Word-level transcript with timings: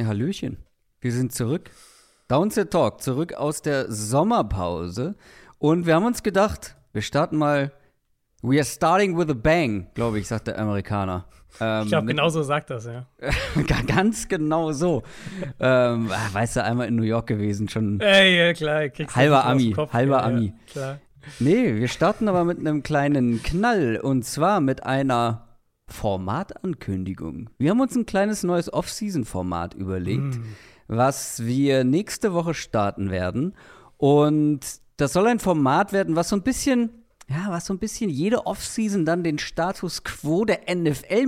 Ja, 0.00 0.06
Hallöchen. 0.06 0.56
Wir 1.02 1.12
sind 1.12 1.34
zurück. 1.34 1.70
Downset 2.26 2.70
Talk, 2.70 3.02
zurück 3.02 3.34
aus 3.34 3.60
der 3.60 3.92
Sommerpause. 3.92 5.14
Und 5.58 5.84
wir 5.84 5.94
haben 5.94 6.06
uns 6.06 6.22
gedacht, 6.22 6.74
wir 6.94 7.02
starten 7.02 7.36
mal. 7.36 7.70
We 8.40 8.56
are 8.56 8.64
starting 8.64 9.18
with 9.18 9.28
a 9.28 9.34
bang, 9.34 9.88
glaube 9.92 10.18
ich, 10.18 10.26
sagt 10.26 10.46
der 10.46 10.58
Amerikaner. 10.58 11.26
Ähm, 11.60 11.82
ich 11.82 11.88
glaube, 11.90 12.06
genau 12.06 12.30
so 12.30 12.42
sagt 12.42 12.70
das, 12.70 12.86
ja. 12.86 13.08
ganz 13.86 14.26
genau 14.26 14.72
so. 14.72 15.02
ähm, 15.60 16.10
ah, 16.10 16.28
weißt 16.32 16.56
du, 16.56 16.64
einmal 16.64 16.88
in 16.88 16.96
New 16.96 17.02
York 17.02 17.26
gewesen, 17.26 17.68
schon. 17.68 18.00
Ey, 18.00 18.38
ja, 18.38 18.54
klar. 18.54 18.88
Halber 19.14 19.44
Ami, 19.44 19.76
halber 19.92 20.16
ja, 20.16 20.22
Ami. 20.22 20.46
Ja, 20.46 20.72
klar. 20.72 20.98
Nee, 21.40 21.74
wir 21.74 21.88
starten 21.88 22.26
aber 22.26 22.44
mit 22.44 22.58
einem 22.58 22.82
kleinen 22.82 23.42
Knall. 23.42 24.00
Und 24.02 24.24
zwar 24.24 24.60
mit 24.60 24.82
einer 24.82 25.49
Formatankündigung. 25.90 27.50
Wir 27.58 27.70
haben 27.70 27.80
uns 27.80 27.96
ein 27.96 28.06
kleines 28.06 28.42
neues 28.42 28.72
Off-Season-Format 28.72 29.74
überlegt, 29.74 30.36
mm. 30.36 30.42
was 30.88 31.44
wir 31.44 31.84
nächste 31.84 32.32
Woche 32.32 32.54
starten 32.54 33.10
werden. 33.10 33.54
Und 33.96 34.60
das 34.96 35.12
soll 35.12 35.26
ein 35.26 35.38
Format 35.38 35.92
werden, 35.92 36.16
was 36.16 36.28
so 36.28 36.36
ein 36.36 36.42
bisschen, 36.42 36.90
ja, 37.28 37.46
was 37.48 37.66
so 37.66 37.74
ein 37.74 37.78
bisschen 37.78 38.10
jede 38.10 38.46
Off-Season 38.46 39.04
dann 39.04 39.24
den 39.24 39.38
Status 39.38 40.04
quo 40.04 40.44
der 40.44 40.60
NFL 40.74 41.26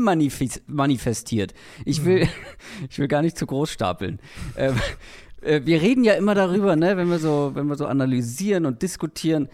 manifestiert. 0.66 1.54
Ich 1.84 2.04
will, 2.04 2.24
mm. 2.24 2.28
ich 2.90 2.98
will 2.98 3.08
gar 3.08 3.22
nicht 3.22 3.36
zu 3.36 3.46
groß 3.46 3.70
stapeln. 3.70 4.20
Ähm, 4.56 4.76
äh, 5.42 5.60
wir 5.64 5.82
reden 5.82 6.04
ja 6.04 6.14
immer 6.14 6.34
darüber, 6.34 6.76
ne, 6.76 6.96
wenn 6.96 7.08
wir 7.08 7.18
so, 7.18 7.52
wenn 7.54 7.66
wir 7.66 7.76
so 7.76 7.86
analysieren 7.86 8.66
und 8.66 8.82
diskutieren 8.82 9.48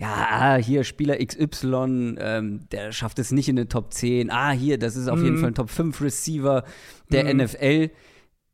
ja, 0.00 0.56
hier 0.56 0.84
Spieler 0.84 1.18
XY, 1.18 2.16
ähm, 2.18 2.60
der 2.72 2.90
schafft 2.90 3.18
es 3.18 3.32
nicht 3.32 3.50
in 3.50 3.56
den 3.56 3.68
Top 3.68 3.92
10. 3.92 4.30
Ah, 4.30 4.50
hier, 4.50 4.78
das 4.78 4.96
ist 4.96 5.08
auf 5.08 5.18
mhm. 5.18 5.24
jeden 5.26 5.38
Fall 5.38 5.50
ein 5.50 5.54
Top 5.54 5.68
5 5.68 6.00
Receiver 6.00 6.64
der 7.12 7.24
mhm. 7.24 7.42
NFL. 7.42 7.90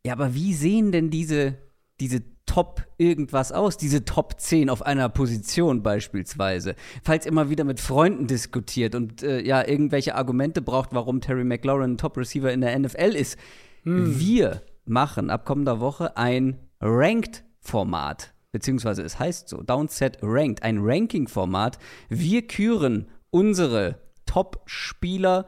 Ja, 0.05 0.15
aber 0.15 0.35
wie 0.35 0.55
sehen 0.55 0.91
denn 0.91 1.09
diese, 1.09 1.55
diese 2.01 2.23
Top 2.47 2.85
irgendwas 2.99 3.53
aus, 3.53 3.77
diese 3.77 4.05
Top 4.05 4.41
10 4.41 4.69
auf 4.71 4.83
einer 4.83 5.09
Position 5.09 5.85
beispielsweise? 5.85 6.75
Falls 7.05 7.27
immer 7.27 7.49
wieder 7.49 7.63
mit 7.63 7.79
Freunden 7.79 8.27
diskutiert 8.27 8.97
und 8.97 9.23
äh, 9.23 9.41
ja, 9.41 9.65
irgendwelche 9.65 10.17
Argumente 10.17 10.63
braucht, 10.63 10.95
warum 10.95 11.21
Terry 11.21 11.45
McLaurin 11.45 11.93
ein 11.93 11.99
Top 11.99 12.17
Receiver 12.17 12.53
in 12.53 12.61
der 12.61 12.77
NFL 12.77 13.15
ist. 13.15 13.39
Mhm. 13.85 14.19
Wir 14.19 14.63
machen 14.85 15.31
ab 15.31 15.45
kommender 15.45 15.79
Woche 15.79 16.17
ein 16.17 16.59
Ranked-Format 16.81 18.35
beziehungsweise 18.53 19.03
es 19.03 19.19
heißt 19.19 19.49
so, 19.49 19.63
Downset 19.63 20.19
Ranked, 20.23 20.63
ein 20.63 20.79
Ranking-Format. 20.81 21.79
Wir 22.09 22.47
küren 22.47 23.09
unsere 23.31 24.01
Top-Spieler 24.27 25.47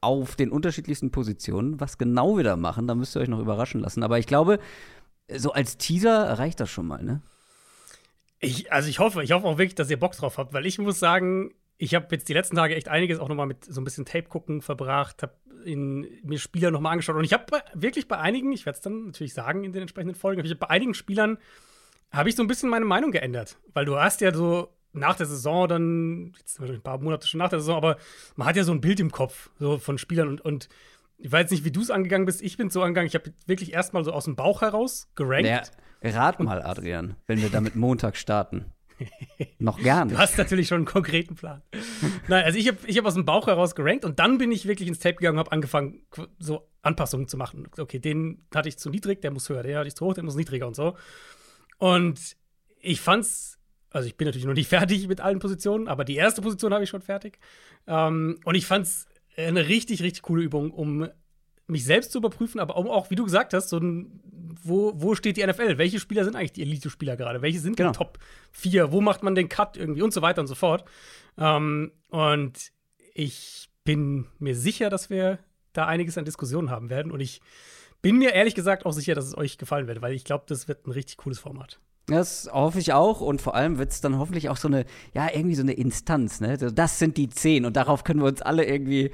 auf 0.00 0.36
den 0.36 0.50
unterschiedlichsten 0.50 1.10
Positionen. 1.10 1.80
Was 1.80 1.98
genau 1.98 2.36
wir 2.36 2.44
da 2.44 2.56
machen, 2.56 2.86
da 2.86 2.94
müsst 2.94 3.16
ihr 3.16 3.20
euch 3.20 3.28
noch 3.28 3.40
überraschen 3.40 3.80
lassen. 3.80 4.02
Aber 4.02 4.18
ich 4.18 4.26
glaube, 4.26 4.58
so 5.34 5.52
als 5.52 5.76
Teaser 5.76 6.38
reicht 6.38 6.60
das 6.60 6.70
schon 6.70 6.86
mal, 6.86 7.02
ne? 7.02 7.22
Ich, 8.40 8.72
also 8.72 8.88
ich 8.88 9.00
hoffe, 9.00 9.24
ich 9.24 9.32
hoffe 9.32 9.46
auch 9.46 9.58
wirklich, 9.58 9.74
dass 9.74 9.90
ihr 9.90 9.98
Bock 9.98 10.12
drauf 10.12 10.38
habt, 10.38 10.52
weil 10.52 10.64
ich 10.64 10.78
muss 10.78 11.00
sagen, 11.00 11.52
ich 11.76 11.94
habe 11.94 12.06
jetzt 12.12 12.28
die 12.28 12.34
letzten 12.34 12.56
Tage 12.56 12.76
echt 12.76 12.88
einiges 12.88 13.18
auch 13.18 13.28
noch 13.28 13.34
mal 13.34 13.46
mit 13.46 13.64
so 13.64 13.80
ein 13.80 13.84
bisschen 13.84 14.04
Tape 14.04 14.28
gucken 14.28 14.62
verbracht, 14.62 15.22
habe 15.22 15.34
mir 15.64 16.38
Spieler 16.38 16.70
noch 16.70 16.80
mal 16.80 16.90
angeschaut 16.90 17.16
und 17.16 17.24
ich 17.24 17.32
habe 17.32 17.44
wirklich 17.74 18.06
bei 18.06 18.16
einigen, 18.16 18.52
ich 18.52 18.64
werde 18.64 18.76
es 18.76 18.80
dann 18.80 19.06
natürlich 19.06 19.34
sagen 19.34 19.64
in 19.64 19.72
den 19.72 19.82
entsprechenden 19.82 20.14
Folgen, 20.14 20.44
ich 20.44 20.50
habe 20.50 20.60
bei 20.60 20.70
einigen 20.70 20.94
Spielern 20.94 21.38
habe 22.10 22.28
ich 22.28 22.36
so 22.36 22.42
ein 22.42 22.46
bisschen 22.46 22.70
meine 22.70 22.84
Meinung 22.84 23.10
geändert. 23.10 23.58
Weil 23.74 23.84
du 23.84 23.98
hast 23.98 24.20
ja 24.20 24.32
so 24.32 24.74
nach 24.92 25.16
der 25.16 25.26
Saison 25.26 25.68
dann, 25.68 26.32
jetzt 26.38 26.60
ein 26.60 26.80
paar 26.80 26.98
Monate 26.98 27.26
schon 27.26 27.38
nach 27.38 27.50
der 27.50 27.60
Saison, 27.60 27.76
aber 27.76 27.96
man 28.36 28.48
hat 28.48 28.56
ja 28.56 28.64
so 28.64 28.72
ein 28.72 28.80
Bild 28.80 29.00
im 29.00 29.10
Kopf 29.10 29.50
so 29.58 29.78
von 29.78 29.98
Spielern 29.98 30.28
und, 30.28 30.40
und 30.40 30.68
ich 31.18 31.30
weiß 31.30 31.50
nicht, 31.50 31.64
wie 31.64 31.72
du 31.72 31.80
es 31.80 31.90
angegangen 31.90 32.26
bist. 32.26 32.42
Ich 32.42 32.56
bin 32.56 32.70
so 32.70 32.82
angegangen, 32.82 33.08
ich 33.08 33.14
habe 33.14 33.32
wirklich 33.46 33.72
erstmal 33.72 34.04
so 34.04 34.12
aus 34.12 34.24
dem 34.24 34.36
Bauch 34.36 34.62
heraus 34.62 35.08
gerankt. 35.16 35.72
Ja, 36.02 36.10
rat 36.10 36.38
mal, 36.40 36.62
Adrian, 36.62 37.16
wenn 37.26 37.42
wir 37.42 37.50
damit 37.50 37.74
Montag 37.74 38.16
starten. 38.16 38.66
Noch 39.58 39.78
gern. 39.78 40.08
Du 40.08 40.18
hast 40.18 40.38
natürlich 40.38 40.68
schon 40.68 40.78
einen 40.78 40.84
konkreten 40.84 41.34
Plan. 41.34 41.62
Nein, 42.28 42.44
also 42.44 42.58
ich 42.58 42.68
habe 42.68 42.78
ich 42.86 42.98
hab 42.98 43.04
aus 43.04 43.14
dem 43.14 43.24
Bauch 43.24 43.46
heraus 43.46 43.74
gerankt 43.74 44.04
und 44.04 44.18
dann 44.18 44.38
bin 44.38 44.50
ich 44.52 44.66
wirklich 44.66 44.88
ins 44.88 44.98
Tape 44.98 45.16
gegangen 45.16 45.36
und 45.38 45.40
habe 45.44 45.52
angefangen, 45.52 46.02
so 46.38 46.68
Anpassungen 46.82 47.28
zu 47.28 47.36
machen. 47.36 47.68
Okay, 47.78 47.98
den 47.98 48.44
hatte 48.54 48.68
ich 48.68 48.78
zu 48.78 48.90
niedrig, 48.90 49.20
der 49.20 49.30
muss 49.30 49.48
höher, 49.48 49.62
den 49.62 49.76
hatte 49.76 49.88
ich 49.88 49.94
zu 49.94 50.06
hoch, 50.06 50.14
der 50.14 50.24
muss 50.24 50.36
niedriger 50.36 50.66
und 50.66 50.74
so. 50.74 50.96
Und 51.78 52.36
ich 52.80 53.00
fand's, 53.00 53.58
also 53.90 54.06
ich 54.06 54.16
bin 54.16 54.26
natürlich 54.26 54.46
noch 54.46 54.54
nicht 54.54 54.68
fertig 54.68 55.08
mit 55.08 55.20
allen 55.20 55.38
Positionen, 55.38 55.88
aber 55.88 56.04
die 56.04 56.16
erste 56.16 56.42
Position 56.42 56.74
habe 56.74 56.84
ich 56.84 56.90
schon 56.90 57.02
fertig. 57.02 57.38
Ähm, 57.86 58.38
und 58.44 58.54
ich 58.54 58.66
fand's 58.66 59.06
eine 59.36 59.68
richtig, 59.68 60.02
richtig 60.02 60.22
coole 60.22 60.42
Übung, 60.42 60.70
um 60.70 61.08
mich 61.68 61.84
selbst 61.84 62.12
zu 62.12 62.18
überprüfen, 62.18 62.60
aber 62.60 62.76
auch, 62.76 63.10
wie 63.10 63.14
du 63.14 63.24
gesagt 63.24 63.52
hast, 63.52 63.68
so 63.68 63.78
ein, 63.78 64.20
wo, 64.62 64.92
wo 64.96 65.14
steht 65.14 65.36
die 65.36 65.46
NFL? 65.46 65.78
Welche 65.78 66.00
Spieler 66.00 66.24
sind 66.24 66.34
eigentlich 66.34 66.52
die 66.52 66.62
Elite-Spieler 66.62 67.16
gerade? 67.16 67.42
Welche 67.42 67.60
sind 67.60 67.76
genau. 67.76 67.92
die 67.92 67.98
Top 67.98 68.18
4? 68.52 68.90
Wo 68.90 69.00
macht 69.00 69.22
man 69.22 69.34
den 69.34 69.48
Cut 69.48 69.76
irgendwie 69.76 70.02
und 70.02 70.12
so 70.12 70.22
weiter 70.22 70.40
und 70.40 70.46
so 70.46 70.54
fort? 70.54 70.84
Ähm, 71.36 71.92
und 72.08 72.72
ich 73.14 73.68
bin 73.84 74.26
mir 74.38 74.56
sicher, 74.56 74.90
dass 74.90 75.10
wir 75.10 75.38
da 75.74 75.86
einiges 75.86 76.18
an 76.18 76.24
Diskussionen 76.24 76.70
haben 76.70 76.90
werden. 76.90 77.12
Und 77.12 77.20
ich 77.20 77.40
bin 78.02 78.18
mir 78.18 78.32
ehrlich 78.32 78.54
gesagt 78.54 78.86
auch 78.86 78.92
sicher, 78.92 79.14
dass 79.14 79.26
es 79.26 79.36
euch 79.36 79.58
gefallen 79.58 79.86
wird, 79.86 80.02
weil 80.02 80.14
ich 80.14 80.24
glaube, 80.24 80.44
das 80.46 80.68
wird 80.68 80.86
ein 80.86 80.92
richtig 80.92 81.16
cooles 81.18 81.38
Format. 81.38 81.80
Das 82.06 82.48
hoffe 82.50 82.78
ich 82.78 82.94
auch 82.94 83.20
und 83.20 83.42
vor 83.42 83.54
allem 83.54 83.76
wird 83.76 83.90
es 83.90 84.00
dann 84.00 84.18
hoffentlich 84.18 84.48
auch 84.48 84.56
so 84.56 84.68
eine, 84.68 84.86
ja, 85.14 85.28
irgendwie 85.32 85.54
so 85.54 85.62
eine 85.62 85.74
Instanz, 85.74 86.40
ne? 86.40 86.56
Das 86.56 86.98
sind 86.98 87.18
die 87.18 87.28
zehn 87.28 87.66
und 87.66 87.76
darauf 87.76 88.02
können 88.02 88.20
wir 88.20 88.28
uns 88.28 88.40
alle 88.40 88.64
irgendwie 88.64 89.10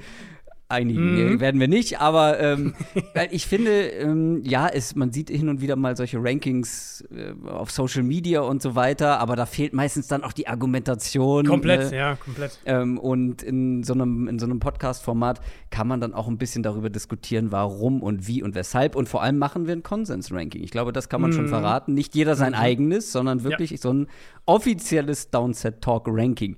einigen 0.67 1.33
mhm. 1.33 1.39
werden 1.39 1.59
wir 1.59 1.67
nicht, 1.67 1.99
aber 1.99 2.39
ähm, 2.39 2.73
ich 3.31 3.45
finde, 3.45 3.87
ähm, 3.87 4.41
ja, 4.43 4.67
es, 4.67 4.95
man 4.95 5.11
sieht 5.11 5.29
hin 5.29 5.47
und 5.47 5.61
wieder 5.61 5.75
mal 5.75 5.95
solche 5.95 6.17
Rankings 6.21 7.03
äh, 7.11 7.33
auf 7.47 7.69
Social 7.69 8.03
Media 8.03 8.41
und 8.41 8.61
so 8.61 8.75
weiter, 8.75 9.19
aber 9.19 9.35
da 9.35 9.45
fehlt 9.45 9.73
meistens 9.73 10.07
dann 10.07 10.23
auch 10.23 10.33
die 10.33 10.47
Argumentation. 10.47 11.45
Komplett, 11.45 11.91
ne? 11.91 11.97
ja, 11.97 12.15
komplett. 12.15 12.59
Ähm, 12.65 12.97
und 12.97 13.43
in 13.43 13.83
so 13.83 13.93
einem, 13.93 14.27
in 14.27 14.39
so 14.39 14.45
einem 14.45 14.59
Podcast-Format 14.59 15.39
kann 15.69 15.87
man 15.87 16.01
dann 16.01 16.13
auch 16.13 16.27
ein 16.27 16.37
bisschen 16.37 16.63
darüber 16.63 16.89
diskutieren, 16.89 17.51
warum 17.51 18.01
und 18.01 18.27
wie 18.27 18.41
und 18.41 18.55
weshalb. 18.55 18.95
Und 18.95 19.07
vor 19.07 19.21
allem 19.21 19.37
machen 19.37 19.67
wir 19.67 19.75
ein 19.75 19.83
Konsens-Ranking. 19.83 20.63
Ich 20.63 20.71
glaube, 20.71 20.93
das 20.93 21.09
kann 21.09 21.21
man 21.21 21.29
mhm. 21.29 21.35
schon 21.35 21.47
verraten. 21.47 21.93
Nicht 21.93 22.15
jeder 22.15 22.35
sein 22.35 22.53
mhm. 22.53 22.59
eigenes, 22.59 23.11
sondern 23.11 23.43
wirklich 23.43 23.71
ja. 23.71 23.77
so 23.77 23.93
ein 23.93 24.07
offizielles 24.45 25.29
Downset-Talk-Ranking. 25.29 26.57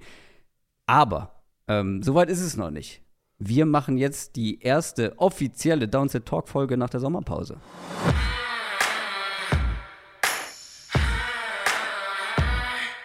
Aber 0.86 1.44
ähm, 1.68 2.02
soweit 2.02 2.30
ist 2.30 2.42
es 2.42 2.56
noch 2.56 2.72
nicht. 2.72 3.02
Wir 3.40 3.68
machen 3.68 3.98
jetzt 3.98 4.36
die 4.36 4.60
erste 4.62 5.14
offizielle 5.20 5.88
Downset 5.88 6.26
Talk 6.26 6.50
Folge 6.50 6.76
nach 6.76 6.90
der 6.90 7.00
Sommerpause. 7.00 7.58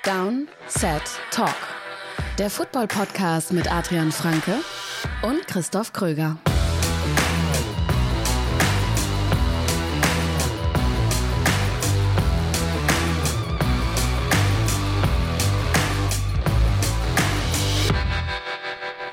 Down, 0.03 0.49
Set, 0.69 1.03
Talk. 1.31 1.55
Der 2.39 2.49
Football 2.49 2.87
Podcast 2.87 3.53
mit 3.53 3.71
Adrian 3.71 4.11
Franke 4.11 4.55
und 5.23 5.47
Christoph 5.47 5.93
Kröger. 5.93 6.39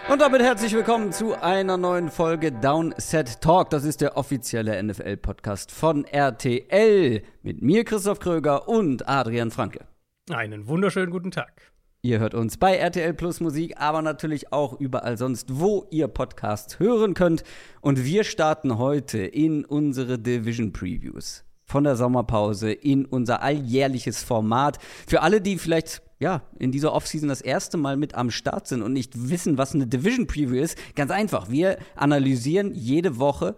Und 0.09 0.21
damit 0.21 0.41
herzlich 0.41 0.73
willkommen 0.73 1.11
zu 1.11 1.39
einer 1.39 1.77
neuen 1.77 2.09
Folge 2.09 2.51
Downset 2.51 3.41
Talk. 3.41 3.69
Das 3.69 3.83
ist 3.83 4.01
der 4.01 4.17
offizielle 4.17 4.81
NFL-Podcast 4.81 5.71
von 5.71 6.03
RTL 6.03 7.21
mit 7.43 7.61
mir, 7.61 7.83
Christoph 7.83 8.19
Kröger 8.19 8.67
und 8.67 9.07
Adrian 9.07 9.51
Franke. 9.51 9.85
Einen 10.31 10.67
wunderschönen 10.67 11.11
guten 11.11 11.29
Tag. 11.29 11.71
Ihr 12.01 12.17
hört 12.17 12.33
uns 12.33 12.57
bei 12.57 12.77
RTL 12.77 13.13
Plus 13.13 13.39
Musik, 13.39 13.79
aber 13.79 14.01
natürlich 14.01 14.51
auch 14.51 14.79
überall 14.79 15.15
sonst, 15.15 15.59
wo 15.59 15.85
ihr 15.91 16.07
Podcasts 16.07 16.79
hören 16.79 17.13
könnt. 17.13 17.43
Und 17.79 18.03
wir 18.03 18.23
starten 18.23 18.79
heute 18.79 19.19
in 19.19 19.63
unsere 19.63 20.17
Division 20.17 20.73
Previews 20.73 21.45
von 21.69 21.83
der 21.83 21.95
Sommerpause 21.95 22.71
in 22.71 23.05
unser 23.05 23.43
alljährliches 23.43 24.23
Format. 24.23 24.79
Für 25.07 25.21
alle, 25.21 25.39
die 25.39 25.57
vielleicht 25.57 26.01
ja, 26.19 26.41
in 26.57 26.71
dieser 26.71 26.93
Offseason 26.93 27.29
das 27.29 27.41
erste 27.41 27.77
Mal 27.77 27.95
mit 27.95 28.15
am 28.15 28.31
Start 28.31 28.67
sind 28.67 28.81
und 28.81 28.91
nicht 28.91 29.29
wissen, 29.29 29.57
was 29.57 29.73
eine 29.73 29.87
Division 29.87 30.27
Preview 30.27 30.61
ist, 30.61 30.77
ganz 30.95 31.11
einfach. 31.11 31.49
Wir 31.49 31.77
analysieren 31.95 32.73
jede 32.73 33.19
Woche 33.19 33.55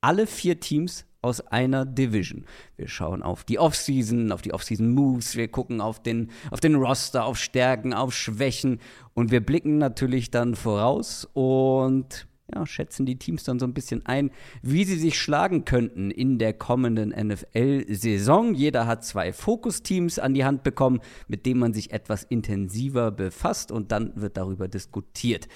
alle 0.00 0.26
vier 0.26 0.60
Teams 0.60 1.06
aus 1.22 1.40
einer 1.40 1.86
Division. 1.86 2.44
Wir 2.76 2.86
schauen 2.86 3.22
auf 3.22 3.44
die 3.44 3.58
Offseason, 3.58 4.30
auf 4.30 4.42
die 4.42 4.52
Offseason 4.52 4.90
Moves, 4.90 5.36
wir 5.36 5.48
gucken 5.48 5.80
auf 5.80 6.02
den, 6.02 6.30
auf 6.50 6.60
den 6.60 6.74
Roster, 6.74 7.24
auf 7.24 7.38
Stärken, 7.38 7.94
auf 7.94 8.14
Schwächen 8.14 8.78
und 9.14 9.30
wir 9.30 9.40
blicken 9.40 9.78
natürlich 9.78 10.30
dann 10.30 10.54
voraus 10.54 11.26
und 11.32 12.26
ja, 12.52 12.66
schätzen 12.66 13.06
die 13.06 13.18
Teams 13.18 13.44
dann 13.44 13.58
so 13.58 13.66
ein 13.66 13.74
bisschen 13.74 14.04
ein, 14.04 14.30
wie 14.62 14.84
sie 14.84 14.96
sich 14.96 15.18
schlagen 15.18 15.64
könnten 15.64 16.10
in 16.10 16.38
der 16.38 16.52
kommenden 16.52 17.10
NFL-Saison. 17.10 18.54
Jeder 18.54 18.86
hat 18.86 19.04
zwei 19.04 19.32
Fokusteams 19.32 20.18
an 20.18 20.34
die 20.34 20.44
Hand 20.44 20.62
bekommen, 20.62 21.00
mit 21.26 21.46
denen 21.46 21.60
man 21.60 21.72
sich 21.72 21.92
etwas 21.92 22.24
intensiver 22.24 23.10
befasst 23.10 23.72
und 23.72 23.92
dann 23.92 24.12
wird 24.14 24.36
darüber 24.36 24.68
diskutiert. 24.68 25.48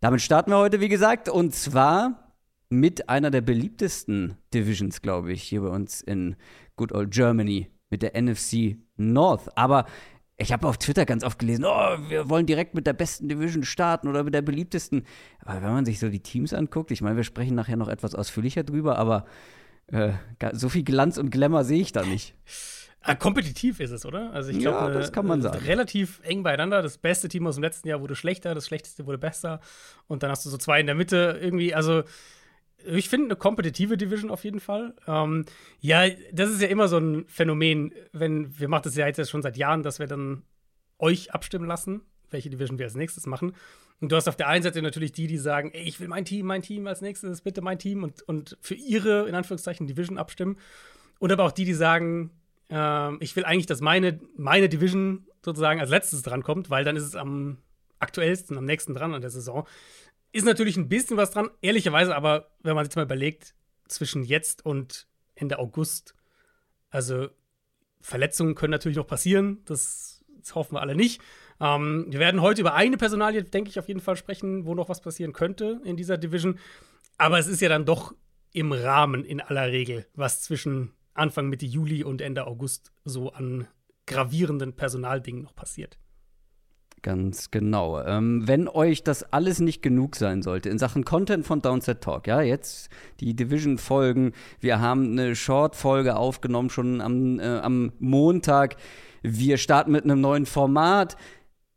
Damit 0.00 0.20
starten 0.20 0.52
wir 0.52 0.58
heute, 0.58 0.80
wie 0.80 0.88
gesagt, 0.88 1.28
und 1.28 1.54
zwar 1.54 2.34
mit 2.70 3.08
einer 3.08 3.30
der 3.30 3.40
beliebtesten 3.40 4.36
Divisions, 4.54 5.02
glaube 5.02 5.32
ich, 5.32 5.42
hier 5.42 5.62
bei 5.62 5.68
uns 5.68 6.00
in 6.00 6.36
Good 6.76 6.92
Old 6.92 7.10
Germany, 7.10 7.68
mit 7.90 8.02
der 8.02 8.20
NFC 8.20 8.76
North. 8.96 9.56
Aber 9.56 9.86
ich 10.40 10.52
habe 10.52 10.68
auf 10.68 10.78
Twitter 10.78 11.04
ganz 11.04 11.24
oft 11.24 11.38
gelesen, 11.38 11.64
oh, 11.64 11.98
wir 12.08 12.30
wollen 12.30 12.46
direkt 12.46 12.74
mit 12.74 12.86
der 12.86 12.92
besten 12.92 13.28
Division 13.28 13.64
starten 13.64 14.06
oder 14.06 14.22
mit 14.22 14.32
der 14.32 14.42
beliebtesten. 14.42 15.04
Aber 15.44 15.62
wenn 15.62 15.72
man 15.72 15.84
sich 15.84 15.98
so 15.98 16.08
die 16.08 16.20
Teams 16.20 16.54
anguckt, 16.54 16.92
ich 16.92 17.02
meine, 17.02 17.16
wir 17.16 17.24
sprechen 17.24 17.56
nachher 17.56 17.76
noch 17.76 17.88
etwas 17.88 18.14
ausführlicher 18.14 18.62
drüber, 18.62 18.98
aber 18.98 19.26
äh, 19.88 20.12
so 20.52 20.68
viel 20.68 20.84
Glanz 20.84 21.18
und 21.18 21.30
Glamour 21.30 21.64
sehe 21.64 21.80
ich 21.80 21.90
da 21.90 22.04
nicht. 22.04 22.34
Ah, 23.00 23.16
kompetitiv 23.16 23.80
ist 23.80 23.90
es, 23.90 24.06
oder? 24.06 24.32
Also 24.32 24.50
ich 24.50 24.58
glaube, 24.58 24.92
ja, 24.92 24.98
das 24.98 25.12
kann 25.12 25.26
man 25.26 25.42
sagen. 25.42 25.64
Relativ 25.64 26.20
eng 26.24 26.42
beieinander. 26.42 26.82
Das 26.82 26.98
beste 26.98 27.28
Team 27.28 27.46
aus 27.46 27.56
dem 27.56 27.62
letzten 27.62 27.88
Jahr 27.88 28.00
wurde 28.00 28.14
schlechter, 28.14 28.54
das 28.54 28.66
schlechteste 28.66 29.06
wurde 29.06 29.18
besser. 29.18 29.60
Und 30.06 30.22
dann 30.22 30.30
hast 30.30 30.44
du 30.44 30.50
so 30.50 30.58
zwei 30.58 30.78
in 30.80 30.86
der 30.86 30.94
Mitte 30.94 31.38
irgendwie. 31.40 31.74
Also 31.74 32.02
ich 32.84 33.08
finde 33.08 33.26
eine 33.26 33.36
kompetitive 33.36 33.96
Division 33.96 34.30
auf 34.30 34.44
jeden 34.44 34.60
Fall. 34.60 34.94
Ähm, 35.06 35.44
ja, 35.80 36.08
das 36.32 36.50
ist 36.50 36.62
ja 36.62 36.68
immer 36.68 36.88
so 36.88 36.98
ein 36.98 37.26
Phänomen, 37.26 37.92
wenn 38.12 38.58
wir 38.58 38.68
machen 38.68 38.82
das 38.84 38.96
ja 38.96 39.06
jetzt 39.06 39.28
schon 39.28 39.42
seit 39.42 39.56
Jahren, 39.56 39.82
dass 39.82 39.98
wir 39.98 40.06
dann 40.06 40.42
euch 40.98 41.32
abstimmen 41.32 41.66
lassen, 41.66 42.02
welche 42.30 42.50
Division 42.50 42.78
wir 42.78 42.86
als 42.86 42.94
nächstes 42.94 43.26
machen. 43.26 43.54
Und 44.00 44.12
du 44.12 44.16
hast 44.16 44.28
auf 44.28 44.36
der 44.36 44.48
einen 44.48 44.62
Seite 44.62 44.80
natürlich 44.80 45.12
die, 45.12 45.26
die 45.26 45.38
sagen, 45.38 45.70
ey, 45.72 45.82
ich 45.82 45.98
will 45.98 46.08
mein 46.08 46.24
Team, 46.24 46.46
mein 46.46 46.62
Team 46.62 46.86
als 46.86 47.00
nächstes, 47.00 47.42
bitte 47.42 47.62
mein 47.62 47.78
Team 47.78 48.04
und, 48.04 48.22
und 48.22 48.56
für 48.60 48.74
ihre, 48.74 49.28
in 49.28 49.34
Anführungszeichen, 49.34 49.86
Division 49.86 50.18
abstimmen. 50.18 50.56
Und 51.18 51.32
aber 51.32 51.44
auch 51.44 51.52
die, 51.52 51.64
die 51.64 51.74
sagen, 51.74 52.30
äh, 52.70 53.16
ich 53.16 53.34
will 53.34 53.44
eigentlich, 53.44 53.66
dass 53.66 53.80
meine, 53.80 54.20
meine 54.36 54.68
Division 54.68 55.26
sozusagen 55.44 55.80
als 55.80 55.90
letztes 55.90 56.22
drankommt, 56.22 56.70
weil 56.70 56.84
dann 56.84 56.96
ist 56.96 57.04
es 57.04 57.16
am 57.16 57.58
aktuellsten, 57.98 58.56
am 58.56 58.64
nächsten 58.64 58.94
dran 58.94 59.14
an 59.14 59.20
der 59.20 59.30
Saison. 59.30 59.66
Ist 60.32 60.44
natürlich 60.44 60.76
ein 60.76 60.88
bisschen 60.88 61.16
was 61.16 61.30
dran, 61.30 61.50
ehrlicherweise, 61.62 62.14
aber 62.14 62.50
wenn 62.62 62.74
man 62.74 62.84
sich 62.84 62.94
mal 62.96 63.02
überlegt, 63.02 63.54
zwischen 63.88 64.22
jetzt 64.22 64.64
und 64.64 65.06
Ende 65.34 65.58
August, 65.58 66.14
also 66.90 67.28
Verletzungen 68.00 68.54
können 68.54 68.70
natürlich 68.70 68.98
noch 68.98 69.06
passieren, 69.06 69.62
das, 69.64 70.24
das 70.40 70.54
hoffen 70.54 70.74
wir 70.74 70.82
alle 70.82 70.94
nicht. 70.94 71.20
Ähm, 71.60 72.06
wir 72.08 72.20
werden 72.20 72.42
heute 72.42 72.60
über 72.60 72.74
eine 72.74 72.96
Personalie, 72.96 73.42
denke 73.42 73.70
ich, 73.70 73.78
auf 73.78 73.88
jeden 73.88 74.00
Fall 74.00 74.16
sprechen, 74.16 74.66
wo 74.66 74.74
noch 74.74 74.88
was 74.88 75.00
passieren 75.00 75.32
könnte 75.32 75.80
in 75.84 75.96
dieser 75.96 76.18
Division. 76.18 76.58
Aber 77.16 77.38
es 77.38 77.46
ist 77.46 77.60
ja 77.60 77.68
dann 77.68 77.84
doch 77.84 78.14
im 78.52 78.72
Rahmen 78.72 79.24
in 79.24 79.40
aller 79.40 79.68
Regel, 79.68 80.06
was 80.14 80.42
zwischen 80.42 80.92
Anfang 81.14 81.48
Mitte 81.48 81.66
Juli 81.66 82.04
und 82.04 82.20
Ende 82.20 82.46
August 82.46 82.92
so 83.04 83.32
an 83.32 83.66
gravierenden 84.06 84.74
Personaldingen 84.74 85.42
noch 85.42 85.54
passiert. 85.54 85.98
Ganz 87.02 87.50
genau. 87.50 88.00
Ähm, 88.02 88.46
wenn 88.46 88.66
euch 88.66 89.04
das 89.04 89.32
alles 89.32 89.60
nicht 89.60 89.82
genug 89.82 90.16
sein 90.16 90.42
sollte 90.42 90.68
in 90.68 90.78
Sachen 90.78 91.04
Content 91.04 91.46
von 91.46 91.62
Downset 91.62 92.00
Talk, 92.00 92.26
ja, 92.26 92.40
jetzt 92.40 92.90
die 93.20 93.36
Division-Folgen, 93.36 94.32
wir 94.60 94.80
haben 94.80 95.12
eine 95.12 95.36
Short-Folge 95.36 96.16
aufgenommen 96.16 96.70
schon 96.70 97.00
am, 97.00 97.38
äh, 97.38 97.58
am 97.58 97.92
Montag, 97.98 98.76
wir 99.22 99.58
starten 99.58 99.92
mit 99.92 100.04
einem 100.04 100.20
neuen 100.20 100.46
Format 100.46 101.16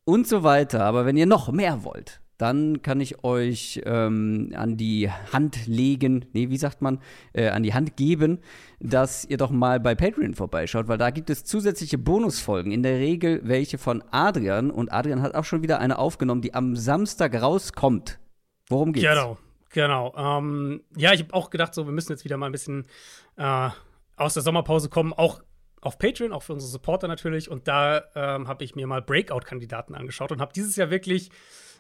und 0.06 0.28
so 0.28 0.44
weiter. 0.44 0.84
Aber 0.86 1.06
wenn 1.06 1.18
ihr 1.18 1.26
noch 1.26 1.52
mehr 1.52 1.84
wollt, 1.84 2.21
dann 2.42 2.82
kann 2.82 3.00
ich 3.00 3.24
euch 3.24 3.82
ähm, 3.86 4.52
an 4.56 4.76
die 4.76 5.12
Hand 5.12 5.68
legen, 5.68 6.26
nee, 6.34 6.50
wie 6.50 6.58
sagt 6.58 6.82
man, 6.82 7.00
äh, 7.34 7.50
an 7.50 7.62
die 7.62 7.74
Hand 7.74 7.98
geben, 7.98 8.40
dass 8.80 9.26
ihr 9.26 9.38
doch 9.38 9.52
mal 9.52 9.80
bei 9.80 9.94
Patreon 9.94 10.34
vorbeischaut, 10.34 10.88
weil 10.88 10.98
da 10.98 11.12
gibt 11.12 11.30
es 11.30 11.44
zusätzliche 11.44 12.00
Bonusfolgen, 12.00 12.72
in 12.72 12.82
der 12.82 12.98
Regel 12.98 13.42
welche 13.44 13.78
von 13.78 14.04
Adrian 14.10 14.72
und 14.72 14.92
Adrian 14.92 15.22
hat 15.22 15.36
auch 15.36 15.46
schon 15.46 15.62
wieder 15.62 15.80
eine 15.80 16.00
aufgenommen, 16.00 16.42
die 16.42 16.56
am 16.56 16.76
Samstag 16.76 17.40
rauskommt. 17.40 18.20
Worum 18.70 18.94
geht's? 18.94 19.06
Genau, 19.06 19.38
genau. 19.70 20.14
Ähm, 20.18 20.82
ja, 20.98 21.14
ich 21.14 21.22
habe 21.22 21.34
auch 21.36 21.52
gedacht, 21.52 21.76
so, 21.76 21.86
wir 21.86 21.94
müssen 21.94 22.12
jetzt 22.12 22.26
wieder 22.26 22.38
mal 22.38 22.48
ein 22.48 22.52
bisschen 22.52 22.88
äh, 23.38 23.70
aus 24.16 24.34
der 24.34 24.42
Sommerpause 24.42 24.90
kommen, 24.90 25.14
auch 25.14 25.42
auf 25.82 26.00
Patreon, 26.00 26.32
auch 26.32 26.44
für 26.44 26.54
unsere 26.54 26.72
Supporter 26.72 27.08
natürlich. 27.08 27.52
Und 27.52 27.68
da 27.68 28.04
ähm, 28.16 28.48
habe 28.48 28.64
ich 28.64 28.76
mir 28.76 28.88
mal 28.88 29.02
Breakout-Kandidaten 29.02 29.94
angeschaut 29.94 30.32
und 30.32 30.42
habe 30.42 30.54
dieses 30.54 30.76
Jahr 30.76 30.90
wirklich 30.90 31.30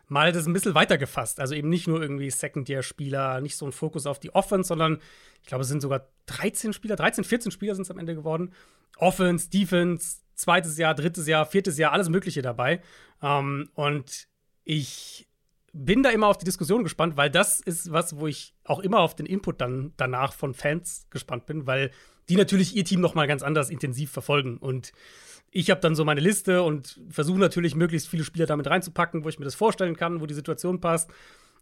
mal 0.07 0.31
das 0.31 0.45
ein 0.47 0.53
bisschen 0.53 0.75
weiter 0.75 0.97
gefasst. 0.97 1.39
Also 1.39 1.55
eben 1.55 1.69
nicht 1.69 1.87
nur 1.87 2.01
irgendwie 2.01 2.29
Second-Year-Spieler, 2.29 3.41
nicht 3.41 3.55
so 3.55 3.65
ein 3.65 3.71
Fokus 3.71 4.05
auf 4.05 4.19
die 4.19 4.33
Offense, 4.35 4.67
sondern 4.67 4.99
ich 5.41 5.47
glaube, 5.47 5.63
es 5.63 5.67
sind 5.67 5.81
sogar 5.81 6.07
13 6.27 6.73
Spieler, 6.73 6.95
13, 6.95 7.23
14 7.23 7.51
Spieler 7.51 7.75
sind 7.75 7.83
es 7.83 7.91
am 7.91 7.97
Ende 7.97 8.15
geworden. 8.15 8.53
Offense, 8.97 9.49
Defense, 9.49 10.17
zweites 10.35 10.77
Jahr, 10.77 10.95
drittes 10.95 11.27
Jahr, 11.27 11.45
viertes 11.45 11.77
Jahr, 11.77 11.91
alles 11.91 12.09
Mögliche 12.09 12.41
dabei. 12.41 12.81
Ähm, 13.21 13.69
und 13.73 14.27
ich 14.63 15.27
bin 15.73 16.03
da 16.03 16.09
immer 16.09 16.27
auf 16.27 16.37
die 16.37 16.45
Diskussion 16.45 16.83
gespannt, 16.83 17.17
weil 17.17 17.29
das 17.29 17.61
ist 17.61 17.91
was, 17.91 18.17
wo 18.17 18.27
ich 18.27 18.53
auch 18.65 18.79
immer 18.79 18.99
auf 18.99 19.15
den 19.15 19.25
Input 19.25 19.61
dann 19.61 19.93
danach 19.97 20.33
von 20.33 20.53
Fans 20.53 21.07
gespannt 21.09 21.45
bin, 21.45 21.65
weil 21.65 21.91
die 22.31 22.37
natürlich 22.37 22.75
ihr 22.75 22.85
Team 22.85 23.01
noch 23.01 23.13
mal 23.13 23.27
ganz 23.27 23.43
anders 23.43 23.69
intensiv 23.69 24.09
verfolgen 24.09 24.57
und 24.57 24.93
ich 25.51 25.69
habe 25.69 25.81
dann 25.81 25.95
so 25.95 26.05
meine 26.05 26.21
Liste 26.21 26.63
und 26.63 26.97
versuche 27.09 27.37
natürlich 27.37 27.75
möglichst 27.75 28.07
viele 28.07 28.23
Spieler 28.23 28.45
damit 28.45 28.67
reinzupacken, 28.67 29.25
wo 29.25 29.29
ich 29.29 29.37
mir 29.37 29.43
das 29.43 29.53
vorstellen 29.55 29.97
kann, 29.97 30.21
wo 30.21 30.25
die 30.25 30.33
Situation 30.33 30.79
passt. 30.79 31.11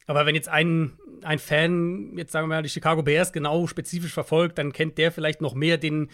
Aber 0.06 0.28
wenn 0.28 0.36
jetzt 0.36 0.48
ein, 0.48 0.94
ein 1.24 1.40
Fan, 1.40 2.16
jetzt 2.16 2.32
sagen 2.32 2.48
wir 2.48 2.58
mal, 2.58 2.62
die 2.62 2.70
Chicago 2.70 3.02
Bears 3.02 3.34
genau 3.34 3.66
spezifisch 3.66 4.14
verfolgt, 4.14 4.60
dann 4.60 4.74
kennt 4.74 5.00
der 5.00 5.12
vielleicht 5.12 5.42
noch 5.42 5.56
mehr 5.56 5.80
den, 5.80 6.10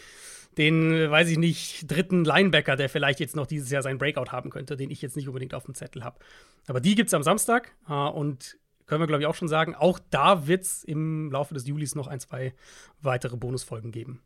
den, 0.58 1.12
weiß 1.12 1.30
ich 1.30 1.38
nicht, 1.38 1.92
dritten 1.92 2.24
Linebacker, 2.24 2.78
der 2.78 2.88
vielleicht 2.88 3.20
jetzt 3.20 3.36
noch 3.36 3.46
dieses 3.46 3.70
Jahr 3.70 3.82
seinen 3.82 3.98
Breakout 3.98 4.32
haben 4.32 4.52
könnte, 4.52 4.78
den 4.78 4.90
ich 4.90 5.02
jetzt 5.02 5.18
nicht 5.18 5.28
unbedingt 5.28 5.54
auf 5.54 5.66
dem 5.66 5.76
Zettel 5.76 6.06
habe. 6.06 6.18
Aber 6.68 6.80
die 6.80 6.96
gibt 6.96 7.08
es 7.08 7.14
am 7.14 7.24
Samstag 7.24 7.76
äh, 7.90 7.94
und 7.94 8.58
können 8.86 9.02
wir, 9.02 9.08
glaube 9.08 9.24
ich, 9.24 9.28
auch 9.28 9.36
schon 9.36 9.48
sagen, 9.48 9.76
auch 9.76 10.00
da 10.12 10.48
wird 10.48 10.64
es 10.64 10.86
im 10.86 11.30
Laufe 11.30 11.54
des 11.54 11.68
Julis 11.68 11.96
noch 11.96 12.08
ein, 12.08 12.22
zwei 12.22 12.54
weitere 13.02 13.36
Bonusfolgen 13.36 13.92
geben. 13.92 14.22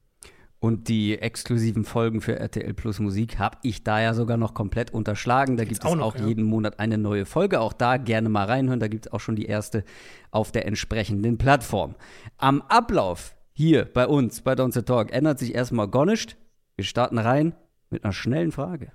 Und 0.61 0.89
die 0.89 1.17
exklusiven 1.17 1.85
Folgen 1.85 2.19
für 2.19 2.37
RTL 2.37 2.73
Plus 2.73 2.99
Musik 2.99 3.39
habe 3.39 3.57
ich 3.63 3.83
da 3.85 4.01
ja 4.01 4.13
sogar 4.13 4.35
noch 4.35 4.53
komplett 4.53 4.91
unterschlagen. 4.91 5.55
Da 5.55 5.63
gibt 5.63 5.83
es 5.83 5.89
auch, 5.89 5.95
noch, 5.95 6.07
auch 6.07 6.15
ja. 6.17 6.27
jeden 6.27 6.43
Monat 6.43 6.79
eine 6.79 6.97
neue 6.97 7.25
Folge. 7.25 7.61
Auch 7.61 7.71
da 7.71 7.95
gerne 7.95 8.27
mal 8.27 8.45
reinhören. 8.45 8.81
Da 8.81 8.89
gibt 8.89 9.05
es 9.05 9.13
auch 9.13 9.21
schon 9.21 9.37
die 9.37 9.45
erste 9.45 9.85
auf 10.31 10.51
der 10.51 10.65
entsprechenden 10.65 11.37
Plattform. 11.37 11.95
Am 12.37 12.61
Ablauf 12.63 13.37
hier 13.53 13.85
bei 13.85 14.05
uns, 14.05 14.41
bei 14.41 14.53
Don't 14.53 14.81
Talk, 14.83 15.13
ändert 15.13 15.39
sich 15.39 15.55
erstmal 15.55 15.87
gar 15.87 16.05
nichts. 16.05 16.35
Wir 16.75 16.83
starten 16.83 17.17
rein 17.17 17.55
mit 17.89 18.03
einer 18.03 18.13
schnellen 18.13 18.51
Frage. 18.51 18.91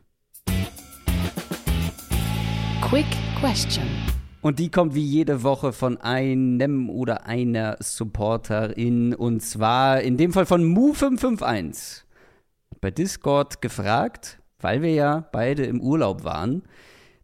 Quick 2.82 3.06
Question. 3.40 3.84
Und 4.44 4.58
die 4.58 4.70
kommt 4.70 4.94
wie 4.94 5.02
jede 5.02 5.43
Woche 5.43 5.73
von 5.73 5.96
einem 5.96 6.91
oder 6.91 7.25
einer 7.25 7.79
Supporterin. 7.81 9.14
Und 9.14 9.41
zwar 9.41 10.02
in 10.02 10.19
dem 10.19 10.35
Fall 10.35 10.44
von 10.44 10.62
Mu551. 10.62 12.02
Bei 12.83 12.90
Discord 12.90 13.62
gefragt, 13.62 14.42
weil 14.61 14.83
wir 14.83 14.92
ja 14.92 15.26
beide 15.33 15.64
im 15.64 15.80
Urlaub 15.80 16.25
waren. 16.25 16.62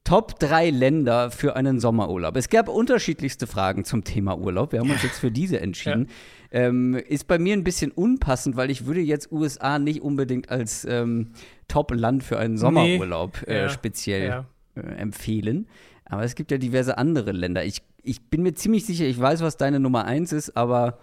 Top 0.02 0.38
3 0.38 0.71
Länder 0.71 1.30
für 1.30 1.56
einen 1.56 1.78
Sommerurlaub. 1.78 2.37
Es 2.37 2.49
gab 2.49 2.71
unterschiedlichste 2.71 3.47
Fragen 3.47 3.85
zum 3.85 4.02
Thema 4.02 4.38
Urlaub. 4.38 4.73
Wir 4.73 4.80
haben 4.80 4.90
uns 4.90 5.02
jetzt 5.02 5.18
für 5.18 5.30
diese 5.30 5.61
entschieden. 5.61 6.09
Ja. 6.50 6.61
Ähm, 6.62 6.94
ist 6.94 7.28
bei 7.28 7.38
mir 7.38 7.52
ein 7.52 7.64
bisschen 7.64 7.90
unpassend, 7.90 8.56
weil 8.56 8.71
ich 8.71 8.87
würde 8.87 9.02
jetzt 9.02 9.30
USA 9.30 9.78
nicht 9.78 10.00
unbedingt 10.00 10.49
als 10.49 10.87
ähm, 10.87 11.33
Top-Land 11.68 12.25
für 12.25 12.38
einen 12.38 12.56
Sommerurlaub 12.56 13.44
nee. 13.47 13.52
äh, 13.52 13.61
ja. 13.64 13.68
speziell 13.68 14.26
ja. 14.26 14.47
Äh, 14.75 14.80
empfehlen. 14.94 15.66
Aber 16.11 16.25
es 16.25 16.35
gibt 16.35 16.50
ja 16.50 16.59
diverse 16.59 16.99
andere 16.99 17.31
Länder. 17.33 17.64
Ich, 17.64 17.83
ich 18.02 18.21
bin 18.29 18.43
mir 18.43 18.52
ziemlich 18.55 18.85
sicher, 18.85 19.05
ich 19.05 19.19
weiß, 19.19 19.43
was 19.43 19.57
deine 19.57 19.79
Nummer 19.79 20.05
eins 20.05 20.33
ist, 20.33 20.57
aber 20.57 20.99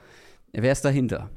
wer 0.52 0.72
ist 0.72 0.84
dahinter? 0.84 1.30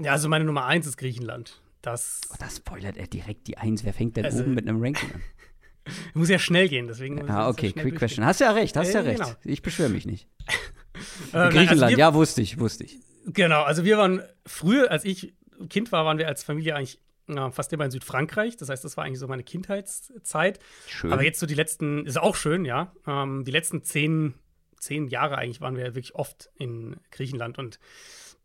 Ja, 0.00 0.12
also 0.12 0.28
meine 0.28 0.44
Nummer 0.44 0.64
eins 0.64 0.86
ist 0.86 0.96
Griechenland. 0.96 1.60
Das, 1.82 2.20
oh, 2.32 2.36
das 2.38 2.56
spoilert 2.56 2.96
er 2.96 3.06
direkt 3.06 3.46
die 3.48 3.58
Eins. 3.58 3.84
Wer 3.84 3.92
fängt 3.92 4.16
denn 4.16 4.24
also, 4.24 4.42
oben 4.42 4.54
mit 4.54 4.68
einem 4.68 4.82
Ranking 4.82 5.10
an? 5.12 5.22
muss 6.14 6.28
ja 6.28 6.38
schnell 6.38 6.68
gehen, 6.68 6.88
deswegen. 6.88 7.28
Ah, 7.28 7.48
okay, 7.48 7.72
quick 7.72 7.96
question. 7.96 8.24
Hast 8.24 8.40
ja 8.40 8.50
recht, 8.52 8.76
hast 8.76 8.88
äh, 8.88 8.94
ja 8.94 9.00
recht. 9.00 9.22
Genau. 9.22 9.36
Ich 9.44 9.62
beschwöre 9.62 9.88
mich 9.88 10.06
nicht. 10.06 10.28
äh, 11.32 11.50
Griechenland, 11.50 11.82
also 11.82 11.88
wir, 11.88 11.98
ja, 11.98 12.14
wusste 12.14 12.42
ich, 12.42 12.58
wusste 12.58 12.84
ich. 12.84 12.98
Genau, 13.26 13.62
also 13.62 13.84
wir 13.84 13.98
waren 13.98 14.22
früher, 14.44 14.90
als 14.90 15.04
ich 15.04 15.34
Kind 15.68 15.90
war, 15.92 16.04
waren 16.04 16.18
wir 16.18 16.28
als 16.28 16.44
Familie 16.44 16.76
eigentlich 16.76 17.00
ja, 17.28 17.50
fast 17.50 17.72
immer 17.72 17.84
in 17.84 17.90
Südfrankreich. 17.90 18.56
Das 18.56 18.68
heißt, 18.68 18.84
das 18.84 18.96
war 18.96 19.04
eigentlich 19.04 19.18
so 19.18 19.28
meine 19.28 19.44
Kindheitszeit. 19.44 20.58
Schön. 20.86 21.12
Aber 21.12 21.24
jetzt 21.24 21.40
so 21.40 21.46
die 21.46 21.54
letzten, 21.54 22.06
ist 22.06 22.18
auch 22.18 22.36
schön, 22.36 22.64
ja. 22.64 22.92
Ähm, 23.06 23.44
die 23.44 23.50
letzten 23.50 23.82
zehn, 23.82 24.34
zehn 24.78 25.08
Jahre 25.08 25.38
eigentlich 25.38 25.60
waren 25.60 25.76
wir 25.76 25.84
wirklich 25.84 26.14
oft 26.14 26.50
in 26.56 26.96
Griechenland 27.10 27.58
und 27.58 27.78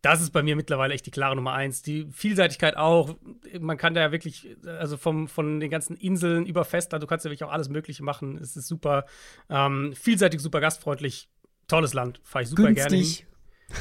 das 0.02 0.20
ist 0.20 0.30
bei 0.32 0.42
mir 0.42 0.56
mittlerweile 0.56 0.94
echt 0.94 1.06
die 1.06 1.12
klare 1.12 1.36
Nummer 1.36 1.52
eins. 1.52 1.80
Die 1.80 2.08
Vielseitigkeit 2.10 2.76
auch. 2.76 3.16
Man 3.60 3.76
kann 3.76 3.94
da 3.94 4.00
ja 4.00 4.10
wirklich, 4.10 4.56
also 4.66 4.96
vom, 4.96 5.28
von 5.28 5.60
den 5.60 5.70
ganzen 5.70 5.96
Inseln 5.96 6.44
über 6.44 6.64
Festland, 6.64 7.04
du 7.04 7.06
kannst 7.06 7.24
ja 7.24 7.30
wirklich 7.30 7.44
auch 7.44 7.52
alles 7.52 7.68
Mögliche 7.68 8.02
machen. 8.02 8.36
Es 8.36 8.56
ist 8.56 8.66
super 8.66 9.04
ähm, 9.48 9.94
vielseitig, 9.94 10.40
super 10.40 10.60
gastfreundlich. 10.60 11.28
Tolles 11.68 11.94
Land, 11.94 12.20
fahre 12.24 12.42
ich 12.42 12.48
super 12.48 12.64
Günstig. 12.64 12.88
gerne 12.88 13.04
hin. 13.04 13.26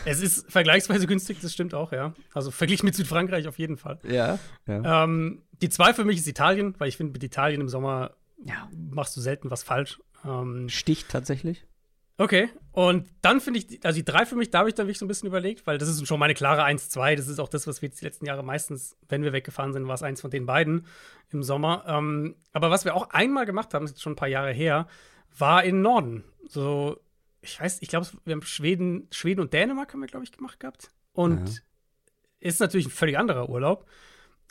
Es 0.05 0.21
ist 0.21 0.51
vergleichsweise 0.51 1.07
günstig, 1.07 1.39
das 1.41 1.53
stimmt 1.53 1.73
auch, 1.73 1.91
ja. 1.91 2.13
Also 2.33 2.51
verglichen 2.51 2.85
mit 2.85 2.95
Südfrankreich 2.95 3.47
auf 3.47 3.59
jeden 3.59 3.77
Fall. 3.77 3.99
Ja. 4.03 4.39
ja. 4.67 5.03
Ähm, 5.03 5.43
die 5.61 5.69
zwei 5.69 5.93
für 5.93 6.05
mich 6.05 6.17
ist 6.17 6.27
Italien, 6.27 6.75
weil 6.77 6.89
ich 6.89 6.97
finde, 6.97 7.13
mit 7.13 7.23
Italien 7.23 7.61
im 7.61 7.69
Sommer 7.69 8.11
ja. 8.45 8.69
machst 8.73 9.15
du 9.15 9.21
selten 9.21 9.51
was 9.51 9.63
falsch. 9.63 9.99
Ähm, 10.25 10.69
Sticht 10.69 11.09
tatsächlich? 11.09 11.65
Okay. 12.17 12.49
Und 12.71 13.07
dann 13.21 13.41
finde 13.41 13.59
ich, 13.59 13.83
also 13.83 13.97
die 13.97 14.05
drei 14.05 14.25
für 14.25 14.35
mich, 14.35 14.51
da 14.51 14.59
habe 14.59 14.69
ich 14.69 14.75
dann 14.75 14.85
wirklich 14.85 14.99
so 14.99 15.05
ein 15.05 15.07
bisschen 15.07 15.27
überlegt, 15.27 15.65
weil 15.65 15.77
das 15.77 15.89
ist 15.89 16.05
schon 16.07 16.19
meine 16.19 16.35
klare 16.35 16.63
1-2. 16.63 17.15
Das 17.15 17.27
ist 17.27 17.39
auch 17.39 17.49
das, 17.49 17.65
was 17.65 17.81
wir 17.81 17.89
jetzt 17.89 17.99
die 17.99 18.05
letzten 18.05 18.27
Jahre 18.27 18.43
meistens, 18.43 18.95
wenn 19.09 19.23
wir 19.23 19.33
weggefahren 19.33 19.73
sind, 19.73 19.87
war 19.87 19.95
es 19.95 20.03
eins 20.03 20.21
von 20.21 20.29
den 20.29 20.45
beiden 20.45 20.85
im 21.31 21.41
Sommer. 21.41 21.83
Ähm, 21.87 22.35
aber 22.53 22.69
was 22.69 22.85
wir 22.85 22.95
auch 22.95 23.09
einmal 23.09 23.45
gemacht 23.45 23.73
haben, 23.73 23.85
ist 23.85 23.91
jetzt 23.91 24.01
schon 24.03 24.13
ein 24.13 24.17
paar 24.17 24.27
Jahre 24.27 24.51
her, 24.51 24.87
war 25.35 25.63
in 25.63 25.81
Norden. 25.81 26.23
So, 26.47 26.99
ich 27.41 27.59
weiß, 27.59 27.81
ich 27.81 27.89
glaube, 27.89 28.07
wir 28.23 28.33
haben 28.33 28.43
Schweden, 28.43 29.07
Schweden 29.11 29.41
und 29.41 29.53
Dänemark 29.53 29.93
haben 29.93 30.01
wir, 30.01 30.07
glaube 30.07 30.25
ich, 30.25 30.31
gemacht 30.31 30.59
gehabt. 30.59 30.91
Und 31.13 31.49
ja. 31.49 31.61
ist 32.39 32.59
natürlich 32.59 32.87
ein 32.87 32.91
völlig 32.91 33.17
anderer 33.17 33.49
Urlaub. 33.49 33.87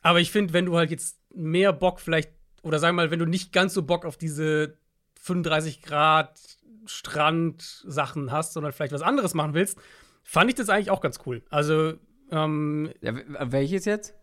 Aber 0.03 0.21
ich 0.21 0.31
finde, 0.31 0.53
wenn 0.53 0.67
du 0.67 0.77
halt 0.77 0.91
jetzt 0.91 1.19
mehr 1.35 1.73
Bock 1.73 2.01
vielleicht, 2.01 2.33
oder 2.63 2.79
sagen 2.79 2.97
wir 2.97 3.05
mal, 3.05 3.11
wenn 3.11 3.19
du 3.19 3.27
nicht 3.27 3.53
ganz 3.53 3.75
so 3.75 3.83
Bock 3.83 4.05
auf 4.05 4.17
diese 4.17 4.77
35 5.21 5.83
Grad 5.83 6.39
Strand-Sachen 6.87 8.33
hast, 8.33 8.53
sondern 8.55 8.73
vielleicht 8.73 8.93
was 8.93 9.03
anderes 9.03 9.35
machen 9.35 9.55
willst, 9.55 9.79
fand 10.25 10.51
ich 10.51 10.57
das 10.57 10.69
eigentlich 10.69 10.91
auch 10.91 11.01
ganz 11.01 11.21
cool. 11.27 11.43
Also, 11.51 11.95
ähm, 12.31 12.93
ja, 13.01 13.15
welches 13.41 13.85
jetzt? 13.85 14.15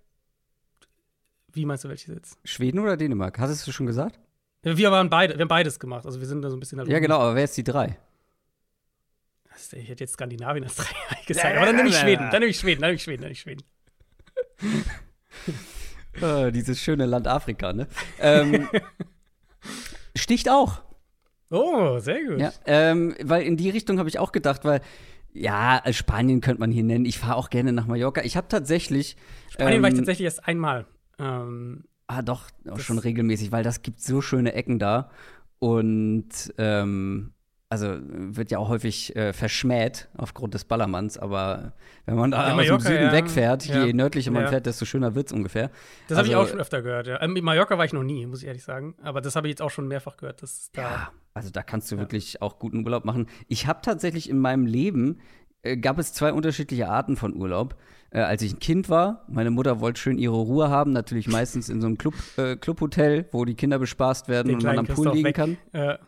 Wie 1.53 1.65
meinst 1.65 1.85
du 1.85 1.89
welches 1.89 2.13
jetzt? 2.13 2.37
Schweden 2.43 2.79
oder 2.79 2.97
Dänemark? 2.97 3.39
Hattest 3.39 3.65
du 3.65 3.71
schon 3.71 3.85
gesagt? 3.85 4.19
Wir 4.63 4.91
waren 4.91 5.09
beide, 5.09 5.35
wir 5.35 5.41
haben 5.41 5.47
beides 5.47 5.79
gemacht. 5.79 6.05
Also 6.05 6.19
wir 6.19 6.27
sind 6.27 6.41
da 6.41 6.49
so 6.49 6.57
ein 6.57 6.59
bisschen 6.59 6.79
halt 6.79 6.89
Ja, 6.89 6.99
genau, 6.99 7.19
aber 7.19 7.35
wer 7.35 7.45
ist 7.45 7.55
die 7.55 7.63
drei? 7.63 7.97
Ich 9.73 9.89
hätte 9.89 10.03
jetzt 10.03 10.13
Skandinavien 10.13 10.63
als 10.63 10.75
drei 10.75 10.85
gesagt, 11.27 11.55
aber 11.55 11.65
dann 11.65 11.75
nehme 11.75 11.89
ich 11.89 11.97
Schweden, 11.97 12.29
dann 12.31 12.39
nehme 12.39 12.51
ich 12.51 12.59
Schweden, 12.59 12.81
dann 12.81 12.89
nehme 12.89 12.95
ich 12.95 13.03
Schweden, 13.03 13.21
dann 13.21 13.29
nehme 13.29 13.33
ich 13.33 13.41
Schweden. 13.41 13.63
oh, 16.21 16.51
dieses 16.51 16.79
schöne 16.81 17.05
Land 17.05 17.27
Afrika, 17.27 17.73
ne? 17.73 17.87
Ähm, 18.19 18.69
sticht 20.15 20.49
auch. 20.49 20.81
Oh, 21.49 21.99
sehr 21.99 22.23
gut. 22.25 22.39
Ja, 22.39 22.51
ähm, 22.65 23.15
weil 23.23 23.43
in 23.43 23.57
die 23.57 23.69
Richtung 23.69 23.99
habe 23.99 24.09
ich 24.09 24.19
auch 24.19 24.31
gedacht, 24.31 24.65
weil 24.65 24.81
ja, 25.33 25.81
Spanien 25.91 26.41
könnte 26.41 26.59
man 26.59 26.71
hier 26.71 26.83
nennen. 26.83 27.05
Ich 27.05 27.19
fahre 27.19 27.35
auch 27.35 27.49
gerne 27.49 27.71
nach 27.71 27.85
Mallorca. 27.85 28.21
Ich 28.23 28.35
habe 28.35 28.47
tatsächlich. 28.47 29.15
Spanien 29.49 29.75
ähm, 29.75 29.81
war 29.81 29.89
ich 29.89 29.93
ähm, 29.93 29.99
tatsächlich 29.99 30.25
erst 30.25 30.47
einmal. 30.47 30.85
Ähm, 31.19 31.85
ah, 32.07 32.21
doch, 32.21 32.49
auch 32.69 32.79
schon 32.79 32.97
regelmäßig, 32.97 33.51
weil 33.51 33.63
das 33.63 33.81
gibt 33.81 34.01
so 34.01 34.21
schöne 34.21 34.53
Ecken 34.53 34.79
da. 34.79 35.11
Und 35.59 36.53
ähm, 36.57 37.33
also 37.69 37.97
wird 38.01 38.49
ja 38.49 38.59
auch 38.59 38.69
häufig 38.69 39.13
äh, 39.15 39.33
verschmäht 39.33 40.07
aufgrund 40.15 40.53
des 40.53 40.63
Ballermanns, 40.63 41.17
aber 41.17 41.73
wenn 42.05 42.15
man 42.15 42.31
da 42.31 42.47
ja, 42.47 42.55
aus 42.55 42.65
dem 42.65 42.79
Süden 42.79 43.05
ja. 43.05 43.11
wegfährt, 43.11 43.65
ja. 43.65 43.83
je 43.83 43.93
nördlicher 43.93 44.31
man 44.31 44.47
fährt, 44.47 44.65
desto 44.65 44.85
schöner 44.85 45.15
wird 45.15 45.27
es 45.27 45.33
ungefähr. 45.33 45.69
Das 46.07 46.17
also, 46.17 46.19
habe 46.19 46.27
ich 46.29 46.35
auch 46.35 46.49
schon 46.49 46.61
öfter 46.61 46.81
gehört, 46.81 47.07
ja. 47.07 47.17
In 47.17 47.35
ähm, 47.35 47.43
Mallorca 47.43 47.77
war 47.77 47.83
ich 47.83 47.91
noch 47.91 48.03
nie, 48.03 48.25
muss 48.25 48.41
ich 48.41 48.47
ehrlich 48.47 48.63
sagen, 48.63 48.95
aber 49.01 49.19
das 49.19 49.35
habe 49.35 49.47
ich 49.47 49.51
jetzt 49.51 49.61
auch 49.61 49.71
schon 49.71 49.87
mehrfach 49.87 50.15
gehört, 50.15 50.41
dass 50.41 50.71
da 50.71 50.81
Ja, 50.81 51.11
also 51.33 51.49
da 51.49 51.61
kannst 51.61 51.91
du 51.91 51.97
wirklich 51.97 52.41
auch 52.41 52.57
guten 52.57 52.85
Urlaub 52.85 53.03
machen. 53.03 53.27
Ich 53.49 53.67
habe 53.67 53.79
tatsächlich 53.81 54.29
in 54.29 54.39
meinem 54.39 54.65
Leben 54.65 55.19
äh, 55.61 55.75
gab 55.75 55.99
es 55.99 56.13
zwei 56.13 56.31
unterschiedliche 56.31 56.87
Arten 56.87 57.17
von 57.17 57.35
Urlaub. 57.35 57.75
Äh, 58.11 58.21
als 58.21 58.41
ich 58.43 58.53
ein 58.53 58.59
Kind 58.59 58.87
war, 58.87 59.25
meine 59.27 59.51
Mutter 59.51 59.81
wollte 59.81 59.99
schön 59.99 60.17
ihre 60.17 60.37
Ruhe 60.37 60.69
haben, 60.69 60.93
natürlich 60.93 61.27
meistens 61.27 61.67
in 61.67 61.81
so 61.81 61.87
einem 61.87 61.97
Club, 61.97 62.13
äh, 62.37 62.55
Clubhotel, 62.55 63.27
wo 63.33 63.43
die 63.43 63.55
Kinder 63.55 63.77
bespaßt 63.77 64.29
werden 64.29 64.47
Den 64.47 64.55
und 64.55 64.63
man 64.63 64.79
am 64.79 64.87
Pool 64.87 65.09
liegen 65.09 65.25
weg. 65.25 65.35
kann. 65.35 65.57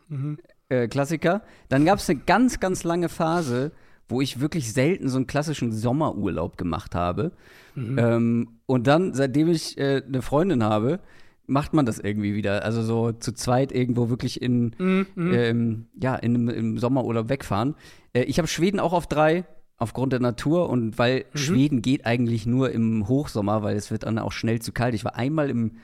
Mhm 0.08 0.38
äh, 0.70 0.88
Klassiker. 0.88 1.42
Dann 1.68 1.86
gab 1.86 2.00
es 2.00 2.10
eine 2.10 2.20
ganz, 2.20 2.60
ganz 2.60 2.84
lange 2.84 3.10
Phase, 3.10 3.72
wo 4.08 4.22
ich 4.22 4.40
wirklich 4.40 4.74
selten 4.74 5.10
so 5.10 5.18
einen 5.18 5.28
klassischen 5.28 5.72
Sommerurlaub 5.72 6.58
gemacht 6.58 6.96
habe. 6.96 7.32
Mhm. 7.76 8.00
Ähm, 8.00 8.48
und 8.66 8.88
dann, 8.88 9.14
seitdem 9.14 9.50
ich 9.50 9.78
äh, 9.78 10.02
eine 10.06 10.22
Freundin 10.22 10.64
habe, 10.64 11.00
macht 11.46 11.74
man 11.74 11.86
das 11.86 12.00
irgendwie 12.00 12.36
wieder. 12.36 12.64
Also 12.64 12.82
so 12.84 13.12
zu 13.12 13.34
zweit 13.34 13.72
irgendwo 13.72 14.10
wirklich 14.10 14.42
in, 14.42 14.76
mhm. 14.78 15.08
ähm, 15.16 15.86
ja, 16.00 16.16
in, 16.16 16.48
im 16.48 16.78
Sommerurlaub 16.78 17.30
wegfahren. 17.30 17.76
Äh, 18.14 18.24
ich 18.24 18.38
habe 18.38 18.48
Schweden 18.48 18.80
auch 18.80 18.94
auf 18.94 19.08
drei 19.08 19.46
aufgrund 19.78 20.14
der 20.14 20.20
Natur 20.20 20.70
und 20.70 20.98
weil 20.98 21.26
mhm. 21.34 21.38
Schweden 21.38 21.82
geht 21.82 22.06
eigentlich 22.06 22.46
nur 22.46 22.72
im 22.72 23.08
Hochsommer, 23.08 23.64
weil 23.64 23.76
es 23.76 23.92
wird 23.92 24.04
dann 24.04 24.20
auch 24.20 24.32
schnell 24.32 24.62
zu 24.62 24.72
kalt. 24.72 24.94
Ich 24.94 25.06
war 25.06 25.16
einmal 25.16 25.50
im 25.50 25.78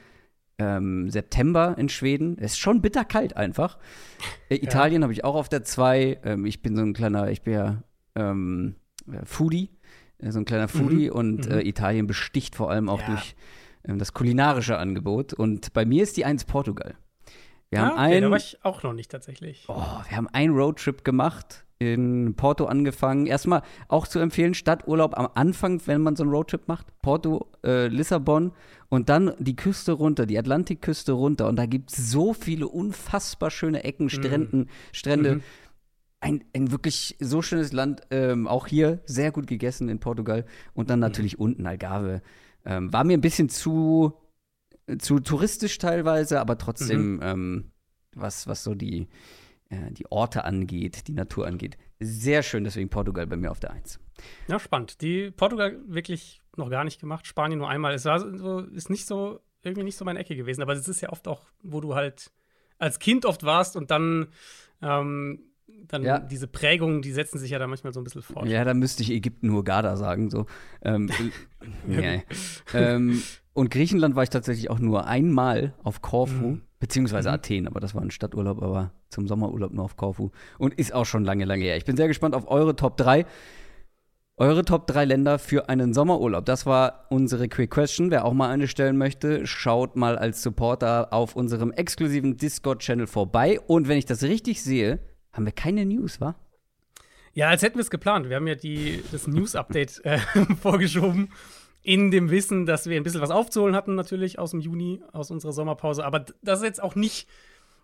ähm, 0.58 1.10
September 1.10 1.76
in 1.78 1.90
Schweden. 1.90 2.38
Es 2.40 2.54
ist 2.54 2.60
schon 2.60 2.82
bitterkalt 2.82 3.36
einfach. 3.36 3.78
Äh, 4.50 4.56
Italien 4.64 5.04
habe 5.04 5.14
ich 5.14 5.24
auch 5.24 5.36
auf 5.36 5.50
der 5.50 5.64
2. 5.64 6.20
Ähm, 6.24 6.46
ich 6.46 6.62
bin 6.62 6.76
so 6.76 6.82
ein 6.82 6.94
kleiner, 6.94 7.30
ich 7.30 7.42
bin 7.42 7.54
ja 7.54 7.84
ähm, 8.16 8.76
äh, 9.12 9.26
Foodie, 9.26 9.70
äh, 10.20 10.32
so 10.32 10.40
ein 10.40 10.46
kleiner 10.46 10.68
Foodie 10.68 11.10
mhm. 11.10 11.16
und 11.16 11.48
äh, 11.48 11.56
mhm. 11.56 11.66
Italien 11.68 12.08
besticht 12.08 12.56
vor 12.56 12.72
allem 12.72 12.90
auch 12.90 13.02
ja. 13.02 13.08
durch 13.08 13.36
ähm, 13.86 14.00
das 14.00 14.14
kulinarische 14.14 14.78
Angebot. 14.78 15.34
Und 15.34 15.74
bei 15.74 15.86
mir 15.86 16.04
ist 16.04 16.18
die 16.18 16.26
1 16.26 16.46
Portugal. 16.46 16.96
Wir 17.70 17.80
ja, 17.80 17.86
haben 17.86 17.94
okay, 17.94 18.18
ein, 18.18 18.22
da 18.22 18.30
war 18.30 18.38
ich 18.38 18.64
auch 18.64 18.84
noch 18.84 18.94
nicht 18.94 19.12
tatsächlich. 19.12 19.66
Oh, 19.68 19.74
wir 19.74 20.18
haben 20.18 20.28
einen 20.30 20.54
Roadtrip 20.54 21.04
gemacht 21.04 21.65
in 21.80 22.36
Porto 22.36 22.66
angefangen. 22.66 23.26
Erstmal 23.26 23.62
auch 23.88 24.08
zu 24.08 24.20
empfehlen, 24.20 24.54
Stadturlaub 24.54 25.18
am 25.18 25.30
Anfang, 25.34 25.82
wenn 25.86 26.02
man 26.02 26.16
so 26.16 26.24
einen 26.24 26.32
Roadtrip 26.32 26.68
macht. 26.68 26.88
Porto, 27.02 27.52
äh, 27.64 27.88
Lissabon 27.88 28.54
und 28.90 29.10
dann 29.10 29.34
die 29.40 29.56
Küste 29.56 29.92
runter, 29.92 30.26
die 30.26 30.38
Atlantikküste 30.38 31.12
runter. 31.12 31.48
Und 31.48 31.58
da 31.58 31.66
gibt 31.66 31.92
es 31.92 32.12
so 32.12 32.34
viele 32.34 32.68
unfassbar 32.68 33.52
schöne 33.52 33.84
Ecken, 33.84 34.10
Stränden, 34.10 34.60
mhm. 34.60 34.70
Strände. 34.92 35.36
Mhm. 35.36 35.42
Ein, 36.22 36.44
ein, 36.56 36.72
wirklich 36.72 37.18
so 37.20 37.42
schönes 37.42 37.74
Land. 37.74 38.02
Ähm, 38.10 38.48
auch 38.48 38.68
hier 38.68 39.02
sehr 39.06 39.32
gut 39.32 39.48
gegessen 39.48 39.90
in 39.90 40.00
Portugal. 40.00 40.46
Und 40.74 40.90
dann 40.90 41.00
mhm. 41.00 41.04
natürlich 41.04 41.38
mhm. 41.38 41.44
unten 41.44 41.68
Algarve. 41.68 42.22
Ähm, 42.66 42.92
war 42.94 43.04
mir 43.04 43.18
ein 43.18 43.22
bisschen 43.22 43.50
zu, 43.50 44.14
zu 44.98 45.20
touristisch 45.20 45.78
teilweise, 45.78 46.40
aber 46.40 46.58
trotzdem, 46.58 47.16
mhm. 47.16 47.22
ähm, 47.22 47.72
was, 48.16 48.48
was 48.48 48.64
so 48.64 48.76
die 48.76 49.08
äh, 49.70 49.92
die 49.92 50.10
Orte 50.12 50.44
angeht, 50.44 51.08
die 51.08 51.14
Natur 51.14 51.48
angeht. 51.48 51.78
Sehr 52.00 52.44
schön, 52.44 52.64
deswegen 52.64 52.90
Portugal 52.90 53.28
bei 53.28 53.38
mir 53.38 53.52
auf 53.52 53.60
der 53.60 53.72
Eins. 53.72 54.00
Ja, 54.48 54.60
spannend. 54.60 55.02
Die 55.02 55.32
Portugal 55.32 55.80
wirklich 55.88 56.42
noch 56.56 56.70
gar 56.70 56.84
nicht 56.84 57.00
gemacht, 57.00 57.28
Spanien 57.28 57.60
nur 57.60 57.70
einmal. 57.70 57.94
Es 57.94 58.06
war 58.06 58.20
so, 58.20 58.60
ist 58.60 58.90
nicht 58.90 59.06
so, 59.06 59.42
irgendwie 59.62 59.84
nicht 59.84 59.98
so 59.98 60.06
meine 60.06 60.20
Ecke 60.20 60.36
gewesen, 60.36 60.62
aber 60.62 60.74
es 60.74 60.88
ist 60.88 61.02
ja 61.02 61.10
oft 61.10 61.28
auch, 61.28 61.48
wo 61.64 61.82
du 61.82 61.96
halt 61.96 62.32
als 62.78 63.00
Kind 63.00 63.26
oft 63.26 63.44
warst 63.44 63.76
und 63.76 63.92
dann 63.92 64.28
ähm, 64.82 65.44
dann 65.88 66.04
ja. 66.04 66.20
diese 66.20 66.48
Prägungen, 66.48 67.02
die 67.02 67.12
setzen 67.12 67.40
sich 67.40 67.52
ja 67.52 67.60
da 67.60 67.68
manchmal 67.68 67.94
so 67.94 68.00
ein 68.00 68.04
bisschen 68.04 68.22
fort. 68.22 68.48
Ja, 68.48 68.64
da 68.64 68.74
müsste 68.74 69.04
ich 69.04 69.12
Ägypten 69.12 69.48
nur 69.48 69.64
Garda 69.64 69.96
sagen. 69.98 70.30
So. 70.30 70.46
Ähm, 70.82 71.10
nee. 71.88 72.24
ähm, 72.74 73.22
und 73.54 73.70
Griechenland 73.70 74.16
war 74.16 74.24
ich 74.24 74.30
tatsächlich 74.30 74.70
auch 74.70 74.80
nur 74.80 75.08
einmal 75.08 75.74
auf 75.84 76.02
Korfu. 76.02 76.34
Mhm. 76.34 76.62
Beziehungsweise 76.80 77.30
mhm. 77.30 77.36
Athen, 77.36 77.68
aber 77.68 77.80
das 77.80 77.96
war 77.96 78.02
ein 78.02 78.12
Stadturlaub, 78.12 78.62
aber 78.62 78.92
zum 79.10 79.28
Sommerurlaub 79.28 79.72
nur 79.74 79.86
auf 79.86 79.96
Korfu. 79.96 80.32
Und 80.58 80.74
ist 80.74 80.94
auch 80.94 81.06
schon 81.06 81.24
lange, 81.24 81.46
lange 81.46 81.64
her. 81.64 81.78
Ich 81.78 81.86
bin 81.86 81.96
sehr 81.96 82.08
gespannt 82.08 82.36
auf 82.36 82.50
eure 82.50 82.76
Top 82.76 82.98
3. 82.98 83.26
Eure 84.38 84.66
Top 84.66 84.86
3 84.88 85.06
Länder 85.06 85.40
für 85.40 85.70
einen 85.70 85.94
Sommerurlaub. 85.94 86.46
Das 86.46 86.66
war 86.66 87.06
unsere 87.10 87.48
Quick 87.48 87.72
Question. 87.72 88.12
Wer 88.12 88.26
auch 88.26 88.34
mal 88.34 88.50
eine 88.50 88.68
stellen 88.68 88.98
möchte, 88.98 89.48
schaut 89.48 89.96
mal 89.96 90.18
als 90.18 90.44
Supporter 90.44 91.14
auf 91.14 91.38
unserem 91.38 91.72
exklusiven 91.72 92.36
Discord-Channel 92.36 93.08
vorbei. 93.08 93.62
Und 93.66 93.88
wenn 93.88 93.98
ich 93.98 94.06
das 94.06 94.24
richtig 94.24 94.62
sehe, 94.62 95.00
haben 95.36 95.46
wir 95.46 95.52
keine 95.52 95.86
News, 95.86 96.22
wa? 96.22 96.36
Ja, 97.34 97.50
als 97.50 97.62
hätten 97.62 97.76
wir 97.76 97.82
es 97.82 97.90
geplant. 97.90 98.30
Wir 98.30 98.38
haben 98.38 98.48
ja 98.48 98.56
die, 98.56 99.04
das 99.12 99.28
News-Update 99.28 100.02
äh, 100.06 100.18
vorgeschoben 100.62 101.30
in 101.84 102.10
dem 102.10 102.32
Wissen, 102.32 102.66
dass 102.66 102.88
wir 102.88 102.96
ein 102.98 103.04
bisschen 103.04 103.22
was 103.22 103.30
aufzuholen 103.30 103.76
hatten, 103.76 103.96
natürlich 103.96 104.40
aus 104.40 104.52
dem 104.52 104.62
Juni, 104.62 105.04
aus 105.12 105.30
unserer 105.32 105.52
Sommerpause. 105.52 106.06
Aber 106.06 106.26
das 106.42 106.60
ist 106.60 106.66
jetzt 106.66 106.82
auch 106.82 106.96
nicht, 106.96 107.28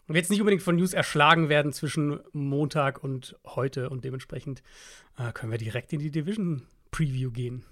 wir 0.08 0.16
jetzt 0.16 0.32
nicht 0.32 0.40
unbedingt 0.40 0.64
von 0.64 0.78
News 0.78 0.94
erschlagen 0.94 1.50
werden 1.50 1.74
zwischen 1.74 2.22
Montag 2.32 3.04
und 3.04 3.38
heute. 3.46 3.90
Und 3.90 4.06
dementsprechend 4.06 4.64
äh, 5.18 5.34
können 5.34 5.52
wir 5.52 5.60
direkt 5.60 5.92
in 5.92 6.00
die 6.00 6.10
Division 6.10 6.64
Preview 6.90 7.32
gehen. 7.32 7.66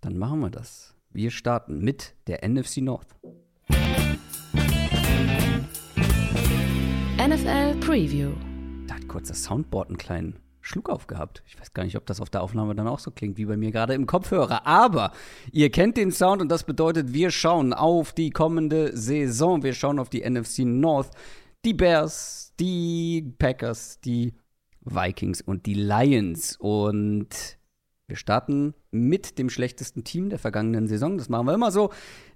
Dann 0.00 0.16
machen 0.16 0.40
wir 0.40 0.50
das. 0.50 0.94
Wir 1.10 1.32
starten 1.32 1.80
mit 1.80 2.14
der 2.28 2.48
NFC 2.48 2.78
North. 2.78 3.08
NFL 7.18 7.74
Preview. 7.80 8.30
Kurz 9.16 9.28
das 9.28 9.44
Soundboard 9.44 9.88
einen 9.88 9.96
kleinen 9.96 10.38
Schluck 10.60 10.90
aufgehabt. 10.90 11.42
Ich 11.46 11.58
weiß 11.58 11.72
gar 11.72 11.84
nicht, 11.84 11.96
ob 11.96 12.04
das 12.04 12.20
auf 12.20 12.28
der 12.28 12.42
Aufnahme 12.42 12.74
dann 12.74 12.86
auch 12.86 12.98
so 12.98 13.10
klingt 13.10 13.38
wie 13.38 13.46
bei 13.46 13.56
mir 13.56 13.70
gerade 13.70 13.94
im 13.94 14.04
Kopfhörer. 14.04 14.66
Aber 14.66 15.10
ihr 15.52 15.70
kennt 15.70 15.96
den 15.96 16.12
Sound 16.12 16.42
und 16.42 16.50
das 16.50 16.64
bedeutet, 16.64 17.14
wir 17.14 17.30
schauen 17.30 17.72
auf 17.72 18.12
die 18.12 18.28
kommende 18.28 18.94
Saison. 18.94 19.62
Wir 19.62 19.72
schauen 19.72 19.98
auf 19.98 20.10
die 20.10 20.20
NFC 20.20 20.66
North, 20.66 21.12
die 21.64 21.72
Bears, 21.72 22.52
die 22.60 23.32
Packers, 23.38 24.00
die 24.02 24.34
Vikings 24.82 25.40
und 25.40 25.64
die 25.64 25.72
Lions. 25.72 26.58
Und 26.58 27.56
wir 28.08 28.16
starten 28.16 28.74
mit 28.90 29.38
dem 29.38 29.48
schlechtesten 29.48 30.04
Team 30.04 30.28
der 30.28 30.38
vergangenen 30.38 30.88
Saison. 30.88 31.16
Das 31.16 31.30
machen 31.30 31.46
wir 31.46 31.54
immer 31.54 31.70
so. 31.70 31.90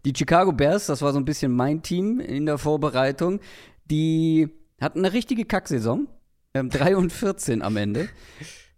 Die 0.06 0.14
Chicago 0.16 0.52
Bears, 0.52 0.86
das 0.86 1.02
war 1.02 1.12
so 1.12 1.18
ein 1.18 1.26
bisschen 1.26 1.52
mein 1.52 1.82
Team 1.82 2.20
in 2.20 2.46
der 2.46 2.56
Vorbereitung. 2.56 3.38
Die 3.84 4.48
hatten 4.80 5.00
eine 5.00 5.12
richtige 5.12 5.44
Kacksaison 5.44 6.08
ähm, 6.54 6.70
3 6.70 6.96
und 6.96 7.12
14 7.12 7.62
am 7.62 7.76
Ende. 7.76 8.08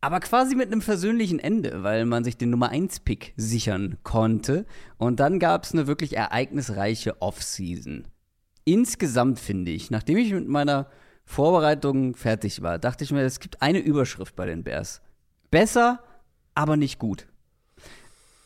Aber 0.00 0.18
quasi 0.20 0.56
mit 0.56 0.66
einem 0.66 0.82
versöhnlichen 0.82 1.38
Ende, 1.38 1.84
weil 1.84 2.04
man 2.06 2.24
sich 2.24 2.36
den 2.36 2.50
Nummer 2.50 2.72
1-Pick 2.72 3.34
sichern 3.36 3.98
konnte. 4.02 4.66
Und 4.98 5.20
dann 5.20 5.38
gab 5.38 5.64
es 5.64 5.72
eine 5.72 5.86
wirklich 5.86 6.16
ereignisreiche 6.16 7.22
Offseason. 7.22 8.08
Insgesamt 8.64 9.38
finde 9.38 9.70
ich, 9.70 9.90
nachdem 9.90 10.18
ich 10.18 10.32
mit 10.32 10.48
meiner 10.48 10.88
Vorbereitung 11.24 12.16
fertig 12.16 12.62
war, 12.62 12.78
dachte 12.78 13.04
ich 13.04 13.12
mir, 13.12 13.22
es 13.22 13.38
gibt 13.38 13.62
eine 13.62 13.78
Überschrift 13.78 14.34
bei 14.34 14.46
den 14.46 14.64
Bears. 14.64 15.02
Besser, 15.50 16.02
aber 16.54 16.76
nicht 16.76 16.98
gut. 16.98 17.26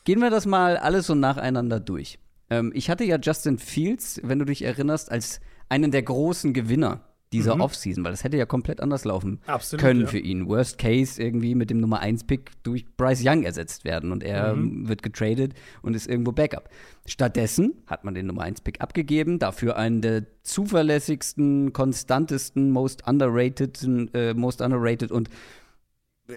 Gehen 0.04 0.20
wir 0.20 0.30
das 0.30 0.46
mal 0.46 0.76
alles 0.76 1.06
so 1.06 1.14
nacheinander 1.14 1.80
durch. 1.80 2.18
Ähm, 2.50 2.70
ich 2.74 2.90
hatte 2.90 3.04
ja 3.04 3.18
Justin 3.18 3.58
Fields, 3.58 4.20
wenn 4.22 4.38
du 4.38 4.44
dich 4.44 4.62
erinnerst, 4.62 5.10
als 5.10 5.40
einen 5.68 5.90
der 5.90 6.02
großen 6.02 6.52
Gewinner 6.52 7.00
dieser 7.32 7.56
mhm. 7.56 7.62
Offseason, 7.62 8.04
weil 8.04 8.12
das 8.12 8.24
hätte 8.24 8.36
ja 8.36 8.46
komplett 8.46 8.80
anders 8.80 9.04
laufen 9.04 9.40
Absolut, 9.46 9.80
können 9.80 10.00
ja. 10.02 10.06
für 10.06 10.18
ihn. 10.18 10.48
Worst 10.48 10.78
Case 10.78 11.20
irgendwie 11.20 11.54
mit 11.54 11.70
dem 11.70 11.80
Nummer 11.80 12.00
1 12.00 12.24
Pick 12.24 12.52
durch 12.62 12.86
Bryce 12.96 13.22
Young 13.24 13.42
ersetzt 13.42 13.84
werden 13.84 14.12
und 14.12 14.22
er 14.22 14.54
mhm. 14.54 14.88
wird 14.88 15.02
getradet 15.02 15.54
und 15.82 15.94
ist 15.94 16.06
irgendwo 16.06 16.32
Backup. 16.32 16.68
Stattdessen 17.04 17.74
hat 17.86 18.04
man 18.04 18.14
den 18.14 18.26
Nummer 18.26 18.42
1 18.42 18.60
Pick 18.60 18.80
abgegeben, 18.80 19.38
dafür 19.38 19.76
einen 19.76 20.00
der 20.02 20.24
zuverlässigsten, 20.42 21.72
konstantesten, 21.72 22.70
most 22.70 23.06
underrated, 23.06 23.82
äh, 24.14 24.34
most 24.34 24.60
underrated 24.60 25.10
und 25.10 25.28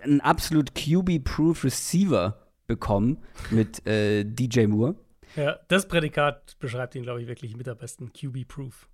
einen 0.04 0.22
absolut 0.22 0.74
QB-proof 0.76 1.64
Receiver 1.64 2.38
bekommen 2.68 3.20
mit 3.52 3.86
äh, 3.88 4.24
DJ 4.24 4.68
Moore. 4.68 4.96
Ja, 5.36 5.60
das 5.68 5.88
Prädikat 5.88 6.58
beschreibt 6.60 6.96
ihn, 6.96 7.04
glaube 7.04 7.22
ich, 7.22 7.28
wirklich 7.28 7.56
mit 7.56 7.68
der 7.68 7.76
besten 7.76 8.12
QB-proof. 8.14 8.89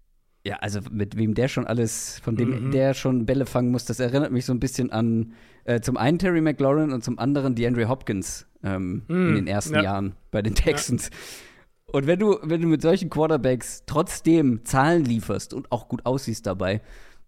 Ja, 0.45 0.57
also 0.57 0.79
mit 0.91 1.17
wem 1.17 1.33
der 1.33 1.47
schon 1.47 1.65
alles, 1.65 2.19
von 2.19 2.35
dem 2.35 2.67
mhm. 2.67 2.71
der 2.71 2.93
schon 2.93 3.25
Bälle 3.25 3.47
fangen 3.47 3.71
muss, 3.71 3.85
das 3.85 3.99
erinnert 3.99 4.31
mich 4.31 4.45
so 4.45 4.53
ein 4.53 4.59
bisschen 4.59 4.91
an 4.91 5.33
äh, 5.63 5.81
zum 5.81 5.97
einen 5.97 6.19
Terry 6.19 6.39
McLaurin 6.39 6.91
und 6.91 7.03
zum 7.03 7.17
anderen 7.17 7.55
DeAndre 7.55 7.89
Hopkins 7.89 8.45
ähm, 8.63 9.03
mhm. 9.07 9.29
in 9.29 9.35
den 9.35 9.47
ersten 9.47 9.73
ja. 9.73 9.83
Jahren 9.83 10.13
bei 10.29 10.43
den 10.43 10.53
Texans. 10.53 11.09
Ja. 11.09 11.93
Und 11.93 12.07
wenn 12.07 12.19
du, 12.19 12.37
wenn 12.43 12.61
du 12.61 12.67
mit 12.67 12.81
solchen 12.81 13.09
Quarterbacks 13.09 13.83
trotzdem 13.87 14.65
Zahlen 14.65 15.05
lieferst 15.05 15.53
und 15.53 15.71
auch 15.71 15.87
gut 15.87 16.05
aussiehst 16.05 16.45
dabei, 16.45 16.81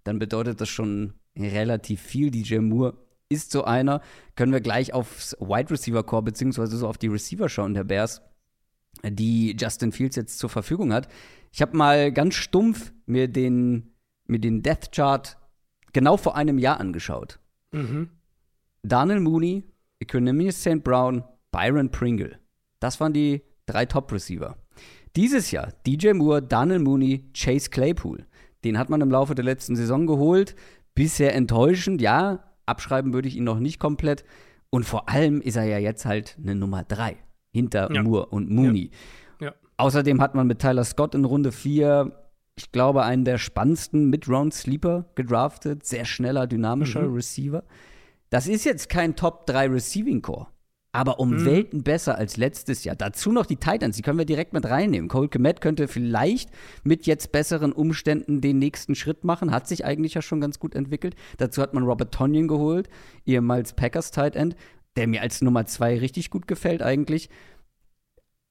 dann 0.04 0.20
bedeutet 0.20 0.62
das 0.62 0.70
schon 0.70 1.14
relativ 1.38 2.02
viel. 2.02 2.32
DJ 2.32 2.60
Moore 2.60 2.98
ist 3.30 3.52
so 3.52 3.64
einer. 3.64 4.02
Können 4.36 4.52
wir 4.52 4.62
gleich 4.62 4.94
aufs 4.94 5.36
Wide 5.40 5.72
Receiver 5.72 6.04
Core 6.04 6.24
beziehungsweise 6.24 6.78
so 6.78 6.88
auf 6.88 6.98
die 6.98 7.08
Receiver 7.08 7.50
schauen 7.50 7.74
der 7.74 7.84
Bears, 7.84 8.22
die 9.04 9.56
Justin 9.60 9.92
Fields 9.92 10.16
jetzt 10.16 10.40
zur 10.40 10.50
Verfügung 10.50 10.94
hat. 10.94 11.08
Ich 11.52 11.62
habe 11.62 11.76
mal 11.76 12.12
ganz 12.12 12.36
stumpf 12.36 12.94
mir 13.06 13.28
den, 13.28 13.94
mir 14.26 14.40
den 14.40 14.62
Death 14.62 14.92
Chart 14.92 15.38
genau 15.94 16.18
vor 16.18 16.36
einem 16.36 16.58
Jahr 16.58 16.80
angeschaut. 16.80 17.40
Mhm. 17.72 18.10
Daniel 18.84 19.20
Mooney, 19.20 19.64
Equanimous 20.00 20.62
St. 20.62 20.84
Brown, 20.84 21.24
Byron 21.52 21.90
Pringle. 21.90 22.40
Das 22.80 23.00
waren 23.00 23.14
die 23.14 23.42
drei 23.66 23.86
Top-Receiver. 23.86 24.58
Dieses 25.16 25.52
Jahr 25.52 25.74
DJ 25.86 26.14
Moore, 26.14 26.44
Daniel 26.44 26.80
Mooney, 26.80 27.30
Chase 27.34 27.70
Claypool. 27.70 28.28
Den 28.64 28.78
hat 28.78 28.90
man 28.90 29.02
im 29.02 29.10
Laufe 29.10 29.34
der 29.34 29.46
letzten 29.46 29.76
Saison 29.76 30.06
geholt. 30.06 30.56
Bisher 30.94 31.34
enttäuschend, 31.34 32.02
ja. 32.02 32.44
Abschreiben 32.66 33.14
würde 33.14 33.28
ich 33.28 33.36
ihn 33.36 33.44
noch 33.44 33.60
nicht 33.60 33.80
komplett. 33.80 34.24
Und 34.70 34.84
vor 34.84 35.10
allem 35.10 35.42
ist 35.42 35.56
er 35.56 35.64
ja 35.64 35.78
jetzt 35.80 36.06
halt 36.06 36.38
eine 36.40 36.54
Nummer 36.54 36.84
drei 36.84 37.18
hinter 37.58 37.92
ja. 37.94 38.04
Moore 38.04 38.28
und 38.28 38.50
Mooney. 38.50 38.92
Ja. 39.42 39.54
Außerdem 39.78 40.22
hat 40.22 40.36
man 40.36 40.48
mit 40.48 40.60
Tyler 40.60 40.84
Scott 40.84 41.14
in 41.14 41.26
Runde 41.26 41.52
4, 41.52 42.12
ich 42.58 42.72
glaube, 42.72 43.04
einen 43.04 43.24
der 43.24 43.38
spannendsten 43.38 44.10
Mid-Round-Sleeper 44.10 45.06
gedraftet. 45.14 45.86
Sehr 45.86 46.06
schneller, 46.06 46.48
dynamischer 46.48 47.04
mhm. 47.04 47.14
Receiver. 47.14 47.64
Das 48.32 48.48
ist 48.48 48.66
jetzt 48.66 48.90
kein 48.90 49.16
Top 49.16 49.46
3 49.46 49.68
Receiving 49.68 50.22
Core. 50.22 50.48
Aber 50.92 51.20
um 51.20 51.30
mhm. 51.30 51.46
Welten 51.46 51.84
besser 51.84 52.18
als 52.18 52.38
letztes 52.38 52.84
Jahr. 52.84 52.96
Dazu 52.96 53.32
noch 53.32 53.46
die 53.46 53.58
Titans, 53.58 53.98
die 53.98 54.02
können 54.02 54.18
wir 54.18 54.26
direkt 54.26 54.54
mit 54.54 54.66
reinnehmen. 54.66 55.10
Cole 55.10 55.28
Komet 55.28 55.62
könnte 55.62 55.88
vielleicht 55.88 56.50
mit 56.84 57.06
jetzt 57.06 57.32
besseren 57.32 57.72
Umständen 57.72 58.42
den 58.42 58.58
nächsten 58.58 58.96
Schritt 58.96 59.24
machen. 59.24 59.52
Hat 59.52 59.68
sich 59.68 59.86
eigentlich 59.86 60.16
ja 60.16 60.24
schon 60.24 60.42
ganz 60.42 60.58
gut 60.58 60.74
entwickelt. 60.74 61.16
Dazu 61.38 61.62
hat 61.62 61.76
man 61.76 61.84
Robert 61.84 62.12
Tonyan 62.12 62.48
geholt, 62.48 62.90
ehemals 63.26 63.74
Packers 63.74 64.10
Tight 64.10 64.36
End, 64.36 64.56
der 64.98 65.08
mir 65.08 65.22
als 65.22 65.42
Nummer 65.42 65.66
2 65.66 66.00
richtig 66.00 66.30
gut 66.30 66.48
gefällt 66.48 66.82
eigentlich 66.82 67.30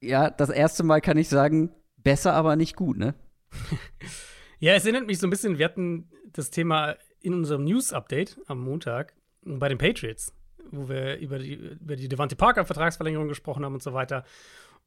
ja, 0.01 0.29
das 0.29 0.49
erste 0.49 0.83
Mal 0.83 1.01
kann 1.01 1.17
ich 1.17 1.29
sagen, 1.29 1.71
besser, 1.97 2.33
aber 2.33 2.55
nicht 2.55 2.75
gut, 2.75 2.97
ne? 2.97 3.15
ja, 4.59 4.73
es 4.73 4.83
erinnert 4.83 5.07
mich 5.07 5.19
so 5.19 5.27
ein 5.27 5.29
bisschen, 5.29 5.57
wir 5.57 5.65
hatten 5.65 6.09
das 6.31 6.51
Thema 6.51 6.95
in 7.21 7.33
unserem 7.33 7.63
News-Update 7.63 8.39
am 8.47 8.59
Montag 8.61 9.13
bei 9.41 9.69
den 9.69 9.77
Patriots, 9.77 10.33
wo 10.71 10.89
wir 10.89 11.17
über 11.17 11.39
die, 11.39 11.53
über 11.53 11.95
die 11.95 12.07
Devante 12.07 12.35
Parker-Vertragsverlängerung 12.35 13.27
gesprochen 13.27 13.65
haben 13.65 13.73
und 13.73 13.83
so 13.83 13.93
weiter. 13.93 14.23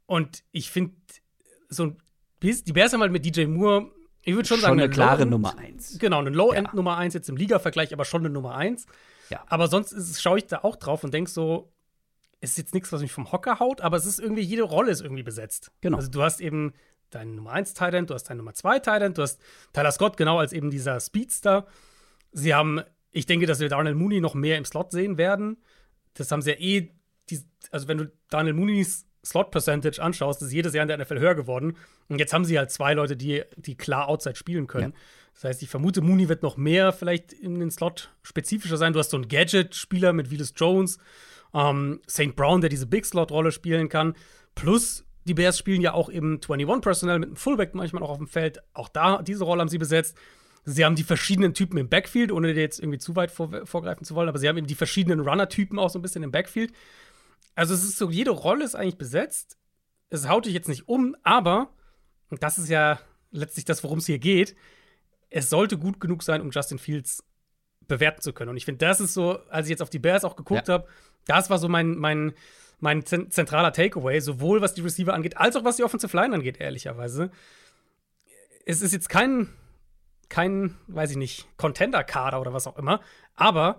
Und 0.07 0.45
ich 0.53 0.71
finde, 0.71 0.95
so 1.69 1.97
die 2.43 2.73
Bears 2.73 2.93
haben 2.93 3.01
halt 3.01 3.13
mit 3.13 3.25
DJ 3.25 3.47
Moore, 3.47 3.91
ich 4.23 4.35
würde 4.35 4.47
schon, 4.47 4.59
schon 4.59 4.63
sagen, 4.63 4.73
eine, 4.75 4.85
eine 4.85 4.93
klare 4.93 5.27
Nummer 5.27 5.59
1. 5.59 5.99
Genau, 5.99 6.21
eine 6.21 6.31
Low-End 6.31 6.69
ja. 6.69 6.75
Nummer 6.75 6.97
1 6.97 7.15
jetzt 7.15 7.29
im 7.29 7.37
Liga-Vergleich, 7.37 7.93
aber 7.93 8.05
schon 8.05 8.23
eine 8.23 8.31
Nummer 8.31 8.55
1. 8.55 8.87
Ja. 9.31 9.45
Aber 9.47 9.69
sonst 9.69 10.21
schaue 10.21 10.39
ich 10.39 10.47
da 10.47 10.59
auch 10.59 10.77
drauf 10.77 11.05
und 11.05 11.15
denke 11.15 11.31
so, 11.31 11.73
ist 12.41 12.59
jetzt 12.59 12.75
nichts, 12.75 12.93
was 12.93 13.03
mich 13.03 13.13
vom 13.13 13.31
Hocker 13.33 13.59
haut, 13.59 13.81
aber 13.81 13.97
es 13.97 14.07
ist 14.07 14.19
irgendwie, 14.19 14.43
jede 14.43 14.63
Rolle 14.63 14.91
ist 14.91 15.03
irgendwie 15.03 15.23
besetzt. 15.23 15.71
Genau. 15.81 15.99
Also 15.99 16.11
du 16.11 16.23
hast 16.23 16.41
eben 16.41 16.73
deinen 17.11 17.35
Nummer 17.35 17.53
1 17.53 17.75
Titan, 17.75 18.07
du 18.07 18.15
hast 18.15 18.25
deinen 18.25 18.39
Nummer 18.39 18.55
2 18.55 18.79
Titan, 18.79 19.15
du 19.15 19.23
hast 19.23 19.41
Tyler 19.73 19.93
Scott 19.93 20.17
genau 20.17 20.39
als 20.39 20.53
eben 20.53 20.71
dieser 20.71 20.99
Speedster. 21.01 21.67
Sie 22.33 22.55
haben, 22.55 22.83
ich 23.11 23.27
denke, 23.27 23.47
dass 23.47 23.61
wir 23.61 23.69
Daniel 23.69 23.95
Mooney 23.95 24.21
noch 24.21 24.35
mehr 24.35 24.57
im 24.57 24.65
Slot 24.65 24.93
sehen 24.93 25.19
werden. 25.19 25.59
Das 26.15 26.31
haben 26.31 26.43
sie 26.43 26.51
ja 26.51 26.57
eh, 26.59 26.91
die, 27.29 27.41
also 27.71 27.89
wenn 27.89 27.99
du 27.99 28.13
Daniel 28.31 28.55
Mooneys 28.55 29.07
Slot 29.25 29.51
Percentage 29.51 30.03
anschaust, 30.03 30.41
ist 30.41 30.53
jedes 30.53 30.73
Jahr 30.73 30.83
in 30.83 30.89
der 30.89 30.99
NFL 30.99 31.19
höher 31.19 31.35
geworden. 31.35 31.77
Und 32.09 32.19
jetzt 32.19 32.33
haben 32.33 32.45
sie 32.45 32.59
halt 32.59 32.71
zwei 32.71 32.95
Leute, 32.95 33.17
die, 33.17 33.43
die 33.57 33.77
klar 33.77 34.09
Outside 34.09 34.37
spielen 34.37 34.67
können. 34.67 34.93
Ja. 34.93 34.99
Das 35.35 35.45
heißt, 35.45 35.63
ich 35.63 35.69
vermute, 35.69 36.03
Mooney 36.03 36.29
wird 36.29 36.43
noch 36.43 36.57
mehr 36.57 36.93
vielleicht 36.93 37.33
in 37.33 37.59
den 37.59 37.71
Slot 37.71 38.15
spezifischer 38.23 38.77
sein. 38.77 38.93
Du 38.93 38.99
hast 38.99 39.11
so 39.11 39.17
einen 39.17 39.29
Gadget-Spieler 39.29 40.13
mit 40.13 40.31
Willis 40.31 40.53
Jones 40.57 40.99
ähm, 41.55 42.01
St. 42.09 42.37
Brown, 42.37 42.61
der 42.61 42.71
diese 42.71 42.87
Big 42.87 43.07
Slot-Rolle 43.07 43.53
spielen 43.53 43.89
kann. 43.89 44.15
Plus, 44.55 45.05
die 45.25 45.35
Bears 45.35 45.59
spielen 45.59 45.81
ja 45.81 45.95
auch 45.95 46.11
eben 46.11 46.41
21 46.43 46.83
Personnel 46.83 47.19
mit 47.19 47.29
einem 47.29 47.37
Fullback 47.37 47.75
manchmal 47.75 48.03
auch 48.03 48.11
auf 48.11 48.19
dem 48.19 48.27
Feld. 48.27 48.61
Auch 48.73 48.89
da, 48.89 49.23
diese 49.23 49.45
Rolle 49.45 49.61
haben 49.61 49.69
sie 49.69 49.79
besetzt. 49.79 50.17
Sie 50.65 50.85
haben 50.85 50.95
die 50.95 51.05
verschiedenen 51.05 51.55
Typen 51.55 51.79
im 51.79 51.89
Backfield, 51.89 52.33
ohne 52.33 52.53
dir 52.53 52.61
jetzt 52.61 52.81
irgendwie 52.81 52.99
zu 52.99 53.17
weit 53.17 53.31
vor, 53.31 53.67
vorgreifen 53.67 54.05
zu 54.05 54.15
wollen, 54.15 54.29
aber 54.29 54.39
sie 54.39 54.49
haben 54.49 54.59
eben 54.59 54.67
die 54.67 54.75
verschiedenen 54.75 55.21
Runner-Typen 55.21 55.79
auch 55.79 55.89
so 55.89 55.99
ein 55.99 56.03
bisschen 56.03 56.23
im 56.23 56.31
Backfield. 56.31 56.73
Also 57.55 57.75
es 57.75 57.83
ist 57.83 57.97
so, 57.97 58.11
jede 58.11 58.31
Rolle 58.31 58.65
ist 58.65 58.75
eigentlich 58.75 58.99
besetzt. 58.99 59.57
Es 60.11 60.29
haut 60.29 60.45
dich 60.45 60.53
jetzt 60.53 60.69
nicht 60.69 60.89
um, 60.89 61.17
aber, 61.23 61.71
und 62.29 62.43
das 62.43 62.59
ist 62.59 62.69
ja 62.69 63.01
letztlich 63.31 63.65
das, 63.65 63.83
worum 63.85 63.99
es 63.99 64.07
hier 64.07 64.19
geht, 64.19 64.55
es 65.31 65.49
sollte 65.49 65.79
gut 65.79 66.01
genug 66.01 66.23
sein, 66.23 66.41
um 66.41 66.51
Justin 66.51 66.79
Fields 66.79 67.25
bewerten 67.87 68.21
zu 68.21 68.33
können. 68.33 68.51
Und 68.51 68.57
ich 68.57 68.65
finde, 68.65 68.85
das 68.85 69.01
ist 69.01 69.15
so, 69.15 69.39
als 69.49 69.67
ich 69.67 69.71
jetzt 69.71 69.83
auf 69.83 69.91
die 69.91 69.99
Bears 69.99 70.25
auch 70.25 70.37
geguckt 70.37 70.69
ja. 70.69 70.75
habe, 70.75 70.89
das 71.27 71.51
war 71.51 71.59
so 71.59 71.69
mein, 71.69 71.97
mein, 71.97 72.33
mein 72.79 73.05
zentraler 73.05 73.73
Takeaway, 73.73 74.21
sowohl 74.21 74.61
was 74.61 74.75
die 74.75 74.81
Receiver 74.81 75.15
angeht, 75.15 75.37
als 75.37 75.57
auch 75.57 75.65
was 75.65 75.77
die 75.77 75.85
Offensive 75.85 76.17
Line 76.17 76.35
angeht, 76.35 76.61
ehrlicherweise. 76.61 77.31
Es 78.65 78.83
ist 78.83 78.93
jetzt 78.93 79.09
kein, 79.09 79.49
kein, 80.29 80.77
weiß 80.89 81.13
ich 81.13 81.17
nicht, 81.17 81.47
Contender-Kader 81.57 82.41
oder 82.41 82.53
was 82.53 82.67
auch 82.67 82.77
immer, 82.77 83.01
aber 83.35 83.79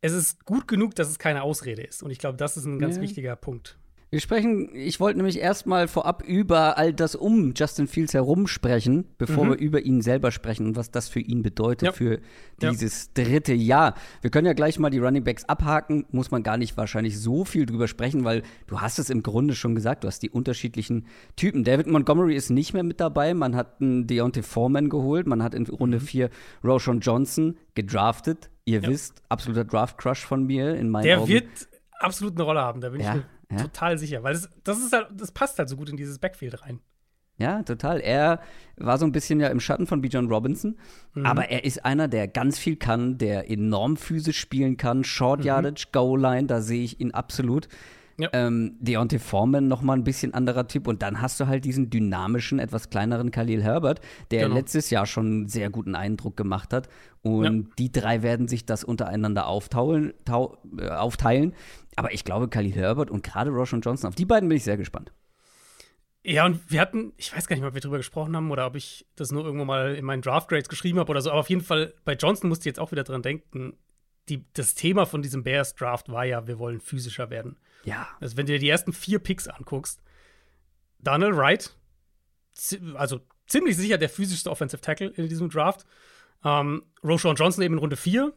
es 0.00 0.12
ist 0.12 0.44
gut 0.44 0.68
genug, 0.68 0.94
dass 0.94 1.08
es 1.08 1.18
keine 1.18 1.42
Ausrede 1.42 1.82
ist. 1.82 2.02
Und 2.02 2.10
ich 2.10 2.18
glaube, 2.18 2.36
das 2.36 2.56
ist 2.56 2.66
ein 2.66 2.78
ganz 2.78 2.96
ja. 2.96 3.02
wichtiger 3.02 3.36
Punkt. 3.36 3.78
Wir 4.10 4.20
sprechen, 4.20 4.70
ich 4.74 5.00
wollte 5.00 5.18
nämlich 5.18 5.38
erstmal 5.38 5.86
vorab 5.86 6.22
über 6.22 6.78
all 6.78 6.94
das 6.94 7.14
um 7.14 7.52
Justin 7.54 7.86
Fields 7.86 8.14
herum 8.14 8.46
sprechen, 8.46 9.04
bevor 9.18 9.44
mhm. 9.44 9.50
wir 9.50 9.58
über 9.58 9.82
ihn 9.82 10.00
selber 10.00 10.30
sprechen 10.30 10.68
und 10.68 10.76
was 10.76 10.90
das 10.90 11.10
für 11.10 11.20
ihn 11.20 11.42
bedeutet 11.42 11.88
ja. 11.88 11.92
für 11.92 12.20
dieses 12.62 13.10
ja. 13.14 13.24
dritte 13.24 13.52
Jahr. 13.52 13.94
Wir 14.22 14.30
können 14.30 14.46
ja 14.46 14.54
gleich 14.54 14.78
mal 14.78 14.88
die 14.88 14.98
Running 14.98 15.24
Backs 15.24 15.44
abhaken, 15.44 16.06
muss 16.10 16.30
man 16.30 16.42
gar 16.42 16.56
nicht 16.56 16.78
wahrscheinlich 16.78 17.20
so 17.20 17.44
viel 17.44 17.66
drüber 17.66 17.86
sprechen, 17.86 18.24
weil 18.24 18.44
du 18.66 18.80
hast 18.80 18.98
es 18.98 19.10
im 19.10 19.22
Grunde 19.22 19.54
schon 19.54 19.74
gesagt, 19.74 20.04
du 20.04 20.08
hast 20.08 20.22
die 20.22 20.30
unterschiedlichen 20.30 21.06
Typen. 21.36 21.62
David 21.62 21.86
Montgomery 21.86 22.34
ist 22.34 22.48
nicht 22.48 22.72
mehr 22.72 22.84
mit 22.84 23.00
dabei, 23.00 23.34
man 23.34 23.54
hat 23.54 23.82
einen 23.82 24.06
Deontay 24.06 24.42
Foreman 24.42 24.88
geholt, 24.88 25.26
man 25.26 25.42
hat 25.42 25.54
in 25.54 25.66
Runde 25.66 26.00
4 26.00 26.28
mhm. 26.28 26.30
Roshan 26.66 27.00
Johnson 27.00 27.58
gedraftet. 27.74 28.48
Ihr 28.64 28.80
ja. 28.80 28.88
wisst, 28.88 29.22
absoluter 29.28 29.64
Draft-Crush 29.64 30.24
von 30.24 30.44
mir 30.44 30.76
in 30.76 30.88
meinen 30.88 31.04
Der 31.04 31.20
Augen. 31.20 31.28
wird 31.28 31.68
absolut 32.00 32.36
eine 32.36 32.44
Rolle 32.44 32.60
haben, 32.60 32.80
da 32.80 32.88
bin 32.88 33.00
ich 33.00 33.06
mir 33.06 33.24
ja? 33.50 33.58
Total 33.58 33.98
sicher, 33.98 34.22
weil 34.22 34.34
das, 34.34 34.50
das 34.64 34.78
ist 34.78 34.92
halt, 34.92 35.08
das 35.14 35.32
passt 35.32 35.58
halt 35.58 35.68
so 35.68 35.76
gut 35.76 35.88
in 35.88 35.96
dieses 35.96 36.18
Backfield 36.18 36.62
rein. 36.62 36.80
Ja, 37.38 37.62
total. 37.62 38.00
Er 38.00 38.40
war 38.76 38.98
so 38.98 39.06
ein 39.06 39.12
bisschen 39.12 39.38
ja 39.38 39.48
im 39.48 39.60
Schatten 39.60 39.86
von 39.86 40.00
Bijan 40.00 40.26
Robinson, 40.26 40.76
mhm. 41.14 41.24
aber 41.24 41.48
er 41.48 41.64
ist 41.64 41.84
einer, 41.84 42.08
der 42.08 42.26
ganz 42.26 42.58
viel 42.58 42.76
kann, 42.76 43.16
der 43.16 43.48
enorm 43.48 43.96
physisch 43.96 44.38
spielen 44.38 44.76
kann, 44.76 45.04
Short 45.04 45.40
mhm. 45.40 45.46
Yardage, 45.46 45.86
mhm. 45.88 45.92
Goal 45.92 46.20
Line, 46.20 46.46
da 46.48 46.60
sehe 46.60 46.82
ich 46.82 47.00
ihn 47.00 47.12
absolut. 47.12 47.68
Ja. 48.20 48.30
Ähm, 48.32 48.74
Deontay 48.80 49.20
Foreman 49.20 49.68
noch 49.68 49.80
mal 49.80 49.92
ein 49.92 50.02
bisschen 50.02 50.34
anderer 50.34 50.66
Typ 50.66 50.88
und 50.88 51.02
dann 51.02 51.22
hast 51.22 51.38
du 51.38 51.46
halt 51.46 51.64
diesen 51.64 51.88
dynamischen, 51.88 52.58
etwas 52.58 52.90
kleineren 52.90 53.30
Khalil 53.30 53.62
Herbert, 53.62 54.00
der 54.32 54.42
genau. 54.42 54.56
letztes 54.56 54.90
Jahr 54.90 55.06
schon 55.06 55.26
einen 55.26 55.48
sehr 55.48 55.70
guten 55.70 55.94
Eindruck 55.94 56.36
gemacht 56.36 56.72
hat 56.72 56.88
und 57.22 57.44
ja. 57.44 57.74
die 57.78 57.92
drei 57.92 58.22
werden 58.22 58.48
sich 58.48 58.66
das 58.66 58.82
untereinander 58.82 59.46
auftaulen, 59.46 60.14
äh, 60.26 60.88
aufteilen. 60.88 61.54
Aber 61.98 62.12
ich 62.12 62.24
glaube, 62.24 62.48
Khalil 62.48 62.76
Herbert 62.76 63.10
und 63.10 63.24
gerade 63.24 63.50
Roshan 63.50 63.80
Johnson, 63.80 64.06
auf 64.06 64.14
die 64.14 64.24
beiden 64.24 64.48
bin 64.48 64.56
ich 64.56 64.62
sehr 64.62 64.76
gespannt. 64.76 65.12
Ja, 66.22 66.46
und 66.46 66.70
wir 66.70 66.80
hatten, 66.80 67.12
ich 67.16 67.34
weiß 67.34 67.48
gar 67.48 67.56
nicht 67.56 67.62
mal, 67.62 67.68
ob 67.70 67.74
wir 67.74 67.80
drüber 67.80 67.96
gesprochen 67.96 68.36
haben 68.36 68.52
oder 68.52 68.66
ob 68.66 68.76
ich 68.76 69.04
das 69.16 69.32
nur 69.32 69.44
irgendwo 69.44 69.64
mal 69.64 69.96
in 69.96 70.04
meinen 70.04 70.22
Draft 70.22 70.48
Grades 70.48 70.68
geschrieben 70.68 71.00
habe 71.00 71.10
oder 71.10 71.20
so, 71.22 71.30
aber 71.30 71.40
auf 71.40 71.50
jeden 71.50 71.60
Fall 71.60 71.92
bei 72.04 72.12
Johnson 72.12 72.48
musste 72.48 72.62
ich 72.62 72.66
jetzt 72.66 72.78
auch 72.78 72.92
wieder 72.92 73.02
dran 73.02 73.22
denken. 73.22 73.76
Die, 74.28 74.44
das 74.52 74.76
Thema 74.76 75.06
von 75.06 75.22
diesem 75.22 75.42
Bears 75.42 75.74
Draft 75.74 76.08
war 76.08 76.24
ja, 76.24 76.46
wir 76.46 76.60
wollen 76.60 76.80
physischer 76.80 77.30
werden. 77.30 77.56
Ja. 77.82 78.06
Also, 78.20 78.36
wenn 78.36 78.46
du 78.46 78.52
dir 78.52 78.60
die 78.60 78.68
ersten 78.68 78.92
vier 78.92 79.18
Picks 79.18 79.48
anguckst, 79.48 80.00
Daniel 81.00 81.36
Wright, 81.36 81.74
also 82.94 83.22
ziemlich 83.48 83.76
sicher 83.76 83.98
der 83.98 84.08
physischste 84.08 84.52
Offensive 84.52 84.82
Tackle 84.82 85.08
in 85.08 85.28
diesem 85.28 85.50
Draft. 85.50 85.84
Ähm, 86.44 86.84
Roshan 87.02 87.34
Johnson 87.34 87.64
eben 87.64 87.74
in 87.74 87.80
Runde 87.80 87.96
4, 87.96 88.32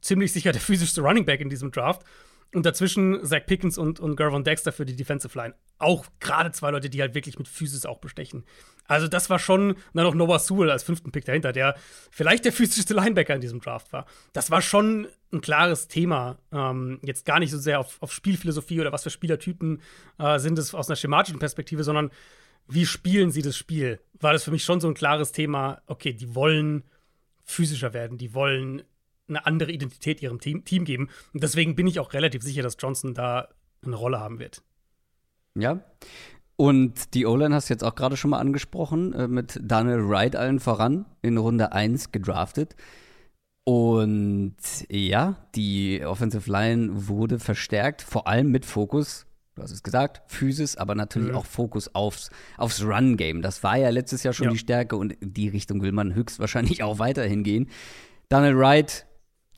ziemlich 0.00 0.32
sicher 0.32 0.52
der 0.52 0.60
physischste 0.60 1.00
Running 1.00 1.24
Back 1.24 1.40
in 1.40 1.48
diesem 1.48 1.72
Draft. 1.72 2.04
Und 2.52 2.66
dazwischen 2.66 3.24
Zach 3.24 3.46
Pickens 3.46 3.78
und, 3.78 4.00
und 4.00 4.16
Gervon 4.16 4.42
Dexter 4.42 4.72
für 4.72 4.84
die 4.84 4.96
Defensive 4.96 5.38
Line. 5.38 5.54
Auch 5.78 6.06
gerade 6.18 6.50
zwei 6.50 6.72
Leute, 6.72 6.90
die 6.90 7.00
halt 7.00 7.14
wirklich 7.14 7.38
mit 7.38 7.46
Physis 7.46 7.86
auch 7.86 7.98
bestechen. 7.98 8.44
Also, 8.86 9.06
das 9.06 9.30
war 9.30 9.38
schon, 9.38 9.76
dann 9.94 10.04
noch 10.04 10.14
Noah 10.14 10.40
Sewell 10.40 10.70
als 10.70 10.82
fünften 10.82 11.12
Pick 11.12 11.24
dahinter, 11.24 11.52
der 11.52 11.76
vielleicht 12.10 12.44
der 12.44 12.52
physischste 12.52 12.94
Linebacker 12.94 13.36
in 13.36 13.40
diesem 13.40 13.60
Draft 13.60 13.92
war. 13.92 14.06
Das 14.32 14.50
war 14.50 14.62
schon 14.62 15.06
ein 15.32 15.40
klares 15.40 15.86
Thema. 15.86 16.38
Ähm, 16.50 16.98
jetzt 17.02 17.24
gar 17.24 17.38
nicht 17.38 17.52
so 17.52 17.58
sehr 17.58 17.78
auf, 17.78 18.02
auf 18.02 18.12
Spielphilosophie 18.12 18.80
oder 18.80 18.92
was 18.92 19.04
für 19.04 19.10
Spielertypen 19.10 19.80
äh, 20.18 20.40
sind 20.40 20.58
es 20.58 20.74
aus 20.74 20.88
einer 20.88 20.96
schematischen 20.96 21.38
Perspektive, 21.38 21.84
sondern 21.84 22.10
wie 22.66 22.86
spielen 22.86 23.30
sie 23.30 23.42
das 23.42 23.56
Spiel? 23.56 24.00
War 24.18 24.32
das 24.32 24.44
für 24.44 24.50
mich 24.50 24.64
schon 24.64 24.80
so 24.80 24.88
ein 24.88 24.94
klares 24.94 25.32
Thema, 25.32 25.82
okay, 25.86 26.12
die 26.12 26.34
wollen 26.34 26.84
physischer 27.44 27.92
werden, 27.92 28.18
die 28.18 28.34
wollen 28.34 28.82
eine 29.30 29.46
andere 29.46 29.72
Identität 29.72 30.20
ihrem 30.20 30.40
Team, 30.40 30.64
Team 30.64 30.84
geben. 30.84 31.08
Und 31.32 31.42
deswegen 31.42 31.74
bin 31.74 31.86
ich 31.86 31.98
auch 31.98 32.12
relativ 32.12 32.42
sicher, 32.42 32.62
dass 32.62 32.76
Johnson 32.78 33.14
da 33.14 33.48
eine 33.82 33.96
Rolle 33.96 34.20
haben 34.20 34.38
wird. 34.38 34.62
Ja. 35.54 35.80
Und 36.56 37.14
die 37.14 37.24
O-Line 37.24 37.54
hast 37.54 37.70
du 37.70 37.74
jetzt 37.74 37.84
auch 37.84 37.94
gerade 37.94 38.18
schon 38.18 38.30
mal 38.30 38.38
angesprochen, 38.38 39.14
äh, 39.14 39.28
mit 39.28 39.58
Daniel 39.62 40.06
Wright 40.06 40.36
allen 40.36 40.60
voran 40.60 41.06
in 41.22 41.38
Runde 41.38 41.72
1 41.72 42.12
gedraftet. 42.12 42.76
Und 43.64 44.56
ja, 44.90 45.36
die 45.54 46.04
Offensive 46.04 46.50
Line 46.50 47.08
wurde 47.08 47.38
verstärkt, 47.38 48.02
vor 48.02 48.26
allem 48.26 48.50
mit 48.50 48.66
Fokus, 48.66 49.26
du 49.54 49.62
hast 49.62 49.70
es 49.70 49.82
gesagt, 49.82 50.22
Physis, 50.26 50.76
aber 50.76 50.94
natürlich 50.94 51.30
mhm. 51.30 51.36
auch 51.36 51.46
Fokus 51.46 51.94
aufs, 51.94 52.30
aufs 52.58 52.82
Run-Game. 52.82 53.42
Das 53.42 53.62
war 53.62 53.76
ja 53.76 53.88
letztes 53.90 54.22
Jahr 54.22 54.34
schon 54.34 54.46
ja. 54.46 54.52
die 54.52 54.58
Stärke 54.58 54.96
und 54.96 55.12
in 55.14 55.32
die 55.32 55.48
Richtung 55.48 55.82
will 55.82 55.92
man 55.92 56.14
höchstwahrscheinlich 56.14 56.82
auch 56.82 56.98
weiterhin 56.98 57.42
gehen. 57.42 57.70
Daniel 58.28 58.58
Wright 58.58 59.06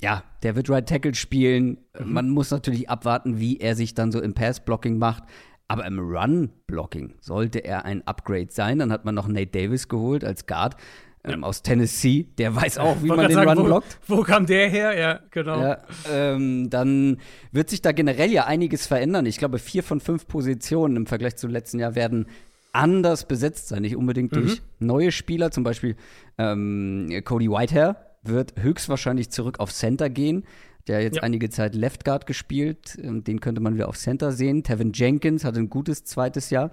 ja, 0.02 0.24
der 0.42 0.56
wird 0.56 0.68
Right 0.68 0.88
Tackle 0.88 1.14
spielen. 1.14 1.78
Mhm. 1.98 2.12
Man 2.12 2.28
muss 2.30 2.50
natürlich 2.50 2.90
abwarten, 2.90 3.38
wie 3.38 3.60
er 3.60 3.76
sich 3.76 3.94
dann 3.94 4.10
so 4.10 4.20
im 4.20 4.34
Pass-Blocking 4.34 4.98
macht. 4.98 5.22
Aber 5.68 5.86
im 5.86 5.98
Run-Blocking 5.98 7.14
sollte 7.20 7.60
er 7.60 7.84
ein 7.84 8.06
Upgrade 8.06 8.48
sein. 8.50 8.80
Dann 8.80 8.92
hat 8.92 9.04
man 9.04 9.14
noch 9.14 9.28
Nate 9.28 9.46
Davis 9.46 9.88
geholt 9.88 10.24
als 10.24 10.46
Guard 10.46 10.76
ähm, 11.24 11.44
aus 11.44 11.62
Tennessee. 11.62 12.26
Der 12.36 12.54
weiß 12.54 12.78
auch, 12.78 13.02
wie 13.02 13.06
man 13.06 13.20
den 13.20 13.32
sagen, 13.32 13.48
Run 13.50 13.58
wo, 13.58 13.64
blockt. 13.64 13.98
Wo 14.06 14.22
kam 14.22 14.44
der 14.44 14.68
her? 14.68 14.98
Ja, 14.98 15.20
genau. 15.30 15.60
Ja, 15.60 15.82
ähm, 16.10 16.68
dann 16.68 17.18
wird 17.52 17.70
sich 17.70 17.80
da 17.80 17.92
generell 17.92 18.30
ja 18.30 18.44
einiges 18.44 18.86
verändern. 18.86 19.24
Ich 19.24 19.38
glaube, 19.38 19.58
vier 19.58 19.84
von 19.84 20.00
fünf 20.00 20.26
Positionen 20.26 20.96
im 20.96 21.06
Vergleich 21.06 21.36
zum 21.36 21.50
letzten 21.50 21.78
Jahr 21.78 21.94
werden 21.94 22.26
anders 22.72 23.26
besetzt 23.26 23.68
sein. 23.68 23.82
Nicht 23.82 23.96
unbedingt 23.96 24.32
mhm. 24.32 24.40
durch 24.40 24.62
neue 24.80 25.12
Spieler, 25.12 25.52
zum 25.52 25.62
Beispiel 25.62 25.96
ähm, 26.38 27.08
Cody 27.24 27.48
Whitehair 27.48 28.12
wird 28.22 28.54
höchstwahrscheinlich 28.61 29.30
zurück 29.30 29.61
auf 29.61 29.72
Center 29.72 30.11
gehen. 30.11 30.44
Der 30.87 30.96
hat 30.96 31.02
jetzt 31.04 31.16
ja. 31.16 31.22
einige 31.22 31.50
Zeit 31.50 31.74
Left 31.74 32.04
Guard 32.04 32.26
gespielt. 32.26 32.98
Den 32.98 33.40
könnte 33.40 33.61
man 33.61 33.74
wieder 33.74 33.88
auf 33.88 33.96
Center 33.96 34.32
sehen. 34.32 34.64
Tevin 34.64 34.92
Jenkins 34.92 35.44
hatte 35.44 35.61
ein 35.61 35.70
gutes 35.70 36.04
zweites 36.04 36.50
Jahr. 36.50 36.70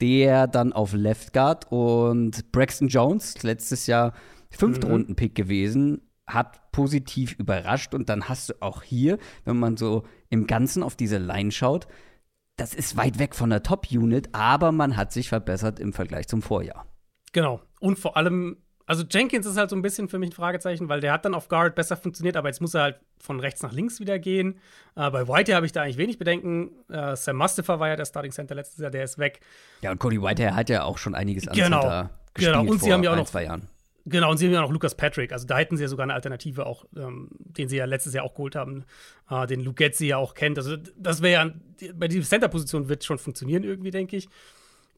Der 0.00 0.46
dann 0.46 0.72
auf 0.72 0.94
Left 0.94 1.32
Guard. 1.32 1.70
Und 1.70 2.52
Braxton 2.52 2.88
Jones, 2.88 3.42
letztes 3.42 3.86
Jahr 3.86 4.14
Fünftrunden-Pick 4.50 5.32
mhm. 5.32 5.34
gewesen, 5.34 6.00
hat 6.26 6.72
positiv 6.72 7.34
überrascht. 7.38 7.94
Und 7.94 8.08
dann 8.08 8.28
hast 8.28 8.50
du 8.50 8.54
auch 8.60 8.82
hier, 8.82 9.18
wenn 9.44 9.58
man 9.58 9.76
so 9.76 10.04
im 10.30 10.46
Ganzen 10.46 10.82
auf 10.82 10.96
diese 10.96 11.18
Line 11.18 11.50
schaut, 11.50 11.86
das 12.56 12.74
ist 12.74 12.96
weit 12.96 13.18
weg 13.18 13.34
von 13.34 13.48
der 13.48 13.62
Top-Unit, 13.62 14.34
aber 14.34 14.70
man 14.70 14.96
hat 14.96 15.12
sich 15.12 15.30
verbessert 15.30 15.80
im 15.80 15.94
Vergleich 15.94 16.28
zum 16.28 16.42
Vorjahr. 16.42 16.86
Genau. 17.32 17.62
Und 17.80 17.98
vor 17.98 18.18
allem 18.18 18.58
also 18.90 19.04
Jenkins 19.08 19.46
ist 19.46 19.56
halt 19.56 19.70
so 19.70 19.76
ein 19.76 19.82
bisschen 19.82 20.08
für 20.08 20.18
mich 20.18 20.30
ein 20.30 20.32
Fragezeichen, 20.32 20.88
weil 20.88 21.00
der 21.00 21.12
hat 21.12 21.24
dann 21.24 21.32
auf 21.32 21.46
Guard 21.46 21.76
besser 21.76 21.96
funktioniert, 21.96 22.36
aber 22.36 22.48
jetzt 22.48 22.60
muss 22.60 22.74
er 22.74 22.82
halt 22.82 22.96
von 23.20 23.38
rechts 23.38 23.62
nach 23.62 23.70
links 23.70 24.00
wieder 24.00 24.18
gehen. 24.18 24.58
Äh, 24.96 25.08
bei 25.12 25.28
White 25.28 25.54
habe 25.54 25.64
ich 25.64 25.70
da 25.70 25.82
eigentlich 25.82 25.96
wenig 25.96 26.18
Bedenken. 26.18 26.72
Äh, 26.88 27.14
Sam 27.14 27.36
Mustafa 27.36 27.78
war 27.78 27.86
ja 27.86 27.94
der 27.94 28.04
Starting 28.04 28.32
Center 28.32 28.56
letztes 28.56 28.80
Jahr, 28.80 28.90
der 28.90 29.04
ist 29.04 29.16
weg. 29.16 29.42
Ja, 29.80 29.92
und 29.92 30.00
Cody 30.00 30.20
White 30.20 30.56
hat 30.56 30.70
ja 30.70 30.82
auch 30.82 30.98
schon 30.98 31.14
einiges 31.14 31.46
an 31.46 31.54
genau, 31.54 31.82
Center 31.82 32.10
gespielt 32.34 32.56
Genau, 32.56 32.72
und 32.72 32.82
sie 32.82 32.92
haben 32.92 33.04
ja 33.04 33.12
auch 33.12 33.16
noch 33.16 33.28
zwei 33.28 33.44
Jahren. 33.44 33.68
Genau, 34.06 34.28
und 34.28 34.38
sie 34.38 34.46
haben 34.46 34.54
ja 34.54 34.60
noch 34.60 34.72
Lucas 34.72 34.96
Patrick. 34.96 35.32
Also 35.32 35.46
da 35.46 35.58
hätten 35.58 35.76
sie 35.76 35.84
ja 35.84 35.88
sogar 35.88 36.02
eine 36.02 36.14
Alternative 36.14 36.66
auch, 36.66 36.84
ähm, 36.96 37.28
den 37.38 37.68
sie 37.68 37.76
ja 37.76 37.84
letztes 37.84 38.12
Jahr 38.12 38.24
auch 38.24 38.34
geholt 38.34 38.56
haben, 38.56 38.86
äh, 39.30 39.46
den 39.46 39.60
Luke 39.60 39.84
Getzi 39.84 40.08
ja 40.08 40.16
auch 40.16 40.34
kennt. 40.34 40.58
Also 40.58 40.76
das 40.96 41.22
wäre 41.22 41.54
ja, 41.80 41.92
bei 41.94 42.08
dieser 42.08 42.28
Center-Position 42.28 42.88
wird 42.88 43.04
schon 43.04 43.18
funktionieren 43.18 43.62
irgendwie, 43.62 43.92
denke 43.92 44.16
ich. 44.16 44.28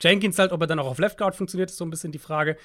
Jenkins 0.00 0.38
halt, 0.38 0.50
ob 0.50 0.62
er 0.62 0.66
dann 0.66 0.78
auch 0.78 0.86
auf 0.86 0.98
Left 0.98 1.18
Guard 1.18 1.36
funktioniert, 1.36 1.68
ist 1.68 1.76
so 1.76 1.84
ein 1.84 1.90
bisschen 1.90 2.10
die 2.10 2.18
Frage. 2.18 2.56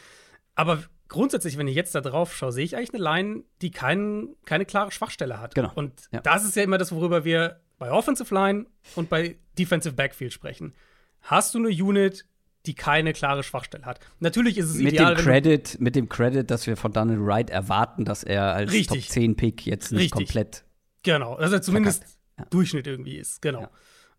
Aber 0.55 0.83
grundsätzlich, 1.07 1.57
wenn 1.57 1.67
ich 1.67 1.75
jetzt 1.75 1.95
da 1.95 2.01
drauf 2.01 2.35
schaue, 2.35 2.51
sehe 2.51 2.65
ich 2.65 2.75
eigentlich 2.75 2.93
eine 2.93 3.03
Line, 3.03 3.43
die 3.61 3.71
kein, 3.71 4.29
keine 4.45 4.65
klare 4.65 4.91
Schwachstelle 4.91 5.39
hat. 5.39 5.55
Genau. 5.55 5.71
Und 5.75 5.93
ja. 6.11 6.21
das 6.21 6.45
ist 6.45 6.55
ja 6.55 6.63
immer 6.63 6.77
das, 6.77 6.91
worüber 6.91 7.25
wir 7.25 7.59
bei 7.77 7.91
Offensive 7.91 8.33
Line 8.33 8.65
und 8.95 9.09
bei 9.09 9.37
Defensive 9.57 9.95
Backfield 9.95 10.33
sprechen. 10.33 10.73
Hast 11.21 11.53
du 11.53 11.59
eine 11.59 11.69
Unit, 11.69 12.25
die 12.65 12.73
keine 12.73 13.13
klare 13.13 13.43
Schwachstelle 13.43 13.85
hat? 13.85 13.99
Natürlich 14.19 14.57
ist 14.57 14.69
es 14.69 14.75
mit 14.75 14.93
ideal. 14.93 15.15
Dem 15.15 15.23
Credit, 15.23 15.79
mit 15.79 15.95
dem 15.95 16.09
Credit, 16.09 16.49
dass 16.49 16.67
wir 16.67 16.77
von 16.77 16.91
Daniel 16.91 17.25
Wright 17.25 17.49
erwarten, 17.49 18.05
dass 18.05 18.23
er 18.23 18.53
als 18.53 18.71
Richtig. 18.71 19.05
Top 19.05 19.13
10 19.13 19.35
Pick 19.35 19.65
jetzt 19.65 19.91
nicht 19.91 20.01
Richtig. 20.01 20.27
komplett. 20.27 20.63
Genau, 21.03 21.37
dass 21.37 21.51
er 21.51 21.61
zumindest 21.61 22.03
ja. 22.37 22.45
Durchschnitt 22.49 22.87
irgendwie 22.87 23.17
ist. 23.17 23.41
Genau. 23.41 23.61
Ja. 23.61 23.71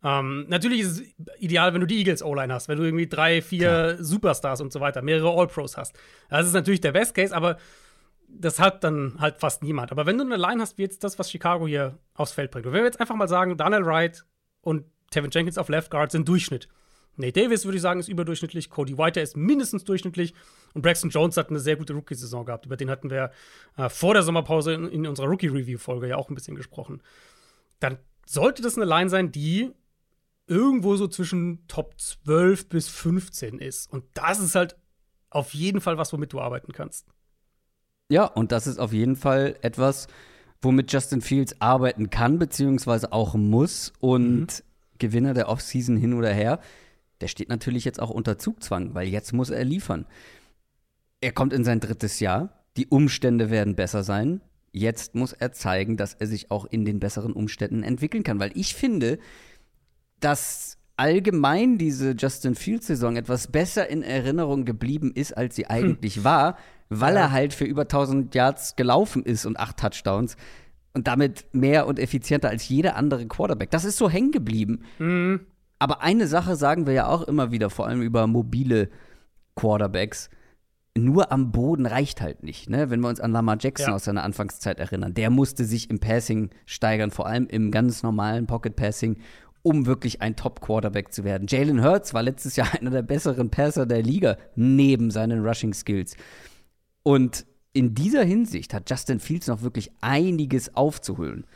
Ähm, 0.04 0.46
natürlich 0.48 0.80
ist 0.80 1.00
es 1.00 1.02
ideal, 1.40 1.74
wenn 1.74 1.80
du 1.80 1.87
die 1.87 1.98
Eagles 1.98 2.22
O-Line 2.22 2.52
hast, 2.52 2.68
wenn 2.68 2.78
du 2.78 2.84
irgendwie 2.84 3.08
drei, 3.08 3.42
vier 3.42 3.68
Klar. 3.68 4.04
Superstars 4.04 4.61
und 4.61 4.72
so 4.72 4.80
weiter, 4.80 5.02
mehrere 5.02 5.30
All-Pros 5.30 5.76
hast. 5.76 5.98
Das 6.28 6.46
ist 6.46 6.52
natürlich 6.52 6.80
der 6.80 6.92
Best 6.92 7.14
Case, 7.14 7.34
aber 7.34 7.58
das 8.28 8.61
hat 8.61 8.84
dann 8.84 9.16
halt 9.18 9.38
fast 9.38 9.62
niemand. 9.62 9.90
Aber 9.90 10.06
wenn 10.06 10.18
du 10.18 10.24
eine 10.24 10.37
Line 10.37 10.61
hast, 10.61 10.78
wie 10.78 10.82
jetzt 10.82 11.02
das, 11.02 11.18
was 11.18 11.30
Chicago 11.30 11.66
hier 11.66 11.98
aufs 12.14 12.32
Feld 12.32 12.50
bringt, 12.50 12.66
und 12.66 12.72
wenn 12.72 12.82
wir 12.82 12.87
jetzt 12.87 13.00
einfach 13.00 13.16
mal 13.16 13.28
sagen, 13.28 13.56
Daniel 13.56 13.84
Wright 13.87 14.24
und 14.61 14.84
Tevin 15.11 15.30
Jenkins 15.32 15.58
auf 15.58 15.68
Left 15.68 15.90
Guard 15.90 16.12
sind 16.12 16.28
Durchschnitt. 16.28 16.68
Nate 17.16 17.32
Davis, 17.32 17.64
würde 17.64 17.76
ich 17.76 17.82
sagen, 17.82 17.98
ist 17.98 18.08
überdurchschnittlich. 18.08 18.70
Cody 18.70 18.96
White 18.96 19.20
ist 19.20 19.37
mindestens 19.37 19.82
durchschnittlich. 19.84 20.34
Und 20.74 20.82
Braxton 20.82 21.11
Jones 21.11 21.37
hat 21.37 21.50
eine 21.50 21.58
sehr 21.58 21.74
gute 21.74 21.94
Rookie-Saison 21.94 22.44
gehabt. 22.44 22.66
Über 22.66 22.76
den 22.76 22.90
hatten 22.90 23.11
wir 23.11 23.32
äh, 23.76 23.88
vor 23.88 24.14
der 24.14 24.22
Sommerpause 24.22 24.74
in, 24.74 24.87
in 24.88 25.06
unserer 25.06 25.26
Rookie-Review-Folge 25.26 26.06
ja 26.06 26.16
auch 26.16 26.28
ein 26.28 26.37
bisschen 26.37 26.54
gesprochen. 26.54 27.02
Dann 27.80 27.98
sollte 28.24 28.62
das 28.62 28.76
eine 28.76 28.84
Line 28.84 29.11
sein, 29.11 29.32
die 29.32 29.72
irgendwo 30.48 30.96
so 30.96 31.08
zwischen 31.08 31.66
Top 31.68 32.00
12 32.00 32.68
bis 32.68 32.88
15 32.88 33.58
ist. 33.58 33.92
Und 33.92 34.04
das 34.14 34.40
ist 34.40 34.54
halt 34.54 34.76
auf 35.30 35.54
jeden 35.54 35.80
Fall 35.80 35.98
was, 35.98 36.12
womit 36.12 36.32
du 36.32 36.40
arbeiten 36.40 36.72
kannst. 36.72 37.06
Ja, 38.11 38.24
und 38.24 38.52
das 38.52 38.66
ist 38.66 38.78
auf 38.78 38.92
jeden 38.92 39.16
Fall 39.16 39.56
etwas, 39.61 40.08
womit 40.62 40.92
Justin 40.92 41.20
Fields 41.20 41.61
arbeiten 41.61 42.11
kann, 42.11 42.38
beziehungsweise 42.38 43.12
auch 43.12 43.34
muss. 43.34 43.92
Und 44.00 44.40
mhm. 44.40 44.64
Gewinner 44.98 45.34
der 45.34 45.48
Offseason 45.48 45.96
hin 45.96 46.14
oder 46.14 46.32
her, 46.32 46.61
der 47.20 47.28
steht 47.28 47.48
natürlich 47.48 47.84
jetzt 47.84 48.00
auch 48.00 48.11
unter 48.11 48.38
Zugzwang, 48.38 48.94
weil 48.94 49.08
jetzt 49.08 49.32
muss 49.32 49.50
er 49.50 49.64
liefern. 49.64 50.06
Er 51.20 51.32
kommt 51.32 51.52
in 51.52 51.64
sein 51.64 51.80
drittes 51.80 52.20
Jahr. 52.20 52.64
Die 52.76 52.87
Umstände 52.87 53.50
werden 53.50 53.74
besser 53.74 54.04
sein. 54.04 54.40
Jetzt 54.70 55.14
muss 55.14 55.32
er 55.32 55.52
zeigen, 55.52 55.96
dass 55.96 56.14
er 56.14 56.26
sich 56.26 56.50
auch 56.50 56.64
in 56.64 56.84
den 56.84 57.00
besseren 57.00 57.32
Umständen 57.32 57.82
entwickeln 57.82 58.22
kann. 58.22 58.38
Weil 58.38 58.52
ich 58.54 58.74
finde, 58.74 59.18
dass 60.20 60.76
allgemein 60.96 61.78
diese 61.78 62.12
Justin 62.12 62.54
Fields-Saison 62.54 63.16
etwas 63.16 63.46
besser 63.46 63.88
in 63.88 64.02
Erinnerung 64.02 64.64
geblieben 64.64 65.12
ist, 65.14 65.37
als 65.37 65.54
sie 65.54 65.66
eigentlich 65.66 66.16
hm. 66.16 66.24
war, 66.24 66.57
weil 66.88 67.14
ja. 67.14 67.22
er 67.22 67.33
halt 67.33 67.54
für 67.54 67.64
über 67.64 67.83
1000 67.83 68.35
Yards 68.35 68.76
gelaufen 68.76 69.24
ist 69.24 69.46
und 69.46 69.59
acht 69.59 69.78
Touchdowns 69.78 70.37
und 70.94 71.07
damit 71.07 71.46
mehr 71.52 71.87
und 71.87 71.98
effizienter 71.98 72.48
als 72.48 72.68
jeder 72.68 72.96
andere 72.96 73.26
Quarterback. 73.26 73.70
Das 73.70 73.85
ist 73.85 73.98
so 73.98 74.11
hängen 74.11 74.33
geblieben. 74.33 74.83
Mhm. 74.98 75.40
Aber 75.78 76.02
eine 76.02 76.26
Sache 76.26 76.57
sagen 76.57 76.87
wir 76.87 76.92
ja 76.94 77.07
auch 77.07 77.22
immer 77.22 77.52
wieder, 77.52 77.70
vor 77.70 77.87
allem 77.87 78.02
über 78.02 78.26
mobile 78.26 78.88
Quarterbacks. 79.54 80.28
Nur 80.96 81.31
am 81.31 81.52
Boden 81.52 81.87
reicht 81.87 82.20
halt 82.20 82.42
nicht. 82.42 82.68
Ne? 82.68 82.90
Wenn 82.90 83.00
wir 83.00 83.09
uns 83.09 83.20
an 83.20 83.31
Lamar 83.31 83.59
Jackson 83.61 83.90
ja. 83.90 83.94
aus 83.94 84.04
seiner 84.04 84.24
Anfangszeit 84.24 84.81
erinnern, 84.81 85.14
der 85.14 85.31
musste 85.31 85.64
sich 85.64 85.90
im 85.90 86.00
Passing 86.00 86.50
steigern, 86.66 87.12
vor 87.12 87.26
allem 87.26 87.46
im 87.46 87.70
ganz 87.70 88.02
normalen 88.02 88.48
Pocket 88.48 88.74
Passing 88.74 89.18
um 89.68 89.85
wirklich 89.85 90.22
ein 90.22 90.35
Top-Quarterback 90.35 91.12
zu 91.12 91.24
werden. 91.24 91.46
Jalen 91.46 91.85
Hurts 91.85 92.14
war 92.14 92.22
letztes 92.22 92.57
Jahr 92.57 92.72
einer 92.81 92.90
der 92.90 93.02
besseren 93.02 93.50
Passer 93.50 93.85
der 93.85 94.02
Liga, 94.02 94.38
neben 94.57 95.11
seinen 95.11 95.44
Rushing-Skills. 95.44 96.16
Und 97.02 97.44
in 97.74 97.94
dieser 97.94 98.24
Hinsicht 98.24 98.72
hat 98.72 98.88
Justin 98.88 99.20
Fields 99.20 99.46
noch 99.46 99.61
wirklich 99.61 99.90
einiges 100.00 100.74
aufzuholen. 100.74 101.46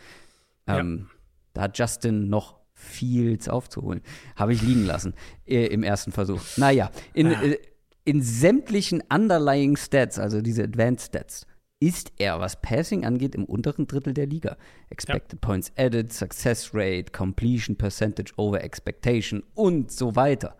Ja. 0.68 0.81
Ähm, 0.81 1.09
da 1.55 1.62
hat 1.62 1.79
Justin 1.79 2.29
noch 2.29 2.61
Fields 2.75 3.48
aufzuholen. 3.48 4.03
Habe 4.37 4.53
ich 4.53 4.61
liegen 4.61 4.85
lassen 4.85 5.14
äh, 5.46 5.66
im 5.66 5.83
ersten 5.83 6.12
Versuch. 6.12 6.42
Naja, 6.59 6.90
in, 7.14 7.29
ah. 7.29 7.42
äh, 7.42 7.57
in 8.05 8.20
sämtlichen 8.20 9.03
Underlying 9.11 9.79
Stats, 9.79 10.18
also 10.18 10.42
diese 10.42 10.64
Advanced 10.64 11.07
Stats, 11.07 11.46
ist 11.83 12.12
er, 12.18 12.38
was 12.38 12.62
Passing 12.62 13.05
angeht, 13.05 13.35
im 13.35 13.45
unteren 13.45 13.88
Drittel 13.88 14.14
der 14.14 14.27
Liga. 14.27 14.57
Expected 14.88 15.33
ja. 15.33 15.38
Points 15.40 15.73
added, 15.77 16.12
Success 16.12 16.71
Rate, 16.73 17.11
Completion 17.11 17.77
Percentage 17.77 18.33
over 18.37 18.62
Expectation 18.62 19.42
und 19.55 19.90
so 19.90 20.14
weiter. 20.14 20.57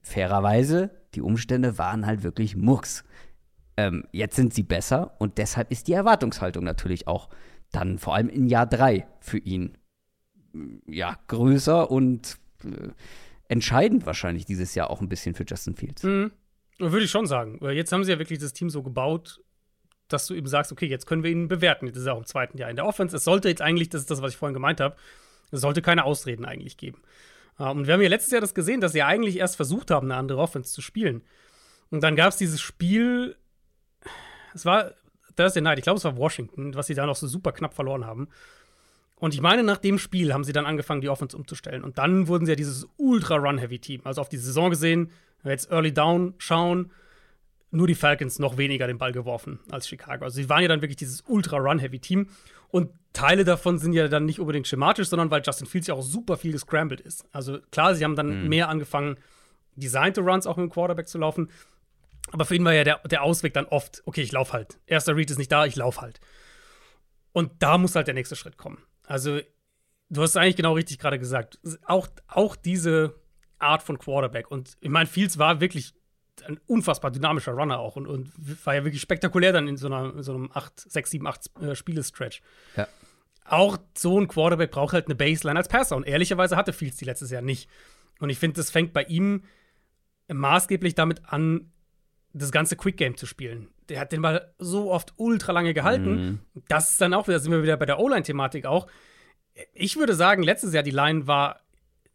Fairerweise, 0.00 0.90
die 1.14 1.20
Umstände 1.20 1.76
waren 1.76 2.06
halt 2.06 2.22
wirklich 2.22 2.56
Murks. 2.56 3.04
Ähm, 3.76 4.04
jetzt 4.12 4.34
sind 4.34 4.54
sie 4.54 4.62
besser 4.62 5.14
und 5.18 5.36
deshalb 5.36 5.70
ist 5.70 5.88
die 5.88 5.92
Erwartungshaltung 5.92 6.64
natürlich 6.64 7.06
auch 7.06 7.28
dann 7.70 7.98
vor 7.98 8.14
allem 8.14 8.30
in 8.30 8.46
Jahr 8.46 8.66
3 8.66 9.06
für 9.20 9.38
ihn 9.38 9.76
ja 10.86 11.18
größer 11.26 11.90
und 11.90 12.38
äh, 12.64 12.88
entscheidend 13.48 14.06
wahrscheinlich 14.06 14.46
dieses 14.46 14.74
Jahr 14.74 14.88
auch 14.88 15.02
ein 15.02 15.10
bisschen 15.10 15.34
für 15.34 15.44
Justin 15.46 15.76
Fields. 15.76 16.02
Mhm. 16.02 16.32
Würde 16.78 17.04
ich 17.04 17.10
schon 17.10 17.26
sagen. 17.26 17.58
Jetzt 17.70 17.92
haben 17.92 18.04
sie 18.04 18.12
ja 18.12 18.18
wirklich 18.18 18.38
das 18.38 18.52
Team 18.52 18.70
so 18.70 18.82
gebaut, 18.82 19.40
dass 20.08 20.26
du 20.26 20.34
eben 20.34 20.46
sagst, 20.46 20.72
okay, 20.72 20.86
jetzt 20.86 21.06
können 21.06 21.22
wir 21.22 21.30
ihn 21.30 21.48
bewerten. 21.48 21.86
Das 21.88 21.96
ist 21.96 22.06
auch 22.06 22.18
im 22.18 22.26
zweiten 22.26 22.58
Jahr 22.58 22.70
in 22.70 22.76
der 22.76 22.86
Offense. 22.86 23.16
Es 23.16 23.24
sollte 23.24 23.48
jetzt 23.48 23.62
eigentlich, 23.62 23.88
das 23.88 24.02
ist 24.02 24.10
das, 24.10 24.22
was 24.22 24.32
ich 24.32 24.38
vorhin 24.38 24.54
gemeint 24.54 24.80
habe, 24.80 24.96
es 25.50 25.60
sollte 25.60 25.82
keine 25.82 26.04
Ausreden 26.04 26.44
eigentlich 26.44 26.76
geben. 26.76 27.02
Ähm, 27.58 27.78
und 27.78 27.86
wir 27.86 27.94
haben 27.94 28.02
ja 28.02 28.08
letztes 28.08 28.32
Jahr 28.32 28.40
das 28.40 28.54
gesehen, 28.54 28.80
dass 28.80 28.92
sie 28.92 29.02
eigentlich 29.02 29.38
erst 29.38 29.56
versucht 29.56 29.90
haben, 29.90 30.10
eine 30.10 30.18
andere 30.18 30.38
Offense 30.38 30.72
zu 30.72 30.82
spielen. 30.82 31.22
Und 31.90 32.02
dann 32.02 32.16
gab 32.16 32.30
es 32.30 32.36
dieses 32.36 32.60
Spiel, 32.60 33.36
es 34.54 34.64
war 34.64 34.92
Thursday 35.36 35.60
Night, 35.62 35.78
ich 35.78 35.84
glaube, 35.84 35.98
es 35.98 36.04
war 36.04 36.16
Washington, 36.16 36.74
was 36.74 36.86
sie 36.86 36.94
da 36.94 37.06
noch 37.06 37.16
so 37.16 37.26
super 37.26 37.52
knapp 37.52 37.74
verloren 37.74 38.06
haben. 38.06 38.28
Und 39.18 39.34
ich 39.34 39.40
meine, 39.40 39.62
nach 39.62 39.78
dem 39.78 39.98
Spiel 39.98 40.34
haben 40.34 40.44
sie 40.44 40.52
dann 40.52 40.66
angefangen, 40.66 41.00
die 41.00 41.08
Offense 41.08 41.36
umzustellen. 41.36 41.84
Und 41.84 41.98
dann 41.98 42.28
wurden 42.28 42.44
sie 42.44 42.52
ja 42.52 42.56
dieses 42.56 42.86
ultra-Run-Heavy-Team. 42.96 44.02
Also 44.04 44.20
auf 44.20 44.28
die 44.28 44.36
Saison 44.36 44.70
gesehen, 44.70 45.10
wenn 45.42 45.50
wir 45.50 45.52
jetzt 45.52 45.70
Early 45.70 45.92
Down 45.92 46.34
schauen, 46.38 46.90
nur 47.76 47.86
die 47.86 47.94
Falcons 47.94 48.38
noch 48.38 48.56
weniger 48.56 48.86
den 48.86 48.98
Ball 48.98 49.12
geworfen 49.12 49.60
als 49.70 49.88
Chicago. 49.88 50.24
Also 50.24 50.36
sie 50.36 50.48
waren 50.48 50.62
ja 50.62 50.68
dann 50.68 50.82
wirklich 50.82 50.96
dieses 50.96 51.22
ultra-Run-Heavy-Team. 51.26 52.28
Und 52.68 52.90
Teile 53.12 53.44
davon 53.44 53.78
sind 53.78 53.92
ja 53.92 54.08
dann 54.08 54.24
nicht 54.24 54.40
unbedingt 54.40 54.66
schematisch, 54.66 55.08
sondern 55.08 55.30
weil 55.30 55.42
Justin 55.44 55.66
Fields 55.66 55.86
ja 55.86 55.94
auch 55.94 56.02
super 56.02 56.36
viel 56.36 56.52
gescrambled 56.52 57.00
ist. 57.00 57.24
Also 57.32 57.60
klar, 57.70 57.94
sie 57.94 58.04
haben 58.04 58.16
dann 58.16 58.42
mhm. 58.42 58.48
mehr 58.48 58.68
angefangen, 58.68 59.16
designte 59.76 60.20
Runs 60.22 60.46
auch 60.46 60.56
mit 60.56 60.64
dem 60.64 60.72
Quarterback 60.72 61.08
zu 61.08 61.18
laufen. 61.18 61.50
Aber 62.32 62.44
für 62.44 62.56
ihn 62.56 62.64
war 62.64 62.74
ja 62.74 62.84
der, 62.84 63.00
der 63.06 63.22
Ausweg 63.22 63.54
dann 63.54 63.66
oft, 63.66 64.02
okay, 64.04 64.22
ich 64.22 64.32
lauf 64.32 64.52
halt. 64.52 64.78
Erster 64.86 65.14
Read 65.14 65.30
ist 65.30 65.38
nicht 65.38 65.52
da, 65.52 65.64
ich 65.64 65.76
lauf 65.76 66.00
halt. 66.00 66.20
Und 67.32 67.52
da 67.60 67.78
muss 67.78 67.94
halt 67.94 68.08
der 68.08 68.14
nächste 68.14 68.34
Schritt 68.34 68.56
kommen. 68.56 68.78
Also, 69.04 69.40
du 70.08 70.22
hast 70.22 70.30
es 70.30 70.36
eigentlich 70.36 70.56
genau 70.56 70.72
richtig 70.72 70.98
gerade 70.98 71.18
gesagt. 71.18 71.60
Auch, 71.84 72.08
auch 72.26 72.56
diese 72.56 73.14
Art 73.58 73.82
von 73.82 73.98
Quarterback. 73.98 74.50
Und 74.50 74.76
ich 74.80 74.88
meine, 74.88 75.06
Fields 75.06 75.38
war 75.38 75.60
wirklich 75.60 75.94
ein 76.46 76.60
unfassbar 76.66 77.10
dynamischer 77.10 77.52
Runner 77.52 77.78
auch 77.78 77.96
und, 77.96 78.06
und 78.06 78.32
war 78.64 78.74
ja 78.74 78.84
wirklich 78.84 79.02
spektakulär 79.02 79.52
dann 79.52 79.68
in 79.68 79.76
so, 79.76 79.86
einer, 79.86 80.14
in 80.14 80.22
so 80.22 80.34
einem 80.34 80.50
8, 80.52 80.90
6, 80.90 81.10
7, 81.10 81.26
8 81.26 81.50
äh, 81.60 81.74
Spiele-Stretch. 81.74 82.42
Ja. 82.76 82.88
Auch 83.44 83.78
so 83.96 84.20
ein 84.20 84.28
Quarterback 84.28 84.70
braucht 84.70 84.92
halt 84.92 85.06
eine 85.06 85.14
Baseline 85.14 85.58
als 85.58 85.68
Passer 85.68 85.96
und 85.96 86.06
ehrlicherweise 86.06 86.56
hatte 86.56 86.72
Fields 86.72 86.96
die 86.96 87.04
letztes 87.04 87.30
Jahr 87.30 87.42
nicht. 87.42 87.68
Und 88.18 88.30
ich 88.30 88.38
finde, 88.38 88.56
das 88.56 88.70
fängt 88.70 88.92
bei 88.92 89.04
ihm 89.04 89.42
maßgeblich 90.28 90.94
damit 90.94 91.22
an, 91.26 91.70
das 92.32 92.52
ganze 92.52 92.76
Quick 92.76 92.96
Game 92.96 93.16
zu 93.16 93.26
spielen. 93.26 93.68
Der 93.88 94.00
hat 94.00 94.12
den 94.12 94.22
Ball 94.22 94.52
so 94.58 94.90
oft 94.90 95.14
ultra 95.16 95.52
lange 95.52 95.74
gehalten. 95.74 96.14
Mhm. 96.14 96.40
Das 96.68 96.90
ist 96.90 97.00
dann 97.00 97.14
auch 97.14 97.28
wieder, 97.28 97.38
sind 97.38 97.52
wir 97.52 97.62
wieder 97.62 97.76
bei 97.76 97.86
der 97.86 97.98
O-Line-Thematik 97.98 98.66
auch. 98.66 98.88
Ich 99.72 99.96
würde 99.96 100.14
sagen, 100.14 100.42
letztes 100.42 100.74
Jahr 100.74 100.82
die 100.82 100.90
Line 100.90 101.26
war 101.26 101.60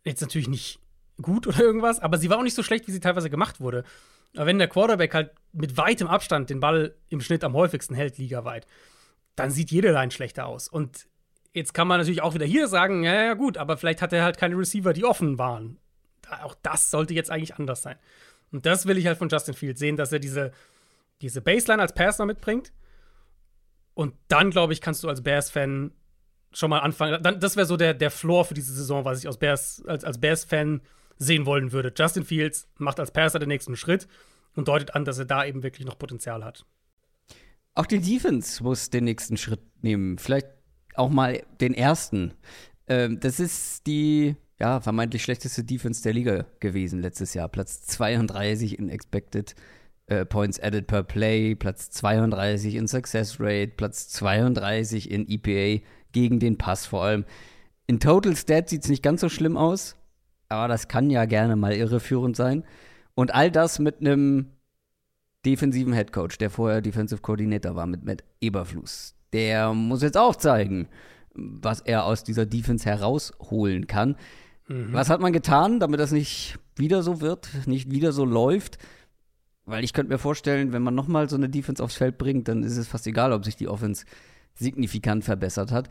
jetzt 0.03 0.21
natürlich 0.21 0.49
nicht 0.49 0.79
gut 1.21 1.47
oder 1.47 1.59
irgendwas, 1.59 1.99
aber 1.99 2.17
sie 2.17 2.29
war 2.29 2.37
auch 2.37 2.43
nicht 2.43 2.55
so 2.55 2.63
schlecht, 2.63 2.87
wie 2.87 2.91
sie 2.91 2.99
teilweise 2.99 3.29
gemacht 3.29 3.61
wurde. 3.61 3.83
Aber 4.35 4.45
wenn 4.45 4.59
der 4.59 4.67
Quarterback 4.67 5.13
halt 5.13 5.31
mit 5.51 5.77
weitem 5.77 6.07
Abstand 6.07 6.49
den 6.49 6.59
Ball 6.59 6.95
im 7.09 7.21
Schnitt 7.21 7.43
am 7.43 7.53
häufigsten 7.53 7.95
hält, 7.95 8.17
ligaweit, 8.17 8.65
dann 9.35 9.51
sieht 9.51 9.71
jede 9.71 9.91
Line 9.91 10.11
schlechter 10.11 10.45
aus. 10.45 10.67
Und 10.67 11.07
jetzt 11.53 11.73
kann 11.73 11.87
man 11.87 11.99
natürlich 11.99 12.21
auch 12.21 12.33
wieder 12.33 12.45
hier 12.45 12.67
sagen, 12.67 13.03
ja, 13.03 13.13
ja, 13.13 13.33
gut, 13.33 13.57
aber 13.57 13.77
vielleicht 13.77 14.01
hat 14.01 14.13
er 14.13 14.23
halt 14.23 14.37
keine 14.37 14.57
Receiver, 14.57 14.93
die 14.93 15.05
offen 15.05 15.37
waren. 15.37 15.77
Auch 16.43 16.55
das 16.61 16.91
sollte 16.91 17.13
jetzt 17.13 17.29
eigentlich 17.29 17.55
anders 17.55 17.81
sein. 17.81 17.97
Und 18.51 18.65
das 18.65 18.85
will 18.85 18.97
ich 18.97 19.07
halt 19.07 19.17
von 19.17 19.29
Justin 19.29 19.53
Fields 19.53 19.79
sehen, 19.79 19.97
dass 19.97 20.11
er 20.11 20.19
diese, 20.19 20.51
diese 21.21 21.41
Baseline 21.41 21.81
als 21.81 21.93
Passer 21.93 22.25
mitbringt. 22.25 22.71
Und 23.93 24.13
dann, 24.29 24.51
glaube 24.51 24.73
ich, 24.73 24.81
kannst 24.81 25.03
du 25.03 25.09
als 25.09 25.21
Bears-Fan 25.23 25.91
schon 26.53 26.69
mal 26.69 26.79
anfangen. 26.79 27.21
Dann, 27.21 27.39
das 27.39 27.55
wäre 27.55 27.65
so 27.65 27.77
der, 27.77 27.93
der 27.93 28.11
Floor 28.11 28.45
für 28.45 28.53
diese 28.53 28.73
Saison, 28.73 29.05
was 29.05 29.19
ich 29.19 29.27
aus 29.27 29.37
Bears, 29.37 29.83
als, 29.85 30.03
als 30.03 30.19
Bears-Fan 30.19 30.81
sehen 31.17 31.45
wollen 31.45 31.71
würde. 31.71 31.93
Justin 31.95 32.25
Fields 32.25 32.67
macht 32.77 32.99
als 32.99 33.11
Passer 33.11 33.39
den 33.39 33.49
nächsten 33.49 33.75
Schritt 33.75 34.07
und 34.55 34.67
deutet 34.67 34.95
an, 34.95 35.05
dass 35.05 35.19
er 35.19 35.25
da 35.25 35.45
eben 35.45 35.63
wirklich 35.63 35.85
noch 35.85 35.97
Potenzial 35.97 36.43
hat. 36.43 36.65
Auch 37.73 37.85
die 37.85 37.99
Defense 37.99 38.61
muss 38.63 38.89
den 38.89 39.05
nächsten 39.05 39.37
Schritt 39.37 39.61
nehmen. 39.81 40.17
Vielleicht 40.17 40.47
auch 40.95 41.09
mal 41.09 41.43
den 41.61 41.73
ersten. 41.73 42.33
Ähm, 42.87 43.19
das 43.19 43.39
ist 43.39 43.87
die 43.87 44.35
ja, 44.59 44.79
vermeintlich 44.79 45.23
schlechteste 45.23 45.63
Defense 45.63 46.03
der 46.03 46.13
Liga 46.13 46.45
gewesen 46.59 47.01
letztes 47.01 47.33
Jahr. 47.33 47.47
Platz 47.47 47.81
32 47.87 48.77
in 48.77 48.89
Expected 48.89 49.55
äh, 50.07 50.25
Points 50.25 50.59
Added 50.59 50.87
per 50.87 51.03
Play, 51.03 51.55
Platz 51.55 51.89
32 51.91 52.75
in 52.75 52.87
Success 52.87 53.39
Rate, 53.39 53.71
Platz 53.77 54.09
32 54.09 55.09
in 55.09 55.27
EPA 55.27 55.83
gegen 56.11 56.39
den 56.39 56.57
Pass 56.57 56.85
vor 56.85 57.03
allem. 57.03 57.25
In 57.87 57.99
Total 57.99 58.35
Stat 58.35 58.69
sieht 58.69 58.83
es 58.83 58.89
nicht 58.89 59.01
ganz 59.01 59.21
so 59.21 59.29
schlimm 59.29 59.57
aus, 59.57 59.95
aber 60.51 60.67
das 60.67 60.87
kann 60.87 61.09
ja 61.09 61.25
gerne 61.25 61.55
mal 61.55 61.73
irreführend 61.73 62.35
sein. 62.35 62.63
Und 63.15 63.33
all 63.33 63.51
das 63.51 63.79
mit 63.79 64.01
einem 64.01 64.51
defensiven 65.45 65.93
Headcoach, 65.93 66.37
der 66.39 66.49
vorher 66.49 66.81
Defensive 66.81 67.21
Coordinator 67.21 67.75
war, 67.75 67.87
mit 67.87 68.03
Matt 68.03 68.23
Eberfluss. 68.41 69.15
Der 69.33 69.73
muss 69.73 70.01
jetzt 70.01 70.17
auch 70.17 70.35
zeigen, 70.35 70.87
was 71.33 71.81
er 71.81 72.05
aus 72.05 72.23
dieser 72.23 72.45
Defense 72.45 72.85
herausholen 72.85 73.87
kann. 73.87 74.17
Mhm. 74.67 74.93
Was 74.93 75.09
hat 75.09 75.21
man 75.21 75.33
getan, 75.33 75.79
damit 75.79 75.99
das 75.99 76.11
nicht 76.11 76.59
wieder 76.75 77.03
so 77.03 77.21
wird, 77.21 77.49
nicht 77.65 77.89
wieder 77.89 78.11
so 78.11 78.25
läuft? 78.25 78.77
Weil 79.65 79.83
ich 79.83 79.93
könnte 79.93 80.11
mir 80.11 80.19
vorstellen, 80.19 80.73
wenn 80.73 80.83
man 80.83 80.95
nochmal 80.95 81.29
so 81.29 81.35
eine 81.35 81.49
Defense 81.49 81.83
aufs 81.83 81.95
Feld 81.95 82.17
bringt, 82.17 82.47
dann 82.47 82.63
ist 82.63 82.77
es 82.77 82.87
fast 82.87 83.07
egal, 83.07 83.31
ob 83.31 83.45
sich 83.45 83.55
die 83.55 83.67
Offense 83.67 84.05
signifikant 84.53 85.23
verbessert 85.23 85.71
hat. 85.71 85.89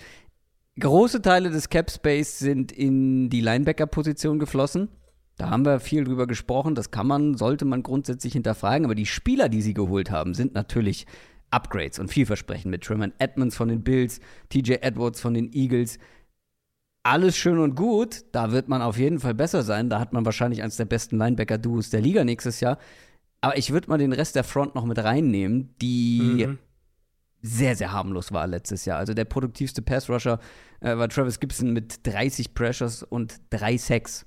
Große 0.78 1.20
Teile 1.20 1.50
des 1.50 1.68
Cap 1.68 1.90
Space 1.90 2.38
sind 2.38 2.72
in 2.72 3.28
die 3.28 3.40
Linebacker-Position 3.40 4.38
geflossen. 4.38 4.88
Da 5.36 5.50
haben 5.50 5.64
wir 5.64 5.80
viel 5.80 6.04
drüber 6.04 6.26
gesprochen. 6.26 6.74
Das 6.74 6.90
kann 6.90 7.06
man, 7.06 7.36
sollte 7.36 7.64
man 7.64 7.82
grundsätzlich 7.82 8.34
hinterfragen. 8.34 8.84
Aber 8.84 8.94
die 8.94 9.06
Spieler, 9.06 9.48
die 9.48 9.62
sie 9.62 9.74
geholt 9.74 10.10
haben, 10.10 10.34
sind 10.34 10.54
natürlich 10.54 11.06
Upgrades 11.50 11.98
und 11.98 12.08
vielversprechend 12.08 12.70
mit 12.70 12.84
Truman 12.84 13.12
Edmonds 13.18 13.56
von 13.56 13.68
den 13.68 13.82
Bills, 13.82 14.20
TJ 14.50 14.74
Edwards 14.82 15.20
von 15.20 15.34
den 15.34 15.52
Eagles. 15.52 15.98
Alles 17.02 17.36
schön 17.36 17.58
und 17.58 17.74
gut. 17.74 18.24
Da 18.32 18.52
wird 18.52 18.68
man 18.68 18.82
auf 18.82 18.98
jeden 18.98 19.18
Fall 19.18 19.34
besser 19.34 19.62
sein. 19.62 19.88
Da 19.88 19.98
hat 19.98 20.12
man 20.12 20.24
wahrscheinlich 20.24 20.62
eines 20.62 20.76
der 20.76 20.84
besten 20.84 21.16
Linebacker-Duos 21.18 21.90
der 21.90 22.02
Liga 22.02 22.22
nächstes 22.24 22.60
Jahr. 22.60 22.78
Aber 23.40 23.56
ich 23.56 23.72
würde 23.72 23.88
mal 23.88 23.98
den 23.98 24.12
Rest 24.12 24.36
der 24.36 24.44
Front 24.44 24.74
noch 24.74 24.84
mit 24.84 24.98
reinnehmen, 24.98 25.74
die 25.80 26.46
mhm 26.46 26.58
sehr, 27.42 27.76
sehr 27.76 27.92
harmlos 27.92 28.32
war 28.32 28.46
letztes 28.46 28.84
Jahr. 28.84 28.98
Also 28.98 29.14
der 29.14 29.24
produktivste 29.24 29.82
Pass-Rusher 29.82 30.38
äh, 30.80 30.96
war 30.96 31.08
Travis 31.08 31.40
Gibson 31.40 31.72
mit 31.72 32.06
30 32.06 32.54
Pressures 32.54 33.02
und 33.02 33.40
drei 33.50 33.76
Sacks. 33.76 34.26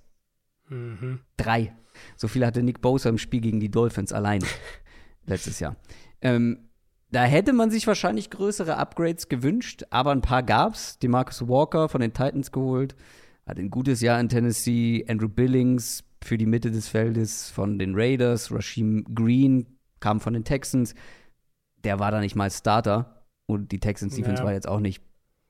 Mhm. 0.69 1.19
Drei. 1.37 1.75
So 2.15 2.27
viel 2.27 2.45
hatte 2.45 2.63
Nick 2.63 2.81
Bosa 2.81 3.09
im 3.09 3.17
Spiel 3.17 3.41
gegen 3.41 3.59
die 3.59 3.69
Dolphins 3.69 4.13
allein 4.13 4.43
letztes 5.25 5.59
Jahr. 5.59 5.75
Ähm, 6.21 6.69
da 7.11 7.23
hätte 7.25 7.53
man 7.53 7.69
sich 7.69 7.85
wahrscheinlich 7.85 8.31
größere 8.31 8.77
Upgrades 8.77 9.29
gewünscht, 9.29 9.83
aber 9.91 10.11
ein 10.11 10.21
paar 10.21 10.41
gab's. 10.41 10.97
Demarcus 10.97 11.47
Walker 11.47 11.87
von 11.87 12.01
den 12.01 12.13
Titans 12.13 12.51
geholt, 12.51 12.95
hat 13.45 13.59
ein 13.59 13.69
gutes 13.69 14.01
Jahr 14.01 14.19
in 14.19 14.29
Tennessee. 14.29 15.05
Andrew 15.07 15.29
Billings 15.29 16.03
für 16.23 16.39
die 16.39 16.47
Mitte 16.47 16.71
des 16.71 16.87
Feldes 16.87 17.51
von 17.51 17.77
den 17.77 17.93
Raiders. 17.93 18.51
Rashim 18.51 19.05
Green 19.13 19.77
kam 19.99 20.19
von 20.21 20.33
den 20.33 20.43
Texans 20.43 20.95
der 21.83 21.99
war 21.99 22.11
da 22.11 22.19
nicht 22.19 22.35
mal 22.35 22.49
Starter 22.49 23.23
und 23.45 23.71
die 23.71 23.79
Texans 23.79 24.15
Defense 24.15 24.41
ja. 24.41 24.45
war 24.45 24.53
jetzt 24.53 24.67
auch 24.67 24.79
nicht 24.79 25.01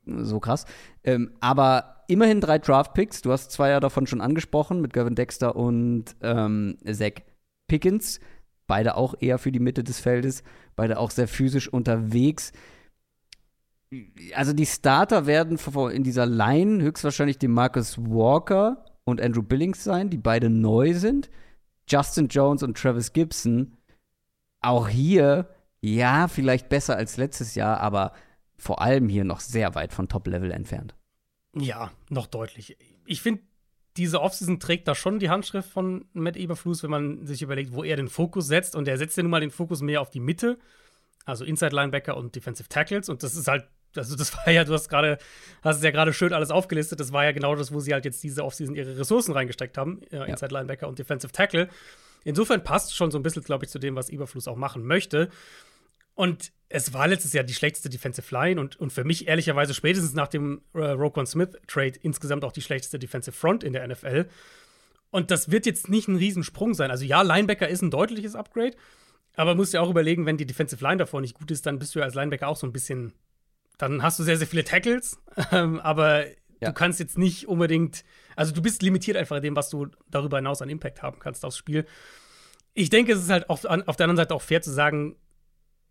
so 0.06 0.40
krass. 0.40 0.66
Ähm, 1.04 1.32
aber 1.40 2.04
immerhin 2.08 2.42
drei 2.42 2.60
Draft-Picks. 2.60 3.22
Du 3.22 3.32
hast 3.32 3.52
zwei 3.52 3.70
ja 3.70 3.80
davon 3.80 4.08
schon 4.08 4.22
angesprochen 4.22 4.82
mit 4.82 4.94
Gavin 4.94 5.16
Dexter 5.16 5.56
und 5.56 6.16
ähm, 6.22 6.78
Zach 6.92 7.22
Pickens. 7.68 8.20
Beide 8.68 8.96
auch 8.96 9.16
eher 9.20 9.38
für 9.38 9.52
die 9.52 9.60
Mitte 9.60 9.84
des 9.84 10.00
Feldes. 10.00 10.44
Beide 10.76 11.00
auch 11.00 11.12
sehr 11.12 11.28
physisch 11.28 11.68
unterwegs. 11.68 12.52
Also 14.36 14.54
die 14.54 14.66
Starter 14.66 15.28
werden 15.28 15.60
in 15.92 16.04
dieser 16.04 16.26
Line 16.26 16.82
höchstwahrscheinlich 16.82 17.38
die 17.38 17.48
Marcus 17.48 17.98
Walker 17.98 18.86
und 19.04 19.22
Andrew 19.22 19.44
Billings 19.44 19.84
sein, 19.84 20.10
die 20.10 20.18
beide 20.18 20.50
neu 20.50 20.94
sind. 20.94 21.30
Justin 21.88 22.28
Jones 22.30 22.64
und 22.64 22.78
Travis 22.78 23.14
Gibson. 23.14 23.78
Auch 24.62 24.88
hier 24.88 25.53
ja, 25.84 26.30
vielleicht 26.30 26.70
besser 26.70 26.96
als 26.96 27.18
letztes 27.18 27.56
Jahr, 27.56 27.82
aber 27.82 28.14
vor 28.58 28.82
allem 28.82 29.10
hier 29.10 29.26
noch 29.26 29.42
sehr 29.42 29.76
weit 29.76 29.92
von 29.92 30.08
Top-Level 30.08 30.50
entfernt. 30.52 30.96
Ja, 31.58 31.92
noch 32.10 32.28
deutlich. 32.28 32.78
Ich 33.06 33.22
finde, 33.22 33.42
diese 33.98 34.22
Offseason 34.22 34.62
trägt 34.62 34.88
da 34.88 34.96
schon 34.96 35.20
die 35.20 35.30
Handschrift 35.30 35.70
von 35.70 36.06
Matt 36.14 36.38
Eberflus, 36.38 36.84
wenn 36.84 36.90
man 36.90 37.26
sich 37.28 37.42
überlegt, 37.42 37.74
wo 37.74 37.84
er 37.84 37.98
den 37.98 38.08
Fokus 38.08 38.48
setzt. 38.48 38.78
Und 38.78 38.88
er 38.88 38.98
setzt 38.98 39.18
ja 39.18 39.24
nun 39.24 39.30
mal 39.30 39.42
den 39.42 39.52
Fokus 39.52 39.82
mehr 39.82 40.00
auf 40.00 40.10
die 40.10 40.22
Mitte, 40.22 40.58
also 41.26 41.44
Inside 41.44 41.76
Linebacker 41.76 42.16
und 42.16 42.34
Defensive 42.34 42.70
Tackles. 42.70 43.10
Und 43.10 43.22
das 43.22 43.36
ist 43.36 43.50
halt, 43.50 43.68
also 43.94 44.16
das 44.16 44.34
war 44.38 44.54
ja, 44.54 44.64
du 44.64 44.72
hast 44.72 44.88
gerade, 44.88 45.18
hast 45.64 45.78
es 45.78 45.84
ja 45.84 45.92
gerade 45.92 46.14
schön 46.14 46.32
alles 46.32 46.50
aufgelistet. 46.50 47.02
Das 47.02 47.12
war 47.12 47.26
ja 47.26 47.34
genau 47.34 47.56
das, 47.56 47.74
wo 47.74 47.82
sie 47.82 47.92
halt 47.94 48.06
jetzt 48.06 48.24
diese 48.24 48.46
Offseason 48.46 48.76
ihre 48.76 48.98
Ressourcen 48.98 49.34
reingesteckt 49.34 49.78
haben, 49.78 50.02
äh, 50.12 50.30
Inside 50.30 50.54
Linebacker 50.54 50.88
und 50.88 50.98
Defensive 50.98 51.34
Tackle. 51.34 51.68
Insofern 52.24 52.64
passt 52.64 52.96
schon 52.96 53.12
so 53.12 53.20
ein 53.20 53.24
bisschen, 53.24 53.44
glaube 53.44 53.66
ich, 53.66 53.72
zu 53.72 53.80
dem, 53.80 53.98
was 53.98 54.10
Eberflus 54.10 54.48
auch 54.48 54.56
machen 54.56 54.86
möchte. 54.86 55.30
Und 56.16 56.52
es 56.70 56.92
war 56.92 57.08
letztes 57.08 57.34
Jahr 57.34 57.44
die 57.44 57.54
schlechteste 57.54 57.90
Defensive 57.90 58.34
Line 58.34 58.60
und, 58.60 58.80
und 58.80 58.92
für 58.92 59.04
mich 59.04 59.28
ehrlicherweise 59.28 59.74
spätestens 59.74 60.14
nach 60.14 60.28
dem 60.28 60.62
äh, 60.74 60.80
Roquan 60.80 61.28
Smith-Trade 61.28 62.00
insgesamt 62.02 62.44
auch 62.44 62.52
die 62.52 62.62
schlechteste 62.62 62.98
Defensive 62.98 63.36
Front 63.36 63.64
in 63.64 63.74
der 63.74 63.88
NFL. 63.88 64.28
Und 65.12 65.30
das 65.30 65.52
wird 65.52 65.68
jetzt 65.68 65.90
nicht 65.90 66.08
ein 66.08 66.16
Riesensprung 66.16 66.74
sein. 66.74 66.90
Also 66.90 67.06
ja, 67.06 67.22
Linebacker 67.22 67.68
ist 67.68 67.84
ein 67.84 67.92
deutliches 67.92 68.34
Upgrade, 68.36 68.76
aber 69.36 69.54
musst 69.54 69.74
ja 69.74 69.82
auch 69.82 69.90
überlegen, 69.92 70.26
wenn 70.26 70.38
die 70.38 70.48
Defensive 70.48 70.84
Line 70.84 70.98
davor 70.98 71.22
nicht 71.22 71.36
gut 71.36 71.52
ist, 71.52 71.68
dann 71.68 71.78
bist 71.78 71.94
du 71.94 72.00
ja 72.00 72.06
als 72.06 72.16
Linebacker 72.16 72.48
auch 72.48 72.58
so 72.58 72.66
ein 72.66 72.74
bisschen, 72.74 73.14
dann 73.78 74.02
hast 74.02 74.18
du 74.18 74.24
sehr, 74.24 74.38
sehr 74.38 74.48
viele 74.48 74.64
Tackles, 74.64 75.20
ähm, 75.52 75.80
aber 75.80 76.26
ja. 76.60 76.70
du 76.70 76.74
kannst 76.74 77.00
jetzt 77.00 77.20
nicht 77.20 77.48
unbedingt, 77.48 78.04
also 78.36 78.52
du 78.52 78.64
bist 78.64 78.82
limitiert 78.82 79.18
einfach 79.18 79.36
in 79.36 79.44
dem, 79.44 79.56
was 79.56 79.70
du 79.70 79.90
darüber 80.10 80.38
hinaus 80.38 80.64
an 80.64 80.70
Impact 80.70 81.04
haben 81.04 81.20
kannst 81.20 81.46
aufs 81.46 81.58
Spiel. 81.58 81.86
Ich 82.74 82.90
denke, 82.90 83.14
es 83.14 83.22
ist 83.22 83.30
halt 83.30 83.52
auf, 83.52 83.66
auf 83.66 83.96
der 83.96 84.06
anderen 84.06 84.18
Seite 84.18 84.34
auch 84.34 84.42
fair 84.42 84.64
zu 84.64 84.72
sagen, 84.72 85.16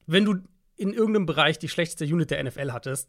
wenn 0.06 0.24
du 0.24 0.36
in 0.76 0.92
irgendeinem 0.92 1.26
Bereich 1.26 1.58
die 1.58 1.68
schlechteste 1.68 2.04
Unit 2.04 2.30
der 2.30 2.42
NFL 2.42 2.72
hattest, 2.72 3.08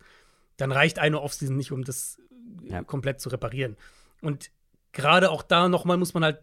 dann 0.57 0.71
reicht 0.71 0.99
eine 0.99 1.21
Offseason 1.21 1.57
nicht, 1.57 1.71
um 1.71 1.83
das 1.83 2.19
ja. 2.63 2.83
komplett 2.83 3.19
zu 3.19 3.29
reparieren. 3.29 3.77
Und 4.21 4.51
gerade 4.91 5.31
auch 5.31 5.43
da 5.43 5.67
nochmal 5.69 5.97
muss 5.97 6.13
man 6.13 6.23
halt 6.23 6.39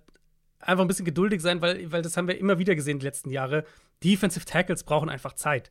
einfach 0.59 0.85
ein 0.85 0.89
bisschen 0.89 1.05
geduldig 1.05 1.41
sein, 1.41 1.63
weil, 1.63 1.91
weil 1.93 2.03
das 2.03 2.17
haben 2.17 2.29
wir 2.29 2.39
immer 2.39 2.59
wieder 2.59 2.75
gesehen 2.75 2.99
die 2.99 3.07
letzten 3.07 3.31
Jahre. 3.31 3.65
Defensive 4.03 4.45
Tackles 4.45 4.85
brauchen 4.85 5.09
einfach 5.09 5.35
Zeit. 5.35 5.71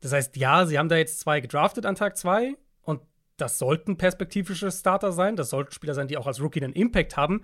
Das 0.00 0.12
heißt, 0.12 0.36
ja, 0.36 0.66
sie 0.66 0.78
haben 0.78 0.88
da 0.88 0.96
jetzt 0.96 1.20
zwei 1.20 1.40
gedraftet 1.40 1.86
an 1.86 1.94
Tag 1.94 2.16
zwei 2.16 2.56
und 2.82 3.00
das 3.36 3.58
sollten 3.58 3.96
perspektivische 3.96 4.70
Starter 4.70 5.12
sein. 5.12 5.36
Das 5.36 5.50
sollten 5.50 5.72
Spieler 5.72 5.94
sein, 5.94 6.08
die 6.08 6.16
auch 6.16 6.26
als 6.26 6.40
Rookie 6.40 6.62
einen 6.62 6.72
Impact 6.72 7.16
haben. 7.16 7.42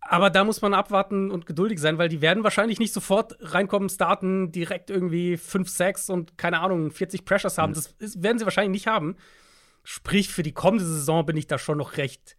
Aber 0.00 0.30
da 0.30 0.44
muss 0.44 0.62
man 0.62 0.74
abwarten 0.74 1.30
und 1.30 1.46
geduldig 1.46 1.78
sein, 1.78 1.98
weil 1.98 2.08
die 2.08 2.20
werden 2.20 2.42
wahrscheinlich 2.42 2.78
nicht 2.78 2.92
sofort 2.92 3.36
reinkommen, 3.40 3.88
starten, 3.88 4.50
direkt 4.50 4.90
irgendwie 4.90 5.36
5 5.36 5.68
Sacks 5.68 6.08
und 6.08 6.38
keine 6.38 6.60
Ahnung, 6.60 6.90
40 6.90 7.24
Pressures 7.24 7.58
haben. 7.58 7.72
Mhm. 7.72 7.82
Das 7.98 8.22
werden 8.22 8.38
sie 8.38 8.46
wahrscheinlich 8.46 8.72
nicht 8.72 8.86
haben. 8.86 9.16
Sprich, 9.84 10.30
für 10.30 10.42
die 10.42 10.52
kommende 10.52 10.84
Saison 10.84 11.26
bin 11.26 11.36
ich 11.36 11.46
da 11.46 11.58
schon 11.58 11.78
noch 11.78 11.96
recht 11.96 12.36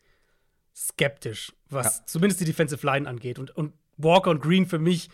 skeptisch, 0.75 1.53
was 1.69 1.99
ja. 1.99 2.05
zumindest 2.05 2.41
die 2.41 2.45
Defensive 2.45 2.85
Line 2.85 3.07
angeht. 3.07 3.39
Und, 3.39 3.55
und 3.55 3.73
Walker 3.97 4.31
und 4.31 4.41
Green 4.41 4.65
für 4.65 4.79
mich 4.79 5.09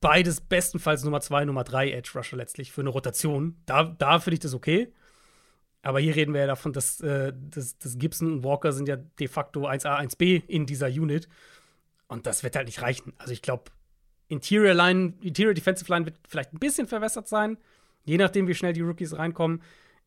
beides 0.00 0.40
bestenfalls 0.40 1.04
Nummer 1.04 1.20
2, 1.20 1.46
Nummer 1.46 1.64
3 1.64 1.92
Edge 1.92 2.10
Rusher 2.14 2.36
letztlich 2.36 2.72
für 2.72 2.82
eine 2.82 2.90
Rotation. 2.90 3.56
Da, 3.66 3.84
da 3.84 4.18
finde 4.18 4.34
ich 4.34 4.40
das 4.40 4.54
okay. 4.54 4.92
Aber 5.82 5.98
hier 6.00 6.14
reden 6.14 6.32
wir 6.32 6.42
ja 6.42 6.46
davon, 6.46 6.72
dass, 6.72 7.00
äh, 7.00 7.32
dass, 7.34 7.78
dass 7.78 7.98
Gibson 7.98 8.32
und 8.32 8.44
Walker 8.44 8.72
sind 8.72 8.88
ja 8.88 8.96
de 8.96 9.28
facto 9.28 9.66
1A, 9.66 9.98
1B 10.00 10.44
in 10.46 10.66
dieser 10.66 10.88
Unit. 10.88 11.28
Und 12.12 12.26
das 12.26 12.42
wird 12.42 12.56
halt 12.56 12.66
nicht 12.66 12.82
reichen. 12.82 13.14
Also 13.16 13.32
ich 13.32 13.40
glaube, 13.40 13.64
Interior 14.28 14.74
Line, 14.74 15.14
Interior 15.22 15.54
Defensive 15.54 15.90
Line 15.90 16.04
wird 16.04 16.18
vielleicht 16.28 16.52
ein 16.52 16.58
bisschen 16.58 16.86
verwässert 16.86 17.26
sein, 17.26 17.56
je 18.04 18.18
nachdem, 18.18 18.46
wie 18.48 18.54
schnell 18.54 18.74
die 18.74 18.82
Rookies 18.82 19.16
reinkommen. 19.16 19.62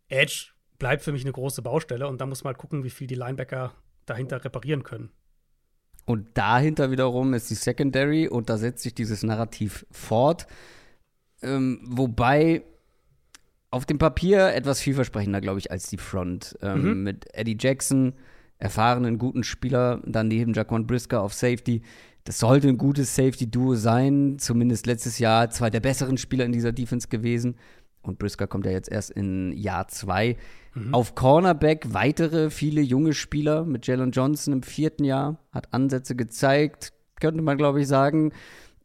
Edge 0.08 0.50
bleibt 0.78 1.02
für 1.02 1.12
mich 1.12 1.24
eine 1.24 1.32
große 1.32 1.64
Baustelle 1.64 2.08
und 2.08 2.22
da 2.22 2.28
muss 2.28 2.44
man 2.44 2.54
halt 2.54 2.60
gucken, 2.60 2.84
wie 2.84 2.92
viel 2.92 3.08
die 3.08 3.16
Linebacker 3.16 3.74
dahinter 4.06 4.46
reparieren 4.46 4.84
können. 4.84 5.10
Und 6.06 6.38
dahinter 6.38 6.92
wiederum 6.92 7.34
ist 7.34 7.50
die 7.50 7.56
Secondary 7.56 8.28
und 8.28 8.52
da 8.52 8.58
setzt 8.58 8.84
sich 8.84 8.94
dieses 8.94 9.24
Narrativ 9.24 9.88
fort. 9.90 10.46
Ähm, 11.42 11.80
wobei 11.88 12.64
auf 13.72 13.88
dem 13.88 13.98
Papier 13.98 14.54
etwas 14.54 14.80
vielversprechender, 14.80 15.42
glaube 15.42 15.58
ich, 15.58 15.72
als 15.72 15.90
die 15.90 15.98
Front. 15.98 16.56
Ähm, 16.62 16.84
mhm. 16.84 17.04
Mit 17.04 17.34
Eddie 17.34 17.58
Jackson, 17.60 18.14
erfahrenen, 18.58 19.18
guten 19.18 19.44
Spieler, 19.44 20.02
dann 20.06 20.28
neben 20.28 20.54
Jaquan 20.54 20.88
Brisker 20.88 21.22
auf 21.22 21.34
Safety. 21.34 21.82
Das 22.24 22.40
sollte 22.40 22.68
ein 22.68 22.78
gutes 22.78 23.16
Safety-Duo 23.16 23.76
sein, 23.76 24.38
zumindest 24.40 24.88
letztes 24.88 25.20
Jahr 25.20 25.50
zwei 25.52 25.70
der 25.70 25.80
besseren 25.80 26.18
Spieler 26.18 26.46
in 26.46 26.52
dieser 26.52 26.72
Defense 26.72 27.08
gewesen. 27.08 27.56
Und 28.02 28.20
Brisker 28.20 28.48
kommt 28.48 28.66
ja 28.66 28.72
jetzt 28.72 28.92
erst 28.92 29.12
in 29.12 29.52
Jahr 29.52 29.88
zwei. 29.88 30.38
Mhm. 30.74 30.94
Auf 30.94 31.16
Cornerback 31.16 31.88
weitere 31.94 32.50
viele 32.50 32.82
junge 32.82 33.14
Spieler 33.14 33.66
mit 33.66 33.88
Jalen 33.88 34.12
Johnson 34.12 34.54
im 34.54 34.64
vierten 34.64 35.04
Jahr, 35.04 35.40
hat 35.52 35.74
Ansätze 35.74 36.16
gezeigt, 36.16 36.94
könnte 37.20 37.42
man, 37.42 37.58
glaube 37.58 37.82
ich, 37.82 37.88
sagen. 37.88 38.32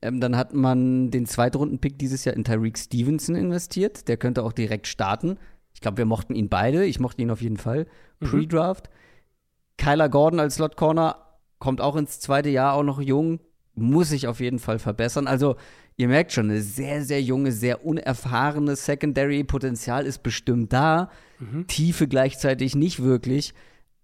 Ähm, 0.03 0.21
dann 0.21 0.37
hat 0.37 0.55
man 0.55 1.11
den 1.11 1.27
Zweitrunden-Pick 1.27 1.99
dieses 1.99 2.25
Jahr 2.25 2.37
in 2.37 2.45
Tyreek 2.45 2.79
Stevenson 2.79 3.35
investiert. 3.35 4.09
Der 4.09 4.17
könnte 4.17 4.43
auch 4.43 4.53
direkt 4.53 4.87
starten. 4.87 5.37
Ich 5.75 5.81
glaube, 5.81 5.99
wir 5.99 6.07
mochten 6.07 6.35
ihn 6.35 6.49
beide. 6.49 6.85
Ich 6.85 7.01
mochte 7.01 7.23
ihn 7.23 7.31
auf 7.31 7.43
jeden 7.43 7.59
Fall. 7.59 7.87
Mhm. 8.21 8.27
Pre-Draft. 8.27 8.91
Kyler 9.81 10.11
Gordon 10.11 10.41
als 10.41 10.57
Slot 10.57 10.77
Corner 10.77 11.17
kommt 11.59 11.81
auch 11.81 11.97
ins 11.97 12.21
zweite 12.21 12.51
Jahr, 12.51 12.75
auch 12.75 12.83
noch 12.83 13.01
jung, 13.01 13.41
muss 13.75 14.11
sich 14.11 14.27
auf 14.27 14.39
jeden 14.39 14.59
Fall 14.59 14.79
verbessern. 14.79 15.27
Also, 15.27 15.57
ihr 15.97 16.09
merkt 16.09 16.33
schon, 16.33 16.51
eine 16.51 16.61
sehr, 16.61 17.03
sehr 17.03 17.23
junge, 17.23 17.51
sehr 17.51 17.85
unerfahrene 17.85 18.77
Secondary. 18.77 19.43
Potenzial 19.43 20.05
ist 20.05 20.23
bestimmt 20.23 20.73
da. 20.75 21.11
Mhm. 21.39 21.67
Tiefe 21.67 22.09
gleichzeitig 22.09 22.75
nicht 22.75 23.03
wirklich. 23.03 23.55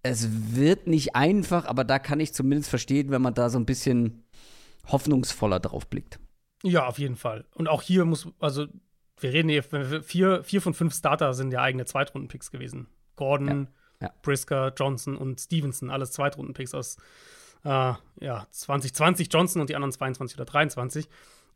Es 0.01 0.55
wird 0.55 0.87
nicht 0.87 1.15
einfach, 1.15 1.65
aber 1.65 1.83
da 1.83 1.99
kann 1.99 2.19
ich 2.19 2.33
zumindest 2.33 2.71
verstehen, 2.71 3.11
wenn 3.11 3.21
man 3.21 3.35
da 3.35 3.49
so 3.49 3.59
ein 3.59 3.65
bisschen 3.67 4.23
hoffnungsvoller 4.87 5.59
drauf 5.59 5.87
blickt. 5.87 6.19
Ja, 6.63 6.87
auf 6.87 6.97
jeden 6.97 7.17
Fall. 7.17 7.45
Und 7.53 7.67
auch 7.67 7.83
hier 7.83 8.03
muss, 8.05 8.27
also, 8.39 8.65
wir 9.19 9.31
reden 9.31 9.49
hier, 9.49 9.63
vier, 10.01 10.43
vier 10.43 10.61
von 10.61 10.73
fünf 10.73 10.95
Starter 10.95 11.35
sind 11.35 11.51
ja 11.51 11.61
eigene 11.61 11.85
Zweitrunden-Picks 11.85 12.49
gewesen. 12.49 12.87
Gordon, 13.15 13.47
ja. 13.47 13.67
Brisker, 14.21 14.73
Johnson 14.77 15.15
und 15.15 15.39
Stevenson, 15.39 15.89
alles 15.89 16.11
Zweitrunden-Picks 16.11 16.73
aus 16.73 16.97
äh, 17.63 17.93
ja, 18.21 18.47
2020 18.51 19.29
Johnson 19.31 19.61
und 19.61 19.69
die 19.69 19.75
anderen 19.75 19.91
22 19.91 20.37
oder 20.37 20.45
23. 20.45 21.07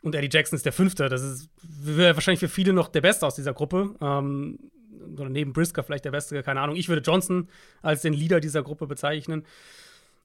Und 0.01 0.15
Eddie 0.15 0.30
Jackson 0.32 0.58
ist 0.58 0.65
der 0.65 0.73
Fünfte. 0.73 1.10
Das 1.10 1.21
ist 1.21 1.49
wahrscheinlich 1.84 2.39
für 2.39 2.49
viele 2.49 2.73
noch 2.73 2.88
der 2.88 3.01
Beste 3.01 3.25
aus 3.25 3.36
dieser 3.36 3.54
Gruppe. 3.54 3.95
Ähm, 4.01 4.58
oder 5.17 5.30
neben 5.30 5.54
Brisker 5.54 5.84
vielleicht 5.84 6.06
der 6.06 6.12
Beste, 6.12 6.41
keine 6.43 6.62
Ahnung. 6.62 6.75
Ich 6.75 6.89
würde 6.89 7.01
Johnson 7.01 7.49
als 7.82 8.01
den 8.01 8.13
Leader 8.13 8.39
dieser 8.39 8.63
Gruppe 8.63 8.88
bezeichnen. 8.88 9.45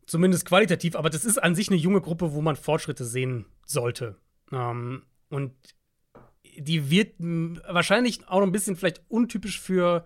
Zumindest 0.06 0.46
qualitativ, 0.46 0.94
aber 0.94 1.10
das 1.10 1.24
ist 1.24 1.42
an 1.42 1.54
sich 1.54 1.68
eine 1.68 1.76
junge 1.76 2.00
Gruppe, 2.00 2.32
wo 2.32 2.40
man 2.40 2.56
Fortschritte 2.56 3.04
sehen 3.04 3.46
sollte. 3.66 4.16
Ähm, 4.52 5.02
und 5.28 5.52
die 6.56 6.90
wird 6.90 7.14
wahrscheinlich 7.18 8.26
auch 8.28 8.40
noch 8.40 8.46
ein 8.46 8.52
bisschen 8.52 8.76
vielleicht 8.76 9.02
untypisch 9.08 9.60
für 9.60 10.04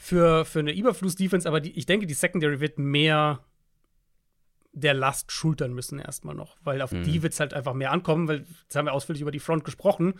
für, 0.00 0.44
für 0.44 0.60
eine 0.60 0.72
Überfluss-Defense, 0.72 1.46
aber 1.46 1.60
die, 1.60 1.76
ich 1.76 1.84
denke, 1.84 2.06
die 2.06 2.14
Secondary 2.14 2.60
wird 2.60 2.78
mehr 2.78 3.44
der 4.72 4.94
Last 4.94 5.32
schultern 5.32 5.74
müssen 5.74 5.98
erstmal 5.98 6.36
noch, 6.36 6.56
weil 6.62 6.82
auf 6.82 6.92
mhm. 6.92 7.02
die 7.02 7.22
wird 7.22 7.32
es 7.32 7.40
halt 7.40 7.52
einfach 7.52 7.74
mehr 7.74 7.90
ankommen, 7.90 8.28
weil 8.28 8.44
jetzt 8.62 8.76
haben 8.76 8.84
wir 8.84 8.92
ausführlich 8.92 9.22
über 9.22 9.32
die 9.32 9.40
Front 9.40 9.64
gesprochen. 9.64 10.14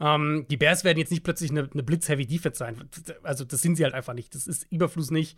Ähm, 0.00 0.46
die 0.48 0.56
Bears 0.56 0.82
werden 0.82 0.98
jetzt 0.98 1.10
nicht 1.10 1.24
plötzlich 1.24 1.50
eine, 1.50 1.68
eine 1.70 1.82
Blitz-Heavy-Defense 1.82 2.58
sein. 2.58 2.88
Also 3.22 3.44
das 3.44 3.60
sind 3.60 3.76
sie 3.76 3.84
halt 3.84 3.94
einfach 3.94 4.14
nicht. 4.14 4.34
Das 4.34 4.46
ist 4.46 4.66
Überfluss 4.70 5.10
nicht. 5.10 5.36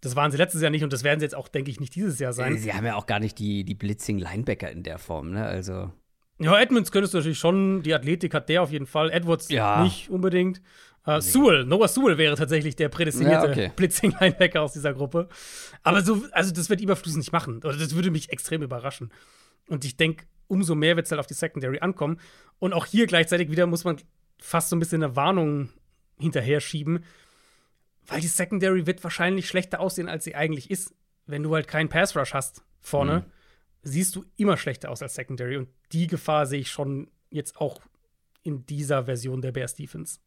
Das 0.00 0.14
waren 0.14 0.30
sie 0.30 0.36
letztes 0.36 0.62
Jahr 0.62 0.70
nicht 0.70 0.84
und 0.84 0.92
das 0.92 1.02
werden 1.02 1.18
sie 1.18 1.24
jetzt 1.24 1.34
auch, 1.34 1.48
denke 1.48 1.72
ich, 1.72 1.80
nicht 1.80 1.94
dieses 1.96 2.20
Jahr 2.20 2.32
sein. 2.32 2.56
Sie 2.56 2.72
haben 2.72 2.86
ja 2.86 2.94
auch 2.94 3.06
gar 3.06 3.18
nicht 3.18 3.38
die, 3.38 3.64
die 3.64 3.74
Blitzing-Linebacker 3.74 4.70
in 4.70 4.84
der 4.84 4.98
Form, 4.98 5.32
ne? 5.32 5.44
Also. 5.44 5.90
Ja, 6.38 6.60
Edmonds 6.60 6.92
könntest 6.92 7.14
du 7.14 7.18
natürlich 7.18 7.38
schon, 7.38 7.82
die 7.82 7.94
Athletik 7.94 8.34
hat 8.34 8.48
der 8.48 8.62
auf 8.62 8.70
jeden 8.70 8.86
Fall. 8.86 9.10
Edwards 9.10 9.48
ja. 9.48 9.82
nicht 9.82 10.10
unbedingt. 10.10 10.60
Uh, 11.06 11.20
Sewell, 11.20 11.64
Noah 11.66 11.88
Sewell 11.88 12.16
wäre 12.16 12.34
tatsächlich 12.34 12.76
der 12.76 12.88
prädestinierte 12.88 13.46
ja, 13.46 13.52
okay. 13.52 13.72
Blitzing-Linebacker 13.76 14.62
aus 14.62 14.72
dieser 14.72 14.94
Gruppe. 14.94 15.28
Aber 15.82 16.02
so, 16.02 16.24
also 16.32 16.50
das 16.50 16.70
wird 16.70 16.80
Überfluss 16.80 17.14
nicht 17.16 17.32
machen. 17.32 17.58
Oder 17.58 17.76
das 17.76 17.94
würde 17.94 18.10
mich 18.10 18.30
extrem 18.30 18.62
überraschen. 18.62 19.12
Und 19.68 19.84
ich 19.84 19.98
denke, 19.98 20.24
umso 20.46 20.74
mehr 20.74 20.96
wird 20.96 21.06
es 21.06 21.10
halt 21.12 21.20
auf 21.20 21.26
die 21.26 21.34
Secondary 21.34 21.80
ankommen. 21.80 22.18
Und 22.58 22.72
auch 22.72 22.86
hier 22.86 23.06
gleichzeitig 23.06 23.50
wieder 23.50 23.66
muss 23.66 23.84
man 23.84 23.98
fast 24.40 24.70
so 24.70 24.76
ein 24.76 24.80
bisschen 24.80 25.02
eine 25.02 25.14
Warnung 25.16 25.68
hinterher 26.18 26.60
schieben, 26.60 27.04
weil 28.06 28.20
die 28.20 28.26
Secondary 28.26 28.86
wird 28.86 29.02
wahrscheinlich 29.02 29.48
schlechter 29.48 29.80
aussehen, 29.80 30.08
als 30.08 30.24
sie 30.24 30.34
eigentlich 30.34 30.70
ist. 30.70 30.94
Wenn 31.26 31.42
du 31.42 31.54
halt 31.54 31.68
keinen 31.68 31.88
Pass 31.88 32.16
Rush 32.16 32.34
hast 32.34 32.62
vorne, 32.80 33.20
mhm. 33.20 33.24
siehst 33.82 34.14
du 34.14 34.24
immer 34.36 34.56
schlechter 34.56 34.90
aus 34.90 35.02
als 35.02 35.14
Secondary. 35.14 35.56
Und 35.56 35.68
die 35.92 36.06
Gefahr 36.06 36.46
sehe 36.46 36.60
ich 36.60 36.70
schon 36.70 37.10
jetzt 37.30 37.56
auch 37.58 37.80
in 38.42 38.66
dieser 38.66 39.04
Version 39.04 39.40
der 39.40 39.52
Bears 39.52 39.74
Defense. 39.74 40.18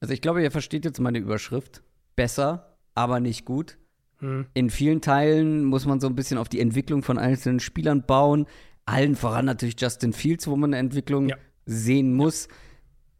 Also 0.00 0.14
ich 0.14 0.20
glaube, 0.20 0.42
ihr 0.42 0.50
versteht 0.50 0.84
jetzt 0.84 1.00
meine 1.00 1.18
Überschrift. 1.18 1.82
Besser, 2.16 2.76
aber 2.94 3.20
nicht 3.20 3.44
gut. 3.44 3.78
Hm. 4.18 4.46
In 4.54 4.70
vielen 4.70 5.00
Teilen 5.00 5.64
muss 5.64 5.86
man 5.86 6.00
so 6.00 6.06
ein 6.06 6.14
bisschen 6.14 6.38
auf 6.38 6.48
die 6.48 6.60
Entwicklung 6.60 7.02
von 7.02 7.18
einzelnen 7.18 7.60
Spielern 7.60 8.04
bauen. 8.06 8.46
Allen 8.86 9.14
voran 9.14 9.44
natürlich 9.44 9.80
Justin 9.80 10.12
Fields, 10.12 10.46
wo 10.46 10.56
man 10.56 10.70
eine 10.70 10.78
Entwicklung 10.78 11.28
ja. 11.28 11.36
sehen 11.66 12.14
muss. 12.14 12.48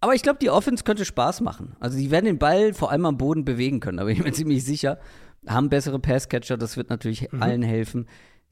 Aber 0.00 0.14
ich 0.14 0.22
glaube, 0.22 0.38
die 0.40 0.50
Offense 0.50 0.84
könnte 0.84 1.04
Spaß 1.04 1.42
machen. 1.42 1.76
Also 1.78 1.98
die 1.98 2.10
werden 2.10 2.24
den 2.24 2.38
Ball 2.38 2.72
vor 2.72 2.90
allem 2.90 3.04
am 3.04 3.18
Boden 3.18 3.44
bewegen 3.44 3.80
können, 3.80 3.98
aber 3.98 4.10
ich 4.10 4.22
bin 4.22 4.32
ziemlich 4.34 4.64
sicher. 4.64 4.98
Haben 5.46 5.68
bessere 5.68 5.98
Passcatcher, 5.98 6.56
das 6.56 6.76
wird 6.76 6.90
natürlich 6.90 7.30
mhm. 7.30 7.42
allen 7.42 7.62
helfen. 7.62 8.06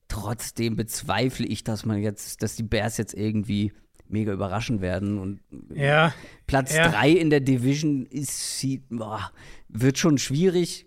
trotzdem 0.09 0.77
bezweifle 0.77 1.47
ich, 1.47 1.65
dass 1.65 1.85
man 1.85 1.99
jetzt, 1.99 2.43
dass 2.43 2.57
die 2.57 2.63
Bears 2.63 2.97
jetzt 2.99 3.15
irgendwie 3.15 3.73
mega 4.09 4.33
überraschen 4.33 4.81
werden. 4.81 5.19
Und 5.19 5.41
ja, 5.75 6.15
Platz 6.47 6.75
ja. 6.75 6.89
3 6.91 7.11
in 7.11 7.31
der 7.31 7.41
Division 7.41 8.07
ist, 8.07 8.65
boah, 8.89 9.33
wird 9.69 9.99
schon 9.99 10.19
schwierig. 10.19 10.87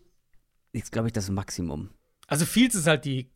Ist, 0.73 0.91
glaube 0.91 1.07
ich, 1.07 1.13
das 1.13 1.29
Maximum. 1.29 1.89
Also 2.27 2.45
Fields 2.45 2.75
ist 2.75 2.87
halt 2.87 3.05
die, 3.05 3.29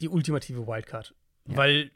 die 0.00 0.08
ultimative 0.08 0.66
Wildcard. 0.66 1.14
Ja. 1.48 1.56
Weil, 1.56 1.90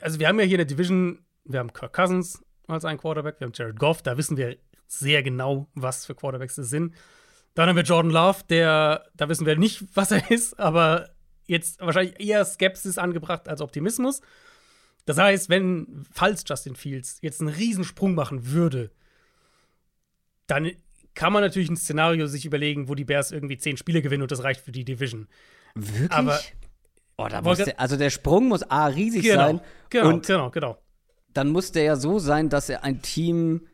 also 0.00 0.20
wir 0.20 0.28
haben 0.28 0.38
ja 0.38 0.44
hier 0.44 0.54
in 0.54 0.66
der 0.66 0.76
Division, 0.76 1.24
wir 1.44 1.58
haben 1.58 1.72
Kirk 1.72 1.92
Cousins 1.92 2.42
als 2.68 2.84
einen 2.84 2.98
Quarterback, 2.98 3.40
wir 3.40 3.46
haben 3.46 3.52
Jared 3.54 3.78
Goff, 3.78 4.02
da 4.02 4.16
wissen 4.16 4.36
wir 4.36 4.56
sehr 4.86 5.22
genau, 5.22 5.68
was 5.74 6.06
für 6.06 6.14
Quarterbacks 6.14 6.54
das 6.56 6.70
sind. 6.70 6.94
Dann 7.54 7.68
haben 7.68 7.76
wir 7.76 7.82
Jordan 7.82 8.12
Love, 8.12 8.44
der, 8.48 9.06
da 9.14 9.28
wissen 9.28 9.46
wir 9.46 9.56
nicht, 9.56 9.84
was 9.94 10.10
er 10.10 10.30
ist, 10.30 10.58
aber 10.60 11.10
jetzt 11.46 11.80
wahrscheinlich 11.80 12.20
eher 12.20 12.44
Skepsis 12.44 12.98
angebracht 12.98 13.48
als 13.48 13.60
Optimismus. 13.60 14.20
Das 15.08 15.16
heißt, 15.16 15.48
wenn, 15.48 16.04
falls 16.12 16.44
Justin 16.46 16.76
Fields 16.76 17.16
jetzt 17.22 17.40
einen 17.40 17.48
Riesensprung 17.48 18.14
machen 18.14 18.50
würde, 18.50 18.90
dann 20.46 20.70
kann 21.14 21.32
man 21.32 21.42
natürlich 21.42 21.70
ein 21.70 21.76
Szenario 21.78 22.26
sich 22.26 22.44
überlegen, 22.44 22.88
wo 22.88 22.94
die 22.94 23.04
Bears 23.06 23.32
irgendwie 23.32 23.56
zehn 23.56 23.78
Spiele 23.78 24.02
gewinnen 24.02 24.20
und 24.22 24.30
das 24.30 24.42
reicht 24.44 24.60
für 24.60 24.70
die 24.72 24.84
Division. 24.84 25.26
Wirklich? 25.74 26.12
Aber- 26.12 26.38
oh, 27.16 27.26
da 27.28 27.40
muss 27.40 27.56
der, 27.56 27.80
also 27.80 27.96
der 27.96 28.10
Sprung 28.10 28.48
muss 28.48 28.62
A 28.70 28.86
riesig 28.88 29.22
Genau, 29.22 29.46
sein. 29.46 29.60
genau, 29.88 30.08
und 30.10 30.26
genau, 30.26 30.50
genau. 30.50 30.78
dann 31.32 31.48
muss 31.48 31.72
der 31.72 31.84
ja 31.84 31.96
so 31.96 32.18
sein, 32.18 32.50
dass 32.50 32.68
er 32.68 32.84
ein 32.84 33.00
Team, 33.00 33.66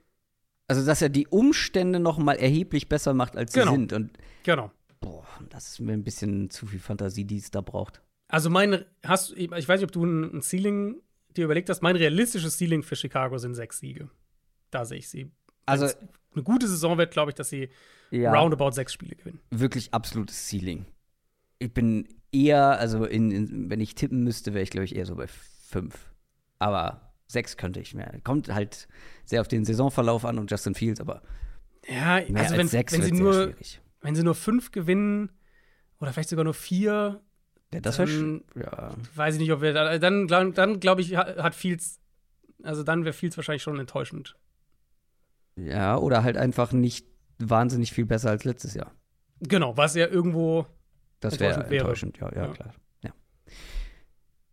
also 0.68 0.86
dass 0.86 1.02
er 1.02 1.08
die 1.08 1.26
Umstände 1.26 1.98
noch 1.98 2.18
mal 2.18 2.34
erheblich 2.36 2.88
besser 2.88 3.12
macht, 3.12 3.36
als 3.36 3.52
Genau. 3.52 3.72
sie 3.72 3.76
sind. 3.78 3.92
Und 3.92 4.10
Genau. 4.44 4.70
boah, 5.00 5.26
das 5.50 5.66
ist 5.72 5.80
mir 5.80 5.94
ein 5.94 6.04
bisschen 6.04 6.48
zu 6.50 6.66
viel 6.66 6.78
Fantasie, 6.80 7.24
die 7.24 7.38
es 7.38 7.50
da 7.50 7.60
braucht. 7.60 8.02
Also 8.28 8.50
mein, 8.50 8.84
hast 9.04 9.32
ich 9.36 9.50
weiß 9.50 9.80
nicht, 9.80 9.84
ob 9.88 9.92
du 9.92 10.04
ein, 10.04 10.36
ein 10.36 10.42
Ceiling 10.42 11.00
dir 11.34 11.44
überlegt 11.44 11.68
hast, 11.70 11.82
mein 11.82 11.96
realistisches 11.96 12.58
Ceiling 12.58 12.82
für 12.82 12.96
Chicago 12.96 13.38
sind 13.38 13.54
sechs 13.54 13.78
Siege. 13.78 14.08
Da 14.70 14.84
sehe 14.84 14.98
ich 14.98 15.08
sie. 15.08 15.30
Also 15.66 15.86
Wenn's 15.86 15.96
eine 16.34 16.42
gute 16.42 16.66
Saison 16.68 16.98
wird, 16.98 17.12
glaube 17.12 17.30
ich, 17.30 17.34
dass 17.36 17.48
sie 17.48 17.68
ja, 18.10 18.32
roundabout 18.34 18.72
sechs 18.72 18.92
Spiele 18.92 19.14
gewinnen. 19.16 19.40
wirklich 19.50 19.94
absolutes 19.94 20.48
Ceiling. 20.48 20.84
Ich 21.60 21.72
bin 21.72 22.08
eher, 22.32 22.78
also 22.78 23.04
in, 23.04 23.30
in, 23.30 23.70
wenn 23.70 23.80
ich 23.80 23.94
tippen 23.94 24.24
müsste, 24.24 24.52
wäre 24.52 24.62
ich 24.64 24.70
glaube 24.70 24.84
ich 24.84 24.96
eher 24.96 25.06
so 25.06 25.14
bei 25.14 25.26
fünf. 25.28 26.12
Aber 26.58 27.12
sechs 27.28 27.56
könnte 27.56 27.80
ich 27.80 27.94
mehr. 27.94 28.20
Kommt 28.24 28.48
halt 28.52 28.88
sehr 29.24 29.40
auf 29.40 29.48
den 29.48 29.64
Saisonverlauf 29.64 30.24
an 30.24 30.38
und 30.38 30.50
Justin 30.50 30.74
Fields, 30.74 31.00
aber 31.00 31.22
Ja, 31.88 32.16
also 32.16 32.34
als 32.34 32.56
wenn, 32.56 32.68
sechs 32.68 32.92
wenn 32.92 33.02
sie 33.02 33.12
nur, 33.12 33.32
schwierig. 33.32 33.80
wenn 34.00 34.14
sie 34.16 34.22
nur 34.24 34.34
fünf 34.34 34.72
gewinnen 34.72 35.30
oder 36.00 36.12
vielleicht 36.12 36.28
sogar 36.30 36.44
nur 36.44 36.54
vier, 36.54 37.22
Ja, 37.74 37.80
das 37.80 37.98
wäre 37.98 38.08
dann- 38.10 38.44
ja. 38.54 38.90
weiß 39.14 39.34
ich 39.34 39.40
nicht, 39.40 39.52
ob 39.52 39.60
wir 39.60 39.72
da- 39.72 39.98
dann 39.98 40.26
dann 40.28 40.80
glaube 40.80 41.00
ich 41.02 41.16
ha- 41.16 41.42
hat 41.42 41.54
Fields 41.54 42.00
also 42.62 42.82
dann 42.82 43.04
wäre 43.04 43.12
Fields 43.12 43.36
wahrscheinlich 43.36 43.62
schon 43.62 43.78
enttäuschend. 43.78 44.36
ja, 45.56 45.96
oder 45.98 46.22
halt 46.24 46.36
einfach 46.36 46.72
nicht 46.72 47.06
wahnsinnig 47.38 47.92
viel 47.92 48.06
besser 48.06 48.30
als 48.30 48.44
letztes 48.44 48.74
Jahr. 48.74 48.92
Genau, 49.40 49.76
was 49.76 49.94
ja 49.94 50.06
irgendwo 50.06 50.66
Das 51.20 51.38
wäre 51.40 51.64
Enttäuschend 51.66 52.20
wäre. 52.20 52.34
ja, 52.34 52.46
Ja. 52.46 52.52
klar. 52.52 52.74
Ja. 53.02 53.10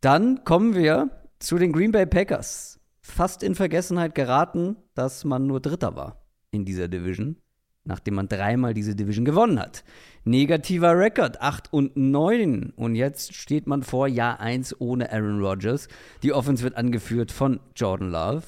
Dann 0.01 0.43
kommen 0.43 0.75
wir 0.75 1.09
zu 1.39 1.57
den 1.57 1.71
Green 1.71 1.91
Bay 1.91 2.05
Packers. 2.05 2.79
Fast 3.01 3.43
in 3.43 3.55
Vergessenheit 3.55 4.15
geraten, 4.15 4.77
dass 4.93 5.23
man 5.25 5.47
nur 5.47 5.59
Dritter 5.59 5.95
war 5.95 6.25
in 6.51 6.65
dieser 6.65 6.87
Division, 6.87 7.37
nachdem 7.83 8.15
man 8.15 8.27
dreimal 8.27 8.73
diese 8.73 8.95
Division 8.95 9.25
gewonnen 9.25 9.59
hat. 9.59 9.83
Negativer 10.23 10.97
Rekord, 10.97 11.41
8 11.41 11.73
und 11.73 11.97
9. 11.97 12.73
Und 12.75 12.95
jetzt 12.95 13.33
steht 13.33 13.65
man 13.67 13.81
vor 13.83 14.07
Jahr 14.07 14.39
1 14.39 14.79
ohne 14.79 15.11
Aaron 15.11 15.41
Rodgers. 15.43 15.87
Die 16.23 16.31
Offense 16.33 16.63
wird 16.63 16.75
angeführt 16.77 17.31
von 17.31 17.59
Jordan 17.75 18.11
Love. 18.11 18.43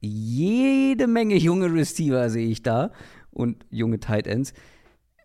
Jede 0.00 1.06
Menge 1.06 1.36
junge 1.36 1.72
Receiver 1.72 2.30
sehe 2.30 2.46
ich 2.48 2.62
da 2.62 2.92
und 3.30 3.64
junge 3.70 3.98
Tight 4.00 4.26
Ends. 4.26 4.52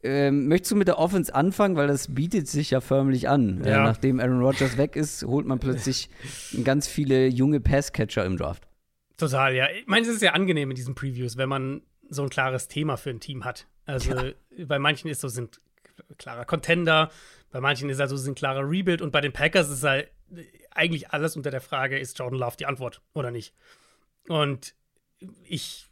Ähm, 0.03 0.47
möchtest 0.47 0.71
du 0.71 0.75
mit 0.77 0.87
der 0.87 0.97
Offense 0.97 1.33
anfangen, 1.35 1.75
weil 1.75 1.87
das 1.87 2.13
bietet 2.15 2.47
sich 2.47 2.71
ja 2.71 2.81
förmlich 2.81 3.29
an. 3.29 3.63
Äh, 3.63 3.69
Ja. 3.69 3.83
nachdem 3.83 4.19
Aaron 4.19 4.41
Rodgers 4.41 4.77
weg 4.77 4.95
ist, 4.95 5.23
holt 5.23 5.45
man 5.45 5.59
plötzlich 5.59 6.09
ganz 6.63 6.87
viele 6.87 7.27
junge 7.27 7.59
Passcatcher 7.59 8.25
im 8.25 8.37
Draft. 8.37 8.67
Total, 9.17 9.53
ja. 9.53 9.67
Ich 9.79 9.85
meine, 9.85 10.07
es 10.07 10.11
ist 10.11 10.23
ja 10.23 10.31
angenehm 10.31 10.71
in 10.71 10.75
diesen 10.75 10.95
Previews, 10.95 11.37
wenn 11.37 11.49
man 11.49 11.81
so 12.11 12.23
ein 12.23 12.29
klares 12.29 12.67
Thema 12.67 12.97
für 12.97 13.09
ein 13.09 13.21
Team 13.21 13.45
hat. 13.45 13.67
Also 13.85 14.33
bei 14.65 14.77
manchen 14.77 15.09
ist 15.09 15.21
so 15.21 15.29
sind 15.29 15.61
klarer 16.17 16.45
Contender, 16.45 17.09
bei 17.51 17.61
manchen 17.61 17.89
ist 17.89 17.99
also 17.99 18.17
sind 18.17 18.37
klarer 18.37 18.69
Rebuild 18.69 19.01
und 19.01 19.11
bei 19.11 19.21
den 19.21 19.31
Packers 19.31 19.69
ist 19.69 19.83
halt 19.83 20.11
eigentlich 20.71 21.11
alles 21.11 21.35
unter 21.35 21.51
der 21.51 21.61
Frage, 21.61 21.97
ist 21.97 22.19
Jordan 22.19 22.39
Love 22.39 22.57
die 22.57 22.65
Antwort 22.65 23.01
oder 23.13 23.31
nicht? 23.31 23.53
Und 24.27 24.75
ich 25.43 25.87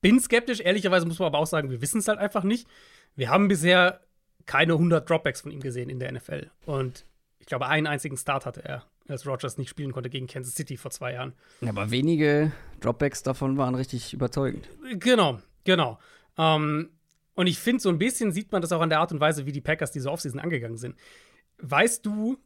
bin 0.00 0.18
skeptisch, 0.18 0.60
ehrlicherweise 0.60 1.06
muss 1.06 1.18
man 1.18 1.26
aber 1.26 1.38
auch 1.38 1.46
sagen, 1.46 1.70
wir 1.70 1.82
wissen 1.82 1.98
es 1.98 2.08
halt 2.08 2.18
einfach 2.18 2.42
nicht. 2.42 2.66
Wir 3.14 3.28
haben 3.28 3.48
bisher 3.48 4.00
keine 4.46 4.72
100 4.72 5.08
Dropbacks 5.08 5.42
von 5.42 5.50
ihm 5.50 5.60
gesehen 5.60 5.90
in 5.90 6.00
der 6.00 6.10
NFL 6.10 6.50
und 6.64 7.04
ich 7.38 7.46
glaube, 7.46 7.66
einen 7.66 7.86
einzigen 7.86 8.16
Start 8.16 8.46
hatte 8.46 8.64
er, 8.64 8.86
als 9.08 9.26
Rodgers 9.26 9.58
nicht 9.58 9.68
spielen 9.68 9.92
konnte 9.92 10.10
gegen 10.10 10.26
Kansas 10.26 10.54
City 10.54 10.76
vor 10.76 10.90
zwei 10.90 11.14
Jahren. 11.14 11.34
Aber 11.66 11.90
wenige 11.90 12.52
Dropbacks 12.80 13.22
davon 13.22 13.56
waren 13.58 13.74
richtig 13.74 14.12
überzeugend. 14.12 14.68
Genau, 14.98 15.40
genau. 15.64 15.98
Ähm, 16.38 16.90
und 17.34 17.46
ich 17.46 17.58
finde, 17.58 17.82
so 17.82 17.88
ein 17.88 17.98
bisschen 17.98 18.32
sieht 18.32 18.52
man 18.52 18.62
das 18.62 18.72
auch 18.72 18.80
an 18.80 18.90
der 18.90 19.00
Art 19.00 19.12
und 19.12 19.20
Weise, 19.20 19.46
wie 19.46 19.52
die 19.52 19.60
Packers 19.60 19.90
diese 19.90 20.10
Offseason 20.10 20.40
angegangen 20.40 20.76
sind. 20.76 20.96
Weißt 21.58 22.04
du, 22.04 22.38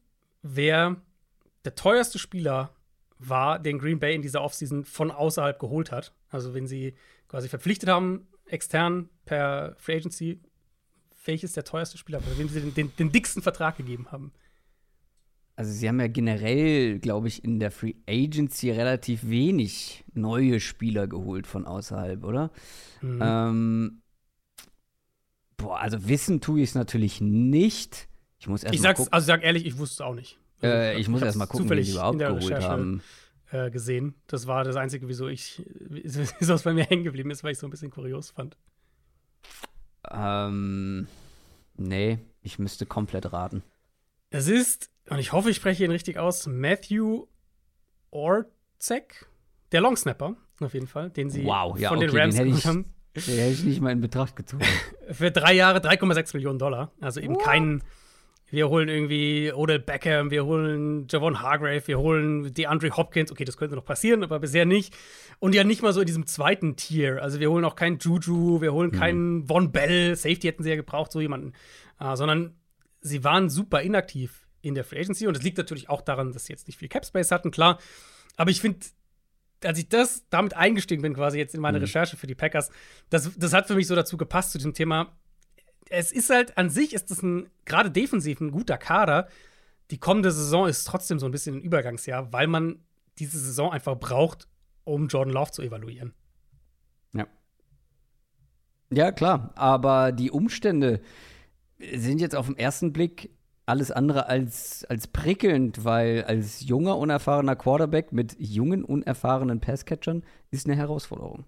wer 0.42 0.96
der 1.64 1.74
teuerste 1.74 2.18
Spieler 2.18 2.70
war, 3.18 3.58
den 3.58 3.78
Green 3.78 3.98
Bay 3.98 4.14
in 4.14 4.22
dieser 4.22 4.42
Offseason 4.42 4.84
von 4.84 5.10
außerhalb 5.10 5.58
geholt 5.58 5.90
hat? 5.90 6.12
Also, 6.30 6.54
wenn 6.54 6.66
sie 6.66 6.94
quasi 7.28 7.48
verpflichtet 7.48 7.88
haben, 7.88 8.28
extern 8.46 9.08
per 9.24 9.74
Free 9.78 9.96
Agency, 9.96 10.40
welches 11.24 11.54
der 11.54 11.64
teuerste 11.64 11.98
Spieler 11.98 12.24
war, 12.24 12.38
wem 12.38 12.48
sie 12.48 12.60
den, 12.60 12.74
den, 12.74 12.96
den 12.96 13.10
dicksten 13.10 13.42
Vertrag 13.42 13.76
gegeben 13.76 14.12
haben? 14.12 14.32
Also 15.58 15.72
sie 15.72 15.88
haben 15.88 15.98
ja 16.00 16.06
generell, 16.08 16.98
glaube 16.98 17.28
ich, 17.28 17.42
in 17.42 17.58
der 17.60 17.70
Free 17.70 17.94
Agency 18.06 18.70
relativ 18.70 19.26
wenig 19.28 20.04
neue 20.12 20.60
Spieler 20.60 21.06
geholt 21.06 21.46
von 21.46 21.66
außerhalb, 21.66 22.22
oder? 22.24 22.50
Mhm. 23.00 23.18
Ähm, 23.22 24.02
boah, 25.56 25.80
also 25.80 26.06
wissen 26.08 26.40
tue 26.42 26.60
ich 26.60 26.70
es 26.70 26.74
natürlich 26.74 27.20
nicht. 27.22 28.08
Ich 28.38 28.48
muss 28.48 28.64
erst 28.64 28.74
ich 28.74 28.80
mal 28.80 28.88
sag's, 28.88 28.98
gucken. 28.98 29.12
also 29.14 29.24
ich 29.24 29.26
sag 29.28 29.42
ehrlich, 29.44 29.64
ich 29.64 29.78
wusste 29.78 29.94
es 29.94 30.00
auch 30.02 30.14
nicht. 30.14 30.38
Also, 30.60 30.74
Äh, 30.76 30.98
ich 31.00 31.08
muss 31.08 31.20
hab's 31.22 31.28
erst 31.28 31.38
mal 31.38 31.46
gucken, 31.46 31.70
wie 31.70 31.80
die 31.82 31.90
überhaupt 31.90 32.12
in 32.14 32.18
der 32.18 32.28
geholt 32.28 32.44
Recherche 32.44 32.68
haben. 32.68 33.02
äh, 33.50 33.70
gesehen. 33.70 34.14
Das 34.26 34.46
war 34.46 34.62
das 34.64 34.76
Einzige, 34.76 35.08
wieso 35.08 35.26
ich, 35.28 35.62
wieso 35.88 36.52
es 36.54 36.62
bei 36.62 36.74
mir 36.74 36.84
hängen 36.84 37.04
geblieben 37.04 37.30
ist, 37.30 37.42
weil 37.44 37.52
ich 37.52 37.58
so 37.58 37.66
ein 37.66 37.70
bisschen 37.70 37.90
kurios 37.90 38.30
fand. 38.30 38.58
Ähm, 40.10 41.08
nee, 41.76 42.18
ich 42.42 42.58
müsste 42.58 42.86
komplett 42.86 43.32
raten. 43.32 43.62
Es 44.30 44.48
ist, 44.48 44.90
und 45.10 45.18
ich 45.18 45.32
hoffe, 45.32 45.50
ich 45.50 45.56
spreche 45.56 45.84
ihn 45.84 45.90
richtig 45.90 46.18
aus, 46.18 46.46
Matthew 46.46 47.26
Orzek, 48.10 49.26
der 49.72 49.80
Longsnapper, 49.80 50.36
auf 50.60 50.74
jeden 50.74 50.86
Fall, 50.86 51.10
den 51.10 51.30
sie 51.30 51.44
Wow, 51.44 51.78
ja, 51.78 51.90
von 51.90 52.00
den 52.00 52.08
okay, 52.10 52.16
den 52.18 52.22
Rams 52.22 52.38
hätte 52.38 52.48
ich- 52.48 52.66
haben. 52.66 52.86
Den 53.16 53.22
hätte 53.38 53.52
ich 53.52 53.64
nicht 53.64 53.80
mal 53.80 53.92
in 53.92 54.02
Betracht 54.02 54.36
gezogen. 54.36 54.62
Für 55.10 55.30
drei 55.30 55.54
Jahre 55.54 55.78
3,6 55.78 56.34
Millionen 56.36 56.58
Dollar. 56.58 56.92
Also 57.00 57.18
eben 57.18 57.36
What? 57.36 57.44
kein, 57.44 57.82
wir 58.50 58.68
holen 58.68 58.90
irgendwie 58.90 59.50
Odell 59.54 59.78
Beckham, 59.78 60.30
wir 60.30 60.44
holen 60.44 61.06
Javon 61.10 61.40
Hargrave, 61.40 61.82
wir 61.86 61.98
holen 61.98 62.52
DeAndre 62.52 62.90
Hopkins. 62.94 63.32
Okay, 63.32 63.46
das 63.46 63.56
könnte 63.56 63.74
noch 63.74 63.86
passieren, 63.86 64.22
aber 64.22 64.38
bisher 64.38 64.66
nicht. 64.66 64.94
Und 65.38 65.54
ja 65.54 65.64
nicht 65.64 65.80
mal 65.80 65.94
so 65.94 66.00
in 66.00 66.06
diesem 66.06 66.26
zweiten 66.26 66.76
Tier. 66.76 67.22
Also 67.22 67.40
wir 67.40 67.50
holen 67.50 67.64
auch 67.64 67.74
keinen 67.74 67.98
Juju, 68.00 68.60
wir 68.60 68.74
holen 68.74 68.90
keinen 68.92 69.46
Von 69.46 69.72
Bell, 69.72 70.14
Safety 70.14 70.48
hätten 70.48 70.62
sie 70.62 70.68
ja 70.68 70.76
gebraucht, 70.76 71.10
so 71.10 71.18
jemanden. 71.22 71.54
Äh, 71.98 72.16
sondern 72.16 72.54
sie 73.00 73.24
waren 73.24 73.48
super 73.48 73.80
inaktiv 73.80 74.45
in 74.66 74.74
der 74.74 74.84
Free 74.84 75.00
Agency. 75.00 75.26
Und 75.26 75.36
das 75.36 75.42
liegt 75.42 75.58
natürlich 75.58 75.88
auch 75.88 76.00
daran, 76.00 76.32
dass 76.32 76.46
sie 76.46 76.52
jetzt 76.52 76.66
nicht 76.66 76.78
viel 76.78 76.88
Cap 76.88 77.04
Space 77.04 77.30
hatten, 77.30 77.50
klar. 77.50 77.78
Aber 78.36 78.50
ich 78.50 78.60
finde, 78.60 78.80
als 79.64 79.78
ich 79.78 79.88
das 79.88 80.24
damit 80.28 80.54
eingestiegen 80.54 81.02
bin, 81.02 81.14
quasi 81.14 81.38
jetzt 81.38 81.54
in 81.54 81.60
meine 81.60 81.80
Recherche 81.80 82.16
für 82.16 82.26
die 82.26 82.34
Packers, 82.34 82.70
das, 83.10 83.30
das 83.36 83.52
hat 83.52 83.66
für 83.66 83.74
mich 83.74 83.86
so 83.86 83.94
dazu 83.94 84.16
gepasst 84.16 84.52
zu 84.52 84.58
diesem 84.58 84.74
Thema. 84.74 85.16
Es 85.88 86.12
ist 86.12 86.30
halt 86.30 86.58
an 86.58 86.68
sich 86.68 86.92
ist 86.94 87.10
es 87.10 87.22
ein 87.22 87.48
gerade 87.64 87.90
defensiv 87.90 88.40
ein 88.40 88.50
guter 88.50 88.76
Kader. 88.76 89.28
Die 89.90 89.98
kommende 89.98 90.32
Saison 90.32 90.66
ist 90.66 90.84
trotzdem 90.84 91.18
so 91.18 91.26
ein 91.26 91.32
bisschen 91.32 91.56
ein 91.56 91.62
Übergangsjahr, 91.62 92.32
weil 92.32 92.48
man 92.48 92.80
diese 93.18 93.38
Saison 93.38 93.72
einfach 93.72 93.96
braucht, 93.96 94.48
um 94.84 95.06
Jordan 95.06 95.32
Love 95.32 95.52
zu 95.52 95.62
evaluieren. 95.62 96.12
Ja. 97.12 97.26
Ja, 98.90 99.12
klar. 99.12 99.52
Aber 99.54 100.10
die 100.10 100.30
Umstände 100.30 101.00
sind 101.78 102.20
jetzt 102.20 102.34
auf 102.34 102.46
den 102.46 102.58
ersten 102.58 102.92
Blick 102.92 103.30
alles 103.66 103.90
andere 103.90 104.28
als, 104.28 104.84
als 104.84 105.08
prickelnd, 105.08 105.84
weil 105.84 106.24
als 106.24 106.66
junger, 106.66 106.96
unerfahrener 106.96 107.56
Quarterback 107.56 108.12
mit 108.12 108.36
jungen, 108.38 108.84
unerfahrenen 108.84 109.60
Passcatchern 109.60 110.22
ist 110.50 110.66
eine 110.66 110.76
Herausforderung. 110.76 111.44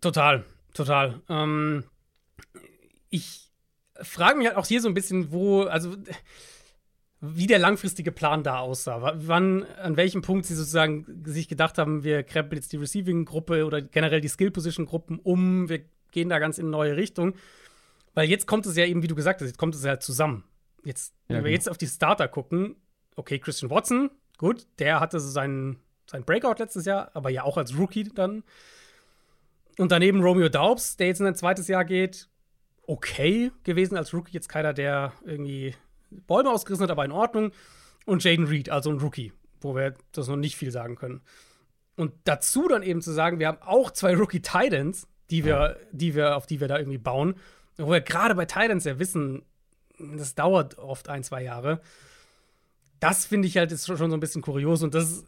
Total, 0.00 0.44
total. 0.72 1.20
Ähm, 1.28 1.84
ich 3.10 3.50
frage 4.00 4.38
mich 4.38 4.46
halt 4.46 4.56
auch 4.56 4.66
hier 4.66 4.80
so 4.80 4.88
ein 4.88 4.94
bisschen, 4.94 5.32
wo, 5.32 5.62
also 5.62 5.96
wie 7.20 7.48
der 7.48 7.58
langfristige 7.58 8.12
Plan 8.12 8.44
da 8.44 8.60
aussah. 8.60 9.12
Wann, 9.16 9.64
an 9.82 9.96
welchem 9.96 10.22
Punkt 10.22 10.46
sie 10.46 10.54
sozusagen 10.54 11.22
sich 11.24 11.48
gedacht 11.48 11.76
haben, 11.78 12.04
wir 12.04 12.22
krempeln 12.22 12.60
jetzt 12.60 12.72
die 12.72 12.78
Receiving-Gruppe 12.78 13.66
oder 13.66 13.82
generell 13.82 14.20
die 14.20 14.28
Skill-Position-Gruppen 14.28 15.18
um, 15.18 15.68
wir 15.68 15.80
gehen 16.12 16.28
da 16.28 16.38
ganz 16.38 16.58
in 16.58 16.66
eine 16.66 16.70
neue 16.70 16.96
Richtung. 16.96 17.34
Weil 18.14 18.28
jetzt 18.28 18.46
kommt 18.46 18.66
es 18.66 18.76
ja 18.76 18.86
eben, 18.86 19.02
wie 19.02 19.08
du 19.08 19.14
gesagt 19.14 19.40
hast, 19.40 19.48
jetzt 19.48 19.58
kommt 19.58 19.74
es 19.74 19.84
ja 19.84 20.00
zusammen. 20.00 20.44
Jetzt, 20.84 21.14
ja, 21.28 21.36
wenn 21.36 21.36
wir 21.36 21.42
genau. 21.50 21.54
jetzt 21.54 21.68
auf 21.68 21.78
die 21.78 21.86
Starter 21.86 22.28
gucken, 22.28 22.76
okay, 23.16 23.38
Christian 23.38 23.70
Watson, 23.70 24.10
gut, 24.38 24.66
der 24.78 25.00
hatte 25.00 25.20
so 25.20 25.28
seinen, 25.28 25.78
seinen 26.06 26.24
Breakout 26.24 26.56
letztes 26.58 26.86
Jahr, 26.86 27.10
aber 27.14 27.30
ja 27.30 27.42
auch 27.44 27.56
als 27.56 27.76
Rookie 27.76 28.04
dann. 28.04 28.42
Und 29.78 29.92
daneben 29.92 30.22
Romeo 30.22 30.48
Daubs, 30.48 30.96
der 30.96 31.08
jetzt 31.08 31.20
in 31.20 31.26
ein 31.26 31.34
zweites 31.34 31.68
Jahr 31.68 31.84
geht, 31.84 32.28
okay 32.86 33.52
gewesen 33.62 33.96
als 33.96 34.12
Rookie, 34.12 34.32
jetzt 34.32 34.48
keiner, 34.48 34.72
der 34.72 35.12
irgendwie 35.24 35.74
Bäume 36.10 36.50
ausgerissen 36.50 36.82
hat, 36.82 36.90
aber 36.90 37.04
in 37.04 37.12
Ordnung. 37.12 37.52
Und 38.06 38.24
Jaden 38.24 38.46
Reed, 38.46 38.70
also 38.70 38.90
ein 38.90 38.98
Rookie, 38.98 39.32
wo 39.60 39.76
wir 39.76 39.94
das 40.12 40.28
noch 40.28 40.36
nicht 40.36 40.56
viel 40.56 40.70
sagen 40.70 40.96
können. 40.96 41.20
Und 41.96 42.12
dazu 42.24 42.66
dann 42.66 42.82
eben 42.82 43.02
zu 43.02 43.12
sagen, 43.12 43.38
wir 43.38 43.48
haben 43.48 43.62
auch 43.62 43.90
zwei 43.90 44.14
Rookie 44.16 44.40
Titans, 44.40 45.06
die 45.30 45.44
wir, 45.44 45.76
die 45.92 46.14
wir, 46.14 46.36
auf 46.36 46.46
die 46.46 46.60
wir 46.60 46.66
da 46.66 46.78
irgendwie 46.78 46.98
bauen. 46.98 47.36
Wo 47.76 47.92
wir 47.92 48.00
gerade 48.00 48.34
bei 48.34 48.46
Titans 48.46 48.84
ja 48.84 48.98
wissen, 48.98 49.42
das 50.16 50.34
dauert 50.34 50.78
oft 50.78 51.08
ein, 51.08 51.22
zwei 51.24 51.42
Jahre. 51.42 51.80
Das 52.98 53.24
finde 53.24 53.48
ich 53.48 53.56
halt 53.56 53.72
ist 53.72 53.86
schon 53.86 53.96
so 53.96 54.16
ein 54.16 54.20
bisschen 54.20 54.42
kurios 54.42 54.82
und 54.82 54.94
das, 54.94 55.24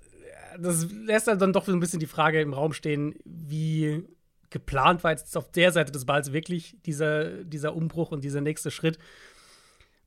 das 0.58 0.90
lässt 0.90 1.26
halt 1.26 1.40
dann 1.40 1.52
doch 1.52 1.64
so 1.64 1.72
ein 1.72 1.80
bisschen 1.80 2.00
die 2.00 2.06
Frage 2.06 2.40
im 2.40 2.52
Raum 2.52 2.72
stehen, 2.72 3.14
wie 3.24 4.04
geplant 4.50 5.02
war 5.02 5.10
jetzt 5.10 5.36
auf 5.36 5.50
der 5.50 5.72
Seite 5.72 5.90
des 5.90 6.04
Balls 6.04 6.32
wirklich 6.32 6.76
dieser, 6.84 7.42
dieser 7.42 7.74
Umbruch 7.74 8.12
und 8.12 8.22
dieser 8.22 8.40
nächste 8.40 8.70
Schritt. 8.70 8.98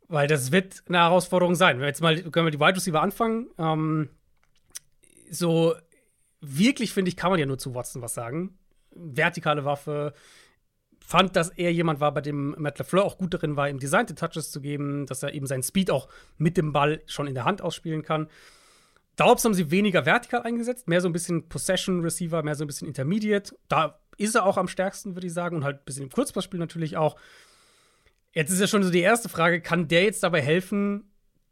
Weil 0.08 0.28
das 0.28 0.52
wird 0.52 0.84
eine 0.88 1.00
Herausforderung 1.00 1.56
sein. 1.56 1.82
Jetzt 1.82 2.02
mal 2.02 2.22
können 2.22 2.46
wir 2.46 2.52
die 2.52 2.60
Wide 2.60 2.76
Receiver 2.76 3.02
anfangen. 3.02 3.48
Ähm, 3.58 4.10
so 5.32 5.74
wirklich, 6.42 6.94
finde 6.94 7.10
ich, 7.10 7.18
kann 7.18 7.32
man 7.32 7.40
ja 7.40 7.48
nur 7.48 7.58
zu 7.58 7.74
Watson 7.74 8.04
was 8.04 8.14
sagen. 8.14 8.58
Vertikale 8.92 9.66
Waffe. 9.66 10.14
Fand, 11.08 11.36
dass 11.36 11.50
er 11.50 11.72
jemand 11.72 12.00
war, 12.00 12.12
bei 12.12 12.22
dem 12.22 12.56
Matt 12.58 12.80
LaFleur 12.80 13.04
auch 13.04 13.20
gut 13.20 13.32
darin 13.32 13.56
war, 13.56 13.70
ihm 13.70 13.78
designte 13.78 14.16
Touches 14.16 14.50
zu 14.50 14.60
geben, 14.60 15.06
dass 15.06 15.22
er 15.22 15.36
eben 15.36 15.46
seinen 15.46 15.62
Speed 15.62 15.92
auch 15.92 16.08
mit 16.40 16.58
dem 16.58 16.74
Ball 16.74 17.04
schon 17.06 17.28
in 17.28 17.36
der 17.36 17.46
Hand 17.46 17.62
ausspielen 17.62 18.02
kann. 18.02 18.28
Daubs 19.16 19.46
haben 19.46 19.54
sie 19.54 19.70
weniger 19.70 20.08
vertikal 20.08 20.42
eingesetzt, 20.42 20.88
mehr 20.88 21.02
so 21.02 21.08
ein 21.08 21.14
bisschen 21.14 21.48
Possession 21.48 22.02
Receiver, 22.02 22.42
mehr 22.42 22.56
so 22.56 22.64
ein 22.64 22.68
bisschen 22.68 22.88
Intermediate. 22.88 23.56
Da 23.68 24.00
ist 24.18 24.34
er 24.34 24.48
auch 24.48 24.58
am 24.58 24.68
stärksten, 24.68 25.16
würde 25.16 25.28
ich 25.28 25.34
sagen, 25.34 25.58
und 25.58 25.64
halt 25.64 25.78
ein 25.78 25.86
bisschen 25.86 26.06
im 26.06 26.10
Kurzpassspiel 26.10 26.60
natürlich 26.60 26.98
auch. 26.98 27.16
Jetzt 28.32 28.52
ist 28.52 28.60
ja 28.60 28.66
schon 28.66 28.82
so 28.82 28.90
die 28.90 29.02
erste 29.02 29.30
Frage: 29.30 29.62
Kann 29.62 29.88
der 29.88 30.06
jetzt 30.06 30.24
dabei 30.24 30.42
helfen, 30.42 31.12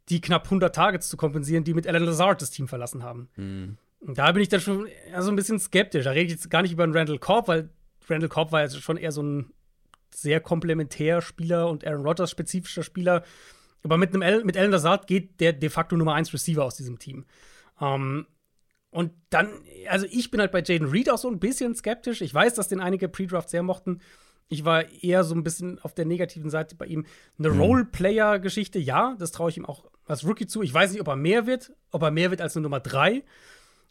die 0.10 0.20
knapp 0.20 0.46
100 0.46 0.74
Targets 0.74 1.10
zu 1.10 1.16
kompensieren, 1.16 1.64
die 1.64 1.76
mit 1.76 1.86
Alan 1.86 2.04
Lazard 2.04 2.42
das 2.42 2.50
Team 2.50 2.68
verlassen 2.68 3.04
haben? 3.04 3.30
Mhm. 3.36 3.78
Da 4.02 4.32
bin 4.32 4.42
ich 4.42 4.50
dann 4.50 4.62
schon 4.62 4.88
so 5.20 5.30
ein 5.30 5.36
bisschen 5.36 5.60
skeptisch. 5.60 6.06
Da 6.06 6.12
rede 6.12 6.26
ich 6.26 6.32
jetzt 6.32 6.50
gar 6.50 6.64
nicht 6.64 6.72
über 6.72 6.84
einen 6.84 6.98
Randall 6.98 7.20
Korb, 7.20 7.48
weil 7.48 7.70
Randall 8.10 8.30
Korb 8.30 8.52
war 8.52 8.62
jetzt 8.62 8.82
schon 8.82 8.98
eher 8.98 9.12
so 9.12 9.24
ein 9.24 9.54
sehr 10.14 10.40
komplementär 10.40 11.22
Spieler 11.22 11.70
und 11.70 11.86
Aaron 11.86 12.06
Rodgers 12.06 12.32
spezifischer 12.32 12.84
Spieler. 12.84 13.24
Aber 13.84 13.98
mit, 13.98 14.14
einem 14.14 14.22
El 14.22 14.44
mit 14.44 14.58
Alan 14.58 14.72
Lazard 14.72 15.08
geht 15.08 15.40
der 15.40 15.54
de 15.54 15.70
facto 15.70 15.98
Nummer 15.98 16.14
1 16.14 16.34
Receiver 16.34 16.64
aus 16.64 16.76
diesem 16.76 17.00
Team. 17.00 17.26
Ähm, 17.82 18.28
und 18.92 19.12
dann, 19.30 19.50
also 19.90 20.06
ich 20.10 20.30
bin 20.30 20.40
halt 20.40 20.52
bei 20.52 20.62
Jaden 20.64 20.88
Reed 20.88 21.10
auch 21.10 21.18
so 21.18 21.28
ein 21.28 21.40
bisschen 21.40 21.76
skeptisch. 21.76 22.22
Ich 22.22 22.34
weiß, 22.34 22.54
dass 22.54 22.68
den 22.68 22.80
einige 22.80 23.10
Pre-Draft 23.10 23.50
sehr 23.50 23.64
mochten. 23.64 24.00
Ich 24.50 24.66
war 24.66 24.88
eher 25.02 25.24
so 25.24 25.34
ein 25.34 25.44
bisschen 25.44 25.80
auf 25.80 25.96
der 25.96 26.06
negativen 26.06 26.50
Seite 26.50 26.76
bei 26.76 26.86
ihm. 26.86 27.06
Eine 27.40 27.50
mhm. 27.50 27.62
Role-Player-Geschichte, 27.62 28.78
ja, 28.78 29.16
das 29.18 29.32
traue 29.32 29.50
ich 29.50 29.58
ihm 29.58 29.66
auch 29.66 29.90
als 30.06 30.26
Rookie 30.26 30.46
zu. 30.46 30.62
Ich 30.62 30.74
weiß 30.74 30.92
nicht, 30.92 31.02
ob 31.02 31.08
er 31.08 31.16
mehr 31.16 31.48
wird, 31.48 31.74
ob 31.92 32.04
er 32.04 32.12
mehr 32.12 32.30
wird 32.30 32.42
als 32.42 32.56
eine 32.56 32.64
Nummer 32.64 32.80
drei. 32.80 33.24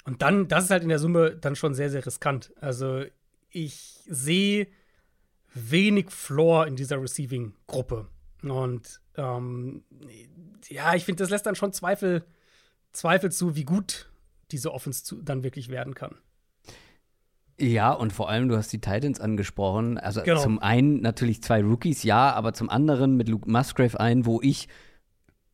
Und 0.04 0.22
dann, 0.22 0.46
das 0.48 0.64
ist 0.64 0.70
halt 0.70 0.84
in 0.84 0.88
der 0.88 0.98
Summe 0.98 1.36
dann 1.36 1.56
schon 1.56 1.74
sehr, 1.74 1.90
sehr 1.90 2.06
riskant. 2.06 2.52
Also 2.60 3.02
ich 3.50 3.91
sehe 4.08 4.68
wenig 5.54 6.10
Floor 6.10 6.66
in 6.66 6.76
dieser 6.76 7.00
Receiving-Gruppe. 7.00 8.08
Und 8.42 9.00
ähm, 9.16 9.84
ja, 10.68 10.94
ich 10.94 11.04
finde, 11.04 11.22
das 11.22 11.30
lässt 11.30 11.46
dann 11.46 11.54
schon 11.54 11.72
Zweifel, 11.72 12.24
Zweifel 12.92 13.30
zu, 13.30 13.54
wie 13.56 13.64
gut 13.64 14.10
diese 14.50 14.72
Offense 14.72 15.04
zu, 15.04 15.22
dann 15.22 15.42
wirklich 15.42 15.68
werden 15.68 15.94
kann. 15.94 16.16
Ja, 17.58 17.92
und 17.92 18.12
vor 18.12 18.28
allem, 18.28 18.48
du 18.48 18.56
hast 18.56 18.72
die 18.72 18.80
Titans 18.80 19.20
angesprochen. 19.20 19.98
Also 19.98 20.22
genau. 20.22 20.42
zum 20.42 20.58
einen 20.58 21.00
natürlich 21.00 21.42
zwei 21.42 21.62
Rookies, 21.62 22.02
ja, 22.02 22.32
aber 22.32 22.54
zum 22.54 22.68
anderen 22.70 23.16
mit 23.16 23.28
Luke 23.28 23.48
Musgrave 23.48 24.00
ein, 24.00 24.26
wo 24.26 24.40
ich 24.42 24.68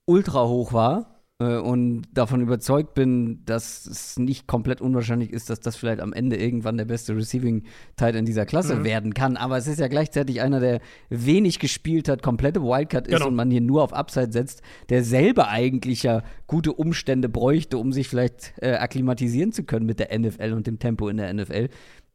ultra 0.06 0.46
hoch 0.46 0.72
war 0.72 1.17
und 1.40 2.02
davon 2.12 2.40
überzeugt 2.40 2.94
bin, 2.94 3.44
dass 3.44 3.86
es 3.86 4.18
nicht 4.18 4.48
komplett 4.48 4.80
unwahrscheinlich 4.80 5.32
ist, 5.32 5.48
dass 5.50 5.60
das 5.60 5.76
vielleicht 5.76 6.00
am 6.00 6.12
Ende 6.12 6.36
irgendwann 6.36 6.76
der 6.76 6.84
beste 6.84 7.14
Receiving 7.14 7.62
Tight 7.94 8.16
in 8.16 8.24
dieser 8.24 8.44
Klasse 8.44 8.74
mhm. 8.74 8.84
werden 8.84 9.14
kann. 9.14 9.36
Aber 9.36 9.56
es 9.56 9.68
ist 9.68 9.78
ja 9.78 9.86
gleichzeitig 9.86 10.40
einer, 10.40 10.58
der 10.58 10.80
wenig 11.10 11.60
gespielt 11.60 12.08
hat, 12.08 12.24
komplette 12.24 12.60
Wildcard 12.60 13.06
ist 13.06 13.14
genau. 13.14 13.28
und 13.28 13.36
man 13.36 13.52
hier 13.52 13.60
nur 13.60 13.84
auf 13.84 13.92
Upside 13.92 14.32
setzt, 14.32 14.62
der 14.88 15.04
selber 15.04 15.48
eigentlich 15.48 16.02
ja 16.02 16.24
gute 16.48 16.72
Umstände 16.72 17.28
bräuchte, 17.28 17.78
um 17.78 17.92
sich 17.92 18.08
vielleicht 18.08 18.54
äh, 18.60 18.72
akklimatisieren 18.72 19.52
zu 19.52 19.62
können 19.62 19.86
mit 19.86 20.00
der 20.00 20.18
NFL 20.18 20.54
und 20.54 20.66
dem 20.66 20.80
Tempo 20.80 21.08
in 21.08 21.18
der 21.18 21.32
NFL. 21.32 21.68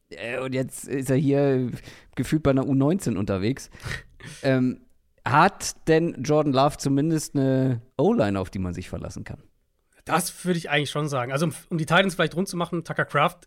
Äh, 0.10 0.40
und 0.40 0.54
jetzt 0.54 0.86
ist 0.86 1.10
er 1.10 1.16
hier 1.16 1.72
gefühlt 2.16 2.44
bei 2.44 2.52
einer 2.52 2.66
U19 2.66 3.16
unterwegs. 3.16 3.70
ähm, 4.44 4.82
hat 5.26 5.88
denn 5.88 6.22
Jordan 6.24 6.54
Love 6.54 6.78
zumindest 6.78 7.36
eine 7.36 7.82
O-Line, 7.98 8.40
auf 8.40 8.50
die 8.50 8.60
man 8.60 8.74
sich 8.74 8.90
verlassen 8.90 9.24
kann? 9.24 9.42
Das 10.06 10.46
würde 10.46 10.58
ich 10.58 10.70
eigentlich 10.70 10.90
schon 10.90 11.08
sagen. 11.08 11.32
Also, 11.32 11.50
um, 11.70 11.78
die 11.78 11.86
Titans 11.86 12.16
vielleicht 12.16 12.36
rund 12.36 12.48
zu 12.48 12.58
machen, 12.58 12.84
Tucker 12.84 13.06
Craft 13.06 13.40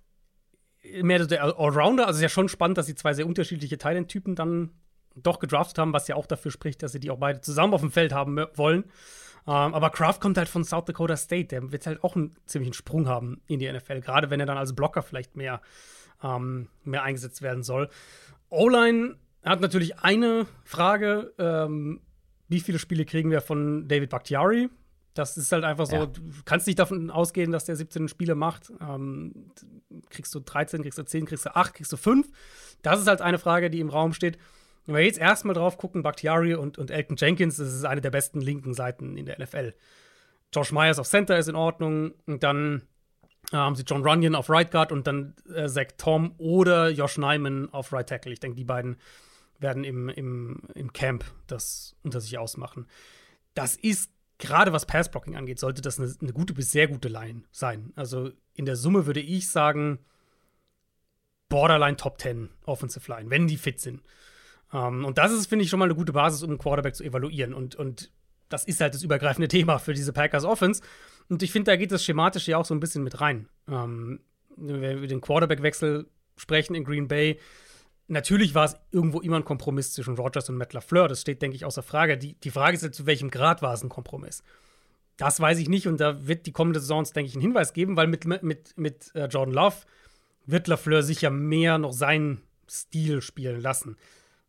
mehr 1.03 1.27
der 1.27 1.43
Allrounder. 1.43 2.07
Also, 2.07 2.13
es 2.13 2.19
ist 2.19 2.23
ja 2.23 2.29
schon 2.29 2.49
spannend, 2.49 2.79
dass 2.79 2.87
sie 2.87 2.95
zwei 2.95 3.13
sehr 3.13 3.27
unterschiedliche 3.27 3.77
Titan-Typen 3.77 4.35
dann 4.35 4.71
doch 5.15 5.39
gedraftet 5.39 5.79
haben, 5.79 5.93
was 5.93 6.09
ja 6.09 6.15
auch 6.15 6.27
dafür 6.27 6.51
spricht, 6.51 6.83
dass 6.83 6.93
sie 6.93 7.01
die 7.01 7.11
auch 7.11 7.19
beide 7.19 7.41
zusammen 7.41 7.75
auf 7.75 7.81
dem 7.81 7.91
Feld 7.91 8.13
haben 8.13 8.39
wollen. 8.55 8.85
Ähm, 9.47 9.75
aber 9.75 9.91
Kraft 9.91 10.21
kommt 10.21 10.39
halt 10.39 10.49
von 10.49 10.65
South 10.65 10.87
Dakota 10.87 11.17
State. 11.17 11.49
Der 11.49 11.73
wird 11.73 11.87
halt 11.87 12.03
auch 12.03 12.17
einen 12.17 12.37
ziemlichen 12.47 12.75
Sprung 12.75 13.09
haben 13.09 13.41
in 13.47 13.59
die 13.59 13.71
NFL, 13.71 14.01
gerade 14.01 14.31
wenn 14.31 14.41
er 14.41 14.47
dann 14.47 14.59
als 14.59 14.75
Blocker 14.75 15.03
vielleicht 15.03 15.37
mehr, 15.37 15.61
ähm, 16.23 16.69
mehr 16.85 17.03
eingesetzt 17.03 17.43
werden 17.43 17.63
soll. 17.63 17.89
O-Line 18.49 19.17
hat 19.53 19.61
natürlich 19.61 19.99
eine 20.01 20.47
Frage: 20.65 21.33
ähm, 21.39 22.01
Wie 22.49 22.61
viele 22.61 22.79
Spiele 22.79 23.05
kriegen 23.05 23.31
wir 23.31 23.41
von 23.41 23.89
David 23.89 24.11
Bakhtiari? 24.11 24.69
Das 25.15 25.39
ist 25.39 25.51
halt 25.51 25.65
einfach 25.65 25.87
so, 25.87 25.97
ja. 25.97 26.07
du 26.07 26.21
kannst 26.45 26.67
nicht 26.67 26.79
davon 26.79 27.11
ausgehen, 27.11 27.51
dass 27.51 27.65
der 27.65 27.75
17 27.77 28.09
Spiele 28.09 28.35
macht. 28.35 28.71
Ähm, 28.81 29.51
kriegst 30.11 30.35
du 30.35 30.41
13, 30.41 30.83
kriegst 30.83 30.99
du 30.99 31.05
10, 31.05 31.25
kriegst 31.25 31.47
du 31.47 31.57
8, 31.57 31.73
kriegst 31.73 31.91
du 31.91 31.97
5? 31.97 32.29
Das 32.83 33.01
ist 33.01 33.07
halt 33.07 33.23
eine 33.23 33.39
Frage, 33.39 33.71
die 33.71 33.81
im 33.81 33.89
Raum 33.89 34.13
steht. 34.13 34.37
Wenn 34.85 34.95
wir 34.95 35.03
jetzt 35.03 35.19
erstmal 35.19 35.55
drauf 35.55 35.79
gucken, 35.79 36.03
Bakhtiari 36.03 36.55
und, 36.55 36.77
und 36.77 36.91
Elton 36.91 37.17
Jenkins, 37.17 37.57
das 37.57 37.73
ist 37.73 37.85
eine 37.85 38.03
der 38.03 38.11
besten 38.11 38.41
linken 38.41 38.75
Seiten 38.75 39.17
in 39.17 39.25
der 39.25 39.41
NFL. 39.41 39.75
Josh 40.55 40.71
Myers 40.71 40.99
auf 40.99 41.09
Center 41.09 41.39
ist 41.39 41.49
in 41.49 41.57
Ordnung. 41.57 42.13
Und 42.27 42.43
dann 42.43 42.83
äh, 43.53 43.57
haben 43.57 43.75
sie 43.75 43.85
John 43.85 44.07
Runyon 44.07 44.35
auf 44.35 44.51
Right 44.51 44.71
Guard 44.71 44.93
und 44.93 45.07
dann 45.07 45.35
äh, 45.53 45.67
Zach 45.67 45.89
Tom 45.97 46.35
oder 46.39 46.91
Josh 46.91 47.19
Nyman 47.19 47.71
auf 47.73 47.93
Right 47.93 48.09
Tackle. 48.09 48.33
Ich 48.33 48.41
denke, 48.41 48.57
die 48.57 48.65
beiden 48.65 48.97
werden 49.59 49.85
im, 49.85 50.09
im, 50.09 50.63
im 50.75 50.93
Camp 50.93 51.25
das 51.47 51.97
unter 52.03 52.21
sich 52.21 52.39
ausmachen. 52.39 52.87
Das 53.55 53.77
ist 53.77 54.11
gerade 54.39 54.73
was 54.73 54.87
Passblocking 54.87 55.37
angeht, 55.37 55.59
sollte 55.59 55.83
das 55.83 55.99
eine, 55.99 56.15
eine, 56.21 56.33
gute 56.33 56.55
bis 56.55 56.71
sehr 56.71 56.89
gute 56.89 57.09
Line 57.09 57.43
sein. 57.53 57.93
Also 57.97 58.31
in 58.55 58.67
der 58.67 58.77
Summe 58.77 59.07
würde 59.07 59.21
ich 59.21 59.49
sagen, 59.49 59.99
Borderline 61.49 61.97
Top 61.97 62.21
10 62.21 62.51
Offensive 62.65 63.11
Line, 63.11 63.31
wenn 63.31 63.47
die 63.47 63.57
fit 63.57 63.81
sind. 63.81 64.03
Um, 64.73 64.81
ähm, 64.81 65.05
und 65.05 65.17
das 65.19 65.33
ist, 65.33 65.47
finde 65.47 65.65
ich, 65.65 65.71
schon 65.71 65.79
mal 65.79 65.85
eine 65.85 65.95
gute 65.95 66.13
Basis, 66.13 66.43
um 66.43 66.51
einen 66.51 66.59
Quarterback 66.59 66.97
zu 66.97 67.05
evaluieren. 67.05 67.55
Und, 67.55 67.77
und 67.77 68.11
das 68.49 68.65
ist 68.65 68.81
halt 68.81 68.95
das 68.95 69.05
übergreifende 69.05 69.49
Thema 69.49 69.79
für 69.79 69.95
diese 69.95 70.13
Packers 70.13 70.45
Offense. 70.45 70.83
Und 71.29 71.43
ich 71.43 71.53
finde, 71.53 71.71
da 71.71 71.77
geht 71.77 71.93
das 71.93 72.05
schematisch 72.05 72.49
ja 72.49 72.59
auch 72.59 72.65
so 72.65 72.75
ein 72.75 72.81
bisschen 72.81 73.05
mit 73.05 73.21
rein. 73.21 73.49
Um, 73.67 73.75
ähm, 73.75 74.21
wenn 74.57 74.81
wir 74.81 74.93
über 74.95 75.07
den 75.07 75.21
Quarterback-Wechsel 75.21 76.09
sprechen 76.37 76.75
in 76.75 76.85
Green 76.85 77.09
Bay, 77.09 77.39
Natürlich 78.09 78.55
war 78.55 78.67
es 78.67 78.77
irgendwo 78.93 79.21
immer 79.21 79.37
ein 79.37 79.45
Kompromiss 79.45 79.93
zwischen 79.93 80.15
Rogers 80.15 80.49
und 80.49 80.57
Matt 80.57 80.73
LaFleur. 80.73 81.09
Das 81.09 81.21
steht, 81.21 81.43
denke 81.43 81.57
ich, 81.57 81.65
außer 81.65 81.83
Frage. 81.83 82.17
Die, 82.17 82.35
die 82.35 82.51
Frage 82.51 82.77
ist 82.77 82.83
jetzt, 82.83 82.97
zu 82.97 83.07
welchem 83.07 83.31
Grad 83.31 83.63
war 83.63 83.75
es 83.75 83.83
ein 83.83 83.89
Kompromiss? 83.89 84.43
Das 85.17 85.41
weiß 85.41 85.59
ich 85.59 85.69
nicht 85.69 85.89
und 85.89 85.99
da 85.99 86.27
wird 86.27 86.47
die 86.47 86.53
kommende 86.53 86.79
Saison 86.79 87.05
denke 87.05 87.29
ich, 87.29 87.35
einen 87.35 87.43
Hinweis 87.43 87.73
geben, 87.73 87.97
weil 87.97 88.07
mit, 88.07 88.27
mit, 88.27 88.77
mit 88.77 89.15
äh, 89.15 89.27
Jordan 89.27 89.55
Love 89.55 89.77
wird 90.45 90.69
LaFleur 90.69 91.03
sicher 91.03 91.31
mehr 91.31 91.79
noch 91.79 91.93
seinen 91.93 92.43
Stil 92.69 93.23
spielen 93.23 93.61
lassen. 93.61 93.97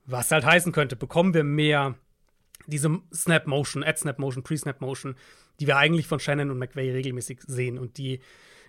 Was 0.05 0.31
halt 0.31 0.45
heißen 0.45 0.71
könnte, 0.71 0.95
bekommen 0.95 1.33
wir 1.33 1.43
mehr 1.43 1.95
diese 2.67 2.99
Snap 3.13 3.47
Motion, 3.47 3.83
Ad 3.83 3.97
Snap 3.97 4.19
Motion, 4.19 4.43
Pre-Snap 4.43 4.81
Motion, 4.81 5.15
die 5.59 5.67
wir 5.67 5.77
eigentlich 5.77 6.07
von 6.07 6.19
Shannon 6.19 6.51
und 6.51 6.59
McVay 6.59 6.91
regelmäßig 6.91 7.41
sehen 7.47 7.77
und 7.77 7.97
die 7.97 8.19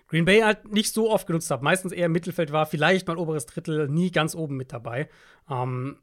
Green 0.09 0.25
Bay 0.25 0.41
halt 0.41 0.71
nicht 0.71 0.93
so 0.93 1.09
oft 1.09 1.27
genutzt 1.27 1.51
habe. 1.51 1.63
Meistens 1.63 1.91
eher 1.91 2.07
im 2.07 2.11
Mittelfeld 2.11 2.51
war, 2.51 2.65
vielleicht 2.65 3.07
mal 3.07 3.17
oberes 3.17 3.45
Drittel, 3.45 3.87
nie 3.87 4.11
ganz 4.11 4.35
oben 4.35 4.57
mit 4.57 4.73
dabei. 4.73 5.07
Ähm, 5.49 5.97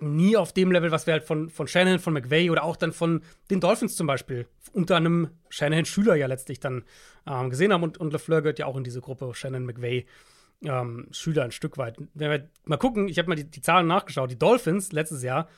nie 0.00 0.36
auf 0.36 0.52
dem 0.52 0.72
Level, 0.72 0.90
was 0.90 1.06
wir 1.06 1.14
halt 1.14 1.24
von, 1.24 1.48
von 1.48 1.66
Shanahan, 1.66 1.98
von 1.98 2.12
McVay 2.12 2.50
oder 2.50 2.64
auch 2.64 2.76
dann 2.76 2.92
von 2.92 3.22
den 3.50 3.60
Dolphins 3.60 3.96
zum 3.96 4.06
Beispiel 4.06 4.46
unter 4.72 4.96
einem 4.96 5.30
Shanahan-Schüler 5.48 6.14
ja 6.16 6.26
letztlich 6.26 6.60
dann 6.60 6.84
ähm, 7.26 7.50
gesehen 7.50 7.72
haben. 7.72 7.82
Und, 7.82 7.98
und 7.98 8.12
LeFleur 8.12 8.42
gehört 8.42 8.58
ja 8.58 8.66
auch 8.66 8.76
in 8.76 8.84
diese 8.84 9.00
Gruppe 9.00 9.32
Shannon 9.34 9.64
McVay. 9.64 10.06
Ähm, 10.64 11.08
Schüler 11.10 11.44
ein 11.44 11.52
Stück 11.52 11.78
weit. 11.78 11.98
Wenn 12.14 12.30
wir 12.30 12.48
mal 12.64 12.76
gucken, 12.76 13.08
ich 13.08 13.18
habe 13.18 13.28
mal 13.28 13.34
die, 13.34 13.50
die 13.50 13.62
Zahlen 13.62 13.86
nachgeschaut. 13.86 14.30
Die 14.30 14.38
Dolphins 14.38 14.92
letztes 14.92 15.22
Jahr 15.22 15.48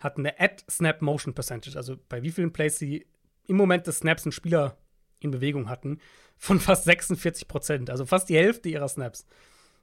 hatten 0.00 0.26
eine 0.26 0.38
Ad-Snap-Motion-Percentage, 0.38 1.76
also 1.76 1.96
bei 2.08 2.22
wie 2.22 2.30
vielen 2.30 2.52
Plays 2.52 2.78
sie 2.78 3.06
im 3.46 3.56
Moment 3.56 3.86
des 3.86 3.98
Snaps 3.98 4.24
einen 4.24 4.32
Spieler 4.32 4.76
in 5.20 5.30
Bewegung 5.30 5.68
hatten, 5.68 5.98
von 6.38 6.60
fast 6.60 6.84
46 6.84 7.48
Prozent, 7.48 7.90
also 7.90 8.04
fast 8.06 8.28
die 8.28 8.36
Hälfte 8.36 8.68
ihrer 8.68 8.88
Snaps. 8.88 9.26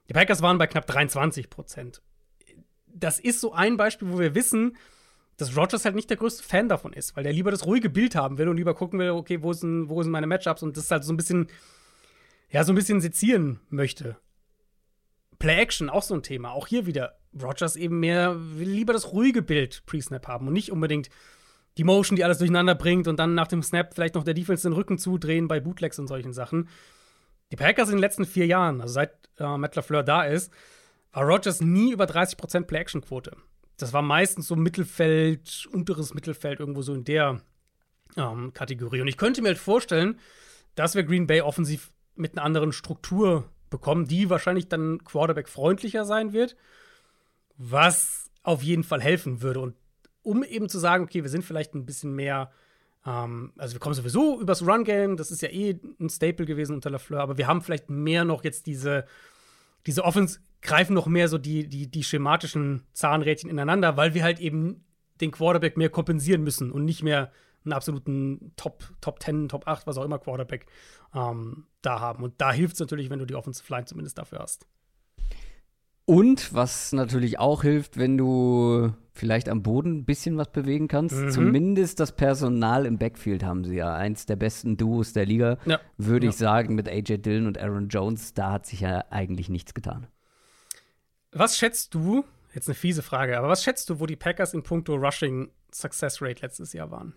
Die 0.08 0.12
Packers 0.12 0.42
waren 0.42 0.58
bei 0.58 0.66
knapp 0.66 0.86
23 0.86 1.50
Prozent 1.50 2.02
das 2.94 3.18
ist 3.18 3.40
so 3.40 3.52
ein 3.52 3.76
Beispiel, 3.76 4.10
wo 4.10 4.18
wir 4.18 4.34
wissen, 4.34 4.76
dass 5.36 5.56
Rogers 5.56 5.84
halt 5.84 5.94
nicht 5.94 6.10
der 6.10 6.16
größte 6.16 6.42
Fan 6.42 6.68
davon 6.68 6.92
ist, 6.92 7.16
weil 7.16 7.24
der 7.24 7.32
lieber 7.32 7.50
das 7.50 7.66
ruhige 7.66 7.90
Bild 7.90 8.14
haben 8.14 8.38
will 8.38 8.48
und 8.48 8.56
lieber 8.56 8.74
gucken 8.74 8.98
will, 8.98 9.10
okay, 9.10 9.42
wo 9.42 9.52
sind, 9.52 9.88
wo 9.88 10.02
sind 10.02 10.12
meine 10.12 10.26
Matchups 10.26 10.62
und 10.62 10.76
das 10.76 10.90
halt 10.90 11.04
so 11.04 11.12
ein 11.12 11.16
bisschen, 11.16 11.48
ja, 12.50 12.64
so 12.64 12.72
ein 12.72 12.76
bisschen 12.76 13.00
sezieren 13.00 13.60
möchte. 13.70 14.16
Play 15.38 15.60
Action, 15.60 15.90
auch 15.90 16.02
so 16.02 16.14
ein 16.14 16.22
Thema. 16.22 16.52
Auch 16.52 16.66
hier 16.66 16.86
wieder, 16.86 17.18
Rogers 17.40 17.76
eben 17.76 17.98
mehr, 17.98 18.36
will 18.36 18.68
lieber 18.68 18.92
das 18.92 19.12
ruhige 19.12 19.42
Bild 19.42 19.84
Pre-Snap 19.86 20.28
haben 20.28 20.46
und 20.46 20.52
nicht 20.52 20.70
unbedingt 20.70 21.08
die 21.78 21.84
Motion, 21.84 22.16
die 22.16 22.24
alles 22.24 22.38
durcheinander 22.38 22.74
bringt 22.74 23.08
und 23.08 23.18
dann 23.18 23.34
nach 23.34 23.48
dem 23.48 23.62
Snap 23.62 23.94
vielleicht 23.94 24.14
noch 24.14 24.24
der 24.24 24.34
Defense 24.34 24.68
den 24.68 24.74
Rücken 24.74 24.98
zudrehen 24.98 25.48
bei 25.48 25.60
Bootlegs 25.60 25.98
und 25.98 26.06
solchen 26.06 26.32
Sachen. 26.32 26.68
Die 27.50 27.56
Packers 27.56 27.88
in 27.88 27.96
den 27.96 28.00
letzten 28.00 28.24
vier 28.24 28.46
Jahren, 28.46 28.80
also 28.80 28.94
seit 28.94 29.12
äh, 29.38 29.56
Matt 29.56 29.76
LaFleur 29.76 30.02
da 30.02 30.24
ist, 30.24 30.52
war 31.12 31.24
Rogers 31.24 31.60
nie 31.60 31.92
über 31.92 32.04
30% 32.04 32.64
Play-Action-Quote. 32.64 33.36
Das 33.76 33.92
war 33.92 34.02
meistens 34.02 34.46
so 34.48 34.56
Mittelfeld, 34.56 35.66
unteres 35.72 36.14
Mittelfeld, 36.14 36.60
irgendwo 36.60 36.82
so 36.82 36.94
in 36.94 37.04
der 37.04 37.40
ähm, 38.16 38.52
Kategorie. 38.52 39.00
Und 39.00 39.08
ich 39.08 39.16
könnte 39.16 39.42
mir 39.42 39.48
halt 39.48 39.58
vorstellen, 39.58 40.18
dass 40.74 40.94
wir 40.94 41.02
Green 41.04 41.26
Bay 41.26 41.40
offensiv 41.40 41.90
mit 42.14 42.36
einer 42.36 42.44
anderen 42.44 42.72
Struktur 42.72 43.48
bekommen, 43.70 44.06
die 44.06 44.30
wahrscheinlich 44.30 44.68
dann 44.68 45.02
Quarterback-freundlicher 45.04 46.04
sein 46.04 46.32
wird, 46.32 46.56
was 47.56 48.30
auf 48.42 48.62
jeden 48.62 48.84
Fall 48.84 49.00
helfen 49.00 49.42
würde. 49.42 49.60
Und 49.60 49.74
um 50.22 50.44
eben 50.44 50.68
zu 50.68 50.78
sagen, 50.78 51.04
okay, 51.04 51.22
wir 51.22 51.30
sind 51.30 51.44
vielleicht 51.44 51.74
ein 51.74 51.84
bisschen 51.84 52.14
mehr, 52.14 52.50
ähm, 53.06 53.52
also 53.56 53.74
wir 53.74 53.80
kommen 53.80 53.94
sowieso 53.94 54.40
übers 54.40 54.66
Run-Game, 54.66 55.16
das 55.16 55.30
ist 55.30 55.42
ja 55.42 55.48
eh 55.48 55.78
ein 56.00 56.10
Staple 56.10 56.46
gewesen 56.46 56.74
unter 56.74 56.90
LaFleur, 56.90 57.20
aber 57.20 57.38
wir 57.38 57.46
haben 57.46 57.62
vielleicht 57.62 57.90
mehr 57.90 58.24
noch 58.24 58.44
jetzt 58.44 58.66
diese, 58.66 59.04
diese 59.86 60.04
Offense 60.04 60.40
greifen 60.60 60.94
noch 60.94 61.06
mehr 61.06 61.28
so 61.28 61.38
die, 61.38 61.68
die, 61.68 61.88
die 61.88 62.04
schematischen 62.04 62.82
Zahnrädchen 62.92 63.50
ineinander, 63.50 63.96
weil 63.96 64.14
wir 64.14 64.22
halt 64.22 64.38
eben 64.38 64.84
den 65.20 65.32
Quarterback 65.32 65.76
mehr 65.76 65.90
kompensieren 65.90 66.42
müssen 66.42 66.70
und 66.70 66.84
nicht 66.84 67.02
mehr 67.02 67.32
einen 67.64 67.72
absoluten 67.72 68.52
Top, 68.56 68.84
Top 69.00 69.22
10, 69.22 69.48
Top 69.48 69.66
8, 69.66 69.86
was 69.86 69.98
auch 69.98 70.04
immer 70.04 70.18
Quarterback 70.18 70.66
ähm, 71.14 71.66
da 71.80 72.00
haben. 72.00 72.22
Und 72.24 72.40
da 72.40 72.52
hilft 72.52 72.74
es 72.74 72.80
natürlich, 72.80 73.10
wenn 73.10 73.18
du 73.18 73.26
die 73.26 73.34
Offensive 73.34 73.72
Line 73.72 73.86
zumindest 73.86 74.18
dafür 74.18 74.40
hast. 74.40 74.66
Und 76.12 76.52
was 76.52 76.92
natürlich 76.92 77.38
auch 77.38 77.62
hilft, 77.62 77.96
wenn 77.96 78.18
du 78.18 78.92
vielleicht 79.14 79.48
am 79.48 79.62
Boden 79.62 79.98
ein 79.98 80.04
bisschen 80.04 80.36
was 80.36 80.52
bewegen 80.52 80.86
kannst. 80.86 81.16
Mhm. 81.16 81.30
Zumindest 81.30 82.00
das 82.00 82.12
Personal 82.12 82.84
im 82.84 82.98
Backfield 82.98 83.42
haben 83.42 83.64
sie 83.64 83.76
ja. 83.76 83.94
Eins 83.94 84.26
der 84.26 84.36
besten 84.36 84.76
Duos 84.76 85.14
der 85.14 85.24
Liga, 85.24 85.56
ja. 85.64 85.80
würde 85.96 86.26
ich 86.26 86.36
sagen, 86.36 86.74
mit 86.74 86.86
AJ 86.86 87.18
Dillon 87.18 87.46
und 87.46 87.56
Aaron 87.56 87.88
Jones. 87.88 88.34
Da 88.34 88.52
hat 88.52 88.66
sich 88.66 88.80
ja 88.80 89.06
eigentlich 89.08 89.48
nichts 89.48 89.72
getan. 89.72 90.06
Was 91.30 91.56
schätzt 91.56 91.94
du, 91.94 92.24
jetzt 92.52 92.68
eine 92.68 92.74
fiese 92.74 93.00
Frage, 93.00 93.38
aber 93.38 93.48
was 93.48 93.64
schätzt 93.64 93.88
du, 93.88 93.98
wo 93.98 94.04
die 94.04 94.16
Packers 94.16 94.52
in 94.52 94.62
puncto 94.62 94.96
Rushing 94.96 95.50
Success 95.72 96.20
Rate 96.20 96.42
letztes 96.42 96.74
Jahr 96.74 96.90
waren? 96.90 97.14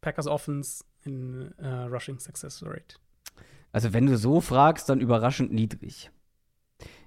Packers 0.00 0.26
Offense 0.26 0.84
in 1.02 1.52
uh, 1.62 1.86
Rushing 1.86 2.18
Success 2.18 2.62
Rate. 2.64 2.96
Also, 3.72 3.92
wenn 3.92 4.06
du 4.06 4.16
so 4.16 4.40
fragst, 4.40 4.88
dann 4.88 5.00
überraschend 5.00 5.52
niedrig. 5.52 6.10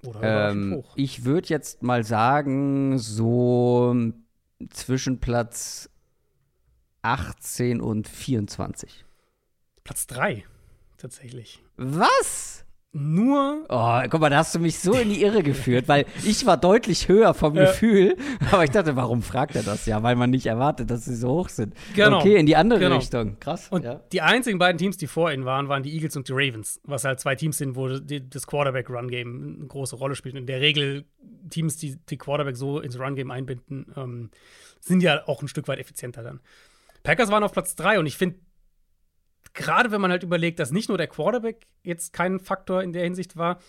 Oder 0.05 0.51
ähm, 0.51 0.75
hoch. 0.75 0.93
Ich 0.95 1.25
würde 1.25 1.49
jetzt 1.49 1.83
mal 1.83 2.03
sagen, 2.03 2.97
so 2.97 3.95
zwischen 4.69 5.19
Platz 5.19 5.89
18 7.01 7.81
und 7.81 8.07
24. 8.07 9.05
Platz 9.83 10.07
3, 10.07 10.43
tatsächlich. 10.97 11.63
Was? 11.77 12.65
Nur. 12.97 13.65
Oh, 13.69 14.01
guck 14.09 14.19
mal, 14.19 14.29
da 14.29 14.37
hast 14.37 14.55
du 14.55 14.59
mich 14.59 14.79
so 14.79 14.93
in 14.93 15.09
die 15.09 15.21
Irre 15.21 15.43
geführt, 15.43 15.87
weil 15.87 16.05
ich 16.23 16.45
war 16.45 16.57
deutlich 16.57 17.07
höher 17.07 17.33
vom 17.33 17.55
ja. 17.55 17.65
Gefühl. 17.65 18.17
Aber 18.51 18.63
ich 18.63 18.71
dachte, 18.71 18.95
warum 18.95 19.21
fragt 19.21 19.55
er 19.55 19.63
das? 19.63 19.85
Ja, 19.85 20.03
weil 20.03 20.15
man 20.15 20.29
nicht 20.29 20.45
erwartet, 20.45 20.89
dass 20.89 21.05
sie 21.05 21.15
so 21.15 21.29
hoch 21.29 21.49
sind. 21.49 21.73
Genau. 21.95 22.19
Okay, 22.19 22.35
in 22.35 22.45
die 22.45 22.55
andere 22.55 22.79
genau. 22.79 22.97
Richtung. 22.97 23.39
Krass. 23.39 23.67
Und 23.69 23.85
ja. 23.85 24.01
die 24.11 24.21
einzigen 24.21 24.59
beiden 24.59 24.77
Teams, 24.77 24.97
die 24.97 25.07
vor 25.07 25.31
ihnen 25.31 25.45
waren, 25.45 25.69
waren 25.69 25.83
die 25.83 25.93
Eagles 25.93 26.15
und 26.15 26.27
die 26.27 26.33
Ravens. 26.33 26.81
Was 26.83 27.03
halt 27.03 27.19
zwei 27.19 27.35
Teams 27.35 27.57
sind, 27.57 27.75
wo 27.75 27.99
die, 27.99 28.27
das 28.29 28.47
Quarterback-Run-Game 28.47 29.57
eine 29.59 29.67
große 29.67 29.95
Rolle 29.95 30.15
spielt. 30.15 30.35
In 30.35 30.47
der 30.47 30.61
Regel 30.61 31.05
Teams, 31.49 31.77
die 31.77 31.97
die 32.09 32.17
Quarterback 32.17 32.57
so 32.57 32.79
ins 32.79 32.99
Run-Game 32.99 33.31
einbinden, 33.31 33.93
ähm, 33.95 34.29
sind 34.79 35.01
ja 35.01 35.27
auch 35.27 35.41
ein 35.41 35.47
Stück 35.47 35.67
weit 35.67 35.79
effizienter 35.79 36.23
dann. 36.23 36.39
Packers 37.03 37.31
waren 37.31 37.43
auf 37.43 37.53
Platz 37.53 37.75
drei 37.75 37.99
und 37.99 38.05
ich 38.05 38.17
finde, 38.17 38.37
gerade 39.57 39.91
wenn 39.91 39.99
man 39.99 40.11
halt 40.11 40.23
überlegt, 40.23 40.59
dass 40.59 40.71
nicht 40.71 40.87
nur 40.87 40.97
der 40.97 41.07
Quarterback 41.07 41.67
jetzt 41.83 42.13
kein 42.13 42.39
Faktor 42.39 42.83
in 42.83 42.93
der 42.93 43.03
Hinsicht 43.03 43.35
war, 43.35 43.59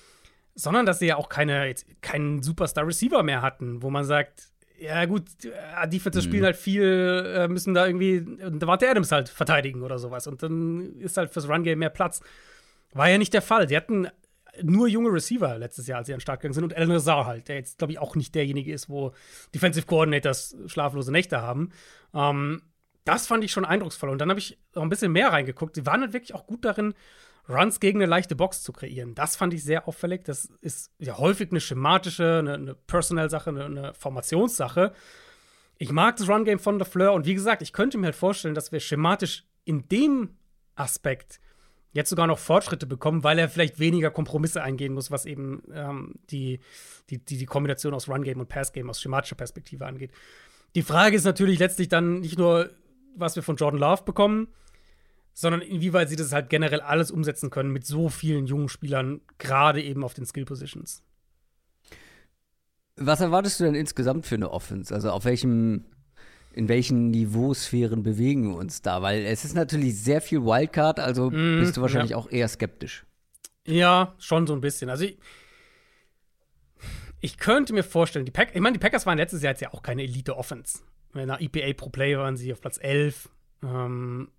sondern 0.55 0.87
dass 0.87 0.99
sie 0.99 1.07
ja 1.07 1.17
auch 1.17 1.29
keine, 1.29 1.75
keinen 2.03 2.43
Superstar-Receiver 2.43 3.23
mehr 3.23 3.43
hatten, 3.43 3.83
wo 3.83 3.91
man 3.91 4.05
sagt, 4.05 4.51
ja 4.79 5.05
gut, 5.07 5.25
äh, 5.45 5.89
Defense 5.89 6.21
mhm. 6.21 6.23
spielen 6.23 6.45
halt 6.45 6.57
viel, 6.57 7.35
äh, 7.35 7.49
müssen 7.49 7.75
da 7.75 7.87
irgendwie, 7.87 8.25
da 8.39 8.67
war 8.67 8.79
der 8.79 8.91
Adams 8.91 9.11
halt 9.11 9.29
verteidigen 9.29 9.83
oder 9.83 9.99
sowas. 9.99 10.27
Und 10.27 10.43
dann 10.43 10.97
ist 10.99 11.17
halt 11.17 11.31
fürs 11.31 11.49
Run-Game 11.49 11.79
mehr 11.79 11.91
Platz. 11.91 12.21
War 12.93 13.09
ja 13.09 13.19
nicht 13.19 13.35
der 13.35 13.43
Fall. 13.43 13.69
Sie 13.69 13.77
hatten 13.77 14.09
nur 14.63 14.89
junge 14.89 15.11
Receiver 15.11 15.59
letztes 15.59 15.87
Jahr, 15.87 15.99
als 15.99 16.07
sie 16.07 16.13
an 16.13 16.19
den 16.19 16.23
Start 16.23 16.41
gegangen 16.41 16.55
sind. 16.55 16.65
Und 16.65 16.77
Alan 16.77 16.91
Lazar 16.91 17.27
halt, 17.27 17.49
der 17.49 17.57
jetzt, 17.57 17.79
glaube 17.79 17.93
ich, 17.93 17.99
auch 17.99 18.15
nicht 18.15 18.35
derjenige 18.35 18.73
ist, 18.73 18.89
wo 18.89 19.13
Defensive 19.55 19.87
Coordinators 19.87 20.57
schlaflose 20.67 21.13
Nächte 21.13 21.41
haben. 21.41 21.71
Ähm, 22.15 22.63
das 23.09 23.27
fand 23.27 23.43
ich 23.43 23.53
schon 23.53 23.65
eindrucksvoll. 23.65 24.11
Und 24.11 24.19
dann 24.19 24.29
habe 24.29 24.39
ich 24.39 24.59
noch 24.75 24.83
ein 24.83 24.91
bisschen 24.91 25.13
mehr 25.13 25.33
reingeguckt. 25.33 25.75
Sie 25.75 25.87
waren 25.87 26.03
halt 26.03 26.13
wirklich 26.13 26.35
auch 26.35 26.47
gut 26.47 26.65
darin, 26.65 26.95
Runs 27.49 27.81
gegen 27.81 27.99
eine 27.99 28.07
leichte 28.07 28.37
Box 28.37 28.63
zu 28.63 28.73
kreieren. 28.73 29.15
Das 29.15 29.35
fand 29.35 29.55
ich 29.55 29.65
sehr 29.65 29.89
auffällig. 29.89 30.25
Das 30.25 30.51
ist 30.61 30.93
ja 30.99 31.17
häufig 31.17 31.51
eine 31.51 31.61
schematische, 31.61 32.41
eine, 32.41 32.55
eine 32.55 32.75
Personal-Sache, 32.75 33.49
eine, 33.49 33.65
eine, 33.65 33.95
Formationssache. 33.95 34.93
Ich 35.79 35.91
mag 35.91 36.17
das 36.17 36.29
Run-Game 36.29 36.59
von 36.59 36.79
The 36.79 36.85
Fleur 36.85 37.15
und 37.15 37.25
wie 37.25 37.35
gesagt, 37.35 37.63
ich 37.63 37.73
könnte 37.73 37.97
mir 37.97 38.07
halt 38.07 38.17
vorstellen, 38.17 38.55
dass 38.55 38.73
wir 38.73 38.81
schematisch 38.81 39.47
in 39.65 39.89
dem 39.89 40.37
Aspekt 40.75 41.41
jetzt 41.93 42.11
sogar 42.11 42.27
noch 42.27 42.39
Fortschritte 42.39 42.87
bekommen, 42.87 43.25
weil 43.25 43.39
er 43.39 43.49
vielleicht 43.49 43.79
weniger 43.79 44.11
Kompromisse 44.11 44.63
eingehen 44.63 44.93
muss, 44.93 45.11
was 45.11 45.25
eben 45.25 45.63
ähm, 45.73 46.17
die, 46.31 46.61
die, 47.09 47.25
die, 47.25 47.39
die 47.39 47.47
Kombination 47.47 47.95
aus 47.95 48.09
Run-Game 48.09 48.41
und 48.41 48.51
Pass-Game 48.51 48.91
aus 48.91 49.01
schematischer 49.01 49.37
Perspektive 49.37 49.87
angeht. 49.87 50.13
Die 50.75 50.83
Frage 50.83 51.17
ist 51.17 51.25
natürlich 51.25 51.59
letztlich 51.59 51.89
dann 51.89 52.21
nicht 52.21 52.37
nur, 52.37 52.71
was 53.19 53.37
wir 53.37 53.43
von 53.43 53.57
Jordan 53.57 53.81
Love 53.81 54.03
bekommen, 54.05 54.49
sondern 55.35 55.61
inwieweit 55.61 56.09
sie 56.09 56.17
das 56.17 56.33
halt 56.33 56.51
generell 56.51 56.81
alles 56.81 57.11
umsetzen 57.11 57.51
können 57.51 57.73
mit 57.73 57.87
so 57.87 58.09
vielen 58.09 58.47
jungen 58.47 58.69
Spielern, 58.69 59.21
gerade 59.39 59.83
eben 59.83 60.03
auf 60.03 60.15
den 60.15 60.27
Skill 60.27 60.45
Positions. 60.45 61.03
Was 62.97 63.21
erwartest 63.21 63.61
du 63.61 63.65
denn 63.65 63.77
insgesamt 63.77 64.27
für 64.27 64.35
eine 64.35 64.51
Offense? 64.51 64.93
Also 64.93 65.11
auf 65.11 65.25
welchem, 65.25 65.85
in 66.53 66.69
welchen 66.69 67.11
Niveausphären 67.11 68.03
bewegen 68.03 68.49
wir 68.49 68.57
uns 68.57 68.83
da? 68.83 69.03
Weil 69.03 69.25
es 69.25 69.45
ist 69.45 69.55
natürlich 69.55 70.03
sehr 70.03 70.21
viel 70.21 70.43
Wildcard, 70.43 70.99
also 70.99 71.31
mm, 71.31 71.61
bist 71.61 71.77
du 71.77 71.83
wahrscheinlich 71.83 72.11
ja. 72.11 72.17
auch 72.17 72.29
eher 72.31 72.49
skeptisch. 72.49 73.07
Ja, 73.65 74.15
schon 74.19 74.47
so 74.47 74.55
ein 74.55 74.61
bisschen. 74.61 74.91
Also 74.91 75.05
ich, 75.05 75.19
ich 77.21 77.39
könnte 77.39 77.73
mir 77.73 77.85
vorstellen, 77.85 78.25
die 78.25 78.33
Pack, 78.33 78.55
ich 78.55 78.61
meine, 78.61 78.73
die 78.73 78.81
Packers 78.81 79.07
waren 79.07 79.19
letztes 79.19 79.43
Jahr 79.43 79.53
jetzt 79.53 79.61
ja 79.61 79.73
auch 79.73 79.83
keine 79.83 80.03
Elite-Offense. 80.03 80.81
Nach 81.13 81.41
EPA 81.41 81.73
pro 81.73 81.91
Play 81.91 82.17
waren 82.17 82.37
sie 82.37 82.53
auf 82.53 82.61
Platz 82.61 82.79
11. 82.81 83.29
Ähm, 83.63 84.31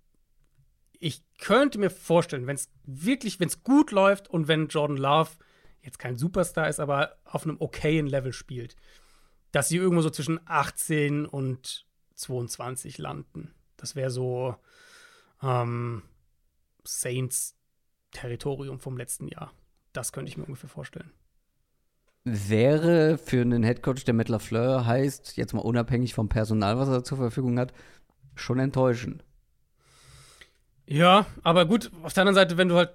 ich 0.98 1.22
könnte 1.38 1.78
mir 1.78 1.90
vorstellen, 1.90 2.46
wenn 2.46 2.56
es 2.56 2.70
wirklich, 2.84 3.40
wenn 3.40 3.48
es 3.48 3.62
gut 3.62 3.90
läuft 3.90 4.28
und 4.28 4.48
wenn 4.48 4.68
Jordan 4.68 4.96
Love 4.96 5.30
jetzt 5.82 5.98
kein 5.98 6.16
Superstar 6.16 6.68
ist, 6.68 6.80
aber 6.80 7.16
auf 7.24 7.44
einem 7.44 7.56
okayen 7.58 8.06
Level 8.06 8.32
spielt, 8.32 8.76
dass 9.50 9.68
sie 9.68 9.78
irgendwo 9.78 10.02
so 10.02 10.10
zwischen 10.10 10.40
18 10.44 11.26
und 11.26 11.86
22 12.14 12.98
landen. 12.98 13.54
Das 13.76 13.96
wäre 13.96 14.10
so 14.10 14.56
ähm, 15.42 16.02
Saints 16.84 17.56
Territorium 18.12 18.78
vom 18.78 18.96
letzten 18.96 19.28
Jahr. 19.28 19.52
Das 19.92 20.12
könnte 20.12 20.30
ich 20.30 20.36
mir 20.36 20.44
ungefähr 20.44 20.68
vorstellen 20.68 21.12
wäre 22.24 23.18
für 23.18 23.40
einen 23.40 23.62
Headcoach, 23.62 24.04
der 24.04 24.14
Matt 24.14 24.28
LaFleur 24.28 24.86
heißt, 24.86 25.36
jetzt 25.36 25.52
mal 25.54 25.60
unabhängig 25.60 26.14
vom 26.14 26.28
Personal, 26.28 26.78
was 26.78 26.88
er 26.88 27.04
zur 27.04 27.18
Verfügung 27.18 27.58
hat, 27.58 27.72
schon 28.34 28.58
enttäuschend. 28.58 29.24
Ja, 30.86 31.26
aber 31.42 31.66
gut, 31.66 31.90
auf 32.02 32.12
der 32.12 32.22
anderen 32.22 32.34
Seite, 32.34 32.56
wenn 32.56 32.68
du 32.68 32.76
halt, 32.76 32.90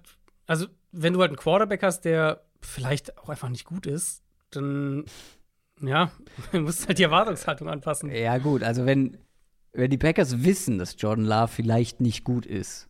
also 0.48 0.68
wenn 0.92 1.14
du 1.14 1.22
halt 1.22 1.30
einen 1.30 1.38
Quarterback 1.38 1.82
hast, 1.84 2.02
der 2.02 2.44
vielleicht 2.62 3.18
auch 3.18 3.30
einfach 3.30 3.50
nicht 3.50 3.66
gut 3.66 3.86
ist, 3.86 4.22
dann 4.52 5.06
Ja, 5.82 6.12
du 6.52 6.60
musst 6.62 6.88
halt 6.88 7.00
die 7.00 7.04
Erwartungshaltung 7.04 7.70
anpassen. 7.70 8.10
Ja, 8.12 8.38
gut, 8.38 8.64
also 8.64 8.86
wenn, 8.86 9.18
wenn 9.74 9.90
die 9.90 9.98
Packers 9.98 10.44
wissen, 10.44 10.78
dass 10.78 10.96
Jordan 11.00 11.26
Love 11.26 11.48
vielleicht 11.50 12.02
nicht 12.02 12.24
gut 12.24 12.46
ist, 12.46 12.90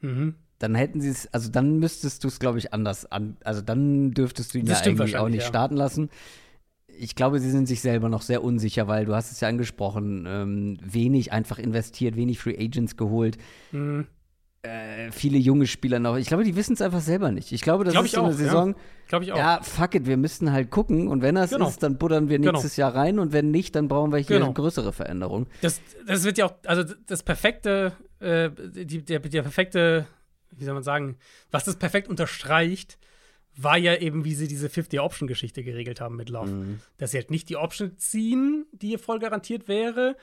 Mhm. 0.00 0.34
Dann 0.58 0.74
hätten 0.74 1.00
sie 1.00 1.10
es, 1.10 1.32
also 1.34 1.50
dann 1.50 1.78
müsstest 1.78 2.24
du 2.24 2.28
es, 2.28 2.38
glaube 2.38 2.58
ich, 2.58 2.72
anders 2.72 3.10
an, 3.10 3.36
also 3.44 3.60
dann 3.62 4.12
dürftest 4.12 4.54
du 4.54 4.58
ihn 4.58 4.66
Das 4.66 4.80
ja 4.84 4.90
eigentlich 4.92 5.16
auch 5.18 5.28
nicht 5.28 5.42
ja. 5.42 5.48
starten 5.48 5.76
lassen. 5.76 6.08
Ich 6.98 7.14
glaube, 7.14 7.40
sie 7.40 7.50
sind 7.50 7.66
sich 7.66 7.82
selber 7.82 8.08
noch 8.08 8.22
sehr 8.22 8.42
unsicher, 8.42 8.88
weil 8.88 9.04
du 9.04 9.14
hast 9.14 9.30
es 9.30 9.40
ja 9.40 9.48
angesprochen, 9.48 10.24
ähm, 10.26 10.78
wenig 10.82 11.30
einfach 11.32 11.58
investiert, 11.58 12.16
wenig 12.16 12.38
Free 12.38 12.56
Agents 12.58 12.96
geholt, 12.96 13.36
Mhm. 13.70 14.06
äh, 14.62 15.10
viele 15.12 15.36
junge 15.36 15.66
Spieler 15.66 15.98
noch. 15.98 16.16
Ich 16.16 16.26
glaube, 16.26 16.42
die 16.42 16.56
wissen 16.56 16.72
es 16.72 16.80
einfach 16.80 17.00
selber 17.02 17.30
nicht. 17.32 17.52
Ich 17.52 17.60
glaube, 17.60 17.84
das 17.84 17.92
Glaub 17.92 18.04
ist 18.06 18.12
ich 18.12 18.14
so 18.16 18.22
eine 18.22 18.28
auch, 18.34 18.38
ja. 18.38 18.44
Saison, 18.44 18.74
Glaube 19.08 19.24
ich 19.26 19.32
auch. 19.32 19.36
ja. 19.36 19.60
fuck 19.62 19.94
it, 19.94 20.06
wir 20.06 20.16
müssen 20.16 20.50
halt 20.52 20.70
gucken 20.70 21.08
und 21.08 21.20
wenn 21.20 21.34
das 21.34 21.50
Genau. 21.50 21.68
ist, 21.68 21.82
dann 21.82 21.98
buddern 21.98 22.30
wir 22.30 22.38
Genau. 22.38 22.52
nächstes 22.52 22.76
Jahr 22.76 22.94
rein 22.94 23.18
und 23.18 23.32
wenn 23.34 23.50
nicht, 23.50 23.74
dann 23.76 23.88
brauchen 23.88 24.10
wir 24.10 24.18
hier 24.18 24.36
Genau. 24.36 24.46
eine 24.46 24.54
größere 24.54 24.92
Veränderung. 24.94 25.46
Das, 25.60 25.82
das 26.06 26.24
wird 26.24 26.38
ja 26.38 26.46
auch, 26.46 26.54
also 26.64 26.82
das 27.06 27.22
perfekte, 27.22 27.92
äh, 28.20 28.48
die, 28.86 29.04
der, 29.04 29.20
der 29.20 29.42
perfekte, 29.42 30.06
wie 30.56 30.64
soll 30.64 30.74
man 30.74 30.82
sagen, 30.82 31.16
was 31.50 31.64
das 31.64 31.76
perfekt 31.76 32.08
unterstreicht, 32.08 32.98
war 33.58 33.78
ja 33.78 33.94
eben, 33.96 34.24
wie 34.24 34.34
sie 34.34 34.48
diese 34.48 34.68
50-Option-Geschichte 34.68 35.62
geregelt 35.62 36.00
haben 36.00 36.16
mit 36.16 36.28
Love. 36.28 36.50
Mhm. 36.50 36.80
Dass 36.98 37.12
sie 37.12 37.16
halt 37.18 37.30
nicht 37.30 37.48
die 37.48 37.56
Option 37.56 37.96
ziehen, 37.96 38.66
die 38.72 38.90
ihr 38.90 38.98
voll 38.98 39.18
garantiert 39.18 39.66
wäre, 39.66 40.16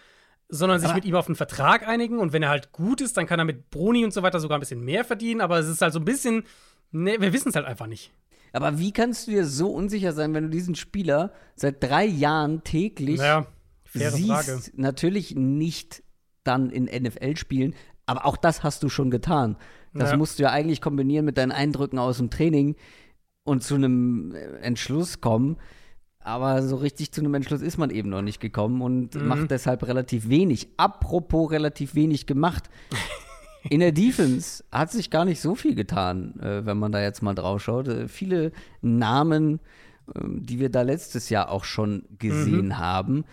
sondern 0.49 0.79
sich 0.79 0.89
Aber- 0.89 0.95
mit 0.95 1.05
ihm 1.05 1.15
auf 1.15 1.27
einen 1.27 1.35
Vertrag 1.35 1.87
einigen 1.87 2.19
und 2.19 2.31
wenn 2.33 2.43
er 2.43 2.49
halt 2.49 2.71
gut 2.71 3.01
ist, 3.01 3.17
dann 3.17 3.25
kann 3.25 3.39
er 3.39 3.45
mit 3.45 3.71
Broni 3.71 4.03
und 4.05 4.13
so 4.13 4.21
weiter 4.21 4.39
sogar 4.39 4.57
ein 4.57 4.59
bisschen 4.59 4.81
mehr 4.83 5.03
verdienen, 5.03 5.41
aber 5.41 5.57
es 5.57 5.67
ist 5.67 5.81
halt 5.81 5.93
so 5.93 5.99
ein 5.99 6.05
bisschen, 6.05 6.43
ne, 6.91 7.19
wir 7.19 7.33
wissen 7.33 7.49
es 7.49 7.55
halt 7.55 7.65
einfach 7.65 7.87
nicht. 7.87 8.11
Aber 8.51 8.77
wie 8.77 8.91
kannst 8.91 9.25
du 9.25 9.31
dir 9.31 9.45
so 9.47 9.71
unsicher 9.71 10.13
sein, 10.13 10.35
wenn 10.35 10.43
du 10.43 10.49
diesen 10.51 10.75
Spieler 10.75 11.33
seit 11.55 11.81
drei 11.81 12.05
Jahren 12.05 12.63
täglich 12.63 13.17
Naja, 13.17 13.47
siehst? 13.91 14.27
Frage. 14.27 14.61
Natürlich 14.75 15.33
nicht 15.33 16.03
dann 16.43 16.69
in 16.69 16.85
NFL 16.85 17.35
spielen, 17.37 17.73
aber 18.05 18.27
auch 18.27 18.37
das 18.37 18.61
hast 18.61 18.83
du 18.83 18.89
schon 18.89 19.09
getan. 19.09 19.57
Das 19.93 20.11
Ja. 20.11 20.17
musst 20.17 20.39
du 20.39 20.43
ja 20.43 20.49
eigentlich 20.51 20.81
kombinieren 20.81 21.25
mit 21.25 21.37
deinen 21.37 21.51
Eindrücken 21.51 21.99
aus 21.99 22.17
dem 22.17 22.29
Training 22.29 22.75
und 23.43 23.63
zu 23.63 23.75
einem 23.75 24.33
Entschluss 24.61 25.21
kommen. 25.21 25.57
Aber 26.19 26.61
so 26.63 26.77
richtig 26.77 27.11
zu 27.11 27.19
einem 27.21 27.33
Entschluss 27.33 27.61
ist 27.61 27.77
man 27.77 27.89
eben 27.89 28.09
noch 28.09 28.21
nicht 28.21 28.39
gekommen 28.39 28.81
und 28.81 29.15
Mhm. 29.15 29.27
macht 29.27 29.51
deshalb 29.51 29.85
relativ 29.85 30.29
wenig. 30.29 30.69
Apropos 30.77 31.51
relativ 31.51 31.95
wenig 31.95 32.25
gemacht. 32.25 32.69
In 33.69 33.79
der 33.81 33.91
Defense 33.91 34.63
hat 34.71 34.91
sich 34.91 35.09
gar 35.09 35.25
nicht 35.25 35.41
so 35.41 35.55
viel 35.55 35.75
getan, 35.75 36.39
äh, 36.41 36.65
wenn 36.65 36.77
man 36.77 36.91
da 36.91 37.01
jetzt 37.01 37.21
mal 37.21 37.33
drauf 37.35 37.61
schaut. 37.63 37.87
Äh, 37.87 38.07
viele 38.07 38.51
Namen, 38.81 39.59
ähm, 40.15 40.45
die 40.45 40.59
wir 40.59 40.69
da 40.69 40.81
letztes 40.81 41.29
Jahr 41.29 41.49
auch 41.49 41.63
schon 41.65 42.03
gesehen 42.19 42.77
haben. 42.77 43.25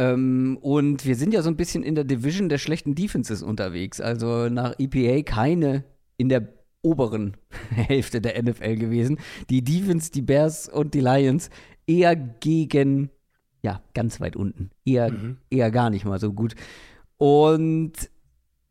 Ähm, 0.00 0.56
und 0.62 1.04
wir 1.04 1.14
sind 1.14 1.34
ja 1.34 1.42
so 1.42 1.50
ein 1.50 1.56
bisschen 1.56 1.82
in 1.82 1.94
der 1.94 2.04
Division 2.04 2.48
der 2.48 2.56
schlechten 2.58 2.94
Defenses 2.94 3.42
unterwegs. 3.42 4.00
Also 4.00 4.48
nach 4.48 4.74
EPA 4.78 5.22
keine 5.22 5.84
in 6.16 6.28
der 6.30 6.48
oberen 6.82 7.36
Hälfte 7.70 8.20
der 8.22 8.42
NFL 8.42 8.76
gewesen. 8.76 9.18
Die 9.50 9.62
Defense, 9.62 10.10
die 10.10 10.22
Bears 10.22 10.68
und 10.68 10.94
die 10.94 11.00
Lions 11.00 11.50
eher 11.86 12.16
gegen, 12.16 13.10
ja, 13.62 13.82
ganz 13.92 14.20
weit 14.20 14.36
unten. 14.36 14.70
Eher, 14.86 15.12
Mhm. 15.12 15.36
eher 15.50 15.70
gar 15.70 15.90
nicht 15.90 16.06
mal 16.06 16.18
so 16.18 16.32
gut. 16.32 16.54
Und 17.18 17.92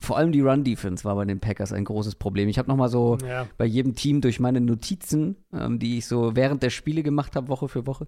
vor 0.02 0.18
allem 0.18 0.32
die 0.32 0.42
Run-Defense 0.42 1.04
war 1.04 1.14
bei 1.16 1.26
den 1.26 1.40
Packers 1.40 1.74
ein 1.74 1.84
großes 1.84 2.16
Problem. 2.16 2.48
Ich 2.50 2.58
habe 2.58 2.70
noch 2.70 2.78
mal 2.78 2.88
so 2.90 3.18
Ja. 3.28 3.48
bei 3.58 3.66
jedem 3.66 3.94
Team 3.96 4.22
durch 4.22 4.40
meine 4.40 4.62
Notizen, 4.62 5.36
ähm, 5.54 5.78
die 5.78 5.98
ich 6.00 6.08
so 6.08 6.36
während 6.36 6.64
der 6.64 6.70
Spiele 6.72 7.04
gemacht 7.04 7.36
habe, 7.36 7.50
Woche 7.50 7.68
für 7.68 7.86
Woche. 7.86 8.08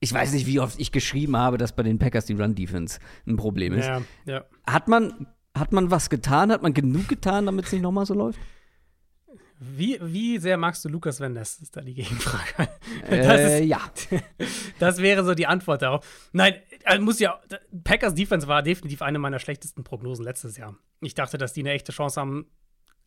Ich 0.00 0.12
weiß 0.12 0.32
nicht, 0.32 0.46
wie 0.46 0.60
oft 0.60 0.78
ich 0.78 0.92
geschrieben 0.92 1.36
habe, 1.36 1.58
dass 1.58 1.74
bei 1.74 1.82
den 1.82 1.98
Packers 1.98 2.26
die 2.26 2.34
Run-Defense 2.34 3.00
ein 3.26 3.36
Problem 3.36 3.72
ist. 3.74 3.86
Ja, 3.86 4.02
ja. 4.26 4.44
Hat, 4.66 4.86
man, 4.88 5.26
hat 5.56 5.72
man 5.72 5.90
was 5.90 6.08
getan? 6.08 6.52
Hat 6.52 6.62
man 6.62 6.72
genug 6.74 7.08
getan, 7.08 7.46
damit 7.46 7.66
es 7.66 7.72
nicht 7.72 7.82
nochmal 7.82 8.06
so 8.06 8.14
läuft? 8.14 8.38
Wie, 9.60 9.98
wie 10.00 10.38
sehr 10.38 10.56
magst 10.56 10.84
du 10.84 10.88
Lukas 10.88 11.18
Van 11.20 11.32
Ness? 11.32 11.58
Ist 11.60 11.76
da 11.76 11.80
die 11.80 11.94
Gegenfrage. 11.94 12.68
Das 13.10 13.40
Äh, 13.40 13.62
ist- 13.64 13.68
ja. 13.68 13.80
Das 14.78 14.98
wäre 14.98 15.24
so 15.24 15.34
die 15.34 15.48
Antwort 15.48 15.82
darauf. 15.82 16.28
Nein, 16.32 16.54
also 16.84 17.02
muss 17.02 17.18
ja. 17.18 17.40
Packers 17.82 18.14
Defense 18.14 18.46
war 18.46 18.62
definitiv 18.62 19.02
eine 19.02 19.18
meiner 19.18 19.40
schlechtesten 19.40 19.82
Prognosen 19.82 20.24
letztes 20.24 20.56
Jahr. 20.56 20.76
Ich 21.00 21.14
dachte, 21.14 21.38
dass 21.38 21.52
die 21.54 21.60
eine 21.60 21.72
echte 21.72 21.90
Chance 21.90 22.20
haben, 22.20 22.46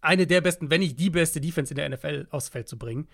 eine 0.01 0.27
der 0.27 0.41
besten, 0.41 0.69
wenn 0.69 0.81
nicht 0.81 0.99
die 0.99 1.09
beste 1.09 1.39
Defense 1.39 1.73
in 1.73 1.77
der 1.77 1.87
NFL 1.89 2.27
aufs 2.31 2.49
Feld 2.49 2.67
zu 2.67 2.77
bringen. 2.77 3.07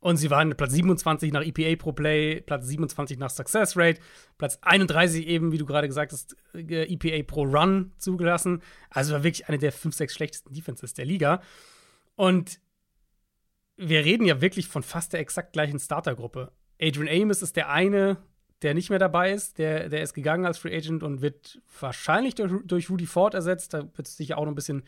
Und 0.00 0.16
sie 0.16 0.30
waren 0.30 0.56
Platz 0.56 0.72
27 0.72 1.32
nach 1.32 1.44
EPA 1.44 1.76
pro 1.76 1.92
Play, 1.92 2.40
Platz 2.40 2.66
27 2.66 3.18
nach 3.18 3.30
Success 3.30 3.76
Rate, 3.76 4.00
Platz 4.36 4.58
31 4.62 5.26
eben, 5.26 5.50
wie 5.50 5.58
du 5.58 5.66
gerade 5.66 5.88
gesagt 5.88 6.12
hast, 6.12 6.36
äh, 6.54 6.84
EPA 6.84 7.24
pro 7.26 7.42
Run 7.42 7.92
zugelassen. 7.98 8.62
Also 8.90 9.12
war 9.12 9.24
wirklich 9.24 9.48
eine 9.48 9.58
der 9.58 9.72
5, 9.72 9.94
6 9.94 10.14
schlechtesten 10.14 10.54
Defenses 10.54 10.94
der 10.94 11.04
Liga. 11.04 11.42
Und 12.14 12.60
wir 13.76 14.04
reden 14.04 14.24
ja 14.24 14.40
wirklich 14.40 14.68
von 14.68 14.82
fast 14.82 15.12
der 15.12 15.20
exakt 15.20 15.52
gleichen 15.52 15.78
Startergruppe. 15.78 16.52
Adrian 16.80 17.22
Amos 17.22 17.42
ist 17.42 17.56
der 17.56 17.70
eine, 17.70 18.18
der 18.62 18.74
nicht 18.74 18.90
mehr 18.90 18.98
dabei 18.98 19.32
ist. 19.32 19.58
Der, 19.58 19.88
der 19.88 20.02
ist 20.02 20.14
gegangen 20.14 20.46
als 20.46 20.58
Free 20.58 20.76
Agent 20.76 21.02
und 21.02 21.22
wird 21.22 21.60
wahrscheinlich 21.80 22.34
durch, 22.36 22.52
durch 22.64 22.90
Rudy 22.90 23.06
Ford 23.06 23.34
ersetzt. 23.34 23.74
Da 23.74 23.82
wird 23.96 24.06
es 24.06 24.16
sicher 24.16 24.38
auch 24.38 24.44
noch 24.44 24.52
ein 24.52 24.56
bisschen 24.56 24.84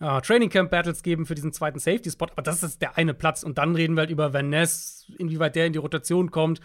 äh, 0.00 0.20
Training 0.20 0.50
Camp 0.50 0.70
Battles 0.70 1.02
geben 1.02 1.26
für 1.26 1.34
diesen 1.34 1.52
zweiten 1.52 1.78
Safety 1.78 2.10
Spot. 2.10 2.26
Aber 2.30 2.42
das 2.42 2.62
ist 2.62 2.82
der 2.82 2.96
eine 2.96 3.14
Platz. 3.14 3.42
Und 3.42 3.58
dann 3.58 3.74
reden 3.74 3.94
wir 3.96 4.02
halt 4.02 4.10
über 4.10 4.32
Van 4.32 4.48
Ness, 4.50 5.10
inwieweit 5.18 5.56
der 5.56 5.66
in 5.66 5.72
die 5.72 5.78
Rotation 5.78 6.30
kommt, 6.30 6.60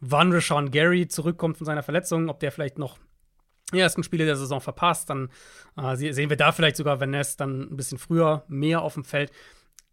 wann 0.00 0.32
Rashawn 0.32 0.70
Gary 0.70 1.08
zurückkommt 1.08 1.58
von 1.58 1.64
seiner 1.64 1.82
Verletzung, 1.82 2.28
ob 2.28 2.40
der 2.40 2.52
vielleicht 2.52 2.78
noch 2.78 2.98
die 3.72 3.80
ersten 3.80 4.02
Spiele 4.02 4.24
der 4.24 4.36
Saison 4.36 4.60
verpasst. 4.60 5.10
Dann 5.10 5.28
äh, 5.76 5.96
se- 5.96 6.12
sehen 6.12 6.30
wir 6.30 6.36
da 6.36 6.52
vielleicht 6.52 6.76
sogar 6.76 7.00
Van 7.00 7.10
Ness 7.10 7.36
dann 7.36 7.62
ein 7.72 7.76
bisschen 7.76 7.98
früher 7.98 8.44
mehr 8.48 8.82
auf 8.82 8.94
dem 8.94 9.04
Feld. 9.04 9.30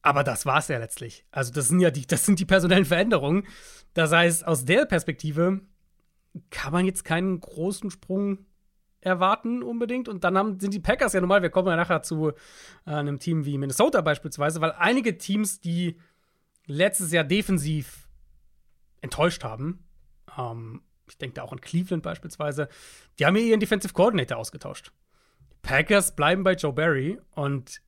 Aber 0.01 0.23
das 0.23 0.45
war 0.45 0.59
es 0.59 0.67
ja 0.67 0.77
letztlich. 0.77 1.25
Also, 1.31 1.51
das 1.51 1.67
sind 1.67 1.79
ja 1.79 1.89
die, 1.89 2.05
das 2.05 2.25
sind 2.25 2.39
die 2.39 2.45
personellen 2.45 2.85
Veränderungen. 2.85 3.47
Das 3.95 4.11
heißt, 4.11 4.45
aus 4.45 4.63
der 4.63 4.85
Perspektive 4.85 5.61
kann 6.51 6.71
man 6.73 6.85
jetzt 6.85 7.03
keinen 7.05 7.39
großen 7.39 7.89
Sprung 7.89 8.45
erwarten 9.05 9.63
unbedingt. 9.63 10.09
Und 10.09 10.23
dann 10.23 10.37
haben, 10.37 10.59
sind 10.59 10.73
die 10.73 10.79
Packers 10.79 11.13
ja 11.13 11.21
normal, 11.21 11.41
wir 11.41 11.49
kommen 11.49 11.69
ja 11.69 11.75
nachher 11.75 12.01
zu 12.01 12.29
äh, 12.29 12.33
einem 12.85 13.19
Team 13.19 13.45
wie 13.45 13.57
Minnesota 13.57 14.01
beispielsweise, 14.01 14.61
weil 14.61 14.73
einige 14.73 15.17
Teams, 15.17 15.59
die 15.61 15.97
letztes 16.65 17.11
Jahr 17.11 17.23
defensiv 17.23 18.07
enttäuscht 19.01 19.43
haben, 19.43 19.85
ähm, 20.37 20.81
ich 21.07 21.17
denke 21.19 21.35
da 21.35 21.43
auch 21.43 21.51
an 21.51 21.61
Cleveland 21.61 22.01
beispielsweise, 22.01 22.67
die 23.19 23.25
haben 23.25 23.35
ja 23.35 23.43
ihren 23.43 23.59
Defensive 23.59 23.93
Coordinator 23.93 24.37
ausgetauscht. 24.37 24.91
Packers 25.61 26.15
bleiben 26.15 26.43
bei 26.43 26.53
Joe 26.53 26.73
Barry 26.73 27.19
und 27.35 27.81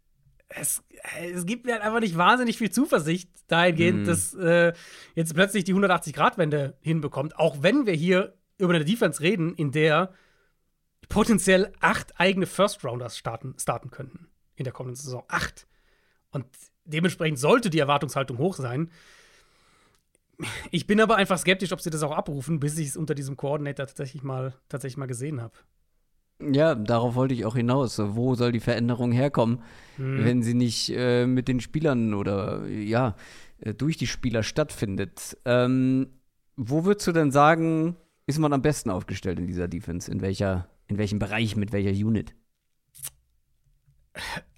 es, 0.50 0.84
es 1.20 1.46
gibt 1.46 1.66
mir 1.66 1.74
halt 1.74 1.84
einfach 1.84 2.00
nicht 2.00 2.18
wahnsinnig 2.18 2.58
viel 2.58 2.70
Zuversicht 2.70 3.30
dahingehend, 3.48 4.02
Mhm. 4.02 4.06
dass 4.06 4.34
äh, 4.36 4.74
jetzt 5.16 5.34
plötzlich 5.34 5.64
die 5.64 5.74
180-Grad-Wende 5.74 6.78
hinbekommt, 6.82 7.38
auch 7.38 7.64
wenn 7.64 7.86
wir 7.88 7.94
hier 7.94 8.36
über 8.60 8.74
eine 8.74 8.86
Defense 8.86 9.22
reden, 9.22 9.56
in 9.56 9.72
der 9.72 10.14
potenziell 11.10 11.72
acht 11.80 12.20
eigene 12.20 12.46
First-Rounders 12.46 13.18
starten, 13.18 13.56
starten 13.60 13.90
könnten 13.92 14.28
in 14.56 14.64
der 14.64 14.74
kommenden 14.74 14.96
Saison. 15.02 15.24
Acht. 15.28 15.68
Und 16.32 16.46
dementsprechend 16.86 17.40
sollte 17.40 17.70
die 17.70 17.80
Erwartungshaltung 17.80 18.38
hoch 18.38 18.56
sein. 18.56 18.90
Ich 20.70 20.86
bin 20.86 21.00
aber 21.02 21.16
einfach 21.16 21.38
skeptisch, 21.40 21.72
ob 21.72 21.82
sie 21.82 21.90
das 21.90 22.04
auch 22.04 22.16
abrufen, 22.16 22.60
bis 22.60 22.78
ich 22.78 22.90
es 22.90 22.98
unter 22.98 23.16
diesem 23.16 23.38
Coordinator 23.38 23.88
tatsächlich 23.88 24.22
mal, 24.24 24.54
tatsächlich 24.70 24.98
mal 24.98 25.08
gesehen 25.08 25.42
habe. 25.42 25.54
Ja, 26.40 26.76
darauf 26.76 27.16
wollte 27.16 27.34
ich 27.34 27.46
auch 27.46 27.56
hinaus. 27.56 27.98
Wo 28.00 28.36
soll 28.36 28.52
die 28.52 28.60
Veränderung 28.60 29.12
herkommen, 29.12 29.64
Mhm. 29.98 30.24
wenn 30.26 30.44
sie 30.44 30.54
nicht 30.54 30.90
äh, 30.90 31.26
mit 31.26 31.48
den 31.48 31.60
Spielern 31.60 32.14
oder 32.14 32.68
ja, 32.68 33.16
äh, 33.60 33.74
durch 33.74 33.98
die 33.98 34.06
Spieler 34.06 34.44
stattfindet? 34.44 35.36
Ähm, 35.46 36.10
wo 36.56 36.86
würdest 36.86 37.08
du 37.08 37.12
denn 37.14 37.32
sagen, 37.32 37.96
ist 38.28 38.38
man 38.38 38.54
am 38.54 38.62
besten 38.62 38.92
aufgestellt 38.92 39.40
in 39.40 39.48
dieser 39.48 39.68
Defense? 39.68 40.12
In 40.12 40.22
welcher, 40.22 40.70
in 40.88 40.98
welchem 40.98 41.20
Bereich, 41.20 41.56
mit 41.56 41.72
welcher 41.72 41.92
Unit? 41.92 42.34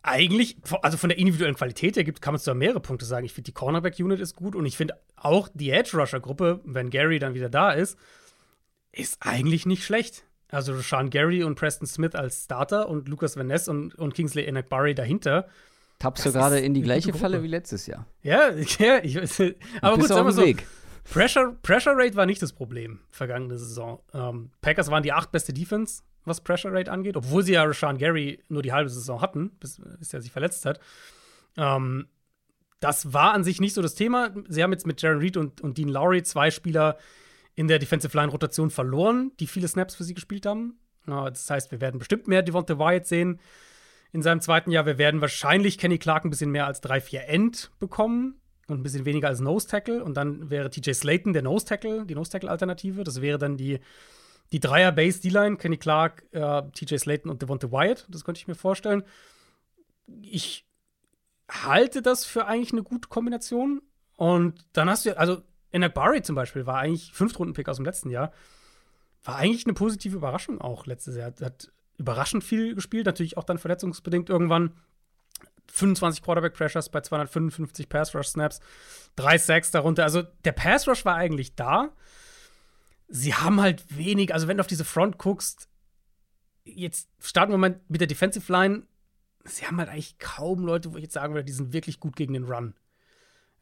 Eigentlich, 0.01 0.57
also 0.81 0.97
von 0.97 1.09
der 1.09 1.17
individuellen 1.17 1.55
Qualität 1.55 1.97
her 1.97 2.03
gibt, 2.03 2.21
kann 2.21 2.33
man 2.33 2.41
zwar 2.41 2.55
mehrere 2.55 2.79
Punkte 2.79 3.05
sagen. 3.05 3.25
Ich 3.25 3.33
finde, 3.33 3.47
die 3.47 3.53
Cornerback-Unit 3.53 4.19
ist 4.19 4.35
gut 4.35 4.55
und 4.55 4.65
ich 4.65 4.77
finde 4.77 4.95
auch 5.15 5.49
die 5.53 5.71
Edge-Rusher-Gruppe, 5.71 6.61
wenn 6.63 6.89
Gary 6.89 7.19
dann 7.19 7.33
wieder 7.33 7.49
da 7.49 7.71
ist, 7.71 7.97
ist 8.91 9.17
eigentlich 9.19 9.65
nicht 9.65 9.83
schlecht. 9.83 10.23
Also 10.51 10.79
Sean 10.79 11.09
Gary 11.09 11.43
und 11.43 11.55
Preston 11.55 11.85
Smith 11.85 12.15
als 12.15 12.45
Starter 12.45 12.89
und 12.89 13.07
Lucas 13.07 13.37
Van 13.37 13.47
Ness 13.47 13.67
und, 13.67 13.93
und 13.95 14.15
Kingsley 14.15 14.45
Enakbari 14.45 14.95
dahinter. 14.95 15.47
Tappst 15.99 16.25
du 16.25 16.31
gerade 16.31 16.59
in 16.59 16.73
die 16.73 16.81
gleiche 16.81 17.13
Falle 17.13 17.43
wie 17.43 17.47
letztes 17.47 17.85
Jahr? 17.85 18.07
Ja, 18.23 18.49
ja, 18.79 19.03
ich, 19.03 19.17
aber 19.81 19.97
gut, 19.97 20.07
sagen 20.07 20.25
wir 20.25 20.31
so. 20.31 20.41
Weg. 20.41 20.65
Pressure, 21.03 21.55
Pressure 21.61 21.93
Rate 21.95 22.15
war 22.15 22.25
nicht 22.25 22.41
das 22.41 22.53
Problem 22.53 22.99
vergangene 23.09 23.57
Saison. 23.57 23.99
Ähm, 24.13 24.51
Packers 24.61 24.89
waren 24.89 25.03
die 25.03 25.11
acht 25.11 25.31
beste 25.31 25.53
Defense, 25.53 26.03
was 26.29 26.41
Pressure 26.41 26.71
Rate 26.71 26.91
angeht, 26.91 27.17
obwohl 27.17 27.43
sie 27.43 27.53
ja 27.53 27.63
Rashawn 27.63 27.97
Gary 27.97 28.43
nur 28.47 28.61
die 28.61 28.71
halbe 28.71 28.89
Saison 28.89 29.21
hatten, 29.21 29.49
bis, 29.59 29.81
bis 29.99 30.13
er 30.13 30.21
sich 30.21 30.31
verletzt 30.31 30.65
hat. 30.65 30.79
Ähm, 31.57 32.07
das 32.79 33.13
war 33.13 33.33
an 33.33 33.43
sich 33.43 33.59
nicht 33.59 33.73
so 33.73 33.81
das 33.81 33.95
Thema. 33.95 34.31
Sie 34.47 34.63
haben 34.63 34.71
jetzt 34.71 34.87
mit 34.87 35.01
Jaron 35.01 35.19
Reed 35.19 35.35
und, 35.35 35.61
und 35.61 35.77
Dean 35.77 35.89
Lowry 35.89 36.23
zwei 36.23 36.49
Spieler 36.49 36.97
in 37.55 37.67
der 37.67 37.79
Defensive 37.79 38.15
Line 38.15 38.31
Rotation 38.31 38.69
verloren, 38.69 39.33
die 39.39 39.47
viele 39.47 39.67
Snaps 39.67 39.95
für 39.95 40.05
sie 40.05 40.13
gespielt 40.13 40.45
haben. 40.45 40.79
Das 41.05 41.49
heißt, 41.49 41.71
wir 41.71 41.81
werden 41.81 41.97
bestimmt 41.97 42.27
mehr 42.27 42.41
Devonta 42.41 42.77
Wyatt 42.77 43.05
sehen 43.07 43.39
in 44.11 44.21
seinem 44.21 44.41
zweiten 44.41 44.71
Jahr. 44.71 44.85
Wir 44.85 44.97
werden 44.97 45.21
wahrscheinlich 45.21 45.77
Kenny 45.77 45.97
Clark 45.97 46.23
ein 46.23 46.29
bisschen 46.29 46.51
mehr 46.51 46.67
als 46.67 46.81
3-4 46.83 47.19
End 47.19 47.71
bekommen 47.79 48.39
und 48.67 48.79
ein 48.79 48.83
bisschen 48.83 49.05
weniger 49.05 49.27
als 49.27 49.39
Nose 49.39 49.67
Tackle. 49.67 50.03
Und 50.03 50.15
dann 50.15 50.49
wäre 50.49 50.69
TJ 50.69 50.93
Slayton 50.93 51.33
der 51.33 51.41
Nose 51.41 51.65
Tackle, 51.65 52.05
die 52.05 52.15
Nose 52.15 52.31
Tackle-Alternative. 52.31 53.03
Das 53.03 53.21
wäre 53.21 53.37
dann 53.37 53.57
die, 53.57 53.79
die 54.51 54.59
Dreier-Base-D-Line, 54.59 55.57
Kenny 55.57 55.77
Clark, 55.77 56.25
äh, 56.31 56.63
TJ 56.73 56.97
Slayton 56.97 57.29
und 57.29 57.41
Devonta 57.41 57.71
Wyatt. 57.71 58.07
Das 58.09 58.23
könnte 58.23 58.39
ich 58.39 58.47
mir 58.47 58.55
vorstellen. 58.55 59.03
Ich 60.21 60.65
halte 61.49 62.01
das 62.01 62.25
für 62.25 62.45
eigentlich 62.45 62.73
eine 62.73 62.83
gute 62.83 63.09
Kombination. 63.09 63.81
Und 64.15 64.65
dann 64.73 64.89
hast 64.89 65.05
du, 65.05 65.17
also 65.17 65.41
Enak 65.71 65.93
Barry 65.93 66.21
zum 66.21 66.35
Beispiel 66.35 66.65
war 66.65 66.79
eigentlich 66.79 67.13
Fünftrunden-Pick 67.13 67.69
aus 67.69 67.77
dem 67.77 67.85
letzten 67.85 68.09
Jahr. 68.09 68.31
War 69.23 69.35
eigentlich 69.35 69.65
eine 69.65 69.73
positive 69.73 70.15
Überraschung 70.15 70.59
auch 70.59 70.85
letztes 70.85 71.15
Jahr. 71.15 71.33
Hat 71.41 71.71
überraschend 71.97 72.43
viel 72.43 72.75
gespielt, 72.75 73.05
natürlich 73.05 73.37
auch 73.37 73.43
dann 73.43 73.57
verletzungsbedingt 73.57 74.29
irgendwann. 74.29 74.73
25 75.71 76.23
Quarterback 76.23 76.53
Pressures 76.53 76.89
bei 76.89 77.01
255 77.01 77.89
Pass 77.89 78.15
Rush 78.15 78.29
Snaps, 78.29 78.59
drei 79.15 79.37
Sacks 79.37 79.69
darunter. 79.69 80.03
Also 80.03 80.23
der 80.43 80.51
Pass 80.53 80.87
Rush 80.87 81.05
war 81.05 81.15
eigentlich 81.15 81.55
da. 81.55 81.89
Sie 83.09 83.33
haben 83.33 83.59
halt 83.59 83.97
wenig, 83.97 84.33
also 84.33 84.47
wenn 84.47 84.57
du 84.57 84.61
auf 84.61 84.67
diese 84.67 84.85
Front 84.85 85.17
guckst, 85.17 85.67
jetzt 86.63 87.09
starten 87.19 87.51
wir 87.51 87.57
mal 87.57 87.79
mit 87.87 88.01
der 88.01 88.07
Defensive 88.07 88.51
Line. 88.51 88.83
Sie 89.45 89.65
haben 89.65 89.77
halt 89.77 89.89
eigentlich 89.89 90.19
kaum 90.19 90.63
Leute, 90.63 90.93
wo 90.93 90.97
ich 90.97 91.03
jetzt 91.03 91.13
sagen 91.13 91.33
würde, 91.33 91.45
die 91.45 91.53
sind 91.53 91.73
wirklich 91.73 91.99
gut 91.99 92.15
gegen 92.15 92.33
den 92.33 92.43
Run. 92.43 92.75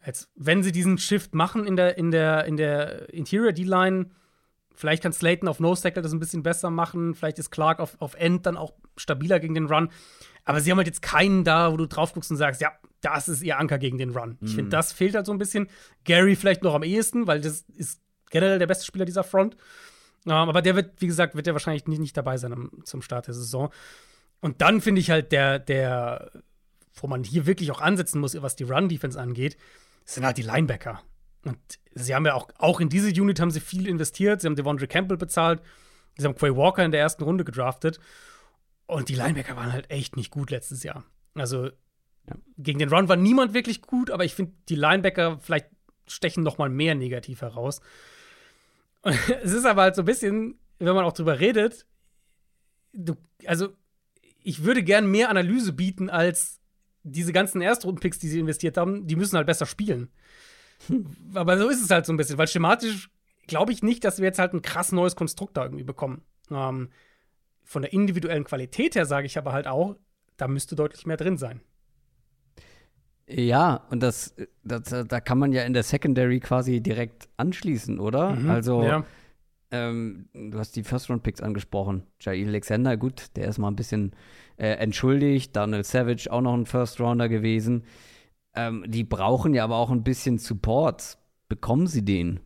Jetzt, 0.06 0.30
wenn 0.36 0.64
sie 0.64 0.72
diesen 0.72 0.98
Shift 0.98 1.34
machen 1.34 1.66
in 1.66 1.76
der, 1.76 1.98
in 1.98 2.12
der, 2.12 2.46
in 2.46 2.58
der 2.58 3.14
Interior 3.14 3.52
D-Line, 3.52 4.12
vielleicht 4.74 5.04
kann 5.04 5.14
Slayton 5.14 5.50
auf 5.50 5.60
Nose 5.60 5.82
Tackle 5.82 6.02
das 6.02 6.14
ein 6.14 6.20
bisschen 6.20 6.44
besser 6.44 6.70
machen, 6.70 7.16
vielleicht 7.16 7.40
ist 7.40 7.50
Clark 7.50 7.80
auf, 7.80 8.00
auf 8.00 8.16
End 8.16 8.46
dann 8.46 8.58
auch 8.58 8.74
stabiler 8.96 9.40
gegen 9.40 9.56
den 9.56 9.66
Run. 9.66 9.90
Aber 10.46 10.62
sie 10.62 10.72
haben 10.72 10.78
halt 10.78 10.88
jetzt 10.88 11.02
keinen 11.02 11.44
da, 11.44 11.72
wo 11.72 11.78
du 11.78 11.88
drauf 11.88 12.14
guckst 12.14 12.32
und 12.32 12.38
sagst, 12.38 12.62
ja, 12.62 12.72
das 13.02 13.28
ist 13.28 13.42
ihr 13.44 13.60
Anker 13.60 13.80
gegen 13.80 13.98
den 13.98 14.12
Run. 14.12 14.38
Ich 14.42 14.52
finde, 14.52 14.66
mhm. 14.66 14.70
das 14.70 14.94
fehlt 14.94 15.16
halt 15.16 15.26
so 15.26 15.32
ein 15.32 15.38
bisschen. 15.38 15.68
Gary 16.06 16.36
vielleicht 16.36 16.64
noch 16.64 16.74
am 16.74 16.84
ehesten, 16.84 17.28
weil 17.28 17.42
das 17.42 17.62
ist 17.76 18.02
generell 18.30 18.60
der 18.60 18.68
beste 18.68 18.86
Spieler 18.86 19.06
dieser 19.06 19.24
Front. 19.24 19.56
Ähm, 20.26 20.32
aber 20.32 20.62
der 20.62 20.76
wird, 20.76 21.02
wie 21.02 21.08
gesagt, 21.08 21.36
wird 21.36 21.48
der 21.48 21.54
wahrscheinlich 21.54 21.88
nicht, 21.88 22.00
nicht 22.00 22.18
dabei 22.18 22.38
sein 22.38 22.54
am, 22.54 22.72
zum 22.84 23.02
Start 23.02 23.28
der 23.28 23.34
Saison. 23.34 23.72
Und 24.42 24.62
dann 24.62 24.82
finde 24.82 25.02
ich 25.02 25.10
halt 25.10 25.32
der, 25.32 25.60
der, 25.60 26.32
wo 26.94 27.08
man 27.08 27.24
hier 27.24 27.46
wirklich 27.46 27.72
auch 27.72 27.82
ansetzen 27.82 28.20
muss, 28.20 28.40
was 28.42 28.56
die 28.56 28.64
Run-Defense 28.64 29.20
angeht, 29.20 29.58
sind 30.06 30.26
halt 30.26 30.38
die 30.38 30.44
Linebacker. 30.44 31.02
Und 31.44 31.58
sie 31.94 32.14
haben 32.14 32.26
ja 32.26 32.34
auch, 32.34 32.50
auch 32.58 32.80
in 32.80 32.90
diese 32.90 33.10
Unit 33.10 33.40
haben 33.40 33.52
sie 33.52 33.60
viel 33.60 33.88
investiert. 33.88 34.42
Sie 34.42 34.48
haben 34.48 34.56
Devondre 34.56 34.88
Campbell 34.88 35.18
bezahlt. 35.18 35.62
Sie 36.18 36.26
haben 36.26 36.36
Quay 36.36 36.56
Walker 36.56 36.84
in 36.84 36.92
der 36.92 37.02
ersten 37.02 37.24
Runde 37.24 37.44
gedraftet. 37.44 38.00
Und 38.86 39.10
die 39.10 39.16
Linebacker 39.16 39.56
waren 39.56 39.74
halt 39.74 39.90
echt 39.92 40.16
nicht 40.16 40.32
gut 40.32 40.50
letztes 40.50 40.84
Jahr. 40.84 41.04
Also 41.36 41.66
ja. 41.66 42.36
gegen 42.58 42.80
den 42.80 42.90
Run 42.90 43.10
war 43.10 43.16
niemand 43.16 43.54
wirklich 43.54 43.82
gut, 43.82 44.12
aber 44.12 44.26
ich 44.26 44.34
finde, 44.34 44.54
die 44.70 44.76
Linebacker 44.76 45.40
vielleicht 45.40 45.68
stechen 46.08 46.44
noch 46.44 46.58
mal 46.58 46.70
mehr 46.70 46.96
negativ 46.96 47.42
heraus. 47.42 47.82
Und 49.02 49.16
es 49.44 49.54
ist 49.54 49.66
aber 49.66 49.84
halt 49.84 49.96
so 49.96 50.02
ein 50.02 50.06
bisschen, 50.06 50.60
wenn 50.80 50.96
man 50.96 51.06
auch 51.06 51.14
drüber 51.14 51.40
redet, 51.40 51.86
du, 52.94 53.16
also 53.46 53.70
ich 54.44 54.64
würde 54.64 54.84
gern 54.84 55.10
mehr 55.10 55.30
Analyse 55.30 55.74
bieten 55.74 56.10
als 56.10 56.60
diese 57.04 57.34
ganzen 57.34 57.62
Erstrunden-Picks, 57.62 58.20
die 58.20 58.28
sie 58.28 58.40
investiert 58.40 58.78
haben, 58.78 59.08
die 59.08 59.16
müssen 59.16 59.38
halt 59.38 59.48
besser 59.48 59.66
spielen. 59.66 60.10
Aber 61.34 61.58
so 61.58 61.70
ist 61.70 61.82
es 61.82 61.90
halt 61.90 62.06
so 62.06 62.14
ein 62.14 62.18
bisschen, 62.18 62.38
weil 62.38 62.48
schematisch 62.48 63.10
glaube 63.48 63.72
ich 63.72 63.82
nicht, 63.82 64.04
dass 64.04 64.20
wir 64.20 64.26
jetzt 64.26 64.40
halt 64.40 64.54
ein 64.54 64.62
krass 64.62 64.92
neues 64.92 65.16
Konstrukt 65.16 65.58
da 65.58 65.64
irgendwie 65.64 65.84
bekommen. 65.84 66.24
Ähm, 66.52 66.90
von 67.64 67.82
der 67.82 67.94
individuellen 67.94 68.44
Qualität 68.44 68.96
her 68.96 69.06
sage 69.06 69.26
ich 69.26 69.38
aber 69.38 69.54
halt 69.54 69.68
auch, 69.68 69.96
da 70.38 70.48
müsste 70.48 70.76
deutlich 70.76 71.06
mehr 71.06 71.18
drin 71.18 71.38
sein. 71.38 71.62
Ja, 73.30 73.86
und 73.90 74.02
das, 74.02 74.34
das, 74.64 75.06
da 75.08 75.20
kann 75.20 75.38
man 75.38 75.52
ja 75.52 75.64
in 75.64 75.74
der 75.74 75.84
Secondary 75.84 76.40
quasi 76.40 76.80
direkt 76.80 77.28
anschließen, 77.36 78.00
oder? 78.00 78.32
Mhm, 78.32 78.50
also, 78.50 78.84
ja. 78.84 79.04
ähm, 79.72 80.30
du 80.34 80.58
hast 80.58 80.78
die 80.78 80.84
First-Round-Picks 80.84 81.42
angesprochen. 81.42 82.04
Jair 82.22 82.48
Alexander, 82.48 82.96
gut, 82.96 83.36
der 83.36 83.50
ist 83.50 83.58
mal 83.58 83.68
ein 83.68 83.76
bisschen 83.76 84.16
äh, 84.56 84.70
entschuldigt. 84.76 85.56
Daniel 85.56 85.84
Savage 85.84 86.32
auch 86.32 86.42
noch 86.42 86.54
ein 86.54 86.66
First 86.66 87.02
Rounder 87.02 87.28
gewesen. 87.28 87.84
Ähm, 88.56 88.86
die 88.88 89.04
brauchen 89.04 89.54
ja 89.54 89.66
aber 89.66 89.76
auch 89.76 89.92
ein 89.92 90.04
bisschen 90.04 90.38
Support. 90.38 91.18
Bekommen 91.50 91.88
sie 91.88 92.06
den? 92.06 92.40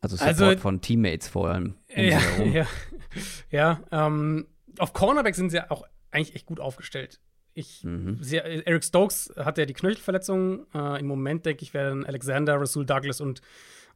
Also 0.00 0.16
Support 0.16 0.40
also, 0.40 0.58
von 0.58 0.80
Teammates 0.80 1.26
vor 1.26 1.48
allem. 1.48 1.74
Ja, 1.88 2.20
ja, 2.44 2.66
ja 3.50 3.80
ähm, 3.90 4.46
auf 4.78 4.92
Cornerback 4.92 5.34
sind 5.34 5.50
sie 5.50 5.60
auch 5.70 5.84
eigentlich 6.12 6.36
echt 6.36 6.46
gut 6.46 6.60
aufgestellt. 6.60 7.20
Ich, 7.54 7.84
mhm. 7.84 8.18
sehr, 8.20 8.44
Eric 8.66 8.84
Stokes 8.84 9.32
hat 9.36 9.58
ja 9.58 9.66
die 9.66 9.74
Knöchelverletzung. 9.74 10.66
Äh, 10.74 11.00
Im 11.00 11.06
Moment, 11.06 11.44
denke 11.44 11.62
ich, 11.62 11.74
werden 11.74 12.06
Alexander, 12.06 12.60
Rasul 12.60 12.86
Douglas 12.86 13.20
und, 13.20 13.42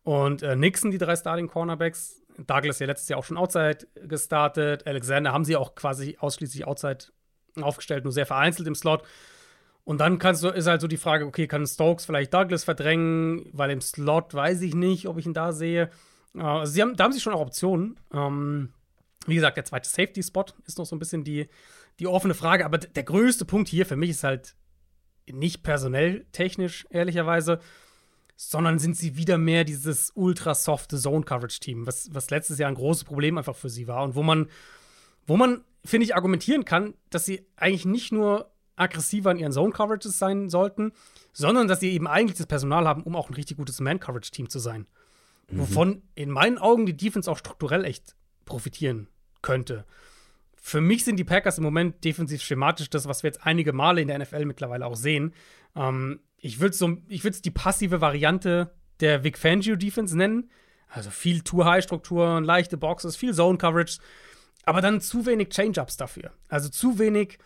und 0.05 0.43
äh, 0.43 0.57
Nixon 0.57 0.91
die 0.91 0.99
drei 0.99 1.17
Starting 1.17 1.49
Cornerbacks. 1.49 2.23
Douglas 2.47 2.79
ja 2.79 2.87
letztes 2.87 3.09
Jahr 3.09 3.19
auch 3.19 3.25
schon 3.25 3.39
Outside 3.39 3.87
gestartet. 4.07 4.87
Alexander 4.87 5.33
haben 5.33 5.45
sie 5.45 5.57
auch 5.57 5.75
quasi 5.75 6.17
ausschließlich 6.21 6.67
Outside 6.67 7.07
aufgestellt, 7.61 8.05
nur 8.05 8.13
sehr 8.13 8.27
vereinzelt 8.27 8.69
im 8.69 8.75
Slot. 8.75 9.03
Und 9.85 10.01
dann 10.01 10.19
kannst 10.19 10.43
du, 10.43 10.49
ist 10.49 10.67
halt 10.67 10.81
so 10.81 10.89
die 10.89 10.97
Frage, 10.97 11.27
okay, 11.27 11.47
kann 11.47 11.67
Stokes 11.67 12.07
vielleicht 12.07 12.35
Douglas 12.35 12.65
verdrängen, 12.65 13.49
weil 13.53 13.71
im 13.71 13.81
Slot 13.81 14.35
weiß 14.35 14.61
ich 14.63 14.75
nicht, 14.75 15.07
ob 15.07 15.17
ich 15.17 15.27
ihn 15.27 15.33
da 15.33 15.53
sehe. 15.53 15.91
Äh, 16.35 16.41
also 16.41 16.73
sie 16.73 16.83
haben, 16.83 16.97
da 16.97 17.05
haben 17.05 17.13
sie 17.13 17.21
schon 17.21 17.33
auch 17.33 17.41
Optionen. 17.41 17.99
Ähm, 18.13 18.73
wie 19.27 19.37
gesagt, 19.37 19.57
der 19.57 19.65
zweite 19.65 19.89
Safety-Spot 19.89 20.47
ist 20.67 20.79
noch 20.79 20.87
so 20.87 20.97
ein 20.97 20.99
bisschen 20.99 21.25
die, 21.25 21.49
die 21.99 22.07
offene 22.07 22.35
Frage. 22.35 22.65
Aber 22.65 22.79
der 22.79 23.03
größte 23.03 23.45
Punkt 23.45 23.69
hier 23.69 23.87
für 23.87 23.97
mich 23.97 24.11
ist 24.11 24.25
halt 24.25 24.57
nicht 25.31 25.63
personell 25.63 26.27
technisch, 26.33 26.87
ehrlicherweise, 26.91 27.61
sondern 28.37 28.79
sind 28.79 28.97
sie 28.97 29.17
wieder 29.17 29.39
mehr 29.39 29.65
dieses 29.65 30.13
ultra 30.15 30.55
softe 30.55 30.99
Zone-Coverage-Team, 30.99 31.87
was, 31.87 32.15
was 32.15 32.31
letztes 32.31 32.59
Jahr 32.59 32.69
ein 32.69 32.75
großes 32.75 33.05
Problem 33.05 33.39
einfach 33.39 33.57
für 33.57 33.71
sie 33.71 33.89
war 33.89 34.05
und 34.05 34.15
wo 34.15 34.23
man, 34.23 34.49
wo 35.27 35.37
man, 35.37 35.65
finde 35.85 36.05
ich, 36.05 36.15
argumentieren 36.15 36.65
kann, 36.65 36.95
dass 37.11 37.25
sie 37.25 37.47
eigentlich 37.57 37.87
nicht 37.87 38.13
nur 38.13 38.53
aggressiver 38.77 39.31
in 39.31 39.39
ihren 39.39 39.53
Zone-Coverages 39.53 40.19
sein 40.19 40.51
sollten, 40.51 40.93
sondern 41.33 41.67
dass 41.67 41.81
sie 41.81 41.91
eben 41.93 42.07
eigentlich 42.07 42.37
das 42.37 42.47
Personal 42.47 42.87
haben, 42.87 43.03
um 43.03 43.17
auch 43.17 43.31
ein 43.31 43.35
richtig 43.35 43.57
gutes 43.57 43.81
Man-Coverage-Team 43.81 44.51
zu 44.51 44.59
sein. 44.59 44.87
Mhm. 45.51 45.59
Wovon 45.61 46.03
in 46.15 46.31
meinen 46.31 46.59
Augen 46.59 46.85
die 46.85 46.97
Defense 46.97 47.31
auch 47.31 47.39
strukturell 47.39 47.85
echt 47.85 48.15
profitieren 48.45 49.09
könnte. 49.41 49.87
Für 50.69 50.81
mich 50.81 51.05
sind 51.05 51.15
die 51.15 51.23
Packers 51.23 51.59
im 51.59 51.63
Moment 51.63 52.03
defensiv 52.03 52.43
schematisch 52.43 52.91
das, 52.91 53.07
was 53.07 53.23
wir 53.23 53.29
jetzt 53.29 53.47
einige 53.47 53.73
Male 53.73 54.01
in 54.01 54.09
der 54.09 54.19
NFL 54.19 54.47
mittlerweile 54.47 54.85
auch 54.85 54.97
sehen. 54.97 55.33
Ähm, 55.77 56.19
ich 56.39 56.59
würde 56.59 56.75
so, 56.75 56.97
es 57.09 57.41
die 57.41 57.53
passive 57.53 58.01
Variante 58.01 58.75
der 58.99 59.23
Vic 59.23 59.39
Fangio 59.39 59.77
Defense 59.77 60.17
nennen. 60.19 60.51
Also 60.89 61.11
viel 61.11 61.43
Too-High-Strukturen, 61.43 62.43
leichte 62.43 62.77
Boxes, 62.77 63.15
viel 63.15 63.33
Zone-Coverage, 63.33 63.99
aber 64.65 64.81
dann 64.81 65.01
zu 65.01 65.25
wenig 65.25 65.51
Change-Ups 65.51 65.99
dafür. 65.99 66.33
Also 66.49 66.69
zu 66.69 66.99
wenig. 66.99 67.39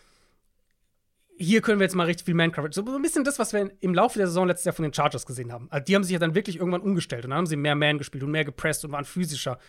Hier 1.37 1.61
können 1.61 1.79
wir 1.79 1.85
jetzt 1.85 1.95
mal 1.95 2.07
richtig 2.07 2.25
viel 2.25 2.33
Man-Coverage. 2.33 2.73
So 2.73 2.83
ein 2.83 3.01
bisschen 3.03 3.23
das, 3.23 3.37
was 3.37 3.53
wir 3.53 3.71
im 3.81 3.93
Laufe 3.93 4.17
der 4.17 4.25
Saison 4.25 4.47
letztes 4.47 4.65
Jahr 4.65 4.73
von 4.73 4.81
den 4.81 4.95
Chargers 4.95 5.27
gesehen 5.27 5.51
haben. 5.51 5.67
Also 5.69 5.85
die 5.85 5.93
haben 5.93 6.03
sich 6.03 6.13
ja 6.13 6.19
dann 6.19 6.33
wirklich 6.33 6.57
irgendwann 6.57 6.81
umgestellt 6.81 7.25
und 7.25 7.29
dann 7.29 7.37
haben 7.37 7.45
sie 7.45 7.55
mehr 7.55 7.75
Man 7.75 7.99
gespielt 7.99 8.23
und 8.23 8.31
mehr 8.31 8.45
gepresst 8.45 8.83
und 8.83 8.91
waren 8.91 9.05
physischer. 9.05 9.59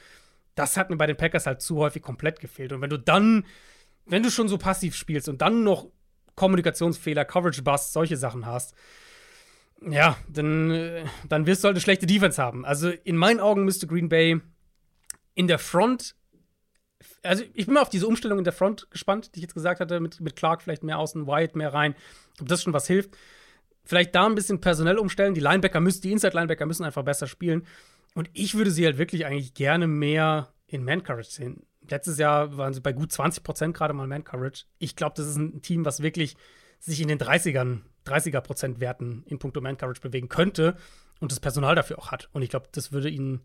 Das 0.55 0.77
hat 0.77 0.91
mir 0.91 0.97
bei 0.97 1.07
den 1.07 1.17
Packers 1.17 1.47
halt 1.47 1.63
zu 1.63 1.77
häufig 1.79 2.03
komplett 2.03 2.41
gefehlt. 2.41 2.73
Und 2.73 2.81
wenn 2.81 2.91
du 2.91 2.99
dann, 2.99 3.47
wenn 4.07 4.23
du 4.23 4.31
schon 4.31 4.49
so 4.49 4.59
passiv 4.59 4.95
spielst 4.95 5.29
und 5.29 5.41
dann 5.41 5.65
noch 5.65 5.87
Kommunikationsfehler, 6.35 7.25
Coverage-Bust, 7.25 7.93
solche 7.93 8.17
Sachen 8.17 8.47
hast, 8.47 8.75
ja, 9.91 10.17
dann, 10.29 10.71
äh, 10.71 11.05
dann 11.29 11.47
wirst 11.47 11.63
du 11.63 11.67
halt 11.67 11.77
eine 11.77 11.81
schlechte 11.81 12.07
Defense 12.07 12.41
haben. 12.41 12.65
Also 12.65 12.91
in 12.91 13.17
meinen 13.17 13.41
Augen 13.41 13.65
müsste 13.65 13.87
Green 13.87 14.09
Bay 14.09 14.41
in 15.35 15.47
der 15.49 15.59
Front, 15.59 16.15
also 17.23 17.43
ich 17.55 17.67
bin 17.67 17.75
mal 17.75 17.83
auf 17.83 17.89
diese 17.89 18.07
Umstellung 18.07 18.39
in 18.39 18.45
der 18.45 18.53
Front 18.53 18.91
gespannt, 18.91 19.35
die 19.35 19.41
ich 19.41 19.43
jetzt 19.43 19.55
gesagt 19.55 19.81
hatte, 19.81 20.01
mit, 20.01 20.21
mit 20.21 20.37
Clark 20.37 20.63
vielleicht 20.63 20.85
mehr 20.85 20.99
außen, 20.99 21.27
White 21.27 21.59
mehr 21.59 21.73
rein, 21.73 21.95
ob 22.41 22.49
das 22.49 22.63
schon 22.63 22.73
was 22.73 22.87
hilft. 22.87 23.17
Vielleicht 23.85 24.15
da 24.15 24.27
ein 24.27 24.37
bisschen 24.37 24.61
personell 24.61 24.99
umstellen. 24.99 25.35
Die 25.35 25.41
Linebacker 25.41 25.81
müssen, 25.81 26.03
die 26.03 26.13
Inside-Linebacker 26.13 26.67
müssen 26.67 26.85
einfach 26.85 27.03
besser 27.03 27.27
spielen. 27.27 27.67
Und 28.15 28.31
ich 28.33 28.55
würde 28.55 28.71
sie 28.71 28.85
halt 28.85 28.99
wirklich 28.99 29.27
eigentlich 29.27 29.55
gerne 29.55 29.87
mehr 29.87 30.53
in 30.67 30.85
Man-Coverage 30.85 31.31
sehen. 31.31 31.67
Letztes 31.89 32.19
Jahr 32.19 32.57
waren 32.57 32.75
sie 32.75 32.81
bei 32.81 32.93
gut 32.93 33.13
20 33.13 33.43
Prozent 33.43 33.75
gerade 33.77 33.95
mal 33.95 34.07
Man-Coverage. 34.07 34.67
Ich 34.79 34.97
glaube, 34.97 35.15
das 35.17 35.27
ist 35.27 35.37
ein 35.37 35.63
Team, 35.63 35.85
was 35.85 36.03
wirklich 36.03 36.37
sich 36.79 37.01
in 37.01 37.09
den 37.09 37.19
30ern 37.19 37.83
30er 38.07 38.81
Werten 38.81 39.25
in 39.27 39.39
puncto 39.39 39.61
Man 39.61 39.77
Coverage 39.77 40.01
bewegen 40.01 40.29
könnte 40.29 40.77
und 41.21 41.31
das 41.31 41.41
Personal 41.41 41.75
dafür 41.75 41.99
auch 41.99 42.11
hat. 42.11 42.29
Und 42.33 42.43
ich 42.43 42.51
glaube, 42.51 42.69
das 42.73 42.93
würde 42.93 43.09
ihn, 43.09 43.41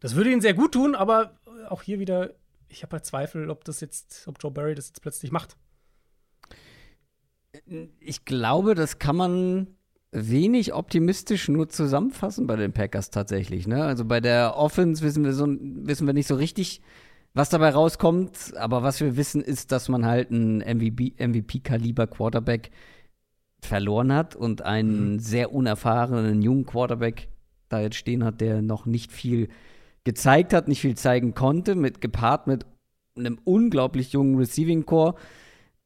das 0.00 0.14
würde 0.14 0.30
ihn 0.30 0.40
sehr 0.40 0.54
gut 0.54 0.72
tun, 0.72 0.94
aber 0.94 1.38
auch 1.68 1.82
hier 1.82 1.98
wieder, 1.98 2.34
ich 2.68 2.82
habe 2.82 2.96
halt 2.96 3.06
Zweifel, 3.06 3.50
ob 3.50 3.64
das 3.64 3.80
jetzt, 3.80 4.28
ob 4.28 4.42
Joe 4.42 4.52
Barry 4.52 4.74
das 4.74 4.88
jetzt 4.88 5.02
plötzlich 5.02 5.32
macht. 5.32 5.56
Ich 8.00 8.24
glaube, 8.24 8.74
das 8.74 8.98
kann 8.98 9.16
man 9.16 9.76
wenig 10.12 10.74
optimistisch 10.74 11.48
nur 11.48 11.68
zusammenfassen 11.68 12.46
bei 12.46 12.56
den 12.56 12.72
Packers 12.72 13.10
tatsächlich. 13.10 13.66
Ne? 13.66 13.82
Also 13.82 14.04
bei 14.04 14.20
der 14.20 14.56
Offense 14.56 15.02
wissen 15.02 15.24
wir, 15.24 15.32
so, 15.32 15.46
wissen 15.48 16.06
wir 16.06 16.12
nicht 16.12 16.28
so 16.28 16.34
richtig, 16.34 16.82
was 17.34 17.48
dabei 17.48 17.70
rauskommt. 17.70 18.54
Aber 18.56 18.82
was 18.82 19.00
wir 19.00 19.16
wissen, 19.16 19.40
ist, 19.40 19.72
dass 19.72 19.88
man 19.88 20.04
halt 20.04 20.30
einen 20.30 20.58
MVP-Kaliber 20.58 22.06
Quarterback 22.06 22.70
verloren 23.60 24.12
hat 24.12 24.36
und 24.36 24.62
einen 24.62 25.14
mhm. 25.14 25.18
sehr 25.18 25.52
unerfahrenen 25.52 26.42
jungen 26.42 26.66
Quarterback 26.66 27.28
da 27.68 27.80
jetzt 27.80 27.96
stehen 27.96 28.22
hat, 28.22 28.40
der 28.40 28.60
noch 28.60 28.84
nicht 28.84 29.12
viel 29.12 29.48
gezeigt 30.04 30.52
hat, 30.52 30.68
nicht 30.68 30.80
viel 30.80 30.96
zeigen 30.96 31.34
konnte, 31.34 31.74
mit 31.74 32.00
gepaart 32.00 32.46
mit 32.46 32.66
einem 33.16 33.38
unglaublich 33.44 34.12
jungen 34.12 34.36
Receiving 34.36 34.84
Core 34.84 35.14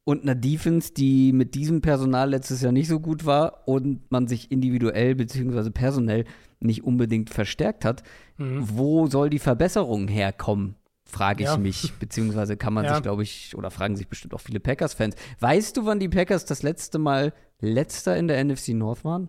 und 0.06 0.22
einer 0.22 0.36
Defense, 0.36 0.94
die 0.94 1.32
mit 1.32 1.56
diesem 1.56 1.80
Personal 1.80 2.30
letztes 2.30 2.62
Jahr 2.62 2.70
nicht 2.70 2.86
so 2.86 3.00
gut 3.00 3.26
war 3.26 3.66
und 3.66 4.08
man 4.12 4.28
sich 4.28 4.52
individuell 4.52 5.16
bzw. 5.16 5.70
personell 5.70 6.24
nicht 6.60 6.84
unbedingt 6.84 7.28
verstärkt 7.28 7.84
hat. 7.84 8.04
Mhm. 8.36 8.68
Wo 8.70 9.08
soll 9.08 9.30
die 9.30 9.40
Verbesserung 9.40 10.06
herkommen? 10.06 10.76
Frage 11.04 11.42
ich 11.42 11.50
ja. 11.50 11.56
mich, 11.56 11.92
beziehungsweise 11.98 12.56
kann 12.56 12.72
man 12.72 12.84
ja. 12.84 12.94
sich, 12.94 13.02
glaube 13.02 13.24
ich, 13.24 13.56
oder 13.56 13.72
fragen 13.72 13.96
sich 13.96 14.06
bestimmt 14.06 14.32
auch 14.32 14.40
viele 14.40 14.60
Packers-Fans. 14.60 15.16
Weißt 15.40 15.76
du, 15.76 15.86
wann 15.86 15.98
die 15.98 16.08
Packers 16.08 16.44
das 16.44 16.62
letzte 16.62 17.00
Mal 17.00 17.32
letzter 17.58 18.16
in 18.16 18.28
der 18.28 18.44
NFC 18.44 18.68
North 18.68 19.04
waren? 19.04 19.28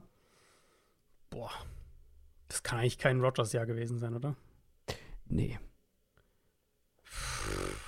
Boah, 1.32 1.50
das 2.50 2.62
kann 2.62 2.78
eigentlich 2.78 3.00
kein 3.00 3.20
Rogers-Jahr 3.20 3.66
gewesen 3.66 3.98
sein, 3.98 4.14
oder? 4.14 4.36
Nee. 5.26 5.58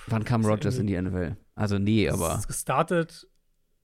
Wann 0.06 0.24
kam 0.24 0.44
Rogers 0.44 0.78
in 0.78 0.86
die 0.86 1.00
NFL? 1.00 1.36
Also 1.54 1.78
nee, 1.78 2.08
aber. 2.08 2.32
Es 2.32 2.40
ist 2.40 2.48
gestartet 2.48 3.28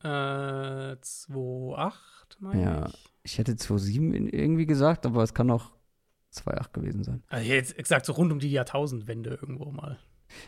äh, 0.03 0.09
2.8, 0.09 1.93
meine 2.41 2.63
ja, 2.63 2.87
ich. 2.87 3.13
Ich 3.23 3.39
hätte 3.39 3.53
2.7 3.53 4.33
irgendwie 4.33 4.67
gesagt, 4.67 5.07
aber 5.07 5.23
es 5.23 5.35
kann 5.35 5.51
auch 5.51 5.73
2.8 6.35 6.73
gewesen 6.73 7.05
sein. 7.05 7.23
Also 7.29 7.51
jetzt 7.51 7.77
gesagt, 7.77 8.07
so 8.07 8.13
rund 8.13 8.33
um 8.33 8.39
die 8.39 8.51
Jahrtausendwende 8.51 9.31
irgendwo 9.31 9.71
mal. 9.71 9.99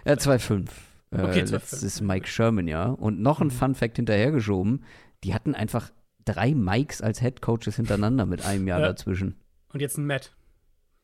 Ja, 0.04 0.14
2.5. 0.14 0.68
Äh, 1.10 1.22
okay, 1.22 1.40
äh, 1.40 1.44
das 1.44 1.82
ist 1.82 2.00
Mike 2.00 2.26
Sherman, 2.26 2.68
ja. 2.68 2.86
Und 2.86 3.20
noch 3.20 3.40
ein 3.40 3.48
mhm. 3.48 3.52
Fun 3.52 3.74
Fact 3.74 3.96
hinterhergeschoben: 3.96 4.84
Die 5.24 5.34
hatten 5.34 5.54
einfach 5.54 5.90
drei 6.24 6.54
Mikes 6.54 7.00
als 7.00 7.20
Head 7.20 7.40
Coaches 7.40 7.76
hintereinander 7.76 8.26
mit 8.26 8.44
einem 8.44 8.68
Jahr 8.68 8.80
ja. 8.80 8.88
dazwischen. 8.88 9.36
Und 9.72 9.80
jetzt 9.80 9.96
ein 9.98 10.06
Matt. 10.06 10.34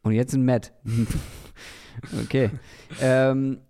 Und 0.02 0.12
jetzt 0.12 0.34
ein 0.34 0.44
Matt. 0.44 0.72
okay. 2.22 2.50
ähm, 3.00 3.60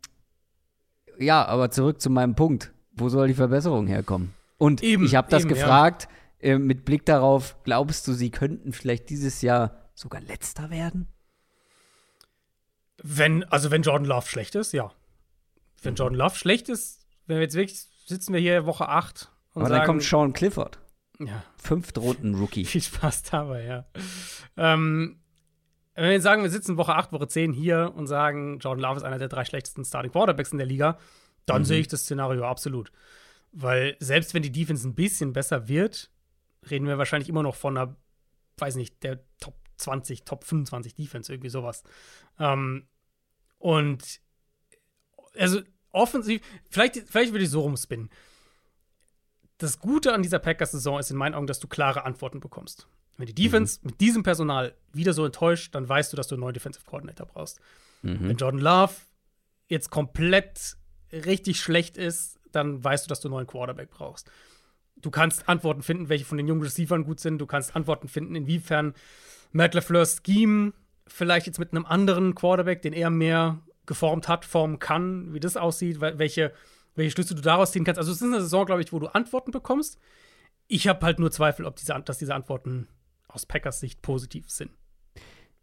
ja, 1.19 1.45
aber 1.45 1.71
zurück 1.71 2.01
zu 2.01 2.11
meinem 2.11 2.35
Punkt. 2.35 2.73
Wo 2.93 3.09
soll 3.09 3.29
die 3.29 3.35
Verbesserung 3.35 3.87
herkommen? 3.87 4.35
Und 4.59 4.83
eben, 4.83 5.05
ich 5.05 5.15
habe 5.17 5.29
das 5.29 5.43
eben, 5.43 5.49
gefragt 5.49 6.09
ja. 6.41 6.51
äh, 6.51 6.59
mit 6.59 6.85
Blick 6.85 7.05
darauf, 7.05 7.57
glaubst 7.65 8.07
du, 8.07 8.13
sie 8.13 8.31
könnten 8.31 8.73
vielleicht 8.73 9.11
dieses 9.11 9.43
Jahr 9.43 9.91
sogar 9.95 10.21
letzter 10.21 10.71
werden? 10.71 11.09
Wenn, 13.03 13.45
also 13.45 13.71
wenn 13.71 13.83
Jordan 13.83 14.07
Love 14.07 14.27
schlecht 14.29 14.55
ist, 14.55 14.73
ja. 14.73 14.93
Wenn 15.83 15.93
mhm. 15.95 15.99
Jordan 15.99 16.19
Love 16.19 16.37
schlecht 16.37 16.69
ist, 16.69 17.07
wenn 17.27 17.37
wir 17.37 17.43
jetzt 17.43 17.57
wirklich 17.57 17.89
sitzen 18.07 18.33
wir 18.33 18.41
hier 18.41 18.67
Woche 18.67 18.89
8 18.89 19.31
und 19.55 19.63
Aber 19.63 19.69
sagen, 19.69 19.79
dann 19.79 19.87
kommt 19.87 20.03
Sean 20.03 20.33
Clifford. 20.33 20.79
Ja. 21.19 21.45
Fünftrunden-Rookie. 21.57 22.65
Viel 22.65 22.83
Spaß 22.83 23.25
dabei, 23.25 23.65
ja. 23.65 23.87
Ähm, 24.57 25.21
wenn 25.95 26.05
wir 26.05 26.13
jetzt 26.13 26.25
sagen, 26.25 26.43
wir 26.43 26.51
sitzen 26.51 26.77
Woche 26.77 26.95
8, 26.95 27.13
Woche 27.13 27.29
10 27.29 27.53
hier 27.53 27.93
und 27.95 28.07
sagen, 28.07 28.59
Jordan 28.59 28.83
Love 28.83 28.97
ist 28.97 29.03
einer 29.05 29.19
der 29.19 29.29
drei 29.29 29.45
schlechtesten 29.45 29.85
Starting 29.85 30.13
Quarterbacks 30.13 30.53
in 30.53 30.59
der 30.59 30.67
Liga, 30.67 30.99
dann 31.47 31.63
mhm. 31.63 31.67
sehe 31.67 31.81
ich 31.81 31.89
das 31.89 32.03
Szenario 32.03 32.45
absolut. 32.45 32.91
Weil 33.53 33.97
selbst 34.01 34.35
wenn 34.35 34.43
die 34.43 34.53
Defense 34.53 34.87
ein 34.89 34.95
bisschen 34.95 35.33
besser 35.33 35.69
wird, 35.69 36.11
reden 36.69 36.87
wir 36.87 36.99
wahrscheinlich 36.99 37.29
immer 37.29 37.43
noch 37.43 37.55
von 37.55 37.77
einer, 37.77 37.97
weiß 38.59 38.77
nicht, 38.77 39.03
der 39.03 39.21
Top 39.39 39.55
20, 39.77 40.25
Top 40.25 40.45
25 40.45 40.95
Defense, 40.95 41.33
irgendwie 41.33 41.51
sowas. 41.51 41.85
Ähm, 42.39 42.87
und 43.59 44.21
also 45.39 45.61
offensiv, 45.93 46.43
vielleicht, 46.69 46.97
vielleicht 47.09 47.33
würde 47.33 47.45
ich 47.45 47.51
so 47.51 47.61
rumspinnen. 47.61 48.11
Das 49.59 49.79
Gute 49.79 50.13
an 50.13 50.23
dieser 50.23 50.41
Packers-Saison 50.41 50.99
ist 50.99 51.11
in 51.11 51.17
meinen 51.17 51.35
Augen, 51.35 51.47
dass 51.47 51.61
du 51.61 51.69
klare 51.69 52.05
Antworten 52.05 52.41
bekommst. 52.41 52.89
Wenn 53.17 53.27
die 53.27 53.35
Defense 53.35 53.81
mhm. 53.81 53.91
mit 53.91 54.01
diesem 54.01 54.23
Personal 54.23 54.75
wieder 54.93 55.13
so 55.13 55.25
enttäuscht, 55.25 55.75
dann 55.75 55.89
weißt 55.89 56.13
du, 56.13 56.17
dass 56.17 56.29
du 56.29 56.35
einen 56.35 56.41
neuen 56.41 56.55
Defensive 56.55 56.85
Coordinator 56.85 57.27
brauchst. 57.27 57.61
Mhm. 58.03 58.29
Wenn 58.29 58.37
Jordan 58.37 58.61
Love 58.61 58.95
jetzt 59.69 59.91
komplett 59.91 60.77
richtig 61.13 61.61
schlecht 61.61 61.97
ist, 61.97 62.39
dann 62.53 62.83
weißt 62.83 63.07
du, 63.07 63.09
dass 63.09 63.21
du 63.21 63.29
einen 63.29 63.35
neuen 63.35 63.47
Quarterback 63.47 63.91
brauchst. 63.91 64.31
Du 64.97 65.11
kannst 65.11 65.49
Antworten 65.49 65.83
finden, 65.83 66.09
welche 66.09 66.25
von 66.25 66.39
den 66.39 66.49
jungen 66.49 66.63
Receivern 66.63 67.05
gut 67.05 67.21
sind. 67.21 67.39
Du 67.39 67.47
kannst 67.47 67.75
Antworten 67.77 68.09
finden, 68.09 68.35
inwiefern 68.35 68.95
Matt 69.53 69.75
LaFleur's 69.75 70.23
Scheme 70.25 70.73
vielleicht 71.07 71.47
jetzt 71.47 71.59
mit 71.59 71.73
einem 71.73 71.85
anderen 71.85 72.35
Quarterback, 72.35 72.83
den 72.83 72.93
er 72.93 73.11
mehr 73.11 73.61
geformt 73.87 74.29
hat, 74.29 74.45
formen 74.45 74.79
kann, 74.79 75.35
wie 75.35 75.41
das 75.41 75.57
aussieht, 75.57 76.01
welche, 76.01 76.53
welche 76.95 77.11
Schlüsse 77.11 77.35
du 77.35 77.43
daraus 77.43 77.73
ziehen 77.73 77.85
kannst. 77.85 77.99
Also 77.99 78.13
es 78.13 78.19
ist 78.19 78.27
eine 78.27 78.41
Saison, 78.41 78.65
glaube 78.65 78.83
ich, 78.83 78.93
wo 78.93 78.99
du 78.99 79.09
Antworten 79.09 79.51
bekommst. 79.51 79.99
Ich 80.67 80.89
habe 80.89 81.05
halt 81.05 81.19
nur 81.19 81.31
Zweifel, 81.31 81.67
ob 81.67 81.77
diese, 81.77 82.01
dass 82.05 82.19
diese 82.19 82.35
Antworten 82.35 82.89
aus 83.35 83.47
Packers 83.47 83.81
Sicht 83.81 84.01
positiv 84.01 84.49
sind. 84.49 84.71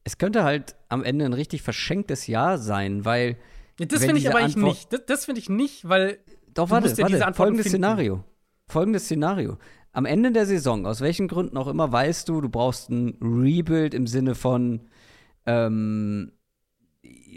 Es 0.04 0.18
könnte 0.18 0.44
halt 0.44 0.76
am 0.90 1.04
Ende 1.04 1.26
ein 1.26 1.34
richtig 1.34 1.62
verschenktes 1.62 2.28
Jahr 2.28 2.58
sein, 2.58 3.06
weil. 3.06 3.38
Ja, 3.80 3.86
das 3.86 4.04
finde 4.04 4.18
ich 4.18 4.30
aber 4.30 4.46
ich 4.46 4.58
nicht. 4.58 4.92
Das, 4.92 5.06
das 5.06 5.26
finde 5.26 5.40
ich 5.40 5.50
nicht, 5.50 5.88
weil. 5.88 6.20
Doch, 6.54 6.70
warte, 6.70 6.90
ja 6.90 6.98
warte. 6.98 7.34
Folgendes 7.34 7.68
finden. 7.68 7.84
Szenario. 7.84 8.24
Folgendes 8.68 9.06
Szenario. 9.06 9.58
Am 9.94 10.06
Ende 10.06 10.32
der 10.32 10.46
Saison, 10.46 10.86
aus 10.86 11.02
welchen 11.02 11.28
Gründen 11.28 11.58
auch 11.58 11.68
immer, 11.68 11.92
weißt 11.92 12.30
du, 12.30 12.42
du 12.42 12.50
brauchst 12.50 12.90
ein 12.90 13.18
Rebuild 13.22 13.94
im 13.94 14.08
Sinne 14.08 14.36
von, 14.36 14.88
ähm, 15.46 16.32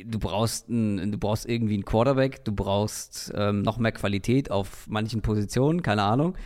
du 0.05 0.19
brauchst 0.21 0.69
ein, 0.69 1.11
du 1.11 1.19
brauchst 1.19 1.49
irgendwie 1.49 1.75
einen 1.75 1.85
Quarterback, 1.85 2.45
du 2.45 2.53
brauchst 2.53 3.33
ähm, 3.35 3.63
noch 3.63 3.79
mehr 3.79 3.93
Qualität 3.93 4.51
auf 4.51 4.87
manchen 4.89 5.21
Positionen, 5.21 5.83
keine 5.83 6.03
Ahnung. 6.03 6.37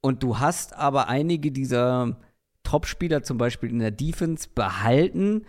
Und 0.00 0.22
du 0.22 0.38
hast 0.38 0.74
aber 0.74 1.08
einige 1.08 1.52
dieser 1.52 2.16
Topspieler 2.72 3.22
zum 3.22 3.36
Beispiel 3.36 3.68
in 3.68 3.80
der 3.80 3.90
Defense 3.90 4.48
behalten. 4.54 5.44